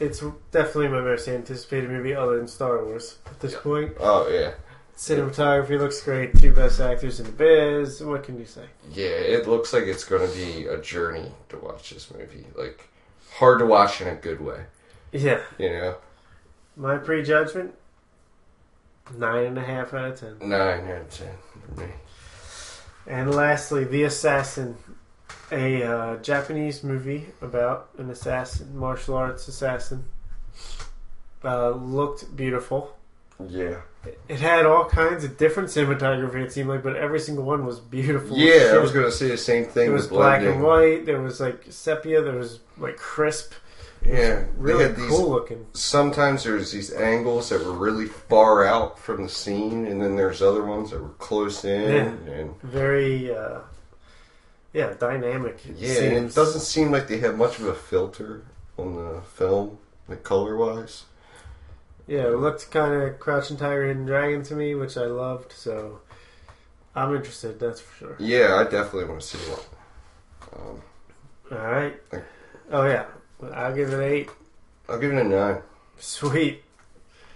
It's 0.00 0.22
definitely 0.52 0.88
my 0.88 1.00
most 1.02 1.28
anticipated 1.28 1.90
movie 1.90 2.14
other 2.14 2.38
than 2.38 2.46
Star 2.48 2.82
Wars 2.84 3.18
at 3.26 3.40
this 3.40 3.52
Yeah. 3.52 3.58
point. 3.60 3.96
oh 4.00 4.28
yeah, 4.28 4.52
Cinematography 4.96 5.78
looks 5.78 6.00
great. 6.02 6.38
Two 6.38 6.52
best 6.52 6.78
actors 6.80 7.18
in 7.18 7.26
the 7.26 7.32
biz. 7.32 8.02
What 8.02 8.22
can 8.24 8.38
you 8.38 8.44
say? 8.46 8.66
yeah. 8.92 9.06
It 9.06 9.48
looks 9.48 9.72
like 9.72 9.84
it's 9.84 10.04
going 10.04 10.28
to 10.28 10.34
be 10.36 10.66
a 10.66 10.80
journey 10.80 11.32
to 11.48 11.56
watch 11.58 11.90
this 11.90 12.10
movie. 12.12 12.46
Like 12.54 12.88
hard 13.34 13.58
to 13.60 13.66
watch 13.66 14.00
in 14.00 14.08
a 14.08 14.14
good 14.14 14.40
way. 14.40 14.64
Yeah, 15.10 15.40
You 15.58 15.68
know, 15.70 15.96
my 16.76 16.96
prejudgment 16.96 17.74
nine 19.16 19.44
and 19.46 19.58
a 19.58 19.62
half 19.62 19.92
out 19.92 20.12
of 20.12 20.20
ten. 20.20 20.48
nine 20.48 20.88
out 20.88 21.00
of 21.02 21.10
ten 21.10 21.34
for 21.74 21.80
me. 21.80 21.86
And 23.06 23.34
lastly, 23.34 23.84
The 23.84 24.04
Assassin, 24.04 24.76
a 25.50 25.82
uh, 25.82 26.16
Japanese 26.18 26.82
movie 26.84 27.26
about 27.42 27.88
an 27.98 28.08
assassin, 28.10 28.76
martial 28.78 29.16
arts 29.16 29.48
assassin. 29.48 30.04
Uh, 31.44 31.70
looked 31.70 32.34
beautiful. 32.36 32.96
Yeah. 33.48 33.80
It 34.28 34.40
had 34.40 34.66
all 34.66 34.84
kinds 34.86 35.22
of 35.22 35.36
different 35.38 35.68
cinematography. 35.68 36.42
It 36.44 36.52
seemed 36.52 36.68
like, 36.68 36.82
but 36.82 36.96
every 36.96 37.20
single 37.20 37.44
one 37.44 37.64
was 37.64 37.78
beautiful. 37.78 38.36
Yeah, 38.36 38.72
I 38.74 38.78
was 38.78 38.90
going 38.90 39.04
to 39.06 39.12
say 39.12 39.28
the 39.28 39.36
same 39.36 39.64
thing. 39.64 39.90
It 39.90 39.92
was 39.92 40.02
with 40.04 40.10
black 40.12 40.40
blending. 40.40 40.54
and 40.60 40.62
white. 40.66 41.06
There 41.06 41.20
was 41.20 41.40
like 41.40 41.66
sepia. 41.70 42.20
There 42.22 42.34
was 42.36 42.60
like 42.78 42.96
crisp. 42.96 43.52
Yeah, 44.04 44.46
Really 44.56 44.78
they 44.84 44.88
had 44.90 44.96
these. 44.96 45.08
cool 45.08 45.30
looking. 45.30 45.64
Sometimes 45.74 46.42
there's 46.42 46.72
these 46.72 46.92
angles 46.92 47.50
that 47.50 47.64
were 47.64 47.70
really 47.72 48.06
far 48.06 48.64
out 48.64 48.98
from 48.98 49.22
the 49.22 49.28
scene, 49.28 49.86
and 49.86 50.02
then 50.02 50.16
there's 50.16 50.42
other 50.42 50.64
ones 50.64 50.90
that 50.90 51.00
were 51.00 51.10
close 51.10 51.64
in. 51.64 52.18
And 52.28 52.60
Very, 52.62 53.32
uh, 53.32 53.60
yeah, 54.72 54.94
dynamic. 54.98 55.60
yeah, 55.76 56.00
and 56.00 56.26
it 56.26 56.34
doesn't 56.34 56.62
seem 56.62 56.90
like 56.90 57.06
they 57.06 57.18
have 57.18 57.36
much 57.36 57.60
of 57.60 57.66
a 57.66 57.74
filter 57.74 58.42
on 58.76 58.96
the 58.96 59.20
film, 59.22 59.78
like 60.08 60.24
color 60.24 60.56
wise. 60.56 61.04
Yeah, 62.06 62.26
it 62.26 62.36
looked 62.38 62.70
kind 62.70 62.94
of 62.94 63.18
Crouching 63.20 63.56
Tiger, 63.56 63.86
Hidden 63.86 64.06
Dragon 64.06 64.42
to 64.44 64.54
me, 64.54 64.74
which 64.74 64.96
I 64.96 65.04
loved. 65.06 65.52
So 65.52 66.00
I'm 66.94 67.14
interested. 67.14 67.58
That's 67.60 67.80
for 67.80 67.94
sure. 67.96 68.16
Yeah, 68.18 68.56
I 68.56 68.64
definitely 68.64 69.04
want 69.04 69.20
to 69.22 69.26
see 69.26 69.50
one. 69.50 69.60
Um, 70.54 70.82
All 71.58 71.66
right. 71.66 71.94
Thank- 72.10 72.24
Oh 72.70 72.86
yeah, 72.86 73.04
I'll 73.52 73.74
give 73.74 73.88
it 73.92 73.94
an 73.94 74.02
eight. 74.02 74.30
I'll 74.88 74.98
give 74.98 75.12
it 75.12 75.18
a 75.18 75.24
nine, 75.24 75.58
Sweet. 75.98 76.62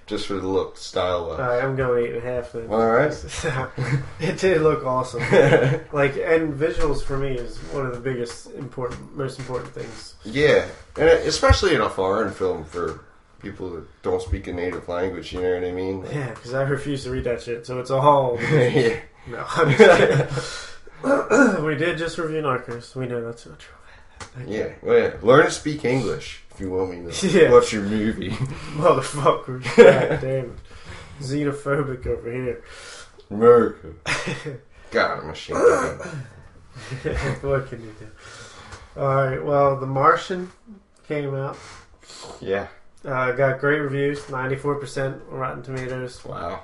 just 0.06 0.26
for 0.26 0.34
the 0.34 0.46
look, 0.46 0.78
style 0.78 1.28
wise. 1.28 1.38
right, 1.38 1.62
I'm 1.62 1.76
going 1.76 2.04
eight 2.06 2.14
and 2.14 2.22
a 2.24 2.26
half 2.26 2.52
then. 2.52 2.68
All 2.68 2.86
right. 2.86 3.12
it 4.20 4.38
did 4.38 4.62
look 4.62 4.84
awesome. 4.86 5.20
Like 5.92 6.16
and 6.16 6.54
visuals 6.54 7.02
for 7.02 7.18
me 7.18 7.34
is 7.36 7.58
one 7.72 7.84
of 7.86 7.92
the 7.94 8.00
biggest 8.00 8.50
important, 8.54 9.14
most 9.16 9.38
important 9.38 9.72
things. 9.74 10.14
yeah, 10.24 10.66
and 10.96 11.08
especially 11.08 11.74
in 11.74 11.80
a 11.82 11.90
foreign 11.90 12.32
film 12.32 12.64
for 12.64 13.04
people 13.40 13.70
that 13.70 14.02
don't 14.02 14.20
speak 14.22 14.46
a 14.46 14.52
native 14.52 14.88
language. 14.88 15.32
You 15.32 15.42
know 15.42 15.54
what 15.54 15.64
I 15.64 15.72
mean? 15.72 16.02
Like- 16.02 16.14
Yeah, 16.14 16.30
because 16.30 16.54
I 16.54 16.62
refuse 16.62 17.04
to 17.04 17.10
read 17.10 17.24
that 17.24 17.42
shit, 17.42 17.66
so 17.66 17.78
it's 17.80 17.90
all. 17.90 18.38
yeah. 18.50 19.00
No, 19.28 19.44
I'm 19.48 19.70
just 19.76 19.98
kidding. 21.02 21.64
we 21.64 21.74
did 21.74 21.98
just 21.98 22.16
review 22.18 22.42
Narcos. 22.42 22.94
We 22.94 23.06
know 23.06 23.22
that's 23.24 23.46
not 23.46 23.58
true. 23.58 23.74
Yeah. 24.46 24.72
Well, 24.82 24.94
oh, 24.94 24.98
yeah. 24.98 25.14
Learn 25.22 25.44
to 25.46 25.50
speak 25.50 25.84
English 25.84 26.42
if 26.52 26.60
you 26.60 26.70
want 26.70 26.90
me 26.90 27.10
to 27.12 27.28
Yeah. 27.28 27.50
watch 27.52 27.72
your 27.72 27.82
movie. 27.82 28.30
Motherfucker. 28.30 29.62
God 29.76 30.20
damn 30.20 30.44
it. 30.50 30.50
Xenophobic 31.20 32.06
over 32.06 32.32
here. 32.32 32.62
America. 33.30 33.88
God, 34.90 35.20
I'm 35.24 35.30
ashamed 35.30 35.58
what 37.40 37.68
can 37.68 37.80
you 37.82 37.94
do? 37.98 39.00
Alright, 39.00 39.42
well, 39.44 39.76
The 39.80 39.86
Martian 39.86 40.52
came 41.08 41.34
out. 41.34 41.56
Yeah. 42.40 42.68
Uh, 43.06 43.30
got 43.32 43.60
great 43.60 43.78
reviews 43.78 44.20
94% 44.22 45.20
Rotten 45.28 45.62
Tomatoes. 45.62 46.24
Wow. 46.24 46.60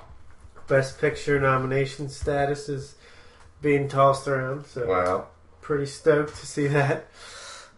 Best 0.67 0.99
Picture 0.99 1.39
nomination 1.39 2.09
status 2.09 2.67
is 2.67 2.95
being 3.61 3.87
tossed 3.87 4.27
around, 4.27 4.65
so 4.65 4.85
Wow. 4.87 5.27
pretty 5.61 5.85
stoked 5.85 6.35
to 6.37 6.45
see 6.45 6.67
that. 6.67 7.05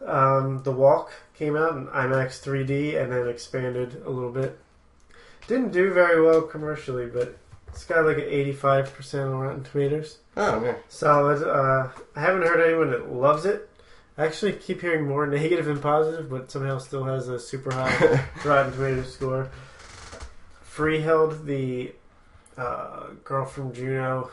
Um, 0.05 0.63
the 0.63 0.71
Walk 0.71 1.11
came 1.37 1.55
out 1.55 1.73
in 1.77 1.87
IMAX 1.87 2.39
3D 2.41 2.95
and 3.01 3.11
then 3.11 3.27
expanded 3.27 4.01
a 4.05 4.09
little 4.09 4.31
bit. 4.31 4.57
Didn't 5.47 5.71
do 5.71 5.93
very 5.93 6.21
well 6.21 6.41
commercially, 6.41 7.05
but 7.05 7.37
it's 7.67 7.85
got 7.85 8.05
like 8.05 8.17
an 8.17 8.23
85% 8.23 9.25
on 9.31 9.39
Rotten 9.39 9.63
Tomatoes. 9.63 10.17
Oh 10.35 10.59
man. 10.59 10.75
Solid. 10.89 11.43
Uh, 11.43 11.89
I 12.15 12.19
haven't 12.19 12.43
heard 12.43 12.61
anyone 12.67 12.89
that 12.91 13.11
loves 13.13 13.45
it. 13.45 13.69
I 14.17 14.25
actually 14.25 14.53
keep 14.53 14.81
hearing 14.81 15.07
more 15.07 15.27
negative 15.27 15.65
than 15.65 15.79
positive, 15.79 16.29
but 16.29 16.49
somehow 16.49 16.77
still 16.77 17.03
has 17.03 17.27
a 17.27 17.37
super 17.39 17.73
high 17.73 18.25
Rotten 18.45 18.71
Tomatoes 18.71 19.13
score. 19.13 19.49
Freeheld, 20.73 21.45
the 21.45 21.93
uh, 22.57 23.07
girl 23.23 23.45
from 23.45 23.73
Juno. 23.73 24.29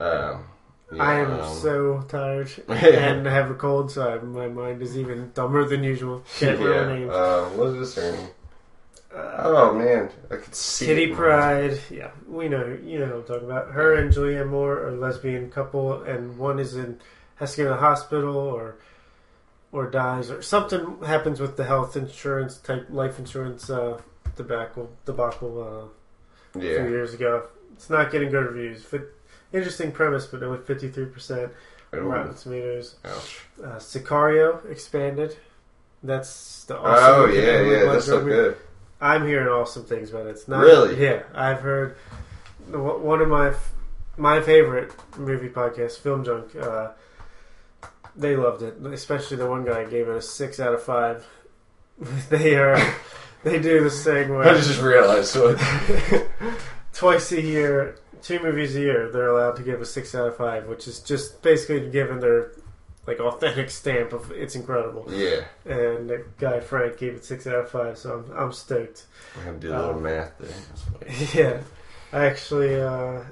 Um, 0.00 0.44
yeah, 0.92 1.02
I 1.02 1.14
am 1.20 1.40
um, 1.40 1.54
so 1.54 2.02
tired 2.08 2.50
and 2.68 3.26
have 3.26 3.50
a 3.50 3.54
cold, 3.54 3.92
so 3.92 4.08
I, 4.08 4.18
my 4.18 4.48
mind 4.48 4.82
is 4.82 4.98
even 4.98 5.30
dumber 5.32 5.64
than 5.64 5.84
usual. 5.84 6.24
Can't 6.38 6.58
remember 6.58 6.92
yeah. 6.92 6.98
names. 6.98 7.12
Uh, 7.12 7.50
what 7.54 7.68
is 7.76 7.94
her 7.94 8.12
name? 8.12 8.28
Uh, 9.14 9.30
Oh 9.42 9.74
man, 9.74 10.08
I 10.30 10.36
could 10.36 10.54
see. 10.54 10.86
Kitty 10.86 11.10
it. 11.10 11.14
Pryde, 11.16 11.80
yeah, 11.90 12.10
we 12.28 12.48
know, 12.48 12.78
you 12.84 13.00
know 13.00 13.06
what 13.06 13.16
I'm 13.16 13.24
talking 13.24 13.50
about. 13.50 13.70
Her 13.72 13.94
and 13.94 14.12
Julianne 14.12 14.48
Moore 14.48 14.74
are 14.78 14.88
a 14.90 14.96
lesbian 14.96 15.50
couple, 15.50 16.02
and 16.02 16.38
one 16.38 16.60
is 16.60 16.76
in 16.76 17.00
has 17.40 17.52
to 17.52 17.56
go 17.56 17.64
to 17.64 17.70
the 17.70 17.80
hospital 17.80 18.36
or 18.36 18.76
or 19.72 19.88
dies 19.90 20.30
or 20.30 20.42
something 20.42 20.98
happens 21.06 21.40
with 21.40 21.56
the 21.56 21.64
health 21.64 21.96
insurance 21.96 22.58
type 22.58 22.86
life 22.90 23.18
insurance 23.18 23.68
uh, 23.70 23.98
debacle 24.36 24.90
debacle 25.06 25.90
uh, 26.54 26.58
a 26.58 26.60
few 26.60 26.70
Yeah. 26.70 26.86
years 26.88 27.14
ago. 27.14 27.44
It's 27.74 27.88
not 27.90 28.10
getting 28.12 28.30
good 28.30 28.44
reviews. 28.46 28.84
Fit, 28.84 29.08
interesting 29.52 29.90
premise, 29.92 30.26
but 30.26 30.42
only 30.42 30.58
53 30.58 31.06
percent 31.06 31.52
Ooh, 31.94 32.00
Rotten 32.00 32.34
Tomatoes. 32.34 32.96
ouch. 33.04 33.40
Uh, 33.62 33.76
Sicario 33.78 34.68
expanded. 34.70 35.36
That's 36.02 36.64
the 36.64 36.78
awesome. 36.78 37.04
Oh 37.04 37.24
awesome 37.24 37.34
yeah, 37.36 37.60
yeah, 37.62 37.84
that's 37.92 38.06
so 38.06 38.24
good. 38.24 38.56
I'm 39.00 39.26
hearing 39.26 39.48
awesome 39.48 39.84
things 39.84 40.10
about 40.10 40.26
it. 40.26 40.30
It's 40.30 40.46
not 40.48 40.60
Really? 40.62 41.00
Yeah, 41.02 41.22
I've 41.34 41.60
heard 41.60 41.96
one 42.68 43.20
of 43.22 43.28
my 43.28 43.48
f- 43.48 43.72
my 44.16 44.40
favorite 44.42 44.92
movie 45.16 45.48
podcasts, 45.48 45.96
Film 45.98 46.24
Junk. 46.24 46.54
Uh, 46.56 46.90
they 48.20 48.36
loved 48.36 48.62
it, 48.62 48.74
especially 48.92 49.36
the 49.38 49.46
one 49.46 49.64
guy 49.64 49.84
gave 49.84 50.08
it 50.08 50.16
a 50.16 50.22
six 50.22 50.60
out 50.60 50.74
of 50.74 50.82
five. 50.82 51.26
they 52.30 52.54
are 52.56 52.78
they 53.44 53.58
do 53.58 53.82
this 53.84 54.04
thing 54.04 54.30
I 54.36 54.54
just 54.54 54.80
realized 54.80 55.36
what. 55.36 55.58
twice 56.92 57.32
a 57.32 57.40
year, 57.40 57.96
two 58.22 58.38
movies 58.40 58.76
a 58.76 58.80
year, 58.80 59.10
they're 59.10 59.28
allowed 59.28 59.56
to 59.56 59.62
give 59.62 59.80
a 59.80 59.86
six 59.86 60.14
out 60.14 60.28
of 60.28 60.36
five, 60.36 60.66
which 60.66 60.86
is 60.88 61.00
just 61.00 61.42
basically 61.42 61.88
given 61.90 62.20
their 62.20 62.52
like 63.06 63.18
authentic 63.18 63.70
stamp 63.70 64.12
of 64.12 64.30
it's 64.32 64.54
incredible. 64.54 65.06
yeah, 65.10 65.40
And 65.64 66.08
the 66.10 66.24
guy 66.38 66.60
Frank 66.60 66.98
gave 66.98 67.14
it 67.14 67.24
six 67.24 67.46
out 67.46 67.54
of 67.56 67.70
five, 67.70 67.96
so 67.98 68.24
I'm 68.30 68.36
I'm 68.38 68.52
stoked. 68.52 69.06
I 69.40 69.44
have 69.44 69.54
to 69.54 69.60
do 69.60 69.72
a 69.72 69.76
little 69.76 69.94
Um, 69.96 70.02
math 70.02 70.32
there. 70.38 71.14
Yeah, 71.34 71.60
I 72.12 72.26
actually, 72.26 72.80
uh, 72.80 73.22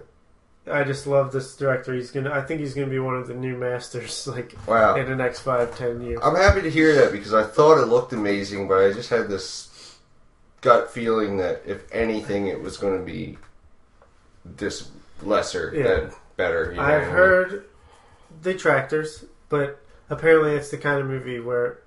I 0.70 0.84
just 0.84 1.06
love 1.06 1.32
this 1.32 1.56
director. 1.56 1.94
He's 1.94 2.10
gonna, 2.10 2.30
I 2.32 2.42
think 2.42 2.60
he's 2.60 2.74
gonna 2.74 2.86
be 2.88 2.98
one 2.98 3.16
of 3.16 3.26
the 3.28 3.34
new 3.34 3.56
masters, 3.56 4.26
like. 4.28 4.54
Wow. 4.66 4.96
in 4.96 5.06
the 5.08 5.16
next 5.16 5.40
five, 5.40 5.76
ten 5.76 6.00
years. 6.02 6.20
I'm 6.22 6.34
happy 6.36 6.62
to 6.62 6.70
hear 6.70 6.94
that 6.96 7.12
because 7.12 7.34
I 7.34 7.44
thought 7.44 7.78
it 7.82 7.86
looked 7.86 8.12
amazing, 8.12 8.68
but 8.68 8.78
I 8.84 8.92
just 8.92 9.10
had 9.10 9.28
this 9.28 9.98
gut 10.60 10.90
feeling 10.90 11.36
that 11.38 11.62
if 11.66 11.82
anything, 11.92 12.46
it 12.48 12.60
was 12.60 12.76
going 12.76 12.98
to 12.98 13.04
be 13.04 13.38
this 14.44 14.90
lesser 15.22 15.72
Yeah. 15.74 15.82
than 15.82 16.10
better. 16.36 16.70
You 16.70 16.76
know? 16.76 16.82
I've 16.82 17.04
heard 17.06 17.64
detractors, 18.42 19.24
but 19.48 19.80
apparently 20.10 20.52
it's 20.52 20.70
the 20.70 20.78
kind 20.78 21.00
of 21.00 21.06
movie 21.06 21.40
where, 21.40 21.78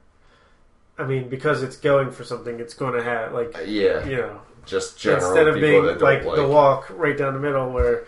I 0.98 1.04
mean, 1.06 1.30
because 1.30 1.64
it's 1.64 1.78
going 1.78 2.12
for 2.12 2.24
something, 2.24 2.60
it's 2.60 2.74
going 2.74 2.94
to 2.94 3.04
have 3.04 3.34
like, 3.34 3.58
Uh, 3.58 3.62
Yeah, 3.62 4.06
you 4.06 4.18
know, 4.18 4.42
just 4.66 5.00
general 5.00 5.26
instead 5.28 5.48
of 5.48 5.56
being 5.56 5.84
like, 6.00 6.24
don't 6.24 6.36
the 6.36 6.42
like. 6.44 6.50
walk 6.52 6.88
right 6.92 7.18
down 7.18 7.34
the 7.34 7.40
middle 7.40 7.70
where 7.72 8.06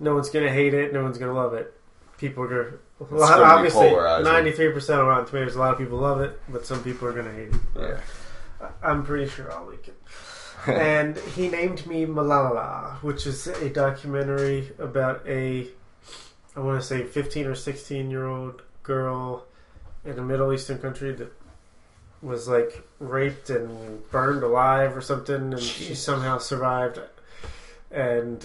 no 0.00 0.14
one's 0.14 0.30
gonna 0.30 0.52
hate 0.52 0.74
it, 0.74 0.92
no 0.92 1.02
one's 1.02 1.18
gonna 1.18 1.34
love 1.34 1.54
it. 1.54 1.72
People 2.18 2.44
are 2.44 2.48
gonna, 2.48 2.76
well, 3.10 3.28
gonna 3.28 3.42
obviously 3.42 3.90
ninety 4.22 4.52
three 4.52 4.72
percent 4.72 5.00
of 5.00 5.06
Rotten 5.06 5.26
Tomatoes. 5.26 5.56
A 5.56 5.58
lot 5.58 5.72
of 5.72 5.78
people 5.78 5.98
love 5.98 6.20
it, 6.20 6.40
but 6.48 6.64
some 6.66 6.82
people 6.82 7.08
are 7.08 7.12
gonna 7.12 7.32
hate 7.32 7.48
it. 7.48 7.60
Yeah. 7.76 8.00
I'm 8.82 9.04
pretty 9.04 9.28
sure 9.28 9.52
I'll 9.52 9.66
like 9.66 9.88
it. 9.88 9.96
and 10.66 11.16
he 11.36 11.48
named 11.48 11.86
me 11.86 12.06
Malala, 12.06 12.94
which 13.02 13.26
is 13.26 13.46
a 13.46 13.68
documentary 13.68 14.72
about 14.78 15.26
a, 15.26 15.66
I 16.56 16.60
want 16.60 16.80
to 16.80 16.86
say, 16.86 17.04
15 17.04 17.46
or 17.46 17.54
16 17.54 18.10
year 18.10 18.26
old 18.26 18.62
girl 18.82 19.44
in 20.04 20.18
a 20.18 20.22
Middle 20.22 20.52
Eastern 20.52 20.78
country 20.78 21.12
that 21.12 21.32
was 22.22 22.48
like 22.48 22.86
raped 22.98 23.50
and 23.50 24.08
burned 24.10 24.42
alive 24.42 24.96
or 24.96 25.02
something, 25.02 25.52
and 25.52 25.60
she 25.60 25.94
somehow 25.94 26.38
survived. 26.38 26.98
And 27.90 28.44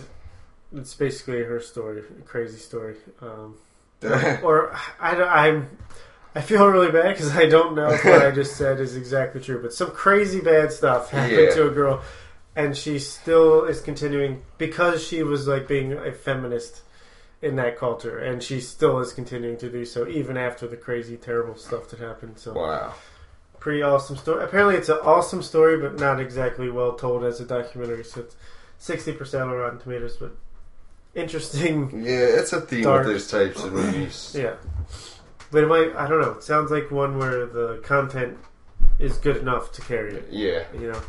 it's 0.75 0.93
basically 0.93 1.43
her 1.43 1.59
story, 1.59 1.99
a 2.19 2.21
crazy 2.23 2.57
story. 2.57 2.95
Um, 3.21 3.57
or 4.43 4.73
I, 4.99 5.15
I'm, 5.21 5.69
I 6.35 6.41
feel 6.41 6.67
really 6.67 6.91
bad 6.91 7.15
because 7.15 7.35
I 7.35 7.47
don't 7.47 7.75
know 7.75 7.89
if 7.89 8.05
what 8.05 8.21
I 8.25 8.31
just 8.31 8.55
said 8.55 8.79
is 8.79 8.95
exactly 8.95 9.41
true, 9.41 9.61
but 9.61 9.73
some 9.73 9.91
crazy 9.91 10.39
bad 10.41 10.71
stuff 10.71 11.09
happened 11.09 11.37
Yeah. 11.37 11.55
to 11.55 11.67
a 11.67 11.71
girl, 11.71 12.01
and 12.55 12.75
she 12.77 12.99
still 12.99 13.65
is 13.65 13.81
continuing 13.81 14.41
because 14.57 15.05
she 15.05 15.23
was 15.23 15.47
like 15.47 15.67
being 15.67 15.93
a 15.93 16.11
feminist 16.11 16.81
in 17.41 17.55
that 17.55 17.77
culture, 17.77 18.19
and 18.19 18.43
she 18.43 18.59
still 18.61 18.99
is 18.99 19.11
continuing 19.13 19.57
to 19.57 19.69
do 19.69 19.85
so 19.85 20.07
even 20.07 20.37
after 20.37 20.67
the 20.67 20.77
crazy, 20.77 21.17
terrible 21.17 21.55
stuff 21.55 21.89
that 21.89 21.99
happened. 21.99 22.37
So 22.37 22.53
wow. 22.53 22.93
pretty 23.59 23.81
awesome 23.81 24.17
story. 24.17 24.43
Apparently, 24.43 24.75
it's 24.75 24.89
an 24.89 24.99
awesome 25.03 25.41
story, 25.41 25.77
but 25.77 25.99
not 25.99 26.19
exactly 26.19 26.69
well 26.69 26.93
told 26.93 27.23
as 27.23 27.39
a 27.39 27.45
documentary. 27.45 28.03
So 28.03 28.21
it's 28.21 28.35
sixty 28.77 29.13
percent 29.13 29.43
on 29.49 29.51
Rotten 29.51 29.79
Tomatoes, 29.79 30.17
but 30.17 30.35
interesting 31.19 31.89
Yeah, 32.03 32.39
it's 32.39 32.53
a 32.53 32.61
theme 32.61 32.83
Dark. 32.83 33.05
with 33.05 33.13
those 33.15 33.27
types 33.29 33.63
of 33.63 33.73
movies. 33.73 34.35
Yeah. 34.37 34.55
But 35.51 35.63
it 35.63 35.67
might, 35.67 35.95
I 35.95 36.07
don't 36.07 36.21
know, 36.21 36.31
it 36.31 36.43
sounds 36.43 36.71
like 36.71 36.91
one 36.91 37.17
where 37.17 37.45
the 37.45 37.81
content 37.83 38.37
is 38.99 39.17
good 39.17 39.37
enough 39.37 39.71
to 39.73 39.81
carry 39.81 40.13
it, 40.15 40.27
Yeah. 40.29 40.63
you 40.73 40.91
know? 40.91 41.01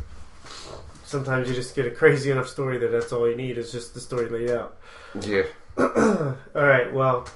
Sometimes 1.03 1.49
you 1.49 1.55
just 1.55 1.75
get 1.75 1.85
a 1.85 1.91
crazy 1.91 2.31
enough 2.31 2.47
story 2.47 2.77
that 2.79 2.91
that's 2.91 3.11
all 3.11 3.29
you 3.29 3.35
need 3.35 3.57
is 3.57 3.71
just 3.71 3.93
the 3.93 3.99
story 3.99 4.29
laid 4.29 4.49
out. 4.51 4.77
Yeah. 5.21 5.43
Alright, 5.77 6.93
well, 6.93 7.27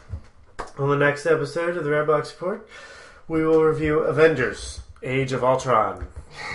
on 0.78 0.90
the 0.90 0.96
next 0.98 1.26
episode 1.26 1.78
of 1.78 1.84
the 1.84 1.90
Redbox 1.90 2.32
Report, 2.34 2.68
we 3.28 3.46
will 3.46 3.64
review 3.64 4.00
Avengers 4.00 4.82
Age 5.04 5.32
of 5.34 5.44
Ultron, 5.44 6.08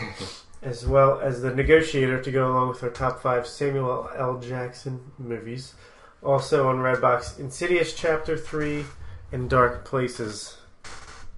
as 0.62 0.86
well 0.86 1.20
as 1.20 1.42
The 1.42 1.54
Negotiator 1.54 2.20
to 2.22 2.30
go 2.30 2.50
along 2.50 2.68
with 2.70 2.82
our 2.82 2.90
top 2.90 3.20
five 3.22 3.46
Samuel 3.46 4.10
L. 4.16 4.38
Jackson 4.40 5.00
movies. 5.18 5.74
Also 6.22 6.68
on 6.68 6.76
Redbox, 6.76 7.38
Insidious 7.38 7.94
Chapter 7.94 8.36
3 8.36 8.84
and 9.32 9.48
Dark 9.48 9.84
Places 9.84 10.58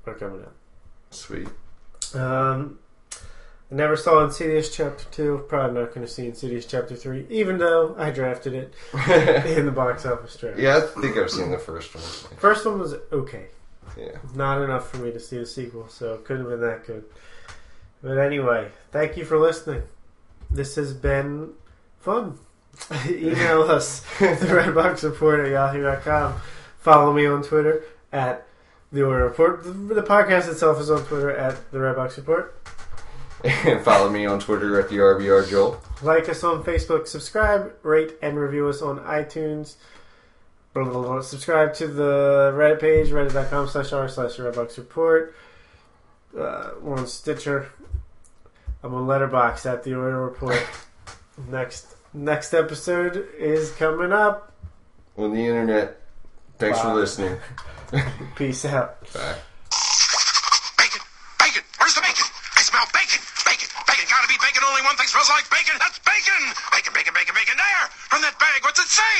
are 0.06 0.14
coming 0.14 0.40
out. 0.42 0.54
Sweet. 1.10 1.48
Um, 2.14 2.78
I 3.12 3.74
never 3.74 3.96
saw 3.96 4.24
Insidious 4.24 4.74
Chapter 4.74 5.04
2. 5.12 5.44
Probably 5.48 5.80
not 5.80 5.94
going 5.94 6.04
to 6.06 6.12
see 6.12 6.26
Insidious 6.26 6.66
Chapter 6.66 6.96
3, 6.96 7.26
even 7.30 7.58
though 7.58 7.94
I 7.96 8.10
drafted 8.10 8.54
it 8.54 8.74
in 9.56 9.66
the 9.66 9.72
box 9.72 10.04
office 10.04 10.36
draft. 10.36 10.58
yeah, 10.58 10.78
I 10.78 11.00
think 11.00 11.16
I've 11.16 11.30
seen 11.30 11.50
the 11.50 11.58
first 11.58 11.94
one. 11.94 12.02
First 12.38 12.66
one 12.66 12.78
was 12.80 12.94
okay. 13.12 13.46
Yeah. 13.96 14.18
Not 14.34 14.62
enough 14.62 14.90
for 14.90 14.98
me 14.98 15.12
to 15.12 15.20
see 15.20 15.38
the 15.38 15.46
sequel, 15.46 15.88
so 15.88 16.14
it 16.14 16.24
couldn't 16.24 16.50
have 16.50 16.60
been 16.60 16.68
that 16.68 16.86
good. 16.86 17.04
But 18.02 18.18
anyway, 18.18 18.70
thank 18.90 19.16
you 19.16 19.24
for 19.24 19.38
listening. 19.38 19.82
This 20.50 20.74
has 20.74 20.92
been 20.92 21.52
fun. 22.00 22.38
Email 23.08 23.62
us 23.62 24.04
at 24.20 24.40
the 24.40 24.46
Redbox 24.46 25.02
Report 25.04 25.40
at 25.40 25.52
yahoo.com. 25.52 26.40
Follow 26.78 27.12
me 27.12 27.26
on 27.26 27.42
Twitter 27.42 27.84
at 28.12 28.46
the 28.90 29.02
Order 29.02 29.24
Report. 29.24 29.62
The, 29.64 30.02
podcast 30.02 30.48
itself 30.48 30.80
is 30.80 30.90
on 30.90 31.04
Twitter 31.04 31.30
at 31.30 31.70
the 31.70 31.78
Redbox 31.78 32.16
Report. 32.16 32.54
And 33.44 33.80
follow 33.84 34.10
me 34.10 34.26
on 34.26 34.38
Twitter 34.38 34.78
at 34.80 34.88
the 34.88 34.96
RBR 34.96 35.48
Joel. 35.48 35.80
Like 36.02 36.28
us 36.28 36.44
on 36.44 36.62
Facebook, 36.62 37.06
subscribe, 37.06 37.72
rate, 37.82 38.14
and 38.22 38.38
review 38.38 38.68
us 38.68 38.82
on 38.82 38.98
iTunes. 39.00 39.76
Blah, 40.74 40.84
blah, 40.84 41.02
blah. 41.02 41.20
Subscribe 41.20 41.74
to 41.74 41.86
the 41.86 42.52
Reddit 42.54 42.80
page, 42.80 43.08
reddit.com 43.08 43.68
slash 43.68 43.92
r 43.92 44.08
slash 44.08 44.36
Redbox 44.36 44.78
Report. 44.78 45.34
Uh, 46.36 46.70
we're 46.80 46.96
on 46.96 47.06
Stitcher. 47.06 47.70
I'm 48.82 48.94
on 48.94 49.06
Letterboxd 49.06 49.70
at 49.70 49.84
the 49.84 49.94
Order 49.94 50.24
Report. 50.24 50.60
next 51.50 51.94
next 52.14 52.54
episode 52.54 53.28
is 53.38 53.70
coming 53.72 54.12
up. 54.12 54.52
On 55.16 55.32
the 55.32 55.40
internet. 55.40 56.00
Thanks 56.58 56.78
Bye. 56.78 56.84
for 56.84 56.94
listening. 56.94 57.38
Peace 58.36 58.64
out. 58.64 59.00
Bye. 59.12 59.36
Bacon! 60.78 61.00
Bacon! 61.38 61.62
Where's 61.78 61.94
the 61.94 62.00
bacon? 62.00 62.26
I 62.56 62.62
smell 62.62 62.86
bacon! 62.94 63.20
Bacon! 63.44 63.68
Bacon! 63.86 64.04
Gotta 64.08 64.28
be 64.28 64.38
bacon! 64.40 64.62
Only 64.82 64.98
one 64.98 64.98
thing 64.98 65.14
smells 65.14 65.30
like 65.30 65.46
bacon! 65.46 65.78
That's 65.78 66.02
bacon! 66.02 66.42
Bacon, 66.74 66.90
bacon, 66.90 67.14
bacon, 67.14 67.38
bacon! 67.38 67.54
There! 67.54 67.86
From 68.10 68.18
that 68.26 68.34
bag! 68.42 68.66
What's 68.66 68.82
it 68.82 68.90
say? 68.90 69.14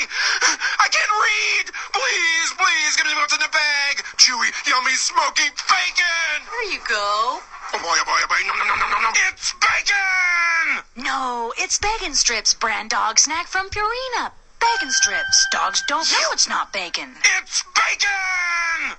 I 0.82 0.90
can't 0.90 1.14
read! 1.22 1.70
Please, 1.94 2.51
please, 2.59 2.93
give 2.98 3.06
me 3.06 3.14
what's 3.14 3.30
in 3.30 3.39
the 3.39 3.47
bag! 3.47 4.02
Chewy, 4.18 4.51
yummy, 4.66 4.90
smoky 4.98 5.47
bacon! 5.55 6.39
There 6.51 6.66
you 6.74 6.82
go. 6.82 7.39
Oh 7.39 7.78
boy, 7.78 7.94
oh 7.94 8.06
boy, 8.10 8.18
oh 8.18 8.26
boy, 8.26 8.43
no, 8.43 8.59
no, 8.59 8.64
no, 8.66 8.74
no, 8.74 8.86
no, 8.90 8.98
no! 9.06 9.10
It's 9.30 9.55
bacon! 9.62 10.82
No, 10.98 11.55
it's 11.55 11.78
Beggin' 11.78 12.18
Strips, 12.18 12.55
brand 12.59 12.90
dog 12.90 13.20
snack 13.22 13.47
from 13.47 13.70
Purina. 13.70 14.34
Beggin' 14.59 14.90
Strips. 14.90 15.47
Dogs 15.52 15.80
don't 15.86 16.10
know 16.10 16.34
it's 16.34 16.48
not 16.48 16.72
bacon. 16.72 17.14
It's 17.39 17.62
bacon! 17.70 18.98